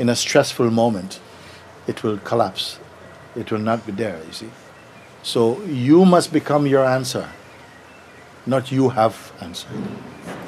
in 0.00 0.08
a 0.08 0.16
stressful 0.16 0.70
moment, 0.70 1.20
it 1.86 2.02
will 2.02 2.16
collapse. 2.18 2.78
It 3.36 3.52
will 3.52 3.58
not 3.70 3.86
be 3.86 3.92
there, 3.92 4.18
you 4.26 4.32
see. 4.32 4.50
So 5.22 5.60
you 5.64 6.06
must 6.06 6.32
become 6.32 6.66
your 6.66 6.84
answer, 6.86 7.28
not 8.46 8.72
you 8.72 8.88
have 8.88 9.32
answer. 9.40 9.68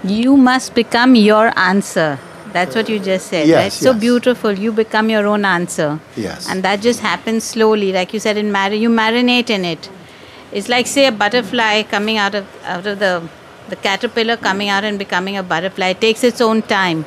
You 0.03 0.37
must 0.39 0.75
become 0.75 1.15
your 1.15 1.53
answer. 1.59 2.19
That's 2.55 2.75
what 2.75 2.89
you 2.89 2.99
just 2.99 3.27
said, 3.29 3.47
Yes, 3.47 3.63
right? 3.63 3.73
So 3.73 3.93
beautiful. 3.93 4.53
You 4.53 4.73
become 4.73 5.11
your 5.11 5.27
own 5.27 5.45
answer. 5.45 6.01
Yes. 6.17 6.49
And 6.49 6.63
that 6.63 6.81
just 6.81 7.01
happens 7.01 7.45
slowly. 7.45 7.93
Like 7.93 8.13
you 8.15 8.21
said 8.21 8.37
in 8.39 8.51
marriage, 8.53 8.81
you 8.81 8.89
marinate 8.91 9.51
in 9.51 9.65
it. 9.65 9.91
It's 10.51 10.69
like 10.69 10.87
say 10.87 11.07
a 11.07 11.13
butterfly 11.13 11.83
coming 11.83 12.19
out 12.19 12.35
of 12.35 12.47
out 12.65 12.87
of 12.87 12.99
the 12.99 13.23
the 13.69 13.77
caterpillar 13.77 14.37
coming 14.37 14.69
out 14.69 14.85
and 14.85 14.99
becoming 14.99 15.37
a 15.37 15.43
butterfly. 15.43 15.93
Takes 15.93 16.25
its 16.25 16.41
own 16.41 16.63
time. 16.63 17.05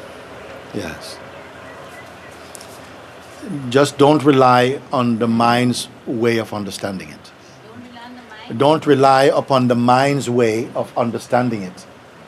Yes. 0.73 1.17
Just 3.69 3.97
don't 3.97 4.23
rely 4.23 4.79
on 4.91 5.19
the 5.19 5.27
mind's 5.27 5.87
way 6.05 6.37
of 6.37 6.53
understanding 6.53 7.09
it. 7.09 7.31
Don't 8.57 8.85
rely 8.85 9.25
upon 9.25 9.67
the 9.67 9.75
mind's 9.75 10.29
way 10.29 10.69
of 10.75 10.95
understanding 10.97 11.63
it. 11.63 11.85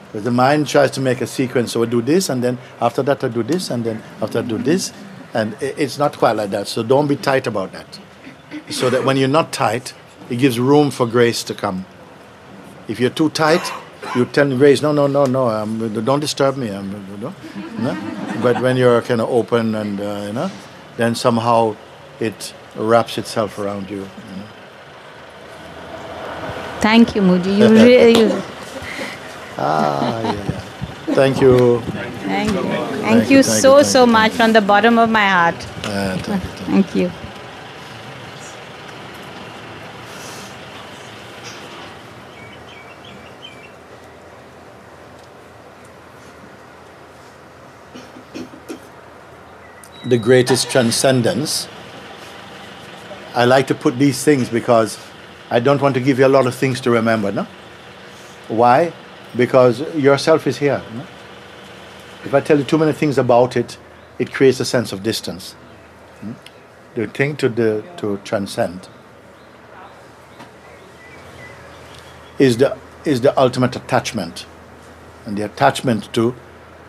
Because 0.07 0.23
the 0.23 0.31
mind 0.31 0.67
tries 0.67 0.91
to 0.91 1.01
make 1.01 1.21
a 1.21 1.27
sequence. 1.27 1.71
So 1.71 1.83
I 1.83 1.85
do 1.85 2.01
this, 2.01 2.29
and 2.29 2.43
then 2.43 2.57
after 2.79 3.03
that 3.03 3.23
I 3.23 3.27
do 3.27 3.43
this, 3.43 3.69
and 3.69 3.83
then 3.83 4.01
after 4.21 4.39
I 4.39 4.41
do 4.43 4.57
this. 4.57 4.93
And 5.33 5.55
it's 5.59 5.97
not 5.97 6.17
quite 6.17 6.33
like 6.33 6.51
that. 6.51 6.67
So 6.67 6.81
don't 6.83 7.07
be 7.07 7.15
tight 7.15 7.47
about 7.47 7.71
that. 7.73 7.99
So 8.69 8.89
that 8.89 9.03
when 9.03 9.17
you're 9.17 9.27
not 9.27 9.51
tight, 9.51 9.93
it 10.29 10.37
gives 10.37 10.59
room 10.59 10.91
for 10.91 11.05
grace 11.05 11.43
to 11.43 11.53
come. 11.53 11.85
If 12.87 12.99
you're 12.99 13.09
too 13.09 13.29
tight, 13.29 13.71
you 14.15 14.25
tell 14.25 14.49
grace, 14.57 14.81
no, 14.81 14.91
no, 14.91 15.07
no, 15.07 15.25
no, 15.25 15.49
um, 15.49 16.03
don't 16.03 16.19
disturb 16.19 16.57
me. 16.57 16.69
Um, 16.69 16.91
no, 17.21 17.33
no. 17.79 17.97
But 18.41 18.61
when 18.61 18.77
you're 18.77 19.01
kind 19.01 19.21
of 19.21 19.29
open 19.29 19.75
and, 19.75 19.99
uh, 19.99 20.23
you 20.27 20.33
know, 20.33 20.51
then 20.97 21.15
somehow 21.15 21.75
it 22.19 22.53
wraps 22.75 23.17
itself 23.17 23.57
around 23.59 23.89
you. 23.89 23.97
you 23.97 24.03
know. 24.03 24.47
Thank 26.79 27.15
you, 27.15 27.21
Mooji. 27.21 27.57
You 27.57 27.69
really. 27.85 28.41
Ah, 29.57 30.21
yeah, 30.21 30.31
yeah. 30.33 30.67
Thank 31.15 31.41
you. 31.41 31.79
thank 31.81 32.51
you. 32.51 32.61
Thank, 33.01 33.29
you 33.29 33.41
thank 33.43 33.61
so 33.61 33.77
you, 33.77 33.83
so 33.83 34.05
thank 34.05 34.07
you, 34.07 34.11
much 34.11 34.31
from 34.33 34.53
the 34.53 34.61
bottom 34.61 34.99
of 34.99 35.09
my 35.09 35.27
heart. 35.27 35.67
Uh, 35.83 36.17
thank 36.67 36.95
you. 36.95 37.11
The 50.07 50.17
greatest 50.17 50.71
transcendence. 50.71 51.67
I 53.35 53.45
like 53.45 53.67
to 53.67 53.75
put 53.75 53.99
these 53.99 54.23
things 54.23 54.49
because 54.49 54.97
I 55.49 55.59
don't 55.59 55.81
want 55.81 55.95
to 55.95 56.01
give 56.01 56.19
you 56.19 56.25
a 56.25 56.29
lot 56.29 56.47
of 56.47 56.55
things 56.55 56.79
to 56.81 56.91
remember, 56.91 57.31
no? 57.31 57.47
Why? 58.47 58.93
Because 59.35 59.81
yourself 59.95 60.47
is 60.47 60.57
here. 60.57 60.81
No? 60.93 61.01
If 62.23 62.33
I 62.33 62.39
tell 62.39 62.57
you 62.57 62.63
too 62.63 62.77
many 62.77 62.93
things 62.93 63.17
about 63.17 63.57
it, 63.57 63.77
it 64.17 64.33
creates 64.33 64.59
a 64.59 64.65
sense 64.65 64.91
of 64.91 65.03
distance. 65.03 65.53
Hmm? 66.21 66.33
The 66.95 67.07
thing 67.07 67.35
to 67.37 67.49
the 67.49 67.83
to 67.97 68.17
transcend 68.23 68.87
is 72.39 72.57
the 72.57 72.77
is 73.05 73.21
the 73.21 73.37
ultimate 73.39 73.75
attachment, 73.75 74.45
and 75.25 75.37
the 75.37 75.45
attachment 75.45 76.11
to 76.13 76.33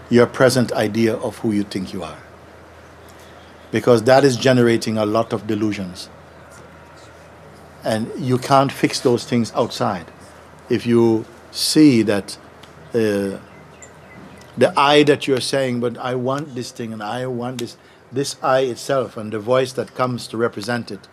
your 0.08 0.26
present 0.26 0.72
idea 0.72 1.14
of 1.16 1.38
who 1.38 1.52
you 1.52 1.64
think 1.64 1.92
you 1.92 2.02
are. 2.02 2.18
Because 3.70 4.04
that 4.04 4.24
is 4.24 4.36
generating 4.36 4.96
a 4.96 5.04
lot 5.04 5.32
of 5.32 5.46
delusions. 5.46 6.08
And 7.84 8.10
you 8.18 8.38
can't 8.38 8.72
fix 8.72 9.00
those 9.00 9.24
things 9.24 9.52
outside. 9.54 10.06
If 10.68 10.86
you 10.86 11.24
see 11.50 12.02
that 12.02 12.36
uh, 12.94 13.38
the 14.56 14.72
I 14.76 15.04
that 15.04 15.26
you're 15.26 15.40
saying, 15.40 15.80
but 15.80 15.96
I 15.98 16.14
want 16.14 16.54
this 16.54 16.70
thing 16.72 16.92
and 16.92 17.02
I 17.02 17.26
want 17.26 17.58
this, 17.58 17.76
this 18.10 18.36
I 18.42 18.60
itself 18.60 19.16
and 19.16 19.32
the 19.32 19.38
voice 19.38 19.72
that 19.74 19.94
comes 19.94 20.26
to 20.28 20.36
represent 20.36 20.90
it 20.90 21.06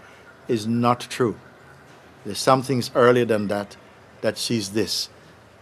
is 0.48 0.66
not 0.66 1.02
true. 1.02 1.38
There's 2.26 2.40
something 2.40 2.82
earlier 2.96 3.26
than 3.26 3.48
that 3.50 3.78
that 4.22 4.38
sees 4.38 4.72
this 4.72 5.10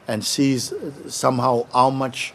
and 0.07 0.23
sees 0.23 0.73
somehow 1.07 1.65
how 1.73 1.89
much 1.89 2.33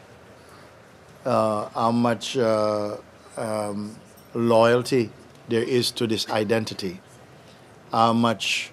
uh, 1.24 1.68
how 1.70 1.90
much 1.90 2.36
uh, 2.36 2.96
um, 3.36 3.96
loyalty 4.38 5.10
there 5.48 5.62
is 5.62 5.90
to 5.92 6.06
this 6.06 6.28
identity, 6.30 7.00
how 7.90 8.12
much 8.12 8.70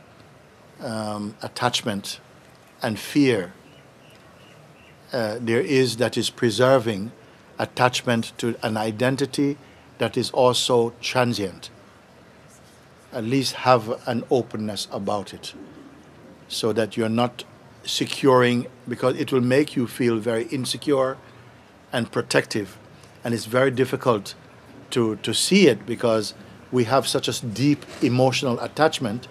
um, 0.81 1.35
attachment 1.41 2.19
and 2.81 2.99
fear 2.99 3.53
uh, 5.13 5.37
there 5.39 5.61
is 5.61 5.97
that 5.97 6.17
is 6.17 6.29
preserving 6.29 7.11
attachment 7.57 8.33
to 8.37 8.55
an 8.61 8.75
identity 8.75 9.57
that 9.97 10.17
is 10.17 10.29
also 10.31 10.93
transient. 11.01 11.69
At 13.13 13.23
least 13.23 13.53
have 13.53 14.01
an 14.07 14.25
openness 14.29 14.89
about 14.91 15.33
it 15.33 15.53
so 16.49 16.73
that 16.73 16.97
you're 16.97 17.07
not 17.07 17.45
securing, 17.83 18.67
because 18.89 19.17
it 19.17 19.31
will 19.31 19.41
make 19.41 19.75
you 19.75 19.87
feel 19.87 20.17
very 20.17 20.43
insecure 20.45 21.17
and 21.93 22.11
protective. 22.11 22.77
And 23.23 23.33
it's 23.33 23.45
very 23.45 23.71
difficult 23.71 24.35
to, 24.91 25.15
to 25.17 25.33
see 25.33 25.67
it 25.67 25.85
because 25.85 26.33
we 26.71 26.85
have 26.85 27.07
such 27.07 27.27
a 27.27 27.45
deep 27.45 27.85
emotional 28.01 28.59
attachment 28.59 29.27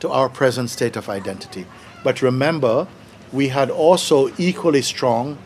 to 0.00 0.10
our 0.10 0.28
present 0.28 0.70
state 0.70 0.96
of 0.96 1.08
identity. 1.08 1.66
But 2.04 2.22
remember, 2.22 2.86
we 3.32 3.48
had 3.48 3.70
also 3.70 4.32
equally 4.38 4.82
strong 4.82 5.38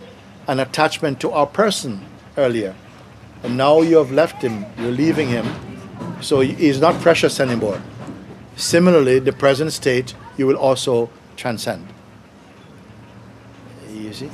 an 0.47 0.61
attachment 0.61 1.21
to 1.21 1.31
our 1.31 1.47
person 1.47 2.05
earlier. 2.37 2.75
And 3.43 3.57
now 3.57 3.81
you 3.81 3.97
have 3.97 4.13
left 4.13 4.43
him, 4.43 4.67
you're 4.79 4.93
leaving 4.93 5.29
him, 5.29 5.47
so 6.21 6.41
he's 6.41 6.81
not 6.81 7.01
precious 7.01 7.41
anymore. 7.41 7.81
Similarly, 8.57 9.19
the 9.19 9.33
present 9.33 9.73
state 9.73 10.15
you 10.37 10.47
will 10.47 10.57
also 10.57 11.11
transcend. 11.37 11.87
You 13.91 14.13
see? 14.13 14.31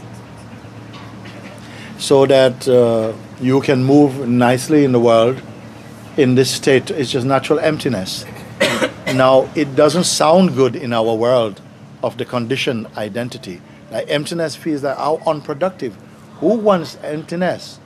So 1.99 2.27
that 2.27 2.69
uh, 2.69 3.13
you 3.41 3.61
can 3.61 3.85
move 3.85 4.29
nicely 4.29 4.85
in 4.85 4.93
the 4.93 5.01
world 5.01 5.41
in 6.17 6.35
this 6.35 6.51
state. 6.51 6.91
It's 6.91 7.11
just 7.11 7.27
natural 7.27 7.59
emptiness. 7.61 8.25
now, 9.07 9.49
it 9.55 9.77
doesn't 9.77 10.05
sound 10.05 10.55
good 10.55 10.75
in 10.75 10.93
our 10.93 11.15
world 11.15 11.61
of 12.03 12.19
the 12.19 12.25
conditioned 12.25 12.87
identity. 12.97 13.61
Like 13.91 14.11
emptiness 14.11 14.57
feels 14.57 14.83
like 14.83 14.97
how 14.97 15.23
unproductive. 15.27 15.97
Who 16.41 16.57
wants 16.57 16.97
emptiness? 17.03 17.79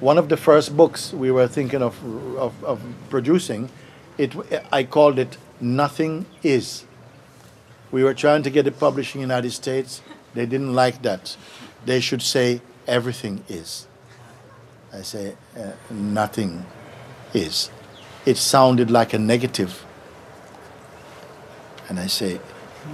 One 0.00 0.18
of 0.18 0.28
the 0.28 0.36
first 0.36 0.76
books 0.76 1.12
we 1.12 1.30
were 1.30 1.48
thinking 1.48 1.82
of, 1.82 1.98
of, 2.36 2.64
of 2.64 2.82
producing, 3.08 3.70
it, 4.18 4.34
I 4.70 4.84
called 4.84 5.18
it 5.18 5.38
Nothing 5.60 6.26
Is. 6.42 6.84
We 7.90 8.04
were 8.04 8.14
trying 8.14 8.42
to 8.42 8.50
get 8.50 8.66
it 8.66 8.78
published 8.78 9.14
in 9.14 9.20
the 9.20 9.22
United 9.22 9.52
States. 9.52 10.02
They 10.34 10.46
didn't 10.46 10.74
like 10.74 11.02
that. 11.02 11.36
They 11.86 12.00
should 12.00 12.22
say 12.22 12.60
everything 12.86 13.44
is. 13.48 13.86
I 14.94 15.02
say 15.02 15.34
uh, 15.58 15.72
nothing 15.90 16.64
is. 17.32 17.70
It 18.24 18.36
sounded 18.36 18.90
like 18.90 19.12
a 19.12 19.18
negative. 19.18 19.84
And 21.88 21.98
I 21.98 22.06
say 22.06 22.40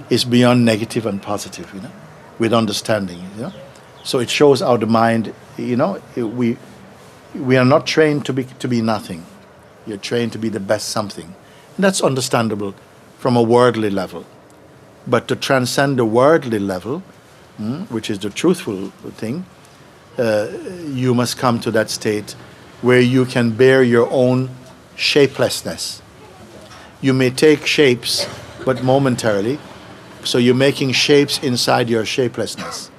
it's 0.09 0.23
beyond 0.23 0.65
negative 0.65 1.05
and 1.05 1.21
positive, 1.21 1.71
you 1.73 1.81
know, 1.81 1.91
with 2.39 2.53
understanding, 2.53 3.19
you 3.35 3.43
know. 3.43 3.53
So 4.03 4.19
it 4.19 4.29
shows 4.29 4.61
how 4.61 4.77
the 4.77 4.87
mind, 4.87 5.33
you 5.57 5.75
know, 5.75 6.01
it- 6.15 6.23
we 6.23 6.57
we 7.35 7.55
are 7.55 7.63
not 7.65 7.85
trained 7.87 8.25
to 8.25 8.33
be 8.33 8.43
to 8.59 8.67
be 8.67 8.81
nothing. 8.81 9.25
You're 9.87 9.97
trained 9.97 10.31
to 10.33 10.37
be 10.39 10.49
the 10.49 10.59
best 10.59 10.89
something. 10.89 11.33
And 11.75 11.85
that's 11.85 12.01
understandable 12.01 12.73
from 13.19 13.37
a 13.37 13.41
worldly 13.41 13.89
level. 13.89 14.25
But 15.07 15.27
to 15.27 15.35
transcend 15.35 15.97
the 15.97 16.05
worldly 16.05 16.59
level, 16.59 17.03
mm, 17.59 17.89
which 17.89 18.09
is 18.09 18.19
the 18.19 18.29
truthful 18.29 18.91
thing, 19.17 19.45
uh, 20.17 20.47
you 20.85 21.13
must 21.13 21.37
come 21.37 21.59
to 21.61 21.71
that 21.71 21.89
state 21.89 22.31
where 22.81 22.99
you 22.99 23.25
can 23.25 23.51
bear 23.51 23.83
your 23.83 24.09
own 24.11 24.49
shapelessness. 24.95 26.01
You 27.01 27.13
may 27.13 27.29
take 27.29 27.65
shapes, 27.65 28.27
but 28.65 28.83
momentarily. 28.83 29.59
So 30.23 30.37
you're 30.37 30.53
making 30.55 30.91
shapes 30.91 31.39
inside 31.41 31.89
your 31.89 32.05
shapelessness. 32.05 32.91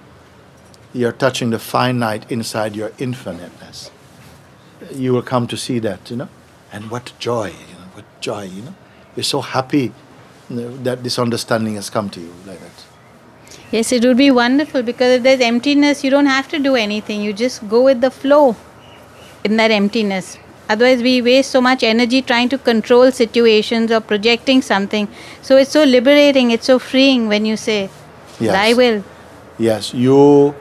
You're 0.92 1.12
touching 1.12 1.50
the 1.50 1.58
finite 1.58 2.30
inside 2.30 2.74
your 2.74 2.92
infiniteness. 2.98 3.90
You 4.92 5.12
will 5.12 5.22
come 5.22 5.46
to 5.46 5.56
see 5.56 5.78
that, 5.80 6.10
you 6.10 6.16
know. 6.16 6.28
And 6.72 6.90
what 6.90 7.12
joy, 7.18 7.46
you 7.46 7.74
know, 7.74 7.88
what 7.94 8.04
joy, 8.20 8.44
you 8.44 8.62
know. 8.62 8.74
You're 9.14 9.24
so 9.24 9.40
happy 9.40 9.92
that 10.50 11.02
this 11.02 11.18
understanding 11.18 11.76
has 11.76 11.88
come 11.90 12.10
to 12.10 12.20
you 12.20 12.32
like 12.46 12.60
that. 12.60 12.81
Yes, 13.72 13.90
it 13.90 14.04
would 14.04 14.18
be 14.18 14.30
wonderful 14.30 14.82
because 14.82 15.12
if 15.16 15.22
there's 15.22 15.40
emptiness, 15.40 16.04
you 16.04 16.10
don't 16.10 16.26
have 16.26 16.46
to 16.48 16.58
do 16.58 16.76
anything. 16.76 17.22
You 17.22 17.32
just 17.32 17.66
go 17.68 17.82
with 17.82 18.02
the 18.02 18.10
flow 18.10 18.54
in 19.44 19.56
that 19.56 19.70
emptiness. 19.70 20.36
Otherwise, 20.68 21.02
we 21.02 21.20
waste 21.22 21.50
so 21.50 21.60
much 21.60 21.82
energy 21.82 22.22
trying 22.22 22.48
to 22.50 22.58
control 22.58 23.10
situations 23.10 23.90
or 23.90 24.00
projecting 24.00 24.62
something. 24.62 25.08
So 25.40 25.56
it's 25.56 25.70
so 25.70 25.84
liberating, 25.84 26.50
it's 26.50 26.66
so 26.66 26.78
freeing 26.78 27.28
when 27.28 27.44
you 27.46 27.56
say, 27.56 27.90
Yes. 28.40 28.52
Thy 28.52 28.74
will. 28.74 29.04
Yes, 29.58 29.94
you, 29.94 30.54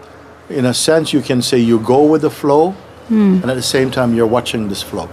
in 0.50 0.66
a 0.66 0.74
sense, 0.74 1.14
you 1.14 1.22
can 1.22 1.42
say 1.42 1.58
you 1.58 1.80
go 1.80 2.04
with 2.04 2.22
the 2.22 2.30
flow, 2.30 2.72
hmm. 3.08 3.40
and 3.42 3.50
at 3.50 3.56
the 3.56 3.62
same 3.62 3.90
time, 3.90 4.14
you're 4.14 4.28
watching 4.28 4.68
this 4.68 4.84
flow. 4.84 5.08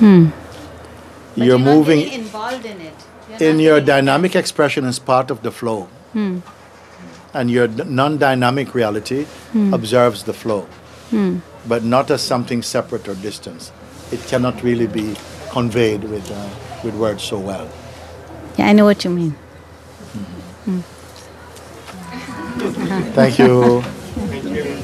Hmm. 0.00 0.30
But 1.36 1.46
you're 1.46 1.58
not 1.58 1.74
moving 1.74 2.08
involved 2.12 2.64
in 2.64 2.80
it. 2.80 2.94
You're 3.28 3.50
in 3.50 3.60
your 3.60 3.80
dynamic 3.80 4.34
expression 4.34 4.84
is 4.84 4.98
part 4.98 5.30
of 5.30 5.42
the 5.42 5.50
flow. 5.50 5.88
Hmm. 6.12 6.38
And 7.34 7.50
your 7.50 7.68
non 7.68 8.18
dynamic 8.18 8.74
reality 8.74 9.26
observes 9.72 10.24
the 10.24 10.32
flow, 10.32 10.66
but 11.68 11.84
not 11.84 12.10
as 12.10 12.22
something 12.22 12.62
separate 12.62 13.08
or 13.08 13.14
distant. 13.14 13.70
It 14.10 14.20
cannot 14.26 14.62
really 14.62 14.86
be 14.86 15.14
conveyed 15.50 16.04
with, 16.04 16.30
uh, 16.30 16.48
with 16.84 16.94
words 16.94 17.22
so 17.22 17.38
well. 17.38 17.68
Yeah, 18.56 18.68
I 18.68 18.72
know 18.72 18.84
what 18.84 19.04
you 19.04 19.10
mean. 19.10 19.34
Thank 23.14 23.38
you. 23.38 23.82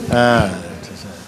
That 0.09 0.89
is, 0.93 1.05
uh, 1.05 1.21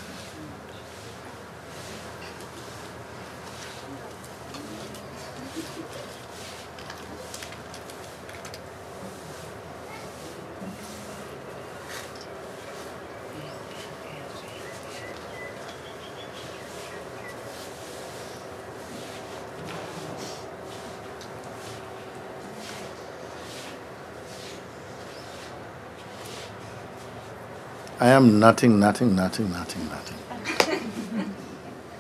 I 27.98 28.05
am 28.16 28.40
nothing, 28.40 28.80
nothing, 28.80 29.14
nothing, 29.14 29.51
nothing, 29.52 29.88
nothing. 29.88 31.30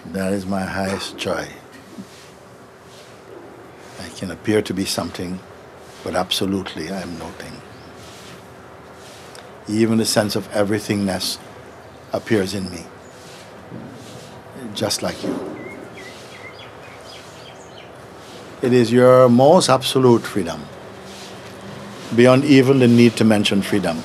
that 0.12 0.32
is 0.32 0.46
my 0.46 0.62
highest 0.62 1.18
joy. 1.18 1.48
I 4.00 4.08
can 4.16 4.30
appear 4.30 4.62
to 4.62 4.72
be 4.72 4.84
something, 4.84 5.38
but 6.02 6.14
absolutely 6.14 6.90
I 6.90 7.02
am 7.02 7.18
nothing. 7.18 7.60
Even 9.68 9.98
the 9.98 10.06
sense 10.06 10.36
of 10.36 10.50
everythingness 10.52 11.38
appears 12.12 12.54
in 12.54 12.70
me, 12.70 12.84
just 14.74 15.02
like 15.02 15.22
you. 15.22 15.34
It 18.62 18.72
is 18.72 18.90
your 18.90 19.28
most 19.28 19.68
absolute 19.68 20.22
freedom, 20.22 20.64
beyond 22.14 22.44
even 22.44 22.78
the 22.78 22.88
need 22.88 23.16
to 23.16 23.24
mention 23.24 23.60
freedom 23.60 24.02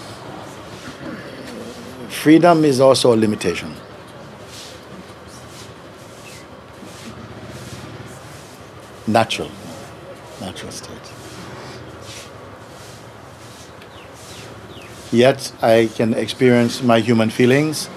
freedom 2.21 2.63
is 2.63 2.79
also 2.79 3.15
a 3.15 3.17
limitation. 3.17 3.73
Natural, 9.07 9.49
natural 10.39 10.71
state. 10.71 11.07
Yet 15.11 15.51
I 15.63 15.89
can 15.95 16.13
experience 16.13 16.83
my 16.83 16.99
human 16.99 17.31
feelings 17.31 17.89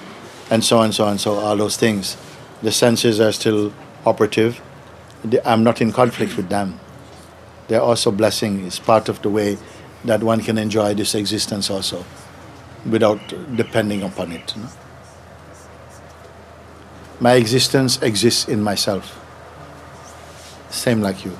and 0.51 0.65
so 0.65 0.79
on, 0.79 0.87
and 0.87 0.95
so 0.95 1.05
on, 1.05 1.11
and 1.11 1.21
so 1.21 1.35
all 1.35 1.57
those 1.59 1.77
things. 1.77 2.17
The 2.63 2.73
senses 2.73 3.21
are 3.21 3.33
still 3.33 3.75
operative. 4.07 4.63
I'm 5.45 5.63
not 5.63 5.83
in 5.83 5.93
conflict 5.93 6.39
with 6.39 6.49
them. 6.49 6.81
They're 7.69 7.83
also 7.83 8.11
blessing. 8.11 8.67
It's 8.67 8.79
part 8.79 9.11
of 9.11 9.21
the 9.21 9.29
way 9.29 9.59
that 10.07 10.23
one 10.23 10.41
can 10.41 10.57
enjoy 10.57 10.95
this 10.95 11.15
existence 11.15 11.71
also, 11.71 12.07
without 12.91 13.21
depending 13.57 14.03
upon 14.03 14.33
it. 14.33 14.57
know. 14.57 14.69
My 17.21 17.35
existence 17.35 18.01
exists 18.03 18.49
in 18.49 18.63
myself. 18.63 19.21
Same 20.71 21.01
like 21.01 21.25
you. 21.25 21.31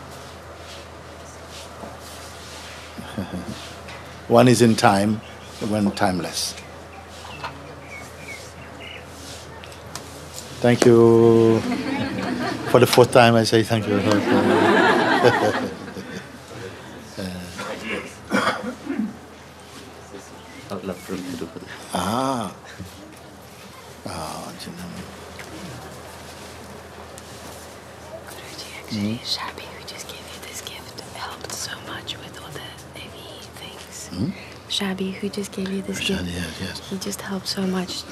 One 4.29 4.49
is 4.49 4.63
in 4.63 4.75
time, 4.77 5.21
one 5.61 5.91
timeless. 5.93 6.55
Thank 10.61 10.87
you. 10.87 11.61
For 12.71 12.81
the 12.81 12.87
fourth 12.87 13.13
time, 13.13 13.35
I 13.35 13.45
say 13.45 13.63
thank 13.63 13.87
you. 13.87 13.99
I 20.71 20.75
would 20.75 20.85
love 20.87 20.97
for 20.97 21.15
him 21.15 21.25
to 21.25 21.37
do 21.37 21.47
for 21.47 21.59
this. 21.61 21.69
ah. 21.93 22.55
Ah, 24.07 24.53
Actually, 28.95 29.21
Shabby, 29.25 29.63
who 29.63 29.87
just 29.89 30.07
gave 30.07 30.21
you 30.21 30.41
this 30.47 30.61
gift, 30.61 31.01
helped 31.17 31.51
so 31.51 31.73
much 31.89 32.17
with 32.17 32.41
all 32.41 32.49
the 32.51 33.01
AV 33.01 33.45
things. 33.57 34.07
Hmm? 34.09 34.31
Shabby, 34.71 35.11
who 35.11 35.29
just 35.29 35.51
gave 35.51 35.69
you 35.69 35.83
this 35.83 35.99
gift, 35.99 36.23
yes, 36.27 36.61
yes. 36.61 36.91
he 36.91 36.99
just 36.99 37.21
helped 37.21 37.49
so 37.49 37.63
much 37.63 38.05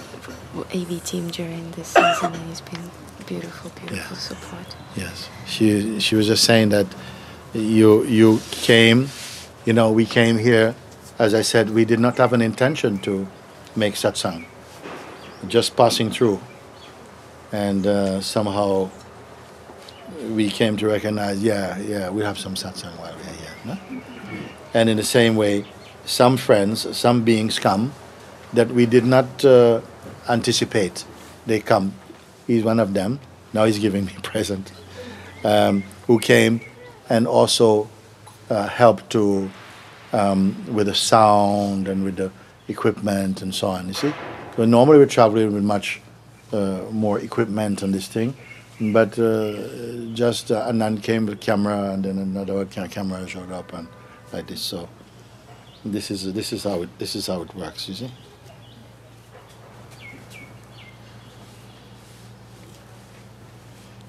AV 0.75 1.05
team 1.05 1.29
during 1.29 1.71
this 1.73 1.87
season, 1.87 2.35
and 2.35 2.49
he's 2.49 2.63
been 2.63 2.91
beautiful, 3.27 3.71
beautiful 3.79 4.17
support. 4.17 4.75
Yes, 4.97 5.29
she 5.47 6.01
she 6.01 6.17
was 6.17 6.27
just 6.27 6.43
saying 6.43 6.71
that 6.71 6.87
you 7.55 8.03
you 8.03 8.41
came, 8.51 9.09
you 9.65 9.73
know, 9.73 9.93
we 9.93 10.05
came 10.05 10.39
here. 10.39 10.75
As 11.17 11.33
I 11.33 11.43
said, 11.43 11.71
we 11.71 11.85
did 11.85 12.01
not 12.01 12.19
have 12.19 12.33
an 12.33 12.43
intention 12.43 12.99
to 13.07 13.29
make 13.77 13.95
satsang, 13.95 14.47
just 15.47 15.77
passing 15.77 16.11
through, 16.11 16.41
and 17.53 17.87
uh, 17.87 18.21
somehow 18.21 18.91
we 20.31 20.51
came 20.51 20.77
to 20.79 20.87
recognize, 20.87 21.43
yeah, 21.43 21.79
yeah, 21.79 22.11
we 22.11 22.23
have 22.23 22.39
some 22.39 22.55
satsang 22.55 22.97
while 22.99 23.15
we're 23.17 23.33
here. 23.33 23.55
No? 23.65 24.03
And 24.75 24.89
in 24.89 24.97
the 24.97 25.05
same 25.05 25.37
way, 25.37 25.65
some 26.05 26.37
friends, 26.37 26.97
some 26.97 27.23
beings 27.25 27.59
come 27.59 27.93
that 28.53 28.69
we 28.69 28.87
did 28.87 29.05
not 29.05 29.45
uh, 29.45 29.81
anticipate. 30.29 31.05
They 31.47 31.61
come. 31.61 31.95
He's 32.47 32.65
one 32.65 32.81
of 32.81 32.95
them. 32.95 33.21
Now 33.53 33.65
he's 33.65 33.79
giving 33.79 34.05
me 34.05 34.13
a 34.17 34.21
present. 34.33 34.73
Um, 35.45 35.83
who 36.07 36.19
came 36.19 36.61
and 37.09 37.27
also 37.27 37.89
uh, 38.51 38.69
helped 38.69 39.11
to 39.11 39.51
um, 40.13 40.55
with 40.73 40.87
the 40.87 40.95
sound 40.95 41.89
and 41.89 42.05
with 42.05 42.17
the 42.17 42.31
equipment 42.69 43.43
and 43.43 43.55
so 43.55 43.69
on. 43.69 43.89
You 43.89 43.95
see, 43.95 44.15
so 44.57 44.65
normally 44.65 44.99
we 44.99 45.07
travel 45.07 45.47
with 45.49 45.65
much 45.65 46.01
uh, 46.53 46.83
more 46.91 47.19
equipment 47.19 47.83
on 47.83 47.93
this 47.93 48.09
thing, 48.09 48.37
but 48.91 49.17
uh, 49.19 49.53
just 50.13 50.51
uh, 50.51 50.67
Anand 50.69 51.03
came 51.03 51.27
with 51.27 51.41
camera 51.41 51.93
and 51.93 52.05
then 52.05 52.19
another 52.19 52.65
ca- 52.65 52.89
camera 52.89 53.27
showed 53.29 53.53
up 53.53 53.73
and 53.73 53.87
like 54.33 54.49
this. 54.49 54.61
So 54.61 54.89
this 55.85 56.11
is 56.11 56.33
this 56.33 56.53
is 56.53 56.65
how 56.65 56.83
it 56.83 56.99
this 56.99 57.15
is 57.15 57.29
how 57.29 57.43
it 57.43 57.55
works. 57.55 57.89
You 57.89 57.95
see. 57.95 58.11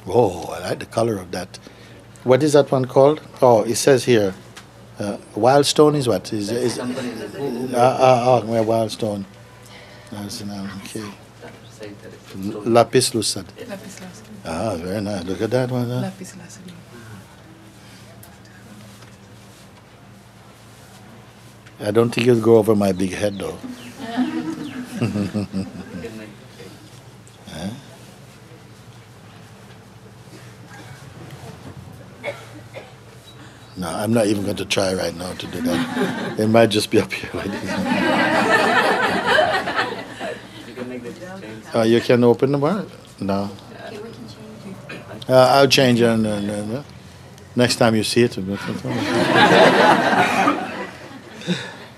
Oh, 0.07 0.45
I 0.51 0.59
like 0.69 0.79
the 0.79 0.85
color 0.85 1.17
of 1.17 1.31
that. 1.31 1.59
What 2.23 2.41
is 2.41 2.53
that 2.53 2.71
one 2.71 2.85
called? 2.85 3.21
Oh, 3.41 3.63
it 3.63 3.75
says 3.75 4.05
here, 4.05 4.33
uh, 4.99 5.17
wild 5.35 5.65
stone 5.65 5.95
is 5.95 6.07
what? 6.07 6.33
Is 6.33 6.49
is 6.51 6.79
ah 6.79 6.85
ah 7.75 8.29
ah, 8.29 8.45
where 8.45 8.63
wild 8.63 8.91
stone? 8.91 9.25
That's 10.11 10.41
an 10.41 10.51
okay. 10.85 11.09
Lapis 12.65 13.13
lucid. 13.13 13.45
Lapis 13.69 14.01
lazuli. 14.01 14.22
Ah, 14.45 14.75
very 14.75 15.01
nice. 15.01 15.23
Look 15.25 15.41
at 15.41 15.51
that 15.51 15.71
one. 15.71 15.87
huh? 15.89 16.01
Lapis 16.01 16.35
lazuli. 16.37 16.73
I 21.79 21.91
don't 21.91 22.11
think 22.13 22.27
it'll 22.27 22.41
go 22.41 22.57
over 22.57 22.75
my 22.75 22.91
big 22.91 23.11
head 23.13 23.37
though. 23.39 23.57
Huh? 27.47 27.69
No, 33.75 33.87
I'm 33.89 34.13
not 34.13 34.27
even 34.27 34.43
going 34.43 34.55
to 34.57 34.65
try 34.65 34.93
right 34.93 35.15
now 35.15 35.33
to 35.33 35.47
do 35.47 35.61
that. 35.61 36.39
It 36.39 36.47
might 36.47 36.67
just 36.67 36.91
be 36.91 36.99
up 36.99 37.11
here. 37.11 37.29
like 37.33 37.49
this. 37.51 37.69
Uh, 41.75 41.81
you 41.81 41.99
can 42.01 42.23
open 42.23 42.51
the 42.51 42.57
one? 42.59 42.89
No. 43.19 43.49
Uh, 45.27 45.47
I'll 45.55 45.67
change 45.67 46.01
it. 46.01 46.05
and, 46.05 46.25
and, 46.25 46.49
and, 46.49 46.85
next 47.55 47.77
time 47.77 47.95
you 47.95 48.03
see 48.03 48.23
it. 48.23 48.37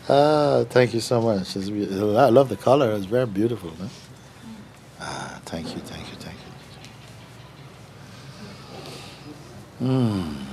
ah, 0.10 0.64
thank 0.70 0.94
you 0.94 1.00
so 1.00 1.22
much. 1.22 1.58
I 1.58 2.30
love 2.30 2.50
the 2.50 2.58
color. 2.58 2.94
It's 2.94 3.06
very 3.06 3.26
beautiful. 3.26 3.72
Man. 3.80 3.90
Ah, 5.00 5.40
thank 5.46 5.74
you, 5.76 5.82
thank 5.82 6.08
you, 6.10 6.16
thank 6.18 6.38
you. 9.82 9.88
Mm. 9.88 10.45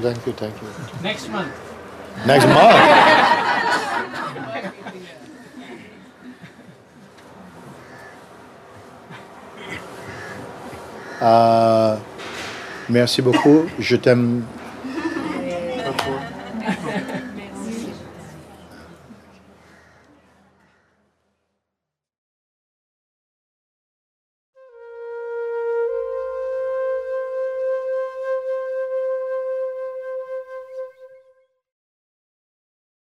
You, 0.00 0.12
thank 0.12 0.26
you, 0.26 0.32
thank 0.32 0.54
you. 0.62 0.68
Next 1.02 1.28
month. 1.28 1.52
Next 2.26 2.46
month? 2.46 3.26
Euh, 11.22 11.96
merci 12.88 13.20
beaucoup. 13.20 13.66
Je 13.78 13.94
t'aime 13.96 14.42